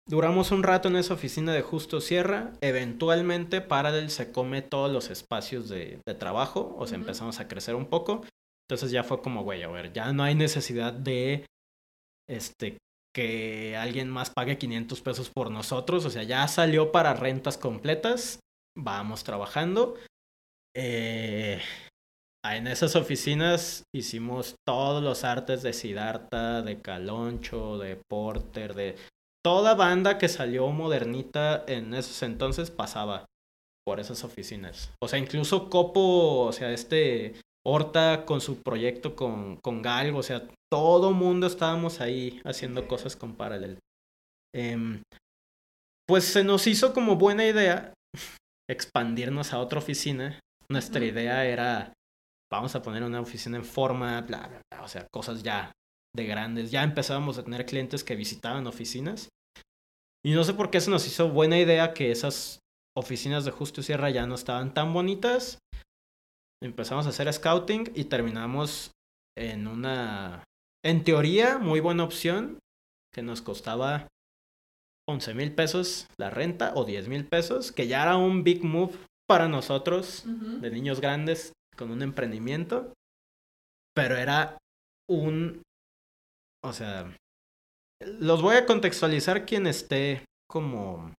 duramos 0.07 0.51
un 0.51 0.63
rato 0.63 0.88
en 0.88 0.95
esa 0.95 1.13
oficina 1.13 1.53
de 1.53 1.61
Justo 1.61 2.01
Sierra. 2.01 2.53
Eventualmente 2.61 3.61
Paralel 3.61 4.09
se 4.09 4.31
come 4.31 4.61
todos 4.61 4.91
los 4.91 5.09
espacios 5.09 5.69
de, 5.69 5.99
de 6.05 6.13
trabajo, 6.13 6.75
o 6.77 6.88
sea, 6.88 6.97
empezamos 6.97 7.39
a 7.39 7.47
crecer 7.47 7.75
un 7.75 7.85
poco. 7.85 8.25
Entonces 8.69 8.91
ya 8.91 9.03
fue 9.03 9.21
como, 9.21 9.43
güey, 9.43 9.63
a 9.63 9.67
ver, 9.67 9.91
ya 9.91 10.13
no 10.13 10.23
hay 10.23 10.35
necesidad 10.35 10.93
de, 10.93 11.45
este, 12.29 12.77
que 13.13 13.75
alguien 13.75 14.09
más 14.09 14.29
pague 14.29 14.57
500 14.57 15.01
pesos 15.01 15.29
por 15.29 15.51
nosotros. 15.51 16.05
O 16.05 16.09
sea, 16.09 16.23
ya 16.23 16.47
salió 16.47 16.91
para 16.91 17.13
rentas 17.13 17.57
completas. 17.57 18.39
Vamos 18.77 19.23
trabajando. 19.23 19.95
Eh, 20.75 21.61
en 22.43 22.68
esas 22.68 22.95
oficinas 22.95 23.84
hicimos 23.93 24.55
todos 24.68 25.03
los 25.03 25.23
artes 25.23 25.61
de 25.61 25.73
Siddhartha, 25.73 26.61
de 26.61 26.81
Caloncho, 26.81 27.77
de 27.77 27.99
Porter, 28.09 28.73
de 28.73 28.95
toda 29.43 29.76
banda 29.76 30.18
que 30.18 30.27
salió 30.27 30.69
modernita 30.69 31.63
en 31.68 31.93
esos 31.93 32.22
entonces 32.23 32.72
pasaba 32.72 33.26
por 33.85 33.99
esas 33.99 34.23
oficinas. 34.23 34.91
O 35.01 35.07
sea, 35.07 35.19
incluso 35.19 35.69
Copo, 35.69 36.45
o 36.45 36.51
sea, 36.51 36.72
este 36.72 37.35
Horta 37.63 38.26
con 38.26 38.41
su 38.41 38.63
proyecto 38.63 39.15
con, 39.15 39.57
con 39.57 39.84
Galgo, 39.84 40.19
o 40.19 40.23
sea, 40.23 40.47
todo 40.72 41.11
mundo 41.11 41.45
estábamos 41.45 42.01
ahí 42.01 42.41
haciendo 42.43 42.88
cosas 42.88 43.15
con 43.15 43.35
Parallel. 43.35 43.77
Em, 44.55 45.03
pues 46.07 46.26
se 46.26 46.43
nos 46.43 46.65
hizo 46.65 46.93
como 46.93 47.18
buena 47.18 47.45
idea 47.45 47.93
expandirnos 48.69 49.53
a 49.53 49.59
otra 49.59 49.80
oficina. 49.80 50.39
Nuestra 50.69 51.05
idea 51.05 51.45
era, 51.45 51.93
vamos 52.52 52.76
a 52.76 52.82
poner 52.82 53.03
una 53.03 53.22
oficina 53.22 53.57
en 53.57 53.65
forma, 53.65 54.19
bla, 54.22 54.48
bla, 54.48 54.61
bla, 54.72 54.84
o 54.84 54.88
sea, 54.88 55.07
cosas 55.11 55.41
ya 55.41 55.72
de 56.15 56.26
grandes. 56.26 56.72
Ya 56.72 56.84
empezábamos 56.84 57.38
a 57.38 57.44
tener 57.44 57.65
clientes 57.65 58.03
que 58.03 58.15
visitaban 58.15 58.68
oficinas. 58.68 59.30
Y 60.23 60.34
no 60.34 60.44
sé 60.44 60.53
por 60.53 60.69
qué 60.69 60.82
se 60.82 60.91
nos 60.91 61.07
hizo 61.07 61.30
buena 61.30 61.57
idea 61.57 61.94
que 61.94 62.11
esas 62.11 62.60
oficinas 62.95 63.45
de 63.45 63.52
Justo 63.52 63.82
y 63.82 63.84
Sierra 63.84 64.10
ya 64.10 64.28
no 64.28 64.36
estaban 64.36 64.73
tan 64.73 64.94
bonitas. 64.94 65.60
Empezamos 66.61 67.06
a 67.06 67.10
hacer 67.10 67.32
scouting 67.32 67.91
y 67.95 68.03
terminamos 68.03 68.91
en 69.36 69.68
una, 69.68 70.44
en 70.86 71.03
teoría, 71.03 71.57
muy 71.57 71.80
buena 71.80 72.03
opción 72.03 72.60
que 73.14 73.23
nos 73.23 73.41
costaba 73.41 74.07
11 75.10 75.34
mil 75.34 75.56
pesos 75.56 76.07
la 76.18 76.30
renta 76.30 76.73
o 76.76 76.86
10 76.86 77.07
mil 77.07 77.26
pesos, 77.26 77.72
que 77.72 77.88
ya 77.88 78.03
era 78.03 78.18
un 78.18 78.44
big 78.44 78.64
move 78.64 78.94
para 79.28 79.48
nosotros 79.48 80.23
de 80.26 80.69
niños 80.69 81.02
grandes 81.02 81.53
con 81.82 81.90
un 81.90 82.03
emprendimiento, 82.03 82.94
pero 83.95 84.16
era 84.16 84.60
un, 85.10 85.64
o 86.64 86.74
sea, 86.74 87.18
los 88.20 88.44
voy 88.44 88.56
a 88.56 88.68
contextualizar 88.68 89.48
quien 89.48 89.66
esté 89.66 90.24
como 90.48 91.12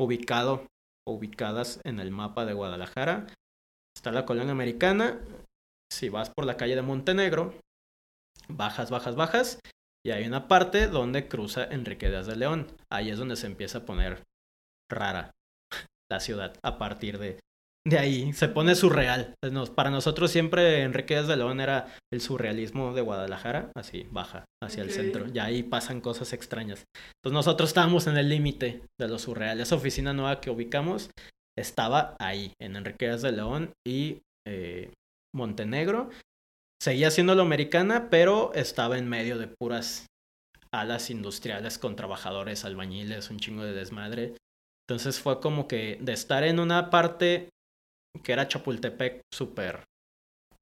ubicado 0.00 0.66
ubicadas 1.06 1.80
en 1.84 2.00
el 2.00 2.10
mapa 2.10 2.44
de 2.44 2.54
Guadalajara. 2.54 3.28
Está 3.96 4.10
la 4.10 4.26
colonia 4.26 4.50
americana, 4.50 5.20
si 5.92 6.08
vas 6.08 6.28
por 6.30 6.44
la 6.44 6.56
calle 6.56 6.74
de 6.74 6.82
Montenegro, 6.82 7.54
bajas, 8.48 8.90
bajas, 8.90 9.14
bajas, 9.14 9.60
y 10.04 10.10
hay 10.10 10.26
una 10.26 10.48
parte 10.48 10.88
donde 10.88 11.28
cruza 11.28 11.62
Enrique 11.62 12.10
de 12.10 12.34
León. 12.34 12.66
Ahí 12.90 13.10
es 13.10 13.18
donde 13.18 13.36
se 13.36 13.46
empieza 13.46 13.78
a 13.78 13.84
poner 13.86 14.24
rara 14.90 15.30
la 16.10 16.18
ciudad 16.18 16.58
a 16.64 16.78
partir 16.78 17.18
de, 17.18 17.38
de 17.86 17.98
ahí. 17.98 18.32
Se 18.32 18.48
pone 18.48 18.74
surreal. 18.74 19.34
Nos- 19.50 19.70
para 19.70 19.90
nosotros 19.90 20.30
siempre 20.30 20.82
Enrique 20.82 21.14
Díaz 21.14 21.28
de 21.28 21.36
León 21.36 21.60
era 21.60 21.96
el 22.12 22.20
surrealismo 22.20 22.92
de 22.92 23.00
Guadalajara, 23.02 23.72
así 23.74 24.06
baja 24.10 24.44
hacia 24.62 24.82
el 24.82 24.90
centro. 24.90 25.26
Y 25.32 25.38
ahí 25.38 25.62
pasan 25.62 26.00
cosas 26.00 26.32
extrañas. 26.32 26.84
Entonces 27.16 27.34
nosotros 27.34 27.70
estábamos 27.70 28.06
en 28.06 28.16
el 28.16 28.28
límite 28.28 28.82
de 29.00 29.08
lo 29.08 29.18
surreal. 29.18 29.60
Esa 29.60 29.76
oficina 29.76 30.12
nueva 30.12 30.40
que 30.40 30.50
ubicamos 30.50 31.10
estaba 31.58 32.16
ahí, 32.20 32.52
en 32.60 32.76
Enrique 32.76 33.06
Díaz 33.06 33.22
de 33.22 33.32
León 33.32 33.72
y 33.86 34.22
eh, 34.46 34.92
Montenegro. 35.34 36.10
Seguía 36.82 37.10
siendo 37.10 37.34
la 37.34 37.42
americana, 37.42 38.08
pero 38.10 38.52
estaba 38.54 38.96
en 38.96 39.08
medio 39.08 39.36
de 39.38 39.48
puras 39.48 40.06
alas 40.72 41.10
industriales 41.10 41.78
con 41.78 41.96
trabajadores, 41.96 42.64
albañiles, 42.64 43.28
un 43.30 43.38
chingo 43.38 43.64
de 43.64 43.72
desmadre. 43.72 44.34
Entonces 44.88 45.20
fue 45.20 45.40
como 45.40 45.68
que 45.68 45.98
de 46.00 46.12
estar 46.12 46.42
en 46.44 46.58
una 46.58 46.88
parte 46.90 47.50
que 48.22 48.32
era 48.32 48.48
Chapultepec 48.48 49.22
súper 49.32 49.84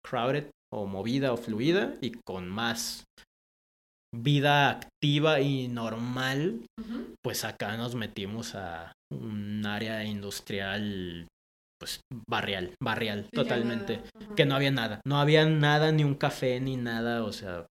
crowded 0.04 0.50
o 0.72 0.86
movida 0.86 1.32
o 1.32 1.36
fluida 1.36 1.94
y 2.00 2.12
con 2.26 2.48
más 2.48 3.04
vida 4.14 4.70
activa 4.70 5.40
y 5.40 5.68
normal, 5.68 6.64
pues 7.22 7.44
acá 7.44 7.76
nos 7.76 7.94
metimos 7.94 8.54
a 8.54 8.92
un 9.12 9.64
área 9.66 10.04
industrial, 10.04 11.26
pues 11.78 12.00
barrial, 12.28 12.74
barrial, 12.82 13.28
totalmente. 13.30 14.02
Que 14.36 14.46
no 14.46 14.54
había 14.54 14.70
nada, 14.70 15.00
no 15.06 15.20
había 15.20 15.44
nada, 15.46 15.92
ni 15.92 16.04
un 16.04 16.14
café, 16.14 16.60
ni 16.60 16.76
nada, 16.76 17.24
o 17.24 17.32
sea, 17.32 17.66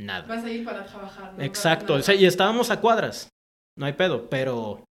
nada. 0.00 0.26
Vas 0.26 0.44
a 0.44 0.50
ir 0.50 0.64
para 0.64 0.84
trabajar. 0.86 1.34
¿no? 1.34 1.42
Exacto, 1.42 1.94
o 1.94 2.02
sea, 2.02 2.14
y 2.14 2.24
estábamos 2.24 2.70
a 2.70 2.80
cuadras, 2.80 3.28
no 3.78 3.86
hay 3.86 3.92
pedo, 3.92 4.28
pero 4.30 4.84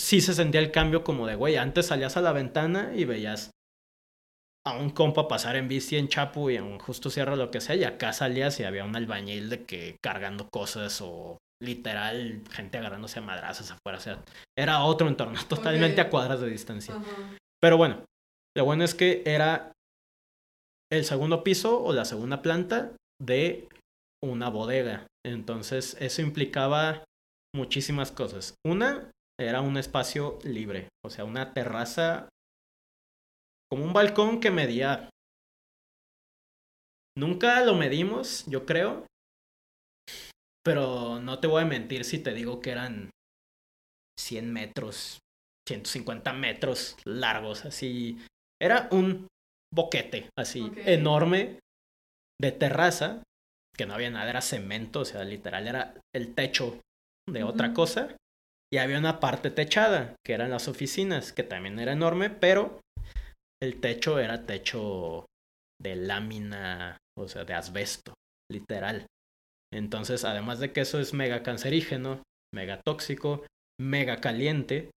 sí 0.00 0.20
se 0.20 0.34
sentía 0.34 0.60
el 0.60 0.72
cambio 0.72 1.04
como 1.04 1.26
de, 1.26 1.34
güey, 1.34 1.56
antes 1.56 1.86
salías 1.86 2.16
a 2.16 2.22
la 2.22 2.32
ventana 2.32 2.92
y 2.94 3.04
veías 3.04 3.50
a 4.66 4.76
un 4.76 4.90
compa 4.90 5.28
pasar 5.28 5.56
en 5.56 5.68
bici 5.68 5.96
en 5.96 6.08
Chapu 6.08 6.50
y 6.50 6.56
en 6.56 6.78
Justo 6.78 7.08
Sierra 7.08 7.36
lo 7.36 7.50
que 7.50 7.60
sea, 7.60 7.76
y 7.76 7.84
acá 7.84 8.12
salías 8.12 8.58
y 8.58 8.64
había 8.64 8.84
un 8.84 8.96
albañil 8.96 9.48
de 9.48 9.64
que 9.64 9.96
cargando 10.02 10.48
cosas 10.52 11.00
o 11.00 11.38
literal 11.62 12.42
gente 12.50 12.78
agarrándose 12.78 13.20
a 13.20 13.22
madrazos 13.22 13.70
afuera, 13.70 13.98
o 13.98 14.00
sea, 14.00 14.22
era 14.58 14.82
otro 14.82 15.08
entorno, 15.08 15.38
totalmente 15.48 16.00
a 16.00 16.10
cuadras 16.10 16.40
de 16.40 16.50
distancia. 16.50 16.94
Pero 17.60 17.76
bueno, 17.76 18.04
lo 18.56 18.64
bueno 18.64 18.84
es 18.84 18.94
que 18.94 19.22
era 19.24 19.72
el 20.92 21.04
segundo 21.04 21.42
piso 21.44 21.82
o 21.82 21.92
la 21.92 22.04
segunda 22.04 22.42
planta 22.42 22.92
de 23.20 23.68
una 24.22 24.48
bodega. 24.50 25.06
Entonces 25.24 25.96
eso 26.00 26.22
implicaba 26.22 27.04
muchísimas 27.54 28.12
cosas. 28.12 28.54
Una 28.64 29.10
era 29.38 29.60
un 29.60 29.76
espacio 29.76 30.38
libre, 30.44 30.88
o 31.04 31.10
sea, 31.10 31.24
una 31.24 31.52
terraza 31.52 32.28
como 33.70 33.84
un 33.84 33.92
balcón 33.92 34.40
que 34.40 34.50
medía... 34.50 35.10
Nunca 37.18 37.64
lo 37.64 37.74
medimos, 37.74 38.44
yo 38.46 38.66
creo. 38.66 39.06
Pero 40.64 41.20
no 41.20 41.40
te 41.40 41.46
voy 41.46 41.62
a 41.62 41.66
mentir 41.66 42.04
si 42.04 42.18
te 42.18 42.34
digo 42.34 42.60
que 42.60 42.70
eran 42.70 43.10
100 44.18 44.52
metros, 44.52 45.18
150 45.66 46.32
metros 46.32 46.96
largos, 47.06 47.64
así. 47.64 48.18
Era 48.60 48.88
un 48.90 49.28
boquete, 49.72 50.30
así, 50.38 50.70
enorme, 50.76 51.58
de 52.40 52.52
terraza, 52.52 53.22
que 53.76 53.86
no 53.86 53.94
había 53.94 54.10
nada, 54.10 54.28
era 54.28 54.40
cemento, 54.40 55.00
o 55.00 55.04
sea, 55.04 55.24
literal, 55.24 55.66
era 55.66 55.94
el 56.14 56.34
techo 56.34 56.80
de 57.28 57.44
otra 57.44 57.72
cosa. 57.72 58.16
Y 58.72 58.78
había 58.78 58.98
una 58.98 59.20
parte 59.20 59.50
techada, 59.50 60.16
que 60.24 60.32
eran 60.32 60.50
las 60.50 60.68
oficinas, 60.68 61.32
que 61.32 61.42
también 61.44 61.78
era 61.78 61.92
enorme, 61.92 62.30
pero 62.30 62.80
el 63.62 63.80
techo 63.80 64.18
era 64.18 64.44
techo 64.44 65.26
de 65.80 65.96
lámina, 65.96 66.98
o 67.16 67.28
sea, 67.28 67.44
de 67.44 67.54
asbesto, 67.54 68.14
literal. 68.50 69.06
Entonces, 69.72 70.24
además 70.24 70.58
de 70.58 70.72
que 70.72 70.80
eso 70.80 71.00
es 71.00 71.12
mega 71.14 71.42
cancerígeno, 71.42 72.22
mega 72.54 72.80
tóxico, 72.84 73.46
mega 73.80 74.20
caliente, 74.20 74.90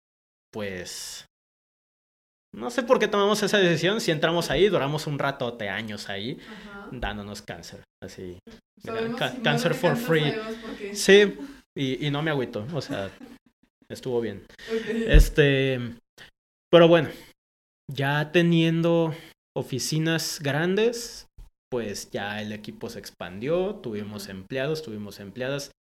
pues 0.52 1.26
no 2.54 2.70
sé 2.70 2.82
por 2.82 2.98
qué 2.98 3.06
tomamos 3.08 3.42
esa 3.42 3.58
decisión. 3.58 4.00
Si 4.00 4.10
entramos 4.10 4.50
ahí, 4.50 4.68
duramos 4.68 5.06
un 5.06 5.18
ratote, 5.18 5.68
años 5.68 6.08
ahí, 6.08 6.38
dándonos 6.90 7.42
cáncer. 7.42 7.82
Así. 8.02 8.38
cáncer 9.42 9.74
for 9.74 9.96
free. 9.96 10.34
Sí, 10.92 11.38
y, 11.76 12.06
y, 12.06 12.10
no 12.10 12.22
me 12.22 12.30
agüito. 12.30 12.66
O 12.74 12.80
sea, 12.80 13.10
estuvo 13.90 14.20
bien. 14.20 14.46
Este. 15.06 15.78
Pero 16.70 16.88
bueno, 16.88 17.10
ya 17.92 18.32
teniendo 18.32 19.14
oficinas 19.56 20.40
grandes, 20.40 21.26
pues 21.70 22.10
ya 22.10 22.40
el 22.40 22.52
equipo 22.52 22.88
se 22.88 22.98
expandió, 22.98 23.76
tuvimos 23.76 24.28
empleados, 24.28 24.82
tuvimos 24.82 25.20
empleadas, 25.20 25.72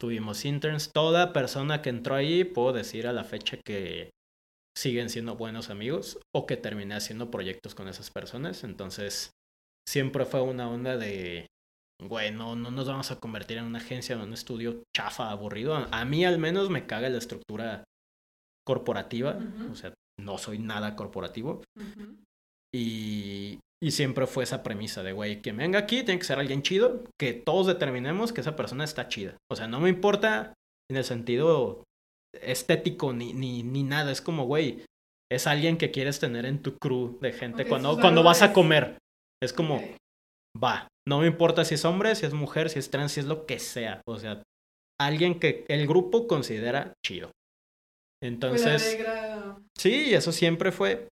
tuvimos 0.00 0.44
interns, 0.44 0.90
toda 0.92 1.32
persona 1.32 1.82
que 1.82 1.90
entró 1.90 2.14
ahí, 2.14 2.44
puedo 2.44 2.72
decir 2.72 3.06
a 3.06 3.12
la 3.12 3.24
fecha 3.24 3.58
que 3.64 4.10
siguen 4.76 5.08
siendo 5.08 5.36
buenos 5.36 5.70
amigos 5.70 6.18
o 6.34 6.46
que 6.46 6.56
terminé 6.56 6.94
haciendo 6.94 7.30
proyectos 7.30 7.74
con 7.74 7.88
esas 7.88 8.10
personas, 8.10 8.64
entonces 8.64 9.30
siempre 9.88 10.24
fue 10.24 10.42
una 10.42 10.68
onda 10.68 10.96
de, 10.96 11.46
bueno, 12.08 12.56
no 12.56 12.70
nos 12.70 12.86
vamos 12.86 13.10
a 13.10 13.20
convertir 13.20 13.58
en 13.58 13.64
una 13.64 13.78
agencia, 13.78 14.14
en 14.14 14.22
un 14.22 14.32
estudio 14.32 14.82
chafa, 14.96 15.30
aburrido, 15.30 15.74
a, 15.74 16.04
mí 16.04 16.24
al 16.24 16.38
menos 16.38 16.70
me 16.70 16.86
caga 16.86 17.08
la 17.08 17.18
estructura 17.18 17.84
corporativa, 18.66 19.38
o 19.70 19.74
sea, 19.74 19.92
no 20.20 20.38
soy 20.38 20.58
nada 20.58 20.96
corporativo. 20.96 21.62
Y, 22.74 23.58
y 23.82 23.90
siempre 23.90 24.26
fue 24.26 24.44
esa 24.44 24.62
premisa 24.62 25.02
de, 25.02 25.12
güey, 25.12 25.42
que 25.42 25.52
venga 25.52 25.78
aquí 25.78 26.02
tiene 26.02 26.18
que 26.18 26.26
ser 26.26 26.38
alguien 26.38 26.62
chido, 26.62 27.04
que 27.20 27.34
todos 27.34 27.66
determinemos 27.66 28.32
que 28.32 28.40
esa 28.40 28.56
persona 28.56 28.84
está 28.84 29.08
chida. 29.08 29.36
O 29.50 29.56
sea, 29.56 29.68
no 29.68 29.80
me 29.80 29.90
importa 29.90 30.54
en 30.90 30.96
el 30.96 31.04
sentido 31.04 31.84
estético 32.40 33.12
ni, 33.12 33.32
ni, 33.32 33.62
ni 33.62 33.82
nada. 33.82 34.10
Es 34.10 34.20
como, 34.20 34.46
güey, 34.46 34.84
es 35.30 35.46
alguien 35.46 35.76
que 35.76 35.90
quieres 35.90 36.18
tener 36.18 36.46
en 36.46 36.62
tu 36.62 36.76
crew 36.78 37.18
de 37.20 37.32
gente 37.32 37.66
cuando, 37.66 37.98
cuando 38.00 38.22
vas 38.22 38.42
a 38.42 38.52
comer. 38.52 38.98
Es 39.42 39.52
como, 39.52 39.82
va, 40.62 40.88
no 41.06 41.20
me 41.20 41.26
importa 41.26 41.64
si 41.64 41.74
es 41.74 41.84
hombre, 41.84 42.14
si 42.14 42.26
es 42.26 42.32
mujer, 42.32 42.70
si 42.70 42.78
es 42.78 42.90
trans, 42.90 43.12
si 43.12 43.20
es 43.20 43.26
lo 43.26 43.46
que 43.46 43.58
sea. 43.58 44.00
O 44.06 44.18
sea, 44.18 44.42
alguien 45.00 45.38
que 45.38 45.64
el 45.68 45.86
grupo 45.86 46.26
considera 46.26 46.94
chido. 47.04 47.30
Entonces, 48.22 48.98
sí, 49.76 50.14
eso 50.14 50.32
siempre 50.32 50.72
fue. 50.72 51.08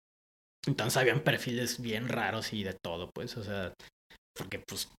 Entonces 0.66 0.98
habían 0.98 1.24
perfiles 1.24 1.82
bien 1.82 2.08
raros 2.08 2.54
y 2.54 2.64
de 2.64 2.78
todo, 2.84 3.10
pues, 3.14 3.36
o 3.36 3.44
sea, 3.44 3.74
porque 4.38 4.60
pues 4.60 4.90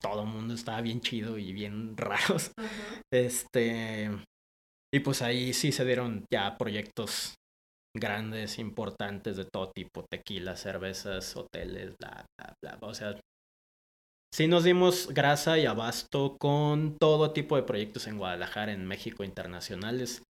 todo 0.00 0.22
el 0.22 0.28
mundo 0.28 0.54
estaba 0.54 0.80
bien 0.82 1.00
chido 1.00 1.38
y 1.38 1.52
bien 1.52 1.96
raros. 1.96 2.52
Este, 3.12 4.10
y 4.94 5.00
pues 5.00 5.22
ahí 5.22 5.52
sí 5.52 5.72
se 5.72 5.84
dieron 5.84 6.24
ya 6.32 6.56
proyectos 6.56 7.34
grandes, 7.96 8.58
importantes 8.58 9.36
de 9.36 9.46
todo 9.46 9.72
tipo, 9.74 10.04
tequila, 10.08 10.56
cervezas, 10.56 11.36
hoteles, 11.36 11.94
bla, 11.98 12.24
bla, 12.38 12.54
bla. 12.62 12.78
O 12.88 12.94
sea, 12.94 13.18
sí 14.32 14.48
nos 14.48 14.64
dimos 14.64 15.08
grasa 15.08 15.58
y 15.58 15.66
abasto 15.66 16.36
con 16.38 16.96
todo 16.98 17.32
tipo 17.32 17.56
de 17.56 17.62
proyectos 17.62 18.06
en 18.06 18.18
Guadalajara, 18.18 18.72
en 18.72 18.86
México, 18.86 19.24
internacionales. 19.24 20.22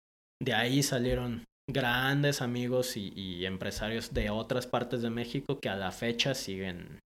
De 0.42 0.54
ahí 0.54 0.84
salieron 0.84 1.46
grandes 1.70 2.42
amigos 2.42 2.96
y, 2.96 3.46
empresarios 3.46 4.14
de 4.14 4.30
otras 4.30 4.68
partes 4.68 5.02
de 5.02 5.10
México 5.10 5.60
que 5.60 5.70
a 5.70 5.76
la 5.76 5.92
fecha 5.92 6.34
siguen 6.34 7.00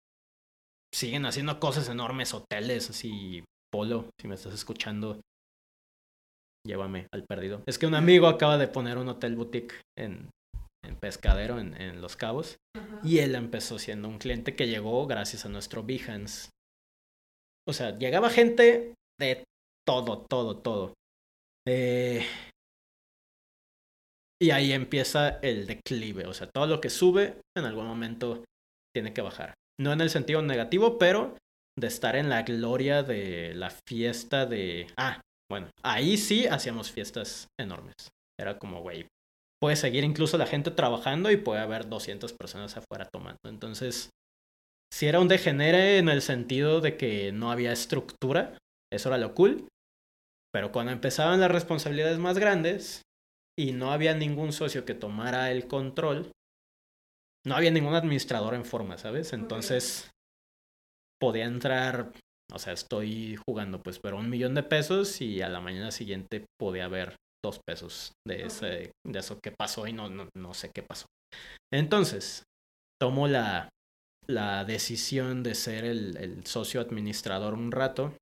siguen 0.93 1.25
haciendo 1.25 1.59
cosas 1.59 1.87
enormes, 1.89 2.33
hoteles, 2.33 2.89
así, 2.89 3.43
Polo, 3.71 4.09
si 4.19 4.27
me 4.27 4.35
estás 4.35 4.53
escuchando, 4.53 5.21
llévame 6.67 7.07
al 7.13 7.23
perdido. 7.23 7.63
Es 7.65 7.79
que 7.79 7.87
un 7.87 7.95
amigo 7.95 8.27
acaba 8.27 8.57
de 8.57 8.67
poner 8.67 8.97
un 8.97 9.07
hotel 9.07 9.35
boutique 9.37 9.73
en, 9.97 10.29
en 10.83 10.95
Pescadero, 10.97 11.59
en, 11.59 11.79
en 11.79 12.01
Los 12.01 12.17
Cabos, 12.17 12.57
y 13.03 13.19
él 13.19 13.35
empezó 13.35 13.79
siendo 13.79 14.09
un 14.09 14.17
cliente 14.17 14.55
que 14.55 14.67
llegó 14.67 15.07
gracias 15.07 15.45
a 15.45 15.49
nuestro 15.49 15.83
Behance. 15.83 16.49
O 17.67 17.73
sea, 17.73 17.97
llegaba 17.97 18.29
gente 18.29 18.95
de 19.19 19.43
todo, 19.87 20.25
todo, 20.29 20.57
todo. 20.57 20.93
Eh, 21.67 22.25
y 24.41 24.49
ahí 24.49 24.73
empieza 24.73 25.39
el 25.41 25.67
declive, 25.67 26.25
o 26.25 26.33
sea, 26.33 26.47
todo 26.47 26.65
lo 26.65 26.81
que 26.81 26.89
sube 26.89 27.39
en 27.55 27.65
algún 27.65 27.85
momento 27.85 28.43
tiene 28.95 29.13
que 29.13 29.21
bajar. 29.21 29.53
No 29.79 29.93
en 29.93 30.01
el 30.01 30.09
sentido 30.09 30.41
negativo, 30.41 30.97
pero 30.97 31.35
de 31.79 31.87
estar 31.87 32.15
en 32.15 32.29
la 32.29 32.43
gloria 32.43 33.03
de 33.03 33.53
la 33.53 33.69
fiesta 33.87 34.45
de... 34.45 34.87
Ah, 34.97 35.21
bueno, 35.49 35.69
ahí 35.83 36.17
sí 36.17 36.47
hacíamos 36.47 36.91
fiestas 36.91 37.47
enormes. 37.59 37.93
Era 38.39 38.57
como, 38.57 38.81
güey, 38.81 39.07
puede 39.61 39.75
seguir 39.75 40.03
incluso 40.03 40.37
la 40.37 40.47
gente 40.47 40.71
trabajando 40.71 41.29
y 41.29 41.37
puede 41.37 41.61
haber 41.61 41.87
200 41.87 42.33
personas 42.33 42.75
afuera 42.77 43.07
tomando. 43.11 43.39
Entonces, 43.47 44.09
si 44.91 45.07
era 45.07 45.19
un 45.19 45.27
degenere 45.27 45.97
en 45.97 46.09
el 46.09 46.21
sentido 46.21 46.81
de 46.81 46.97
que 46.97 47.31
no 47.31 47.51
había 47.51 47.71
estructura, 47.71 48.57
eso 48.91 49.09
era 49.09 49.17
lo 49.17 49.33
cool. 49.33 49.67
Pero 50.53 50.71
cuando 50.71 50.91
empezaban 50.91 51.39
las 51.39 51.51
responsabilidades 51.51 52.19
más 52.19 52.37
grandes, 52.37 53.03
y 53.57 53.73
no 53.73 53.91
había 53.91 54.13
ningún 54.13 54.53
socio 54.53 54.85
que 54.85 54.93
tomara 54.93 55.51
el 55.51 55.67
control, 55.67 56.31
no 57.45 57.55
había 57.55 57.71
ningún 57.71 57.95
administrador 57.95 58.53
en 58.53 58.65
forma, 58.65 58.97
¿sabes? 58.97 59.33
Entonces 59.33 60.09
podía 61.19 61.45
entrar, 61.45 62.11
o 62.51 62.59
sea, 62.59 62.73
estoy 62.73 63.37
jugando 63.47 63.81
pues, 63.81 63.99
pero 63.99 64.17
un 64.17 64.29
millón 64.29 64.55
de 64.55 64.63
pesos 64.63 65.21
y 65.21 65.41
a 65.41 65.49
la 65.49 65.61
mañana 65.61 65.91
siguiente 65.91 66.45
podía 66.59 66.85
haber 66.85 67.15
dos 67.43 67.59
pesos 67.65 68.13
de, 68.27 68.45
ese, 68.45 68.91
de 69.05 69.19
eso 69.19 69.39
que 69.41 69.51
pasó 69.51 69.87
y 69.87 69.93
no, 69.93 70.09
no, 70.09 70.29
no 70.35 70.53
sé 70.53 70.71
qué 70.73 70.83
pasó. 70.83 71.05
Entonces, 71.73 72.43
tomo 72.99 73.27
la, 73.27 73.69
la 74.31 74.65
decisión 74.65 75.43
de 75.43 75.55
ser 75.55 75.85
el, 75.85 76.17
el 76.17 76.45
socio 76.45 76.81
administrador 76.81 77.53
un 77.53 77.71
rato 77.71 78.15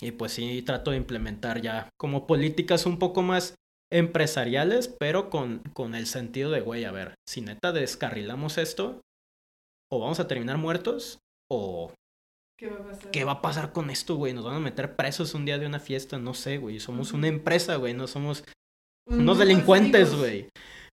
y 0.00 0.12
pues 0.12 0.32
sí 0.32 0.62
trato 0.62 0.92
de 0.92 0.96
implementar 0.96 1.60
ya 1.60 1.90
como 1.98 2.26
políticas 2.26 2.86
un 2.86 2.98
poco 2.98 3.22
más 3.22 3.54
empresariales, 3.90 4.88
pero 4.88 5.30
con, 5.30 5.60
con 5.72 5.94
el 5.94 6.06
sentido 6.06 6.50
de, 6.50 6.60
güey, 6.60 6.84
a 6.84 6.92
ver, 6.92 7.14
si 7.26 7.40
neta 7.40 7.72
descarrilamos 7.72 8.58
esto, 8.58 9.00
o 9.90 10.00
vamos 10.00 10.20
a 10.20 10.28
terminar 10.28 10.58
muertos, 10.58 11.18
o... 11.50 11.92
¿Qué 12.58 12.68
va 12.68 12.76
a 12.76 12.82
pasar? 12.84 13.10
¿Qué 13.10 13.24
va 13.24 13.32
a 13.32 13.42
pasar 13.42 13.72
con 13.72 13.88
esto, 13.90 14.16
güey? 14.16 14.34
Nos 14.34 14.44
van 14.44 14.56
a 14.56 14.60
meter 14.60 14.96
presos 14.96 15.34
un 15.34 15.44
día 15.44 15.58
de 15.58 15.66
una 15.66 15.78
fiesta, 15.78 16.18
no 16.18 16.34
sé, 16.34 16.58
güey. 16.58 16.80
Somos 16.80 17.12
una 17.12 17.28
empresa, 17.28 17.76
güey, 17.76 17.94
no 17.94 18.08
somos 18.08 18.44
unos 19.06 19.38
delincuentes, 19.38 20.14
güey. 20.14 20.48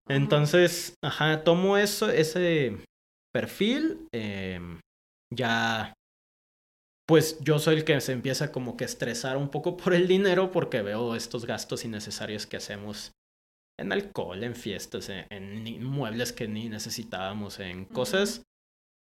Entonces, 0.08 0.94
ajá, 1.04 1.44
tomo 1.44 1.78
eso, 1.78 2.10
ese 2.12 2.78
perfil, 3.36 4.08
eh, 4.14 4.62
ya 5.30 5.94
pues 7.06 7.38
yo 7.42 7.60
soy 7.60 7.76
el 7.76 7.84
que 7.84 8.00
se 8.00 8.14
empieza 8.14 8.54
como 8.54 8.78
que 8.78 8.86
estresar 8.86 9.36
un 9.36 9.50
poco 9.50 9.76
por 9.84 9.94
el 9.94 10.08
dinero 10.08 10.52
porque 10.52 10.82
veo 10.82 11.18
estos 11.18 11.46
gastos 11.46 11.84
innecesarios 11.84 12.48
que 12.48 12.56
hacemos 12.56 13.12
en 13.78 13.92
alcohol, 13.92 14.42
en 14.42 14.56
fiestas, 14.56 15.10
en, 15.10 15.84
muebles 15.84 16.32
que 16.32 16.48
ni 16.48 16.70
necesitábamos, 16.70 17.60
en 17.60 17.84
cosas. 17.84 18.44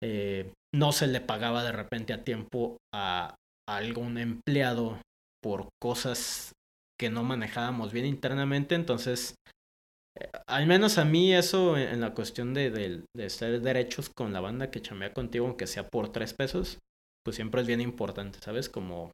Eh, 0.04 0.52
no 0.74 0.92
se 0.92 1.06
le 1.06 1.22
pagaba 1.22 1.64
de 1.64 1.72
repente 1.72 2.12
a 2.12 2.24
tiempo 2.24 2.78
a, 2.92 3.36
algún 3.70 4.18
empleado 4.18 5.00
por 5.44 5.70
cosas 5.80 6.52
que 7.00 7.12
no 7.12 7.24
manejábamos 7.24 7.94
bien 7.94 8.08
internamente, 8.08 8.74
entonces 8.74 9.36
al 10.48 10.68
menos 10.68 10.98
a 10.98 11.06
mí 11.06 11.34
eso 11.34 11.78
en, 11.78 12.00
la 12.02 12.14
cuestión 12.14 12.54
de, 12.54 12.72
de, 12.72 13.04
de, 13.16 13.30
ser 13.30 13.62
derechos 13.62 14.10
con 14.10 14.32
la 14.34 14.40
banda 14.40 14.72
que 14.72 14.82
chamea 14.82 15.14
contigo, 15.14 15.46
aunque 15.46 15.68
sea 15.68 15.88
por 15.88 16.12
tres 16.12 16.34
pesos, 16.34 16.80
pues 17.24 17.36
siempre 17.36 17.62
es 17.62 17.68
bien 17.68 17.82
importante, 17.82 18.40
¿sabes? 18.40 18.70
Como, 18.70 19.12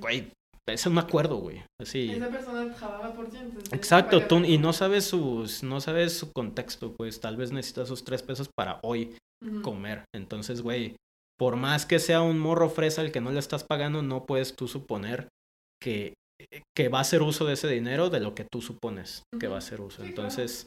güey, 0.00 0.32
es 0.68 0.86
un 0.86 0.98
acuerdo, 0.98 1.36
güey. 1.36 1.62
Así. 1.80 2.10
Esa 2.10 2.28
persona 2.28 2.72
jalaba 2.74 3.12
por 3.12 3.28
ti. 3.28 3.38
Exacto, 3.72 4.26
tú, 4.26 4.38
y 4.38 4.58
no 4.58 4.72
sabes 4.72 5.04
sus, 5.04 5.62
no 5.62 5.80
sabes 5.80 6.16
su 6.16 6.32
contexto, 6.32 6.94
pues 6.96 7.20
tal 7.20 7.36
vez 7.36 7.52
necesitas 7.52 7.88
sus 7.88 8.04
tres 8.04 8.22
pesos 8.22 8.48
para 8.56 8.80
hoy 8.82 9.16
comer. 9.62 10.04
Entonces, 10.14 10.62
güey, 10.62 10.96
por 11.38 11.56
más 11.56 11.86
que 11.86 11.98
sea 11.98 12.22
un 12.22 12.38
morro 12.38 12.70
fresa 12.70 13.02
el 13.02 13.12
que 13.12 13.20
no 13.20 13.32
le 13.32 13.40
estás 13.40 13.64
pagando, 13.64 14.02
no 14.02 14.24
puedes 14.24 14.54
tú 14.54 14.68
suponer 14.68 15.28
que 15.80 16.14
que 16.76 16.88
va 16.88 16.98
a 16.98 17.02
hacer 17.02 17.22
uso 17.22 17.44
de 17.44 17.54
ese 17.54 17.68
dinero 17.68 18.10
de 18.10 18.20
lo 18.20 18.34
que 18.34 18.44
tú 18.44 18.60
supones 18.62 19.22
que 19.38 19.48
va 19.48 19.56
a 19.56 19.58
hacer 19.58 19.80
uso. 19.80 20.04
Entonces, 20.04 20.66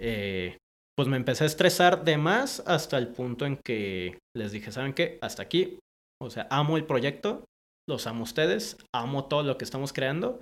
eh, 0.00 0.58
pues 0.96 1.08
me 1.08 1.16
empecé 1.16 1.44
a 1.44 1.48
estresar 1.48 2.04
de 2.04 2.16
más 2.16 2.62
hasta 2.66 2.98
el 2.98 3.08
punto 3.08 3.46
en 3.46 3.56
que 3.56 4.18
les 4.36 4.52
dije, 4.52 4.72
¿saben 4.72 4.94
qué? 4.94 5.18
Hasta 5.20 5.42
aquí. 5.42 5.78
O 6.22 6.30
sea, 6.30 6.46
amo 6.50 6.76
el 6.76 6.86
proyecto, 6.86 7.44
los 7.88 8.06
amo 8.06 8.24
ustedes, 8.24 8.76
amo 8.94 9.26
todo 9.26 9.42
lo 9.42 9.58
que 9.58 9.64
estamos 9.64 9.92
creando, 9.92 10.40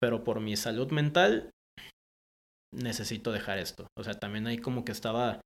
pero 0.00 0.24
por 0.24 0.40
mi 0.40 0.56
salud 0.56 0.90
mental 0.92 1.50
necesito 2.74 3.32
dejar 3.32 3.58
esto. 3.58 3.86
O 3.98 4.04
sea, 4.04 4.14
también 4.14 4.46
ahí 4.46 4.58
como 4.58 4.84
que 4.84 4.92
estaba 4.92 5.40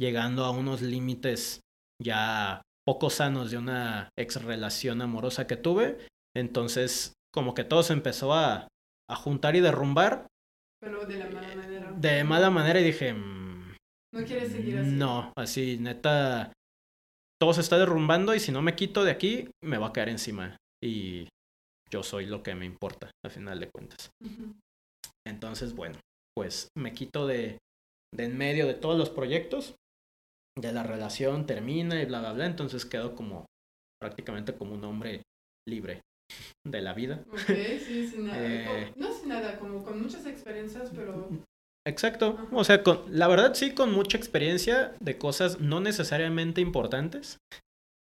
llegando 0.00 0.44
a 0.44 0.50
unos 0.50 0.82
límites 0.82 1.60
ya 2.02 2.62
poco 2.84 3.10
sanos 3.10 3.50
de 3.50 3.58
una 3.58 4.10
ex 4.18 4.42
relación 4.42 5.00
amorosa 5.02 5.46
que 5.46 5.56
tuve. 5.56 5.98
Entonces, 6.36 7.12
como 7.34 7.52
que 7.54 7.64
todo 7.64 7.82
se 7.82 7.92
empezó 7.92 8.32
a, 8.32 8.68
a 9.10 9.16
juntar 9.16 9.56
y 9.56 9.60
derrumbar 9.60 10.26
Pero 10.80 11.04
de 11.04 11.18
la 11.18 11.30
mala 11.30 11.54
manera. 11.56 11.92
de 11.92 12.24
mala 12.24 12.50
manera 12.50 12.80
y 12.80 12.84
dije, 12.84 13.12
"Mm, 13.12 13.74
No 14.14 14.24
quieres 14.24 14.52
seguir 14.52 14.78
así. 14.78 14.90
no, 14.92 15.32
así, 15.36 15.76
neta, 15.78 16.52
todo 17.40 17.52
se 17.52 17.60
está 17.62 17.76
derrumbando 17.78 18.34
y 18.34 18.40
si 18.40 18.52
no 18.52 18.62
me 18.62 18.76
quito 18.76 19.02
de 19.04 19.10
aquí, 19.10 19.50
me 19.62 19.78
va 19.78 19.88
a 19.88 19.92
caer 19.92 20.08
encima. 20.10 20.56
Y 20.82 21.28
yo 21.92 22.02
soy 22.02 22.26
lo 22.26 22.42
que 22.42 22.54
me 22.54 22.64
importa, 22.66 23.10
al 23.24 23.30
final 23.32 23.58
de 23.60 23.70
cuentas. 23.70 24.10
Entonces, 25.26 25.74
bueno, 25.74 25.98
pues 26.36 26.68
me 26.76 26.92
quito 26.92 27.26
de, 27.26 27.58
de 28.14 28.24
en 28.24 28.36
medio 28.36 28.66
de 28.66 28.74
todos 28.74 28.98
los 28.98 29.10
proyectos, 29.10 29.74
de 30.56 30.72
la 30.72 30.82
relación 30.84 31.46
termina 31.46 32.00
y 32.00 32.06
bla, 32.06 32.20
bla, 32.20 32.32
bla. 32.32 32.46
Entonces 32.46 32.84
quedo 32.86 33.14
como 33.16 33.46
prácticamente 34.00 34.54
como 34.54 34.74
un 34.74 34.84
hombre 34.84 35.22
libre 35.68 36.00
de 36.66 36.80
la 36.80 36.94
vida. 36.94 37.24
Ok, 37.30 37.46
sí, 37.86 38.08
sin 38.08 38.26
nada. 38.26 38.38
Eh. 38.44 38.92
No 38.96 39.12
sin 39.12 39.28
nada, 39.28 39.58
como 39.58 39.84
con 39.84 40.02
muchas 40.02 40.26
experiencias, 40.26 40.90
pero. 40.94 41.28
Exacto. 41.86 42.38
Ajá. 42.38 42.48
O 42.52 42.64
sea, 42.64 42.82
con, 42.82 43.02
la 43.10 43.28
verdad 43.28 43.54
sí, 43.54 43.74
con 43.74 43.92
mucha 43.92 44.16
experiencia 44.16 44.94
de 45.00 45.18
cosas 45.18 45.60
no 45.60 45.80
necesariamente 45.80 46.60
importantes, 46.60 47.38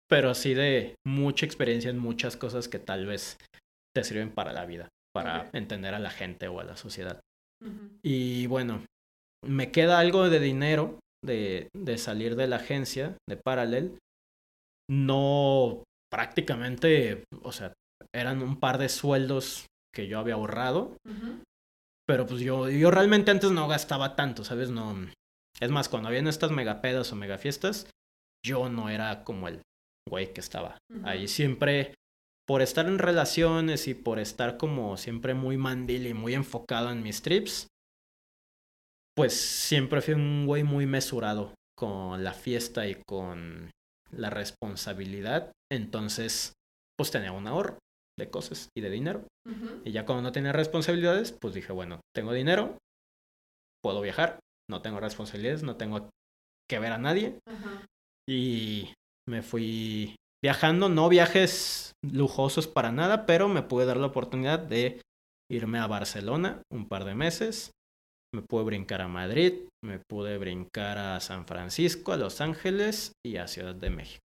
pero 0.09 0.35
sí 0.35 0.53
de 0.53 0.95
mucha 1.05 1.45
experiencia 1.45 1.89
en 1.89 1.97
muchas 1.97 2.37
cosas 2.37 2.67
que 2.67 2.79
tal 2.79 3.05
vez 3.05 3.37
te 3.95 4.03
sirven 4.03 4.31
para 4.31 4.53
la 4.53 4.65
vida, 4.65 4.89
para 5.13 5.49
entender 5.53 5.93
a 5.93 5.99
la 5.99 6.11
gente 6.11 6.47
o 6.47 6.59
a 6.59 6.63
la 6.63 6.77
sociedad. 6.77 7.19
Y 8.03 8.47
bueno, 8.47 8.83
me 9.45 9.71
queda 9.71 9.99
algo 9.99 10.29
de 10.29 10.39
dinero 10.39 10.99
de, 11.23 11.69
de 11.75 11.97
salir 11.97 12.35
de 12.35 12.47
la 12.47 12.57
agencia 12.57 13.15
de 13.29 13.37
Parallel. 13.37 13.97
No 14.89 15.83
prácticamente, 16.11 17.23
o 17.43 17.51
sea, 17.51 17.73
eran 18.13 18.41
un 18.41 18.59
par 18.59 18.77
de 18.77 18.89
sueldos 18.89 19.67
que 19.93 20.07
yo 20.07 20.19
había 20.19 20.35
ahorrado, 20.35 20.97
pero 22.07 22.25
pues 22.25 22.41
yo, 22.41 22.69
yo 22.69 22.91
realmente 22.91 23.31
antes 23.31 23.51
no 23.51 23.67
gastaba 23.67 24.15
tanto, 24.15 24.43
¿sabes? 24.43 24.69
No. 24.69 24.95
Es 25.59 25.69
más, 25.69 25.89
cuando 25.89 26.09
habían 26.09 26.27
estas 26.27 26.51
megapedas 26.51 27.11
o 27.11 27.15
megafiestas, 27.15 27.89
yo 28.45 28.69
no 28.69 28.89
era 28.89 29.23
como 29.23 29.47
el 29.47 29.61
güey 30.09 30.33
que 30.33 30.41
estaba 30.41 30.77
ahí. 31.03 31.27
Siempre, 31.27 31.93
por 32.47 32.61
estar 32.61 32.87
en 32.87 32.99
relaciones 32.99 33.87
y 33.87 33.93
por 33.93 34.19
estar 34.19 34.57
como 34.57 34.97
siempre 34.97 35.33
muy 35.33 35.57
mandil 35.57 36.07
y 36.07 36.13
muy 36.13 36.33
enfocado 36.33 36.89
en 36.91 37.03
mis 37.03 37.21
trips, 37.21 37.67
pues 39.15 39.33
siempre 39.33 40.01
fui 40.01 40.13
un 40.13 40.45
güey 40.45 40.63
muy 40.63 40.85
mesurado 40.85 41.53
con 41.77 42.23
la 42.23 42.33
fiesta 42.33 42.87
y 42.87 42.95
con 43.07 43.71
la 44.11 44.29
responsabilidad. 44.29 45.51
Entonces, 45.71 46.53
pues 46.97 47.11
tenía 47.11 47.31
un 47.31 47.47
ahorro 47.47 47.77
de 48.21 48.29
cosas 48.29 48.69
y 48.77 48.81
de 48.81 48.89
dinero. 48.89 49.27
Y 49.83 49.91
ya 49.91 50.05
cuando 50.05 50.21
no 50.21 50.31
tenía 50.31 50.53
responsabilidades, 50.53 51.31
pues 51.31 51.53
dije, 51.53 51.73
bueno, 51.73 51.99
tengo 52.15 52.33
dinero, 52.33 52.77
puedo 53.83 54.01
viajar, 54.01 54.39
no 54.69 54.81
tengo 54.81 54.99
responsabilidades, 54.99 55.63
no 55.63 55.75
tengo 55.75 56.09
que 56.69 56.79
ver 56.79 56.93
a 56.93 56.99
nadie. 56.99 57.39
Y 58.29 58.93
me 59.27 59.41
fui 59.41 60.15
viajando, 60.43 60.87
no 60.87 61.09
viajes 61.09 61.93
lujosos 62.03 62.67
para 62.67 62.91
nada, 62.91 63.25
pero 63.25 63.47
me 63.49 63.63
pude 63.63 63.85
dar 63.85 63.97
la 63.97 64.07
oportunidad 64.07 64.59
de 64.59 65.01
irme 65.51 65.79
a 65.79 65.87
Barcelona 65.87 66.61
un 66.71 66.87
par 66.87 67.03
de 67.03 67.15
meses. 67.15 67.71
Me 68.33 68.43
pude 68.43 68.63
brincar 68.63 69.01
a 69.01 69.07
Madrid, 69.07 69.67
me 69.83 69.99
pude 69.99 70.37
brincar 70.37 70.97
a 70.97 71.19
San 71.19 71.45
Francisco, 71.45 72.13
a 72.13 72.17
Los 72.17 72.39
Ángeles 72.39 73.13
y 73.25 73.37
a 73.37 73.47
Ciudad 73.47 73.75
de 73.75 73.89
México. 73.89 74.21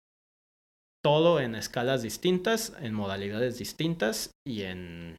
Todo 1.06 1.40
en 1.40 1.54
escalas 1.54 2.02
distintas, 2.02 2.76
en 2.82 2.96
modalidades 2.96 3.60
distintas 3.60 4.32
y 4.44 4.64
en 4.64 5.18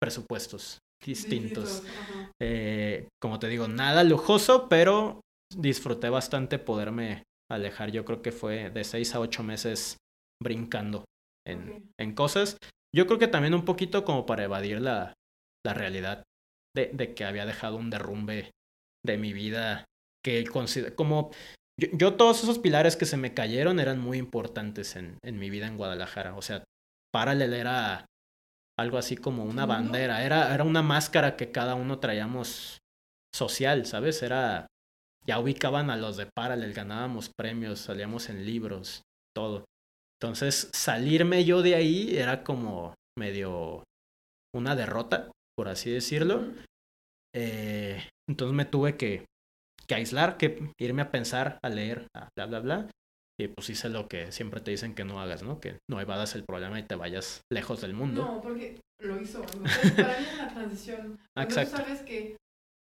presupuestos 0.00 0.78
distintos. 1.04 1.82
Eh, 2.40 3.08
como 3.20 3.40
te 3.40 3.48
digo, 3.48 3.66
nada 3.66 4.04
lujoso, 4.04 4.68
pero 4.68 5.20
disfruté 5.52 6.08
bastante 6.08 6.60
poderme 6.60 7.24
alejar. 7.50 7.90
Yo 7.90 8.04
creo 8.04 8.22
que 8.22 8.30
fue 8.30 8.70
de 8.70 8.84
seis 8.84 9.12
a 9.16 9.18
ocho 9.18 9.42
meses 9.42 9.96
brincando 10.40 11.04
en, 11.44 12.14
cosas. 12.14 12.56
Yo 12.94 13.08
creo 13.08 13.18
que 13.18 13.26
también 13.26 13.54
un 13.54 13.64
poquito 13.64 14.04
como 14.04 14.24
para 14.24 14.44
evadir 14.44 14.80
la, 14.80 15.14
la 15.66 15.74
realidad 15.74 16.22
de, 16.76 16.92
de 16.92 17.14
que 17.14 17.24
había 17.24 17.44
dejado 17.44 17.76
un 17.76 17.90
derrumbe 17.90 18.52
de 19.04 19.18
mi 19.18 19.32
vida 19.32 19.84
que 20.24 20.44
consider- 20.46 20.94
como 20.94 21.32
yo, 21.78 21.88
yo 21.92 22.14
todos 22.14 22.42
esos 22.42 22.58
pilares 22.58 22.96
que 22.96 23.06
se 23.06 23.16
me 23.16 23.34
cayeron 23.34 23.80
eran 23.80 23.98
muy 24.00 24.18
importantes 24.18 24.96
en, 24.96 25.18
en 25.22 25.38
mi 25.38 25.50
vida 25.50 25.66
en 25.66 25.76
Guadalajara. 25.76 26.34
O 26.34 26.42
sea, 26.42 26.64
Parallel 27.12 27.54
era 27.54 28.06
algo 28.78 28.98
así 28.98 29.16
como 29.16 29.44
una 29.44 29.66
bandera, 29.66 30.24
era, 30.24 30.54
era 30.54 30.62
una 30.62 30.82
máscara 30.82 31.36
que 31.36 31.50
cada 31.50 31.74
uno 31.74 31.98
traíamos 31.98 32.78
social, 33.34 33.86
¿sabes? 33.86 34.22
Era, 34.22 34.68
ya 35.26 35.40
ubicaban 35.40 35.90
a 35.90 35.96
los 35.96 36.16
de 36.16 36.26
Parallel, 36.26 36.72
ganábamos 36.72 37.30
premios, 37.36 37.80
salíamos 37.80 38.28
en 38.28 38.46
libros, 38.46 39.02
todo. 39.34 39.64
Entonces, 40.20 40.70
salirme 40.72 41.44
yo 41.44 41.62
de 41.62 41.74
ahí 41.74 42.16
era 42.16 42.44
como 42.44 42.94
medio 43.18 43.84
una 44.54 44.76
derrota, 44.76 45.30
por 45.56 45.68
así 45.68 45.90
decirlo. 45.90 46.52
Eh, 47.34 48.08
entonces 48.28 48.54
me 48.54 48.64
tuve 48.64 48.96
que, 48.96 49.26
que 49.88 49.94
aislar, 49.94 50.36
que 50.36 50.72
irme 50.78 51.02
a 51.02 51.10
pensar, 51.10 51.58
a 51.62 51.68
leer, 51.68 52.06
a 52.14 52.28
bla, 52.36 52.46
bla, 52.46 52.60
bla. 52.60 52.90
Y 53.40 53.48
pues 53.48 53.70
hice 53.70 53.88
lo 53.88 54.08
que 54.08 54.32
siempre 54.32 54.60
te 54.60 54.72
dicen 54.72 54.94
que 54.94 55.04
no 55.04 55.20
hagas, 55.20 55.42
¿no? 55.42 55.60
Que 55.60 55.78
no 55.88 56.00
evadas 56.00 56.34
el 56.34 56.44
problema 56.44 56.78
y 56.78 56.82
te 56.82 56.96
vayas 56.96 57.42
lejos 57.52 57.80
del 57.80 57.94
mundo. 57.94 58.22
No, 58.22 58.40
porque 58.40 58.80
lo 59.00 59.20
hizo. 59.20 59.42
Entonces, 59.54 59.92
para 59.92 60.18
mí 60.18 60.24
es 60.26 60.34
una 60.34 60.48
transición. 60.48 61.18
Cuando 61.34 61.54
tú 61.54 61.60
Exacto. 61.60 61.76
sabes 61.82 62.02
que 62.02 62.36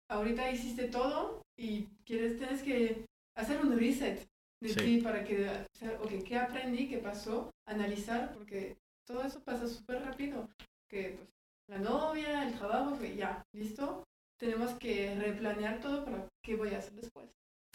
ahorita 0.09 0.49
hiciste 0.51 0.87
todo 0.87 1.41
y 1.59 1.83
quieres, 2.05 2.37
tienes 2.37 2.63
que 2.63 3.05
hacer 3.35 3.59
un 3.59 3.77
reset 3.77 4.25
de 4.63 4.69
Sí. 4.69 4.79
ti 4.79 5.01
para 5.01 5.23
que, 5.23 5.47
o 5.49 5.77
sea, 5.77 5.99
¿qué 6.25 6.37
aprendí? 6.37 6.87
¿Qué 6.87 6.97
pasó? 6.97 7.51
Analizar, 7.67 8.33
porque 8.33 8.77
todo 9.05 9.23
eso 9.23 9.41
pasa 9.43 9.67
súper 9.67 10.01
rápido. 10.01 10.49
Que 10.89 11.17
pues, 11.17 11.29
la 11.69 11.79
novia, 11.79 12.47
el 12.47 12.57
trabajo, 12.57 12.97
ya, 13.03 13.43
listo. 13.53 14.03
Tenemos 14.39 14.71
que 14.75 15.15
replanear 15.15 15.79
todo 15.81 16.05
para 16.05 16.27
qué 16.43 16.55
voy 16.55 16.73
a 16.73 16.79
hacer 16.79 16.93
después. 16.93 17.27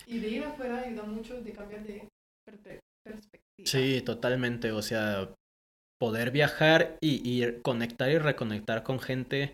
Y 0.07 0.19
de 0.21 0.29
ir 0.29 0.45
afuera 0.45 0.81
ayuda 0.81 1.05
mucho 1.05 1.41
de 1.41 1.53
cambiar 1.53 1.83
de 1.85 2.09
perspectiva. 2.45 3.67
Sí, 3.67 4.03
totalmente. 4.03 4.73
O 4.73 4.83
sea, 4.83 5.35
poder 5.99 6.31
viajar 6.31 6.97
y, 7.01 7.23
y 7.25 7.61
conectar 7.63 8.11
y 8.11 8.19
reconectar 8.19 8.83
con 8.83 9.01
gente 9.01 9.53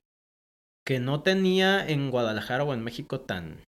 que 0.86 1.00
no 1.00 1.22
tenía 1.22 1.86
en 1.86 2.10
Guadalajara 2.10 2.64
o 2.64 2.72
en 2.72 2.82
México 2.82 3.20
tan 3.20 3.62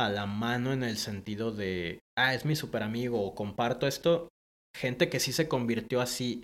a 0.00 0.08
la 0.08 0.26
mano 0.26 0.72
en 0.72 0.82
el 0.82 0.96
sentido 0.96 1.52
de, 1.52 2.00
ah, 2.16 2.34
es 2.34 2.44
mi 2.44 2.56
super 2.56 2.82
amigo 2.82 3.22
o 3.22 3.34
comparto 3.34 3.86
esto. 3.86 4.28
Gente 4.74 5.08
que 5.08 5.20
sí 5.20 5.32
se 5.32 5.48
convirtió 5.48 6.00
así 6.00 6.42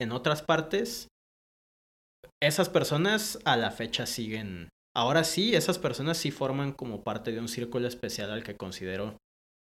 en 0.00 0.12
otras 0.12 0.42
partes. 0.42 1.08
Esas 2.40 2.68
personas 2.68 3.38
a 3.44 3.56
la 3.56 3.70
fecha 3.70 4.06
siguen. 4.06 4.68
Ahora 4.94 5.24
sí, 5.24 5.54
esas 5.54 5.78
personas 5.78 6.18
sí 6.18 6.30
forman 6.30 6.72
como 6.72 7.02
parte 7.02 7.32
de 7.32 7.40
un 7.40 7.48
círculo 7.48 7.88
especial 7.88 8.30
al 8.30 8.42
que 8.42 8.56
considero 8.56 9.16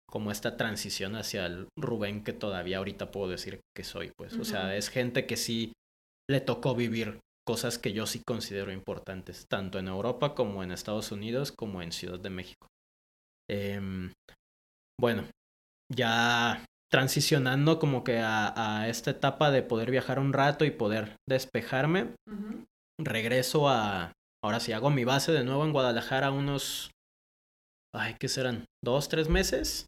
como 0.10 0.31
esta 0.31 0.57
transición 0.57 1.15
hacia 1.15 1.45
el 1.45 1.69
Rubén 1.77 2.23
que 2.23 2.34
todavía 2.34 2.80
ahorita 2.80 3.11
puedo 3.11 3.30
decir 3.30 3.61
que 3.76 3.84
soy, 3.84 4.11
pues. 4.18 4.38
O 4.38 4.43
sea, 4.43 4.76
es 4.76 4.89
gente 4.89 5.26
que 5.26 5.38
sí 5.38 5.73
le 6.30 6.41
tocó 6.41 6.76
vivir 6.76 7.19
cosas 7.48 7.77
que 7.77 7.93
yo 7.93 8.06
sí 8.06 8.22
considero 8.26 8.72
importantes, 8.72 9.48
tanto 9.48 9.80
en 9.80 9.88
Europa 9.88 10.35
como 10.35 10.64
en 10.64 10.72
Estados 10.72 11.11
Unidos, 11.11 11.52
como 11.52 11.81
en 11.81 11.91
Ciudad 11.91 12.19
de 12.19 12.30
México. 12.30 12.68
Em, 13.49 14.11
bueno, 14.99 15.23
ya 15.89 16.65
transicionando 16.91 17.80
como 17.80 18.03
que 18.03 18.19
a, 18.19 18.81
a 18.81 18.89
esta 18.89 19.11
etapa 19.11 19.49
de 19.49 19.64
poder 19.64 19.91
viajar 19.91 20.19
un 20.19 20.34
rato 20.34 20.65
y 20.65 20.72
poder 20.72 21.15
despejarme, 21.27 22.15
regreso 22.99 23.69
a, 23.69 24.11
ahora 24.43 24.59
sí 24.59 24.72
hago 24.72 24.89
mi 24.89 25.03
base 25.03 25.31
de 25.31 25.43
nuevo 25.43 25.65
en 25.65 25.73
Guadalajara 25.73 26.31
unos, 26.31 26.91
ay, 27.93 28.15
¿qué 28.19 28.27
serán? 28.27 28.65
Dos, 28.84 29.09
tres 29.09 29.30
meses 29.30 29.85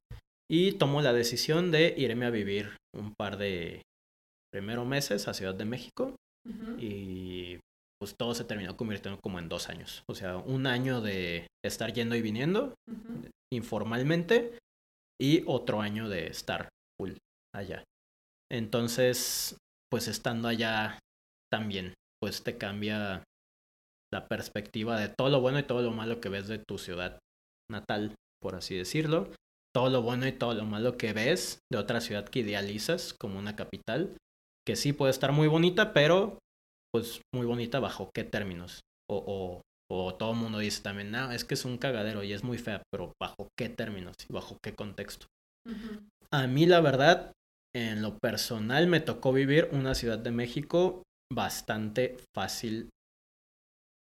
y 0.50 0.74
tomo 0.74 1.02
la 1.02 1.14
decisión 1.14 1.72
de 1.72 1.94
irme 1.98 2.26
a 2.26 2.30
vivir 2.30 2.78
un 2.96 3.14
par 3.18 3.38
de, 3.38 3.82
primero 4.54 4.86
meses 4.86 5.28
a 5.28 5.34
Ciudad 5.34 5.56
de 5.56 5.66
México 5.66 6.16
y 6.78 7.58
pues 8.00 8.16
todo 8.16 8.36
se 8.36 8.44
terminó 8.44 8.78
convirtiendo 8.78 9.20
como 9.22 9.40
en 9.40 9.50
dos 9.50 9.70
años. 9.70 10.04
O 10.08 10.14
sea, 10.14 10.38
un 10.38 10.68
año 10.68 11.02
de 11.02 11.48
estar 11.66 11.92
yendo 11.94 12.16
y 12.16 12.22
viniendo 12.22 12.76
informalmente 13.52 14.60
y 15.20 15.44
otro 15.48 15.82
año 15.82 16.08
de 16.10 16.28
estar 16.28 16.70
full 17.00 17.14
allá. 17.56 17.84
Entonces, 18.52 19.58
pues 19.90 20.08
estando 20.08 20.48
allá 20.48 21.00
también, 21.50 21.94
pues 22.20 22.44
te 22.44 22.58
cambia 22.58 23.24
la 24.14 24.28
perspectiva 24.28 24.98
de 25.00 25.10
todo 25.10 25.30
lo 25.30 25.42
bueno 25.42 25.60
y 25.60 25.64
todo 25.64 25.82
lo 25.82 25.92
malo 25.92 26.22
que 26.22 26.30
ves 26.30 26.48
de 26.48 26.60
tu 26.60 26.78
ciudad 26.78 27.20
natal, 27.70 28.16
por 28.42 28.56
así 28.56 28.76
decirlo. 28.76 29.30
Todo 29.76 29.90
lo 29.90 30.04
bueno 30.04 30.28
y 30.28 30.32
todo 30.32 30.54
lo 30.54 30.66
malo 30.66 30.98
que 30.98 31.14
ves 31.14 31.60
de 31.72 31.80
otra 31.80 32.00
ciudad 32.00 32.30
que 32.30 32.40
idealizas 32.40 33.14
como 33.14 33.40
una 33.40 33.56
capital, 33.56 34.16
que 34.66 34.76
sí 34.76 34.94
puede 34.94 35.12
estar 35.12 35.32
muy 35.32 35.48
bonita, 35.48 35.94
pero 35.94 36.38
pues 36.94 37.22
muy 37.34 37.48
bonita 37.48 37.80
bajo 37.80 38.12
qué 38.14 38.24
términos. 38.24 38.82
O, 39.10 39.18
o, 39.18 39.62
o 39.92 40.16
todo 40.16 40.32
el 40.32 40.38
mundo 40.38 40.60
dice 40.60 40.84
también, 40.84 41.12
no, 41.12 41.32
es 41.32 41.44
que 41.44 41.56
es 41.56 41.66
un 41.66 41.80
cagadero 41.80 42.24
y 42.24 42.34
es 42.34 42.44
muy 42.44 42.60
fea, 42.60 42.84
pero 42.92 43.14
bajo 43.20 43.48
qué 43.58 43.68
términos 43.68 44.16
y 44.30 44.34
bajo 44.34 44.58
qué 44.64 44.76
contexto. 44.76 45.26
A 46.32 46.46
mí 46.46 46.68
la 46.68 46.80
verdad, 46.82 47.32
en 47.76 48.04
lo 48.04 48.20
personal 48.20 48.86
me 48.86 49.00
tocó 49.00 49.34
vivir 49.34 49.70
una 49.72 49.96
ciudad 49.96 50.20
de 50.20 50.32
México 50.32 51.02
bastante 51.34 52.18
fácil 52.36 52.90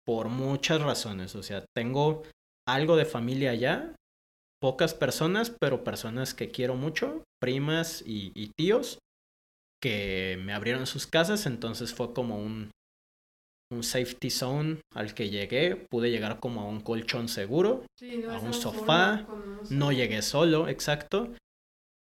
por 0.08 0.30
muchas 0.30 0.82
razones. 0.82 1.36
O 1.36 1.44
sea, 1.44 1.66
tengo 1.76 2.24
algo 2.66 2.96
de 2.96 3.06
familia 3.06 3.52
allá, 3.52 3.94
pocas 4.62 4.94
personas, 4.94 5.50
pero 5.60 5.84
personas 5.84 6.34
que 6.34 6.50
quiero 6.50 6.76
mucho, 6.76 7.24
primas 7.42 8.04
y, 8.06 8.52
tíos, 8.58 9.00
que 9.82 10.40
me 10.44 10.54
abrieron 10.54 10.88
sus 10.88 11.06
casas, 11.06 11.46
entonces 11.46 11.94
fue 11.94 12.14
como 12.14 12.38
un, 12.40 12.72
un 13.72 13.84
safety 13.84 14.30
zone 14.30 14.80
al 14.96 15.14
que 15.14 15.30
llegué, 15.30 15.76
pude 15.76 16.10
llegar 16.10 16.40
como 16.40 16.62
a 16.62 16.66
un 16.66 16.80
colchón 16.80 17.28
seguro, 17.28 17.84
a 18.30 18.40
un 18.40 18.54
sofá, 18.54 19.28
no 19.70 19.92
llegué 19.92 20.22
solo, 20.22 20.70
exacto. 20.70 21.34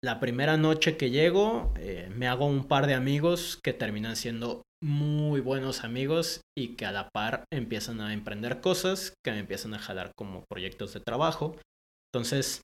La 0.03 0.20
primera 0.20 0.57
noche 0.57 0.98
que 0.98 1.11
llego, 1.11 1.72
eh, 1.78 2.11
me 2.14 2.28
hago 2.28 2.45
un 2.45 2.68
par 2.68 2.88
de 2.88 2.95
amigos 2.95 3.57
que 3.64 3.72
terminan 3.72 4.18
siendo 4.18 4.64
muy 4.84 5.39
buenos 5.39 5.85
amigos 5.85 6.41
y 6.57 6.76
que 6.76 6.85
a 6.85 6.91
la 6.91 7.07
par 7.10 7.45
empiezan 7.51 8.01
a 8.01 8.14
emprender 8.14 8.60
cosas 8.60 9.14
que 9.23 9.31
me 9.31 9.39
empiezan 9.39 9.73
a 9.73 9.80
jalar 9.80 10.11
como 10.18 10.43
proyectos 10.49 10.93
de 10.93 10.99
trabajo. 10.99 11.55
Entonces, 12.14 12.61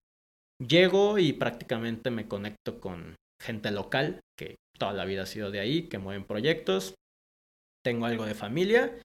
llego 0.61 1.17
y 1.17 1.31
prácticamente 1.31 2.11
me 2.11 2.27
conecto 2.27 2.81
con 2.81 3.15
gente 3.41 3.71
local 3.71 4.19
que 4.37 4.57
toda 4.77 4.91
la 4.91 5.05
vida 5.05 5.23
ha 5.23 5.27
sido 5.27 5.49
de 5.49 5.61
ahí, 5.61 5.87
que 5.87 5.97
mueven 5.97 6.25
proyectos. 6.25 6.93
Tengo 7.85 8.05
algo 8.05 8.25
de 8.25 8.35
familia 8.35 9.01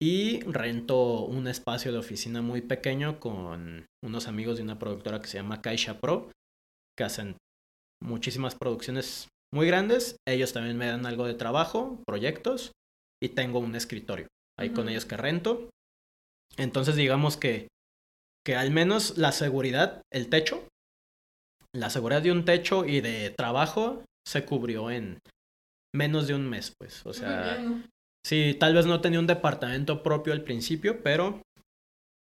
y 0.00 0.40
rento 0.42 1.24
un 1.24 1.48
espacio 1.48 1.90
de 1.90 1.98
oficina 1.98 2.40
muy 2.40 2.60
pequeño 2.60 3.18
con 3.18 3.86
unos 4.00 4.28
amigos 4.28 4.58
de 4.58 4.62
una 4.62 4.78
productora 4.78 5.20
que 5.20 5.26
se 5.26 5.38
llama 5.38 5.60
Caixa 5.60 5.98
Pro, 5.98 6.30
que 6.96 7.02
hacen 7.02 7.36
muchísimas 8.00 8.54
producciones 8.54 9.26
muy 9.54 9.66
grandes. 9.66 10.16
Ellos 10.26 10.52
también 10.52 10.76
me 10.76 10.86
dan 10.86 11.06
algo 11.06 11.26
de 11.26 11.34
trabajo, 11.34 12.02
proyectos, 12.06 12.72
y 13.22 13.30
tengo 13.30 13.58
un 13.60 13.74
escritorio 13.74 14.26
ahí 14.58 14.70
con 14.70 14.88
ellos 14.88 15.06
que 15.06 15.16
rento. 15.16 15.70
Entonces 16.56 16.96
digamos 16.96 17.36
que, 17.36 17.68
que 18.44 18.56
al 18.56 18.70
menos 18.70 19.16
la 19.16 19.32
seguridad, 19.32 20.02
el 20.12 20.28
techo, 20.28 20.68
la 21.74 21.90
seguridad 21.90 22.22
de 22.22 22.32
un 22.32 22.44
techo 22.44 22.84
y 22.84 23.00
de 23.00 23.30
trabajo 23.30 24.04
se 24.26 24.44
cubrió 24.44 24.90
en 24.90 25.18
menos 25.94 26.26
de 26.26 26.34
un 26.34 26.48
mes, 26.48 26.72
pues. 26.78 27.04
O 27.06 27.12
sea, 27.12 27.58
sí, 28.24 28.56
tal 28.58 28.74
vez 28.74 28.86
no 28.86 29.00
tenía 29.00 29.20
un 29.20 29.26
departamento 29.26 30.02
propio 30.02 30.32
al 30.32 30.42
principio, 30.42 31.02
pero 31.02 31.42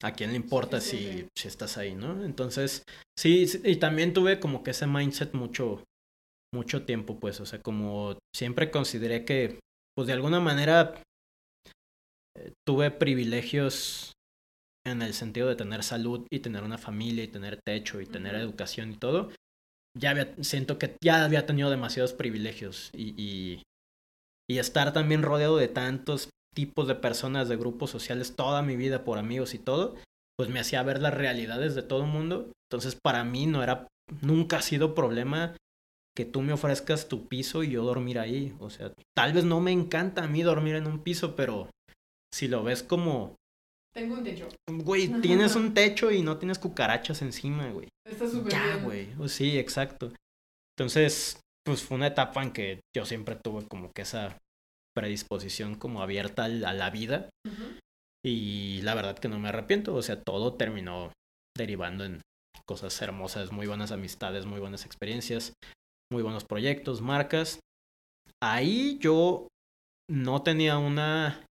¿a 0.03 0.13
quién 0.13 0.31
le 0.31 0.37
importa 0.37 0.81
si, 0.81 1.27
si 1.37 1.47
estás 1.47 1.77
ahí, 1.77 1.95
no? 1.95 2.23
Entonces, 2.23 2.83
sí, 3.17 3.45
y 3.63 3.77
también 3.77 4.13
tuve 4.13 4.39
como 4.39 4.63
que 4.63 4.71
ese 4.71 4.87
mindset 4.87 5.33
mucho, 5.33 5.83
mucho 6.53 6.85
tiempo, 6.85 7.19
pues, 7.19 7.39
o 7.39 7.45
sea, 7.45 7.61
como 7.61 8.17
siempre 8.35 8.71
consideré 8.71 9.25
que, 9.25 9.59
pues, 9.95 10.07
de 10.07 10.13
alguna 10.13 10.39
manera 10.39 11.01
eh, 12.37 12.53
tuve 12.67 12.91
privilegios 12.91 14.13
en 14.85 15.01
el 15.01 15.13
sentido 15.13 15.47
de 15.47 15.55
tener 15.55 15.83
salud 15.83 16.25
y 16.31 16.39
tener 16.39 16.63
una 16.63 16.77
familia 16.77 17.23
y 17.23 17.27
tener 17.27 17.59
techo 17.65 18.01
y 18.01 18.05
tener 18.05 18.35
educación 18.35 18.91
y 18.91 18.97
todo, 18.97 19.31
ya 19.97 20.11
había, 20.11 20.33
siento 20.43 20.77
que 20.77 20.95
ya 21.03 21.23
había 21.23 21.45
tenido 21.45 21.69
demasiados 21.69 22.13
privilegios 22.13 22.89
y, 22.93 23.13
y, 23.21 23.63
y 24.49 24.57
estar 24.57 24.93
también 24.93 25.21
rodeado 25.21 25.57
de 25.57 25.67
tantos 25.67 26.29
tipos 26.53 26.87
de 26.87 26.95
personas, 26.95 27.47
de 27.47 27.57
grupos 27.57 27.91
sociales, 27.91 28.35
toda 28.35 28.61
mi 28.61 28.75
vida 28.75 29.03
por 29.03 29.17
amigos 29.17 29.53
y 29.53 29.59
todo, 29.59 29.95
pues 30.37 30.49
me 30.49 30.59
hacía 30.59 30.83
ver 30.83 31.01
las 31.01 31.13
realidades 31.13 31.75
de 31.75 31.83
todo 31.83 32.03
el 32.03 32.09
mundo. 32.09 32.51
Entonces 32.69 32.97
para 33.01 33.23
mí 33.23 33.45
no 33.45 33.63
era, 33.63 33.87
nunca 34.21 34.57
ha 34.57 34.61
sido 34.61 34.95
problema 34.95 35.55
que 36.15 36.25
tú 36.25 36.41
me 36.41 36.53
ofrezcas 36.53 37.07
tu 37.07 37.27
piso 37.27 37.63
y 37.63 37.71
yo 37.71 37.83
dormir 37.83 38.19
ahí. 38.19 38.55
O 38.59 38.69
sea, 38.69 38.93
tal 39.15 39.33
vez 39.33 39.45
no 39.45 39.59
me 39.61 39.71
encanta 39.71 40.23
a 40.23 40.27
mí 40.27 40.41
dormir 40.43 40.75
en 40.75 40.87
un 40.87 40.99
piso, 40.99 41.35
pero 41.35 41.69
si 42.33 42.47
lo 42.47 42.63
ves 42.63 42.83
como... 42.83 43.35
Tengo 43.93 44.15
un 44.15 44.23
techo. 44.23 44.47
Güey, 44.69 45.07
tienes 45.21 45.55
un 45.55 45.73
techo 45.73 46.11
y 46.11 46.21
no 46.21 46.37
tienes 46.37 46.59
cucarachas 46.59 47.21
encima, 47.21 47.69
güey. 47.71 47.89
Está 48.05 48.29
súper 48.29 48.53
Ya, 48.53 48.75
güey. 48.77 49.09
Sí, 49.27 49.57
exacto. 49.57 50.11
Entonces, 50.77 51.39
pues 51.65 51.83
fue 51.83 51.97
una 51.97 52.07
etapa 52.07 52.41
en 52.43 52.51
que 52.51 52.79
yo 52.95 53.05
siempre 53.05 53.35
tuve 53.35 53.67
como 53.67 53.91
que 53.91 54.01
esa 54.03 54.37
predisposición 54.95 55.75
como 55.75 56.01
abierta 56.01 56.45
a 56.45 56.73
la 56.73 56.89
vida. 56.89 57.29
Y 58.25 58.81
la 58.83 58.95
verdad 58.95 59.17
que 59.17 59.29
no 59.29 59.39
me 59.39 59.49
arrepiento. 59.49 59.93
O 59.93 60.01
sea, 60.01 60.21
todo 60.21 60.55
terminó 60.55 61.11
derivando 61.57 62.05
en 62.05 62.21
cosas 62.65 63.01
hermosas, 63.01 63.51
muy 63.51 63.67
buenas 63.67 63.91
amistades, 63.91 64.45
muy 64.45 64.59
buenas 64.59 64.85
experiencias 64.85 65.53
muy 66.11 66.23
buenos 66.23 66.43
proyectos, 66.43 67.01
marcas. 67.01 67.59
Ahí 68.43 68.97
yo 68.99 69.47
no 70.09 70.43
tenía 70.43 70.77
una 70.77 71.45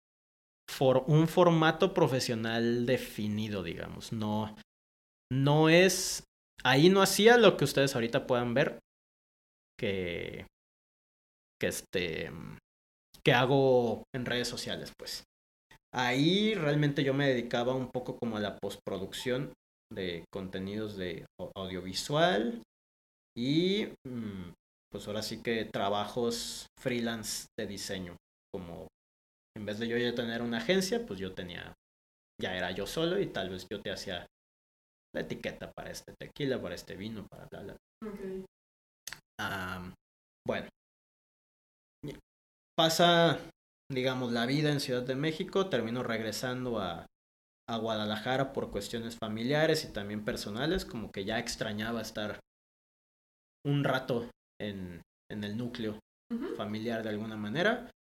un 1.06 1.28
formato 1.28 1.94
profesional 1.94 2.86
definido, 2.86 3.62
digamos. 3.62 4.12
No, 4.12 4.55
no 5.32 5.68
es. 5.68 6.24
Ahí 6.64 6.89
no 6.89 7.02
hacía 7.02 7.39
lo 7.39 7.56
que 7.56 7.64
ustedes 7.64 7.94
ahorita 7.94 8.26
puedan 8.26 8.55
ver. 8.55 8.78
Que. 9.78 10.47
Que 11.60 11.68
este. 11.68 12.30
Que 13.24 13.32
hago 13.32 14.05
en 14.14 14.26
redes 14.26 14.48
sociales, 14.48 14.93
pues. 14.98 15.24
Ahí 15.94 16.55
realmente 16.55 17.02
yo 17.02 17.14
me 17.14 17.28
dedicaba 17.28 17.74
un 17.74 17.90
poco 17.90 18.18
como 18.18 18.36
a 18.36 18.40
la 18.40 18.59
postproducción 18.59 19.52
de 19.93 20.24
contenidos 20.30 20.97
de 20.97 21.24
audiovisual, 21.56 22.62
y 23.39 23.86
mm, 24.05 24.52
pues 24.90 25.06
ahora 25.06 25.23
sí 25.23 25.40
que 25.40 25.65
trabajos 25.65 26.66
freelance 26.77 27.47
de 27.56 27.69
diseño, 27.69 28.16
como 28.52 28.89
en 29.56 29.65
vez 29.65 29.78
de 29.78 29.86
yo 29.86 29.97
ya 29.97 30.12
tener 30.12 30.43
una 30.43 30.59
agencia, 30.59 31.06
pues 31.06 31.20
yo 31.20 31.35
tenía, 31.35 31.73
ya 32.43 32.56
era 32.56 32.73
yo 32.73 32.85
solo 32.85 33.20
y 33.20 33.27
tal 33.27 33.51
vez 33.51 33.65
yo 33.70 33.81
te 33.81 33.93
hacía 33.93 34.27
la 35.15 35.20
etiqueta 35.20 35.70
para 35.70 35.93
este 35.93 36.15
tequila, 36.19 36.60
para 36.60 36.74
este 36.74 36.97
vino, 36.97 37.28
para 37.28 37.47
bla, 37.47 37.62
bla. 37.62 37.77
bueno, 40.44 40.69
pasa, 42.77 43.39
digamos, 43.89 44.32
la 44.32 44.47
vida 44.47 44.73
en 44.73 44.81
Ciudad 44.81 45.05
de 45.05 45.15
México, 45.15 45.69
termino 45.69 46.02
regresando 46.02 46.81
a, 46.81 47.06
a 47.69 47.77
Guadalajara 47.77 48.52
por 48.52 48.73
cuestiones 48.73 49.16
familiares 49.16 49.85
y 49.85 49.93
también 49.93 50.24
personales, 50.24 50.85
como 50.85 51.12
que 51.12 51.24
ya 51.24 51.39
extrañaba 51.39 52.01
estar 52.01 52.40
un 53.66 53.85
rato 53.85 54.30
en, 54.60 55.02
en 55.30 55.44
el 55.44 55.56
núcleo 55.56 55.98
familiar 56.56 57.02
de 57.02 57.10
alguna 57.10 57.36
manera. 57.36 57.90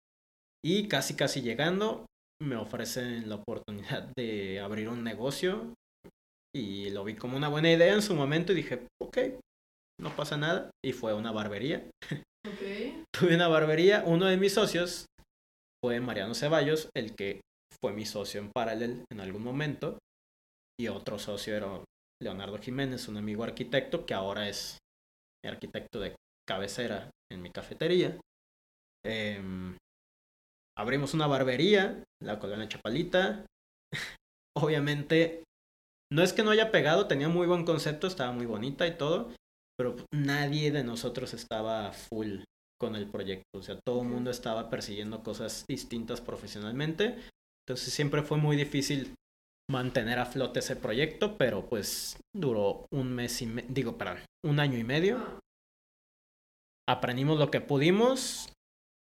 Y 0.64 0.88
casi, 0.88 1.14
casi 1.14 1.40
llegando, 1.40 2.06
me 2.42 2.56
ofrecen 2.56 3.28
la 3.28 3.36
oportunidad 3.36 4.12
de 4.16 4.60
abrir 4.60 4.88
un 4.88 5.04
negocio. 5.04 5.74
Y 6.54 6.90
lo 6.90 7.04
vi 7.04 7.14
como 7.14 7.36
una 7.36 7.48
buena 7.48 7.70
idea 7.70 7.92
en 7.92 8.02
su 8.02 8.14
momento 8.14 8.52
y 8.52 8.56
dije, 8.56 8.86
ok, 9.00 9.18
no 10.00 10.14
pasa 10.16 10.36
nada. 10.36 10.70
Y 10.84 10.92
fue 10.92 11.14
una 11.14 11.30
barbería. 11.30 11.88
Tuve 13.12 13.34
una 13.34 13.48
barbería. 13.48 14.02
Uno 14.06 14.26
de 14.26 14.36
mis 14.36 14.54
socios 14.54 15.06
fue 15.84 16.00
Mariano 16.00 16.34
Ceballos, 16.34 16.88
el 16.96 17.14
que 17.14 17.40
fue 17.80 17.92
mi 17.92 18.06
socio 18.06 18.40
en 18.40 18.50
Paralel 18.50 19.04
en 19.12 19.20
algún 19.20 19.42
momento. 19.42 19.98
Y 20.80 20.88
otro 20.88 21.18
socio 21.18 21.54
era 21.54 21.84
Leonardo 22.22 22.58
Jiménez, 22.58 23.08
un 23.08 23.16
amigo 23.16 23.44
arquitecto 23.44 24.06
que 24.06 24.14
ahora 24.14 24.48
es 24.48 24.78
arquitecto 25.44 26.00
de 26.00 26.16
cabecera 26.48 27.10
en 27.30 27.42
mi 27.42 27.50
cafetería. 27.50 28.18
Em, 29.04 29.76
abrimos 30.76 31.14
una 31.14 31.26
barbería, 31.26 32.02
la 32.22 32.38
colonia 32.38 32.68
Chapalita. 32.68 33.46
Obviamente, 34.56 35.44
no 36.12 36.22
es 36.22 36.32
que 36.32 36.42
no 36.42 36.50
haya 36.50 36.70
pegado, 36.70 37.06
tenía 37.06 37.28
muy 37.28 37.46
buen 37.46 37.64
concepto, 37.64 38.06
estaba 38.06 38.32
muy 38.32 38.46
bonita 38.46 38.86
y 38.86 38.96
todo, 38.96 39.32
pero 39.76 39.96
nadie 40.12 40.72
de 40.72 40.82
nosotros 40.82 41.34
estaba 41.34 41.92
full 41.92 42.40
con 42.80 42.96
el 42.96 43.10
proyecto. 43.10 43.58
O 43.58 43.62
sea, 43.62 43.78
todo 43.86 44.02
el 44.02 44.08
mundo 44.08 44.30
estaba 44.30 44.70
persiguiendo 44.70 45.22
cosas 45.22 45.64
distintas 45.68 46.20
profesionalmente. 46.20 47.18
Entonces 47.66 47.92
siempre 47.92 48.22
fue 48.22 48.38
muy 48.38 48.56
difícil 48.56 49.14
mantener 49.70 50.18
a 50.18 50.26
flote 50.26 50.60
ese 50.60 50.76
proyecto, 50.76 51.36
pero 51.36 51.66
pues 51.66 52.16
duró 52.34 52.86
un 52.90 53.12
mes 53.12 53.42
y 53.42 53.46
medio, 53.46 53.68
digo, 53.70 53.98
perdón, 53.98 54.18
un 54.44 54.60
año 54.60 54.78
y 54.78 54.84
medio. 54.84 55.40
Aprendimos 56.88 57.38
lo 57.38 57.50
que 57.50 57.60
pudimos, 57.60 58.52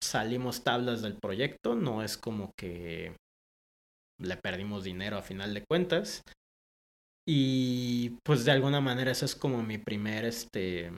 salimos 0.03 0.63
tablas 0.63 1.01
del 1.01 1.15
proyecto, 1.15 1.75
no 1.75 2.03
es 2.03 2.17
como 2.17 2.51
que 2.57 3.15
le 4.19 4.37
perdimos 4.37 4.83
dinero 4.83 5.17
a 5.17 5.21
final 5.21 5.53
de 5.53 5.63
cuentas. 5.63 6.23
Y 7.27 8.17
pues 8.25 8.43
de 8.43 8.51
alguna 8.51 8.81
manera 8.81 9.11
eso 9.11 9.25
es 9.25 9.35
como 9.35 9.63
mi 9.63 9.77
primer 9.77 10.25
este 10.25 10.91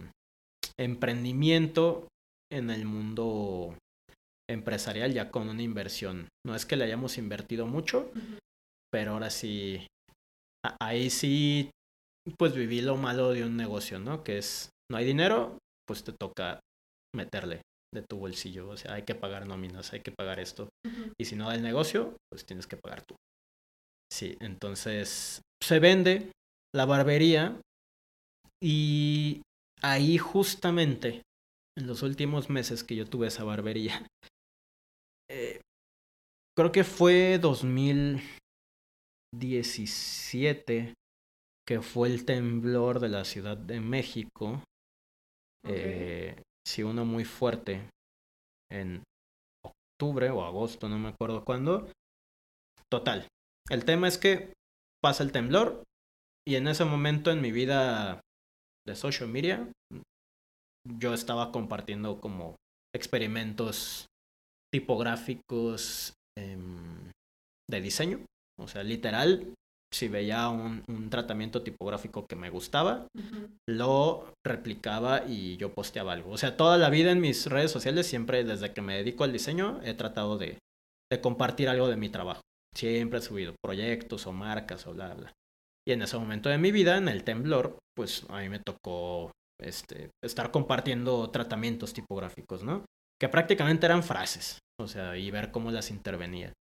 emprendimiento 0.80 2.08
en 2.52 2.70
el 2.70 2.86
mundo 2.86 3.78
empresarial 4.50 5.14
ya 5.14 5.30
con 5.30 5.50
una 5.50 5.62
inversión. 5.62 6.30
No 6.46 6.56
es 6.56 6.66
que 6.66 6.78
le 6.78 6.86
hayamos 6.86 7.18
invertido 7.18 7.68
mucho, 7.68 8.12
pero 8.92 9.14
ahora 9.14 9.30
sí, 9.30 9.88
ahí 10.80 11.10
sí, 11.10 11.72
pues 12.38 12.54
viví 12.54 12.82
lo 12.82 12.98
malo 12.98 13.32
de 13.32 13.44
un 13.44 13.58
negocio, 13.58 14.00
¿no? 14.00 14.24
Que 14.24 14.38
es, 14.38 14.70
no 14.92 14.98
hay 14.98 15.06
dinero, 15.06 15.58
pues 15.88 16.04
te 16.04 16.14
toca 16.14 16.60
meterle 17.16 17.62
de 17.94 18.04
tu 18.04 18.18
bolsillo. 18.18 18.70
O 18.70 18.78
sea, 18.78 18.94
hay 18.94 19.04
que 19.04 19.16
pagar 19.16 19.48
nóminas, 19.48 19.94
hay 19.94 20.02
que 20.02 20.12
pagar 20.12 20.40
esto. 20.40 20.70
Y 21.20 21.26
si 21.26 21.36
no 21.36 21.48
da 21.48 21.56
el 21.56 21.64
negocio, 21.64 22.16
pues 22.30 22.46
tienes 22.46 22.68
que 22.68 22.78
pagar 22.78 23.04
tú. 23.04 23.16
Sí, 24.12 24.38
entonces 24.40 25.42
se 25.64 25.80
vende 25.80 26.32
la 26.76 26.86
barbería 26.86 27.60
y 28.62 29.42
ahí 29.82 30.18
justamente, 30.18 31.22
en 31.78 31.88
los 31.88 32.04
últimos 32.04 32.50
meses 32.50 32.84
que 32.84 32.96
yo 32.96 33.06
tuve 33.06 33.28
esa 33.28 33.44
barbería, 33.44 34.06
eh, 35.30 35.62
creo 36.58 36.72
que 36.72 36.84
fue 36.84 37.40
2017 39.34 40.94
que 41.68 41.82
fue 41.82 42.10
el 42.10 42.26
temblor 42.26 43.00
de 43.00 43.10
la 43.10 43.24
Ciudad 43.24 43.56
de 43.56 43.80
México. 43.80 44.62
Eh, 45.66 46.42
sí, 46.68 46.84
uno 46.84 47.06
muy 47.06 47.24
fuerte 47.24 47.90
en 48.72 49.04
octubre 49.64 50.30
o 50.32 50.44
agosto, 50.44 50.90
no 50.90 50.98
me 50.98 51.10
acuerdo 51.10 51.46
cuándo. 51.46 51.90
Total. 52.90 53.28
El 53.70 53.86
tema 53.86 54.08
es 54.08 54.18
que 54.18 54.54
pasa 55.02 55.24
el 55.24 55.32
temblor 55.32 55.84
y 56.48 56.56
en 56.56 56.68
ese 56.68 56.84
momento 56.84 57.32
en 57.32 57.42
mi 57.42 57.52
vida 57.52 58.20
de 58.86 58.96
social 58.96 59.30
media 59.30 59.72
yo 61.00 61.14
estaba 61.14 61.52
compartiendo 61.52 62.20
como 62.20 62.56
experimentos 62.94 64.08
tipográficos 64.74 66.14
em, 66.38 67.12
de 67.70 67.82
diseño. 67.82 68.26
O 68.62 68.68
sea, 68.68 68.84
literal, 68.84 69.54
si 69.94 70.08
veía 70.08 70.48
un, 70.50 71.10
tratamiento 71.10 71.62
tipográfico 71.62 72.26
que 72.26 72.36
me 72.36 72.50
gustaba, 72.50 73.08
lo 73.68 74.34
replicaba 74.46 75.26
y 75.28 75.58
yo 75.58 75.74
posteaba 75.74 76.14
algo. 76.14 76.32
O 76.32 76.38
sea, 76.38 76.56
toda 76.56 76.78
la 76.78 76.90
vida 76.90 77.12
en 77.12 77.20
mis 77.20 77.48
redes 77.48 77.72
sociales, 77.72 78.08
siempre 78.08 78.44
desde 78.44 78.74
que 78.74 78.82
me 78.82 78.96
dedico 78.96 79.24
al 79.24 79.34
diseño, 79.34 79.82
he 79.84 79.94
tratado 79.94 80.38
de, 80.38 80.60
de 81.12 81.22
compartir 81.22 81.68
algo 81.68 81.88
de 81.88 81.98
mi 81.98 82.10
trabajo. 82.10 82.42
Siempre 82.74 83.20
he 83.20 83.22
subido 83.22 83.54
proyectos 83.62 84.26
o 84.28 84.32
marcas 84.32 84.88
o 84.88 84.94
bla, 84.94 85.14
bla. 85.14 85.34
Y 85.86 85.92
en 85.92 86.02
ese 86.04 86.18
momento 86.18 86.50
de 86.50 86.58
mi 86.58 86.72
vida, 86.72 86.98
en 86.98 87.10
el 87.10 87.24
temblor, 87.24 87.78
pues 87.96 88.26
a 88.30 88.40
mí 88.40 88.50
me 88.50 88.60
tocó 88.60 89.32
este, 89.62 90.10
estar 90.24 90.52
compartiendo 90.52 91.30
tratamientos 91.32 91.94
tipográficos, 91.94 92.64
¿no? 92.64 92.86
Que 93.20 93.30
prácticamente 93.30 93.86
eran 93.86 94.04
frases, 94.04 94.60
o 94.80 94.88
sea, 94.88 95.18
y 95.18 95.30
ver 95.32 95.52
cómo 95.52 95.72
las 95.72 95.92
intervenía. 95.92 96.54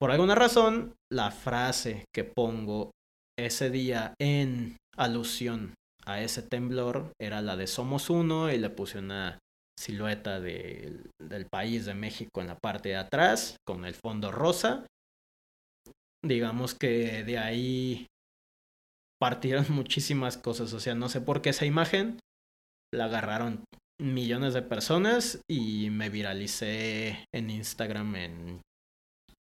Por 0.00 0.12
alguna 0.12 0.34
razón, 0.34 0.94
la 1.12 1.30
frase 1.30 2.04
que 2.14 2.24
pongo 2.24 2.92
ese 3.38 3.70
día 3.70 4.14
en 4.20 4.76
alusión 4.96 5.74
a 6.06 6.22
ese 6.22 6.42
temblor 6.42 7.12
era 7.20 7.42
la 7.42 7.56
de 7.56 7.66
Somos 7.66 8.08
Uno 8.08 8.50
y 8.50 8.58
le 8.58 8.70
puse 8.70 8.98
una 8.98 9.38
silueta 9.78 10.40
del 10.40 11.46
país 11.50 11.84
de 11.86 11.94
México 11.94 12.40
en 12.40 12.46
la 12.48 12.58
parte 12.58 12.90
de 12.90 12.96
atrás 12.96 13.56
con 13.66 13.84
el 13.84 13.94
fondo 13.94 14.32
rosa. 14.32 14.86
Digamos 16.24 16.74
que 16.74 17.24
de 17.24 17.38
ahí 17.38 18.06
partieron 19.20 19.66
muchísimas 19.70 20.36
cosas, 20.36 20.72
o 20.72 20.80
sea, 20.80 20.94
no 20.94 21.08
sé 21.08 21.20
por 21.20 21.42
qué 21.42 21.50
esa 21.50 21.66
imagen 21.66 22.18
la 22.92 23.04
agarraron 23.04 23.64
millones 24.00 24.54
de 24.54 24.62
personas 24.62 25.40
y 25.50 25.90
me 25.90 26.08
viralicé 26.08 27.24
en 27.34 27.50
Instagram 27.50 28.16
en 28.16 28.60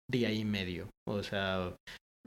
día 0.09 0.31
y 0.31 0.45
medio. 0.45 0.89
O 1.07 1.23
sea, 1.23 1.75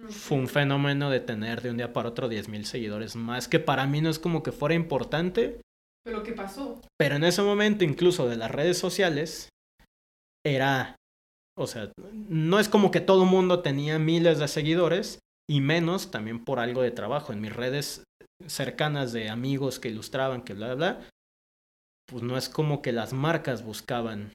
fue 0.08 0.38
un 0.38 0.48
fenómeno 0.48 1.10
de 1.10 1.20
tener 1.20 1.62
de 1.62 1.70
un 1.70 1.76
día 1.76 1.92
para 1.92 2.08
otro 2.08 2.28
10 2.28 2.48
mil 2.48 2.64
seguidores 2.66 3.16
más, 3.16 3.48
que 3.48 3.58
para 3.58 3.86
mí 3.86 4.00
no 4.00 4.10
es 4.10 4.18
como 4.18 4.42
que 4.42 4.52
fuera 4.52 4.74
importante. 4.74 5.60
Pero 6.04 6.22
¿qué 6.22 6.32
pasó? 6.32 6.80
Pero 6.98 7.16
en 7.16 7.24
ese 7.24 7.42
momento, 7.42 7.84
incluso 7.84 8.28
de 8.28 8.36
las 8.36 8.50
redes 8.50 8.78
sociales, 8.78 9.48
era, 10.44 10.96
o 11.58 11.66
sea, 11.66 11.92
no 12.12 12.58
es 12.58 12.68
como 12.68 12.90
que 12.90 13.00
todo 13.00 13.24
el 13.24 13.30
mundo 13.30 13.60
tenía 13.60 13.98
miles 13.98 14.38
de 14.38 14.48
seguidores, 14.48 15.18
y 15.50 15.60
menos 15.60 16.12
también 16.12 16.44
por 16.44 16.60
algo 16.60 16.80
de 16.80 16.92
trabajo. 16.92 17.32
En 17.32 17.40
mis 17.40 17.52
redes 17.52 18.04
cercanas 18.46 19.12
de 19.12 19.28
amigos 19.28 19.80
que 19.80 19.88
ilustraban, 19.88 20.42
que 20.42 20.54
bla, 20.54 20.74
bla, 20.74 20.94
bla, 20.94 21.08
pues 22.06 22.22
no 22.22 22.36
es 22.38 22.48
como 22.48 22.82
que 22.82 22.92
las 22.92 23.12
marcas 23.12 23.64
buscaban 23.64 24.32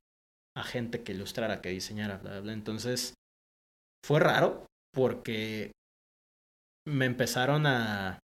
a 0.58 0.64
gente 0.64 1.04
que 1.04 1.14
ilustrara, 1.14 1.62
que 1.62 1.70
diseñara, 1.70 2.18
bla, 2.18 2.42
bla. 2.42 2.52
Entonces, 2.52 3.14
fue 4.06 4.20
raro 4.20 4.68
porque 4.94 5.72
me 6.88 7.06
empezaron 7.06 7.66
a, 7.66 8.20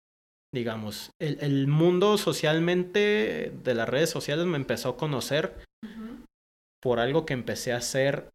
digamos, 0.53 1.11
el, 1.21 1.37
el 1.41 1.67
mundo 1.67 2.17
socialmente 2.17 3.53
de 3.63 3.75
las 3.75 3.87
redes 3.87 4.09
sociales 4.09 4.47
me 4.47 4.57
empezó 4.57 4.89
a 4.89 4.97
conocer 4.97 5.63
por 6.81 6.99
algo 6.99 7.25
que 7.25 7.33
empecé 7.33 7.73
a 7.73 7.77
hacer 7.77 8.29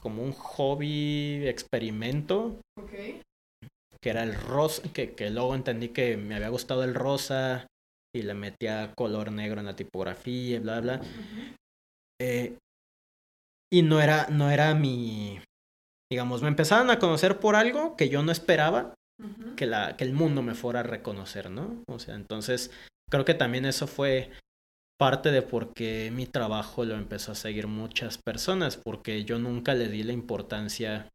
como 0.00 0.22
un 0.22 0.32
hobby, 0.32 1.46
experimento. 1.46 2.60
Que 4.00 4.10
era 4.10 4.24
el 4.24 4.34
rosa, 4.34 4.82
que, 4.92 5.14
que 5.14 5.30
luego 5.30 5.54
entendí 5.54 5.90
que 5.90 6.16
me 6.16 6.34
había 6.34 6.48
gustado 6.48 6.82
el 6.82 6.94
rosa 6.94 7.68
y 8.14 8.22
le 8.22 8.34
metía 8.34 8.92
color 8.96 9.30
negro 9.30 9.60
en 9.60 9.66
la 9.66 9.76
tipografía 9.76 10.56
y 10.56 10.58
bla, 10.58 10.80
bla. 10.80 11.00
Eh, 12.20 12.58
y 13.72 13.82
no 13.82 14.00
era, 14.00 14.26
no 14.28 14.50
era 14.50 14.74
mi, 14.74 15.38
digamos, 16.12 16.42
me 16.42 16.48
empezaron 16.48 16.90
a 16.90 16.98
conocer 16.98 17.40
por 17.40 17.56
algo 17.56 17.96
que 17.96 18.10
yo 18.10 18.22
no 18.22 18.32
esperaba 18.32 18.92
que, 19.56 19.64
la, 19.64 19.96
que 19.96 20.04
el 20.04 20.12
mundo 20.12 20.42
me 20.42 20.54
fuera 20.54 20.80
a 20.80 20.82
reconocer, 20.82 21.50
¿no? 21.50 21.82
O 21.88 21.98
sea, 21.98 22.16
entonces 22.16 22.70
creo 23.10 23.24
que 23.24 23.32
también 23.32 23.64
eso 23.64 23.86
fue 23.86 24.30
parte 24.98 25.30
de 25.30 25.40
por 25.40 25.72
qué 25.72 26.10
mi 26.12 26.26
trabajo 26.26 26.84
lo 26.84 26.96
empezó 26.96 27.32
a 27.32 27.34
seguir 27.34 27.66
muchas 27.66 28.18
personas, 28.18 28.76
porque 28.76 29.24
yo 29.24 29.38
nunca 29.38 29.72
le 29.72 29.88
di 29.88 30.02
la 30.02 30.12
importancia, 30.12 31.08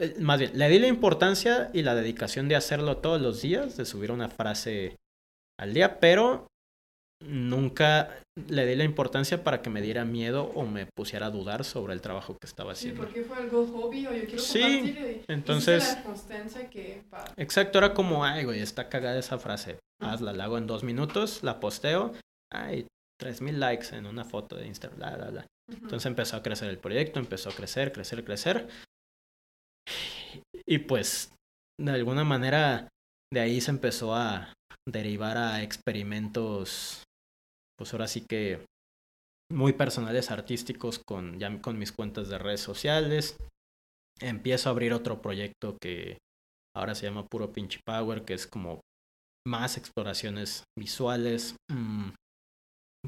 eh, 0.00 0.14
más 0.20 0.38
bien, 0.38 0.56
le 0.56 0.68
di 0.68 0.78
la 0.78 0.86
importancia 0.86 1.68
y 1.74 1.82
la 1.82 1.96
dedicación 1.96 2.46
de 2.46 2.54
hacerlo 2.54 2.98
todos 2.98 3.20
los 3.20 3.42
días, 3.42 3.76
de 3.76 3.84
subir 3.84 4.12
una 4.12 4.28
frase 4.28 4.94
al 5.58 5.74
día, 5.74 5.98
pero 5.98 6.46
nunca 7.20 8.20
le 8.48 8.66
di 8.66 8.76
la 8.76 8.84
importancia 8.84 9.42
para 9.42 9.62
que 9.62 9.70
me 9.70 9.82
diera 9.82 10.04
miedo 10.04 10.52
o 10.54 10.64
me 10.66 10.86
pusiera 10.86 11.26
a 11.26 11.30
dudar 11.30 11.64
sobre 11.64 11.92
el 11.92 12.00
trabajo 12.00 12.36
que 12.38 12.46
estaba 12.46 12.72
haciendo. 12.72 13.02
Sí, 13.02 13.06
porque 13.06 13.24
fue 13.24 13.36
algo 13.38 13.66
hobby 13.66 14.06
o 14.06 14.14
yo 14.14 14.24
quiero 14.26 14.38
sí, 14.38 15.22
entonces... 15.28 15.98
que... 16.70 17.02
Exacto, 17.36 17.78
era 17.78 17.94
como, 17.94 18.24
ay, 18.24 18.44
güey, 18.44 18.60
está 18.60 18.88
cagada 18.88 19.18
esa 19.18 19.38
frase. 19.38 19.78
Hazla, 20.00 20.32
la 20.32 20.44
hago 20.44 20.58
en 20.58 20.66
dos 20.66 20.84
minutos, 20.84 21.42
la 21.42 21.58
posteo, 21.58 22.12
ay, 22.52 22.86
tres 23.20 23.42
mil 23.42 23.58
likes 23.58 23.94
en 23.94 24.06
una 24.06 24.24
foto 24.24 24.56
de 24.56 24.66
Instagram, 24.66 24.98
bla, 24.98 25.16
bla, 25.16 25.30
bla. 25.30 25.46
Entonces 25.70 26.06
empezó 26.06 26.36
a 26.36 26.42
crecer 26.42 26.70
el 26.70 26.78
proyecto, 26.78 27.18
empezó 27.18 27.50
a 27.50 27.54
crecer, 27.54 27.92
crecer, 27.92 28.24
crecer. 28.24 28.68
Y 30.66 30.78
pues, 30.78 31.34
de 31.80 31.90
alguna 31.90 32.24
manera, 32.24 32.88
de 33.32 33.40
ahí 33.40 33.60
se 33.60 33.70
empezó 33.70 34.14
a 34.14 34.52
derivar 34.88 35.36
a 35.36 35.62
experimentos 35.62 37.04
pues 37.78 37.92
ahora 37.92 38.08
sí 38.08 38.24
que 38.28 38.66
muy 39.50 39.72
personales 39.72 40.30
artísticos 40.30 40.98
con, 40.98 41.38
ya 41.38 41.60
con 41.60 41.78
mis 41.78 41.92
cuentas 41.92 42.28
de 42.28 42.38
redes 42.38 42.60
sociales. 42.60 43.36
Empiezo 44.20 44.68
a 44.68 44.72
abrir 44.72 44.92
otro 44.92 45.22
proyecto 45.22 45.78
que 45.80 46.18
ahora 46.76 46.94
se 46.94 47.06
llama 47.06 47.26
Puro 47.26 47.52
Pinche 47.52 47.80
Power, 47.86 48.24
que 48.24 48.34
es 48.34 48.46
como 48.46 48.80
más 49.46 49.78
exploraciones 49.78 50.64
visuales. 50.78 51.56
Mm, 51.70 52.10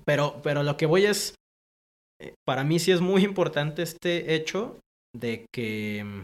pero, 0.07 0.41
pero 0.43 0.63
lo 0.63 0.77
que 0.77 0.87
voy 0.87 1.05
es, 1.07 1.35
eh, 2.21 2.35
para 2.47 2.65
mí 2.65 2.79
sí 2.79 2.93
es 2.93 3.01
muy 3.01 3.25
importante 3.25 3.83
este 3.83 4.35
hecho 4.35 4.79
de 5.15 5.47
que 5.53 6.05
mm, 6.05 6.23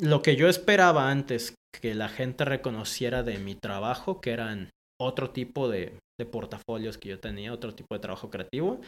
lo 0.00 0.22
que 0.22 0.36
yo 0.36 0.48
esperaba 0.48 1.10
antes 1.10 1.54
que 1.74 1.94
la 1.94 2.08
gente 2.08 2.44
reconociera 2.44 3.22
de 3.22 3.38
mi 3.38 3.54
trabajo, 3.56 4.20
que 4.20 4.30
eran 4.30 4.70
otro 5.00 5.30
tipo 5.30 5.68
de, 5.68 5.98
portafolios 6.30 6.98
que 6.98 7.08
yo 7.08 7.18
tenía, 7.18 7.52
otro 7.52 7.74
tipo 7.74 7.94
de 7.94 8.00
trabajo 8.00 8.28
creativo, 8.28 8.80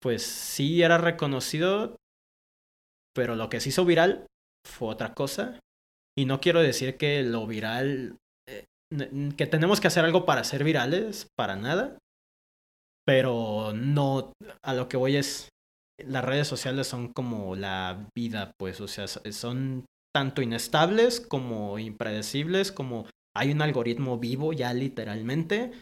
pues 0.00 0.22
sí 0.22 0.82
era 0.82 0.96
reconocido, 0.96 1.96
Pero 3.14 3.34
lo 3.34 3.48
que 3.48 3.60
se 3.60 3.68
hizo 3.68 3.84
viral 3.84 4.26
fue 4.66 4.88
otra 4.88 5.14
cosa. 5.14 5.60
Y 6.18 6.24
no 6.24 6.40
quiero 6.40 6.60
decir 6.60 6.96
que 6.96 7.22
lo 7.22 7.46
viral, 7.46 8.16
eh, 8.48 8.64
que 9.36 9.46
tenemos 9.46 9.80
que 9.80 9.88
hacer 9.88 10.04
algo 10.04 10.24
para 10.24 10.44
ser 10.44 10.64
virales, 10.64 11.28
para 11.36 11.56
nada. 11.56 11.98
Pero 13.06 13.72
no, 13.74 14.32
a 14.62 14.74
lo 14.74 14.88
que 14.88 14.96
voy 14.96 15.16
es, 15.16 15.50
las 16.02 16.24
redes 16.24 16.48
sociales 16.48 16.86
son 16.86 17.12
como 17.12 17.56
la 17.56 18.08
vida, 18.16 18.52
pues, 18.58 18.80
o 18.80 18.88
sea, 18.88 19.06
son 19.06 19.84
tanto 20.14 20.40
inestables 20.40 21.20
como 21.20 21.78
impredecibles, 21.78 22.72
como 22.72 23.06
hay 23.36 23.52
un 23.52 23.62
algoritmo 23.62 24.18
vivo 24.18 24.52
ya 24.52 24.72
literalmente. 24.72 25.72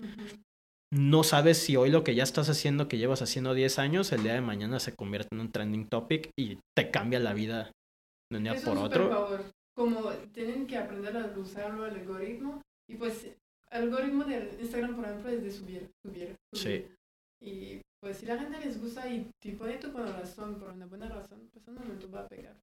No 0.93 1.24
sabes 1.24 1.59
si 1.59 1.76
hoy 1.76 1.90
lo 1.90 2.05
que 2.05 2.14
ya 2.14 2.22
estás 2.22 2.48
haciendo, 2.48 2.86
que 2.86 2.98
llevas 2.98 3.20
haciendo 3.20 3.55
10 3.55 3.78
años, 3.78 4.12
el 4.12 4.22
día 4.22 4.35
de 4.35 4.40
mañana 4.40 4.78
se 4.78 4.94
convierte 4.94 5.28
en 5.32 5.40
un 5.40 5.51
trending 5.51 5.89
topic 5.89 6.31
y 6.39 6.59
te 6.76 6.90
cambia 6.90 7.18
la 7.18 7.35
vida 7.35 7.72
de 8.31 8.39
un 8.39 8.44
día 8.44 8.55
por 8.64 8.78
otro. 8.78 9.40
Como 9.76 10.10
tienen 10.32 10.66
que 10.68 10.76
aprender 10.76 11.16
a 11.16 11.36
usarlo 11.36 11.86
el 11.86 11.97
algoritmo 11.97 12.62
y 12.89 12.94
pues 12.94 13.24
el 13.24 13.82
algoritmo 13.82 14.24
de 14.24 14.56
Instagram, 14.60 14.94
por 14.94 15.05
ejemplo, 15.05 15.31
es 15.31 15.43
de 15.43 15.51
subir, 15.51 15.90
subir, 16.05 16.36
Sí. 16.55 16.86
Y 17.43 17.81
pues 18.01 18.18
si 18.18 18.26
la 18.26 18.39
gente 18.39 18.60
les 18.60 18.81
gusta 18.81 19.09
y 19.09 19.28
te 19.43 19.52
pone 19.52 19.78
tu 19.78 19.90
razón, 19.90 20.60
por 20.60 20.70
una 20.70 20.86
buena 20.86 21.09
razón, 21.09 21.48
pues 21.52 21.66
un 21.66 21.74
momento 21.74 22.09
va 22.10 22.20
a 22.20 22.28
pegar. 22.28 22.56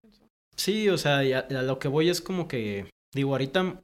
Sí, 0.56 0.88
o 0.88 0.98
sea, 0.98 1.20
a 1.20 1.62
lo 1.64 1.80
que 1.80 1.88
voy 1.88 2.10
es 2.10 2.22
como 2.22 2.48
que, 2.48 2.90
digo, 3.14 3.32
ahorita 3.32 3.82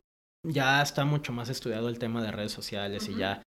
ya 0.48 0.82
está 0.82 1.06
mucho 1.06 1.34
más 1.34 1.50
estudiado 1.50 1.90
el 1.90 2.00
tema 2.00 2.24
de 2.24 2.32
redes 2.32 2.52
sociales 2.52 3.08
y 3.10 3.16
ya, 3.16 3.42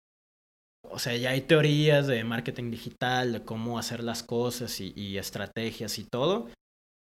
o 0.84 1.00
sea, 1.00 1.16
ya 1.16 1.32
hay 1.32 1.42
teorías 1.42 2.08
de 2.08 2.24
marketing 2.24 2.72
digital, 2.72 3.34
de 3.34 3.44
cómo 3.44 3.80
hacer 3.80 4.04
las 4.04 4.24
cosas 4.24 4.80
y, 4.80 4.94
y 4.96 5.18
estrategias 5.18 5.98
y 6.00 6.04
todo, 6.04 6.50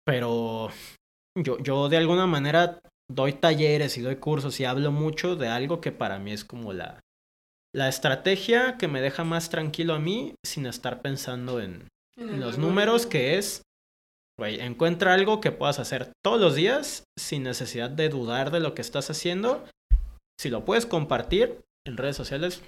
pero 0.04 0.70
yo, 1.36 1.58
yo 1.58 1.88
de 1.88 1.96
alguna 1.96 2.26
manera 2.26 2.80
doy 3.10 3.34
talleres 3.34 3.98
y 3.98 4.02
doy 4.02 4.16
cursos 4.16 4.58
y 4.60 4.64
hablo 4.64 4.92
mucho 4.92 5.36
de 5.36 5.48
algo 5.48 5.80
que 5.80 5.92
para 5.92 6.18
mí 6.18 6.32
es 6.32 6.44
como 6.44 6.72
la, 6.72 7.00
la 7.74 7.88
estrategia 7.88 8.76
que 8.78 8.88
me 8.88 9.00
deja 9.00 9.24
más 9.24 9.50
tranquilo 9.50 9.94
a 9.94 9.98
mí 9.98 10.34
sin 10.44 10.66
estar 10.66 11.02
pensando 11.02 11.60
en, 11.60 11.88
en 12.16 12.40
los 12.40 12.58
números, 12.58 13.06
que 13.06 13.38
es 13.38 13.62
encuentra 14.38 15.14
algo 15.14 15.40
que 15.40 15.52
puedas 15.52 15.78
hacer 15.78 16.12
todos 16.24 16.40
los 16.40 16.54
días 16.54 17.04
sin 17.18 17.44
necesidad 17.44 17.90
de 17.90 18.08
dudar 18.08 18.50
de 18.50 18.60
lo 18.60 18.74
que 18.74 18.82
estás 18.82 19.10
haciendo. 19.10 19.64
Si 20.42 20.50
lo 20.50 20.64
puedes 20.64 20.86
compartir 20.86 21.60
en 21.86 21.96
redes 21.96 22.16
sociales, 22.16 22.64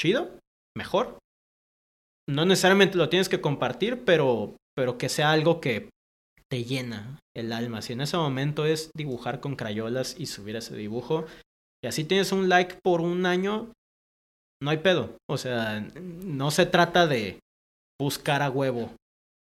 chido, 0.00 0.30
mejor. 0.74 1.18
No 2.26 2.46
necesariamente 2.46 2.96
lo 2.96 3.10
tienes 3.10 3.28
que 3.28 3.42
compartir, 3.42 4.06
pero, 4.06 4.56
pero 4.74 4.96
que 4.96 5.10
sea 5.10 5.30
algo 5.30 5.60
que 5.60 5.90
te 6.50 6.64
llena 6.64 7.18
el 7.36 7.52
alma. 7.52 7.82
Si 7.82 7.92
en 7.92 8.00
ese 8.00 8.16
momento 8.16 8.64
es 8.64 8.90
dibujar 8.96 9.40
con 9.40 9.56
crayolas 9.56 10.18
y 10.18 10.24
subir 10.24 10.56
ese 10.56 10.74
dibujo, 10.74 11.26
y 11.84 11.88
así 11.88 12.04
tienes 12.04 12.32
un 12.32 12.48
like 12.48 12.78
por 12.82 13.02
un 13.02 13.26
año, 13.26 13.74
no 14.62 14.70
hay 14.70 14.78
pedo. 14.78 15.18
O 15.28 15.36
sea, 15.36 15.80
no 16.00 16.50
se 16.50 16.64
trata 16.64 17.06
de 17.06 17.40
buscar 18.00 18.40
a 18.40 18.48
huevo 18.48 18.90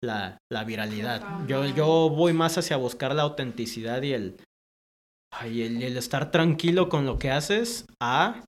la, 0.01 0.37
la 0.49 0.63
viralidad. 0.63 1.45
Yo, 1.47 1.65
yo 1.65 2.09
voy 2.09 2.31
más 2.31 2.57
hacia 2.57 2.77
buscar 2.77 3.13
la 3.13 3.23
autenticidad 3.23 4.01
y 4.03 4.13
el, 4.13 4.37
ay, 5.33 5.63
el, 5.63 5.97
estar 5.97 6.31
tranquilo 6.31 6.89
con 6.89 7.05
lo 7.05 7.19
que 7.19 7.31
haces 7.31 7.85
a 8.01 8.43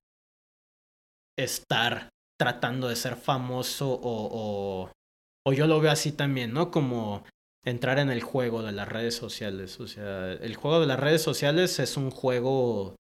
estar 1.37 2.09
tratando 2.39 2.87
de 2.87 2.95
ser 2.95 3.15
famoso 3.15 3.91
o, 3.91 4.89
o, 5.45 5.53
yo 5.53 5.67
lo 5.67 5.79
veo 5.79 5.91
así 5.91 6.11
también, 6.11 6.53
¿no? 6.53 6.71
Como 6.71 7.25
entrar 7.65 7.99
en 7.99 8.09
el 8.09 8.21
juego 8.21 8.61
de 8.61 8.71
las 8.71 8.87
redes 8.87 9.15
sociales. 9.15 9.79
O 9.79 9.87
sea, 9.87 10.33
el 10.33 10.55
juego 10.55 10.79
de 10.79 10.87
las 10.87 10.99
redes 10.99 11.21
sociales 11.21 11.79
es 11.79 11.97
un 11.97 12.11
juego 12.11 12.95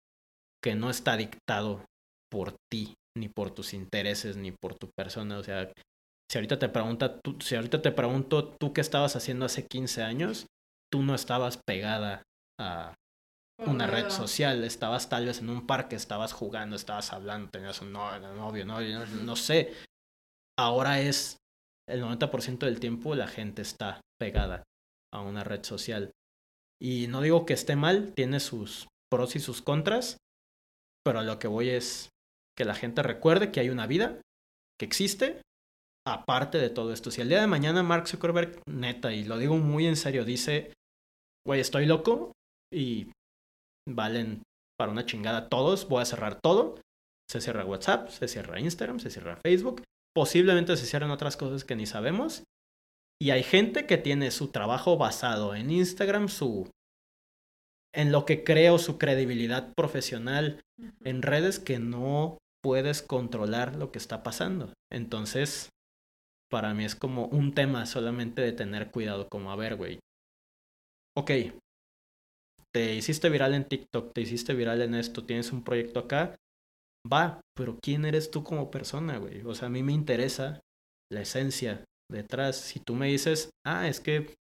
que 0.63 0.75
no 0.75 0.91
está 0.91 1.17
dictado 1.17 1.85
por 2.31 2.55
ti, 2.71 2.95
ni 3.17 3.29
por 3.29 3.51
tus 3.51 3.75
intereses, 3.75 4.37
ni 4.37 4.51
por 4.51 4.75
tu 4.75 4.91
persona. 4.97 5.39
O 5.39 5.45
sea, 5.45 5.71
si 6.31 6.39
ahorita 6.39 6.59
te 6.59 6.69
pregunta, 6.69 7.21
si 7.41 7.55
ahorita 7.55 7.81
te 7.83 7.93
pregunto 7.93 8.55
tú 8.61 8.73
qué 8.73 8.81
estabas 8.81 9.17
haciendo 9.17 9.47
hace 9.47 9.67
15 9.67 10.03
años, 10.03 10.47
tú 10.91 11.03
no 11.03 11.15
estabas 11.15 11.59
pegada 11.67 12.23
a 12.61 12.95
una 13.67 13.87
red 13.87 14.11
social, 14.11 14.63
estabas 14.65 15.09
tal 15.09 15.27
vez 15.27 15.41
en 15.41 15.51
un 15.51 15.67
parque, 15.67 15.97
estabas 15.97 16.33
jugando, 16.33 16.77
estabas 16.77 17.13
hablando, 17.13 17.51
tenías 17.51 17.81
un 17.83 17.93
novio, 17.93 18.65
no, 18.65 18.81
no 18.81 19.37
sé. 19.37 19.75
Ahora 20.59 21.01
es 21.01 21.37
el 21.89 22.03
90% 22.03 22.59
del 22.59 22.81
tiempo 22.81 23.15
la 23.15 23.27
gente 23.27 23.63
está 23.63 24.01
pegada 24.21 24.63
a 25.13 25.23
una 25.23 25.43
red 25.43 25.65
social. 25.65 26.13
Y 26.81 27.07
no 27.09 27.23
digo 27.23 27.47
que 27.47 27.55
esté 27.55 27.77
mal, 27.77 28.13
tiene 28.15 28.41
sus 28.41 28.89
pros 29.11 29.35
y 29.37 29.41
sus 29.41 29.63
contras, 29.63 30.19
pero 31.05 31.21
a 31.21 31.25
lo 31.25 31.39
que 31.39 31.49
voy 31.49 31.71
es 31.71 32.11
que 32.57 32.65
la 32.65 32.75
gente 32.75 33.03
recuerde 33.03 33.51
que 33.51 33.61
hay 33.61 33.71
una 33.71 33.87
vida, 33.87 34.21
que 34.79 34.85
existe 34.85 35.43
aparte 36.07 36.59
de 36.59 36.71
todo 36.71 36.93
esto. 36.93 37.11
Si 37.11 37.21
el 37.21 37.29
día 37.29 37.41
de 37.41 37.47
mañana 37.47 37.83
Mark 37.83 38.07
Zuckerberg, 38.07 38.63
neta, 38.69 39.13
y 39.13 39.25
lo 39.25 39.39
digo 39.39 39.57
muy 39.57 39.87
en 39.87 39.97
serio, 39.97 40.25
dice, 40.25 40.73
güey, 41.47 41.61
estoy 41.61 41.87
loco 41.87 42.33
y 42.73 43.11
valen 43.95 44.43
para 44.79 44.93
una 44.93 45.07
chingada 45.07 45.49
todos, 45.49 45.89
voy 45.89 46.03
a 46.03 46.07
cerrar 46.07 46.39
todo, 46.41 46.81
se 47.29 47.41
cierra 47.41 47.65
WhatsApp, 47.65 48.09
se 48.09 48.29
cierra 48.29 48.61
Instagram, 48.61 49.01
se 49.01 49.11
cierra 49.11 49.37
Facebook, 49.45 49.83
posiblemente 50.15 50.77
se 50.77 50.87
cierran 50.87 51.11
otras 51.11 51.37
cosas 51.37 51.65
que 51.65 51.77
ni 51.77 51.87
sabemos. 51.87 52.45
Y 53.21 53.31
hay 53.31 53.43
gente 53.43 53.87
que 53.87 53.99
tiene 53.99 54.31
su 54.31 54.49
trabajo 54.49 54.97
basado 54.97 55.55
en 55.55 55.71
Instagram, 55.71 56.29
su 56.29 56.71
en 57.95 58.13
lo 58.13 58.25
que 58.25 58.45
creo 58.45 58.79
su 58.79 58.99
credibilidad 58.99 59.73
profesional 59.75 60.61
en 61.03 61.23
redes 61.23 61.59
que 61.59 61.79
no 61.79 62.39
puedes 62.63 63.03
controlar 63.03 63.77
lo 63.77 63.91
que 63.91 63.99
está 63.99 64.23
pasando. 64.23 64.73
Entonces, 64.93 65.71
para 66.51 66.75
mí 66.75 66.85
es 66.85 66.95
como 66.95 67.27
un 67.27 67.55
tema 67.55 67.87
solamente 67.87 68.43
de 68.43 68.53
tener 68.53 68.91
cuidado, 68.91 69.29
como 69.29 69.51
a 69.51 69.57
ver, 69.57 69.77
güey. 69.77 69.99
Ok, 71.17 71.31
te 72.75 72.95
hiciste 72.95 73.29
viral 73.31 73.55
en 73.55 73.65
TikTok, 73.65 74.13
te 74.13 74.21
hiciste 74.21 74.55
viral 74.55 74.83
en 74.83 74.95
esto, 74.95 75.25
tienes 75.25 75.53
un 75.53 75.65
proyecto 75.65 76.01
acá, 76.01 76.37
va, 77.11 77.41
pero 77.57 77.79
¿quién 77.83 78.05
eres 78.05 78.31
tú 78.31 78.45
como 78.45 78.71
persona, 78.71 79.19
güey? 79.19 79.43
O 79.43 79.55
sea, 79.55 79.67
a 79.67 79.71
mí 79.71 79.83
me 79.83 79.93
interesa 79.93 80.61
la 81.13 81.23
esencia 81.23 81.85
detrás. 82.11 82.57
Si 82.57 82.81
tú 82.81 82.95
me 82.95 83.09
dices, 83.09 83.51
ah, 83.67 83.89
es 83.89 84.01
que, 84.01 84.35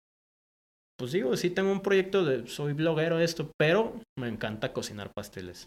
pues 0.98 1.12
digo, 1.12 1.36
sí 1.36 1.50
tengo 1.50 1.72
un 1.72 1.82
proyecto 1.82 2.24
de, 2.24 2.46
soy 2.46 2.72
bloguero, 2.72 3.18
esto, 3.18 3.50
pero 3.58 4.00
me 4.18 4.28
encanta 4.28 4.72
cocinar 4.72 5.12
pasteles. 5.14 5.66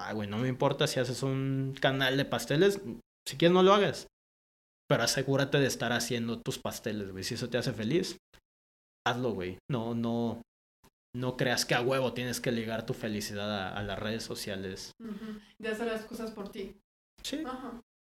Va, 0.00 0.12
güey, 0.12 0.28
no 0.28 0.38
me 0.38 0.48
importa 0.48 0.86
si 0.86 1.00
haces 1.00 1.22
un 1.22 1.74
canal 1.80 2.16
de 2.16 2.24
pasteles, 2.24 2.80
si 3.26 3.36
quieres 3.36 3.54
no 3.54 3.62
lo 3.62 3.74
hagas. 3.74 4.06
Pero 4.88 5.04
asegúrate 5.04 5.58
de 5.58 5.66
estar 5.66 5.92
haciendo 5.92 6.40
tus 6.40 6.58
pasteles, 6.58 7.12
güey. 7.12 7.22
Si 7.22 7.34
eso 7.34 7.48
te 7.48 7.58
hace 7.58 7.72
feliz, 7.72 8.16
hazlo, 9.06 9.32
güey. 9.32 9.58
No, 9.70 9.94
no, 9.94 10.42
no 11.12 11.36
creas 11.36 11.64
que 11.64 11.74
a 11.74 11.80
huevo 11.80 12.12
tienes 12.12 12.40
que 12.40 12.52
ligar 12.52 12.86
tu 12.86 12.94
felicidad 12.94 13.76
a, 13.76 13.82
las 13.82 13.98
redes 13.98 14.22
sociales. 14.22 14.94
De 15.58 15.68
hacer 15.68 15.86
las 15.86 16.04
cosas 16.04 16.30
por 16.30 16.50
ti. 16.50 16.76
Sí. 17.22 17.42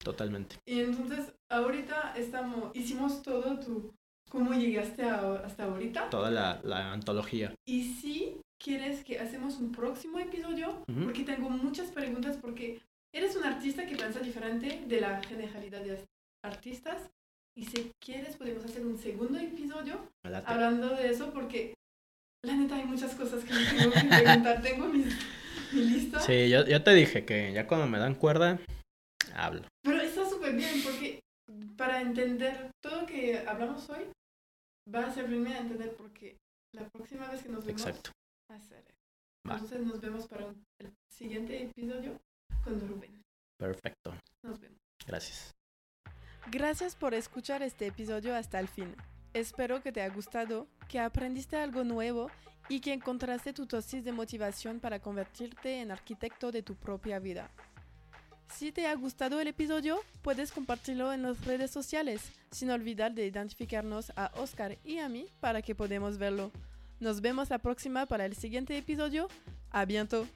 Totalmente. 0.03 0.57
Y 0.65 0.81
entonces, 0.81 1.33
ahorita 1.49 2.13
estamos, 2.17 2.75
hicimos 2.75 3.21
todo 3.21 3.59
tu, 3.59 3.93
cómo 4.29 4.53
llegaste 4.53 5.03
hasta 5.03 5.65
ahorita. 5.65 6.09
Toda 6.09 6.31
la, 6.31 6.59
la, 6.63 6.91
antología. 6.91 7.53
Y 7.65 7.93
si 7.95 8.41
quieres 8.57 9.03
que 9.03 9.19
hacemos 9.19 9.57
un 9.57 9.71
próximo 9.71 10.19
episodio, 10.19 10.83
porque 11.03 11.23
tengo 11.23 11.49
muchas 11.49 11.91
preguntas, 11.91 12.37
porque 12.37 12.81
eres 13.13 13.35
un 13.35 13.43
artista 13.43 13.85
que 13.85 13.95
piensa 13.95 14.19
diferente 14.19 14.83
de 14.87 15.01
la 15.01 15.21
generalidad 15.23 15.81
de 15.81 16.05
artistas. 16.43 17.09
Y 17.55 17.65
si 17.65 17.91
quieres, 17.99 18.35
podemos 18.35 18.65
hacer 18.65 18.85
un 18.85 18.97
segundo 18.97 19.37
episodio 19.37 20.09
hablando 20.23 20.89
de 20.89 21.11
eso, 21.11 21.31
porque 21.31 21.75
la 22.43 22.55
neta 22.55 22.75
hay 22.75 22.85
muchas 22.85 23.15
cosas 23.15 23.43
que 23.43 23.53
me 23.53 23.65
tengo 23.65 23.91
que 23.91 24.01
preguntar. 24.01 24.61
tengo 24.61 24.87
mi, 24.87 25.05
mi 25.71 25.85
lista. 25.85 26.19
Sí, 26.19 26.49
yo, 26.49 26.65
yo, 26.65 26.83
te 26.83 26.93
dije 26.93 27.25
que 27.25 27.53
ya 27.53 27.67
cuando 27.67 27.87
me 27.87 27.99
dan 27.99 28.15
cuerda, 28.15 28.59
hablo. 29.33 29.63
Pero 29.81 30.01
está 30.01 30.29
súper 30.29 30.55
bien, 30.55 30.81
porque 30.83 31.19
para 31.77 32.01
entender 32.01 32.69
todo 32.81 33.01
lo 33.01 33.07
que 33.07 33.39
hablamos 33.47 33.89
hoy, 33.89 34.03
va 34.93 35.07
a 35.07 35.13
servirme 35.13 35.53
a 35.53 35.59
entender 35.59 35.95
porque 35.95 36.37
la 36.73 36.87
próxima 36.89 37.29
vez 37.29 37.41
que 37.43 37.49
nos 37.49 37.65
vemos, 37.65 37.81
Exacto. 37.81 38.11
hacer. 38.49 38.83
Entonces 39.45 39.81
nos 39.81 39.99
vemos 40.01 40.27
para 40.27 40.47
el 40.79 40.93
siguiente 41.09 41.63
episodio 41.63 42.19
con 42.63 42.79
Rubén. 42.87 43.21
Perfecto. 43.57 44.15
Nos 44.41 44.59
vemos. 44.59 44.79
Gracias. 45.05 45.51
Gracias 46.51 46.95
por 46.95 47.13
escuchar 47.13 47.61
este 47.61 47.87
episodio 47.87 48.35
hasta 48.35 48.59
el 48.59 48.67
fin. 48.67 48.95
Espero 49.33 49.81
que 49.81 49.91
te 49.91 50.01
haya 50.01 50.13
gustado, 50.13 50.67
que 50.87 50.99
aprendiste 50.99 51.57
algo 51.57 51.83
nuevo 51.83 52.29
y 52.69 52.79
que 52.79 52.93
encontraste 52.93 53.53
tu 53.53 53.65
dosis 53.65 54.03
de 54.03 54.11
motivación 54.11 54.79
para 54.79 54.99
convertirte 54.99 55.81
en 55.81 55.91
arquitecto 55.91 56.51
de 56.51 56.63
tu 56.63 56.75
propia 56.75 57.19
vida. 57.19 57.49
Si 58.53 58.71
te 58.71 58.85
ha 58.85 58.93
gustado 58.93 59.39
el 59.39 59.47
episodio, 59.47 59.99
puedes 60.21 60.51
compartirlo 60.51 61.11
en 61.11 61.23
las 61.23 61.43
redes 61.43 61.71
sociales, 61.71 62.21
sin 62.51 62.69
olvidar 62.69 63.13
de 63.13 63.25
identificarnos 63.25 64.11
a 64.15 64.31
Oscar 64.35 64.77
y 64.83 64.99
a 64.99 65.09
mí 65.09 65.25
para 65.39 65.63
que 65.63 65.73
podamos 65.73 66.19
verlo. 66.19 66.51
Nos 66.99 67.19
vemos 67.19 67.49
la 67.49 67.57
próxima 67.57 68.05
para 68.05 68.25
el 68.25 68.35
siguiente 68.35 68.77
episodio. 68.77 69.27
A 69.71 69.85
bientôt. 69.85 70.27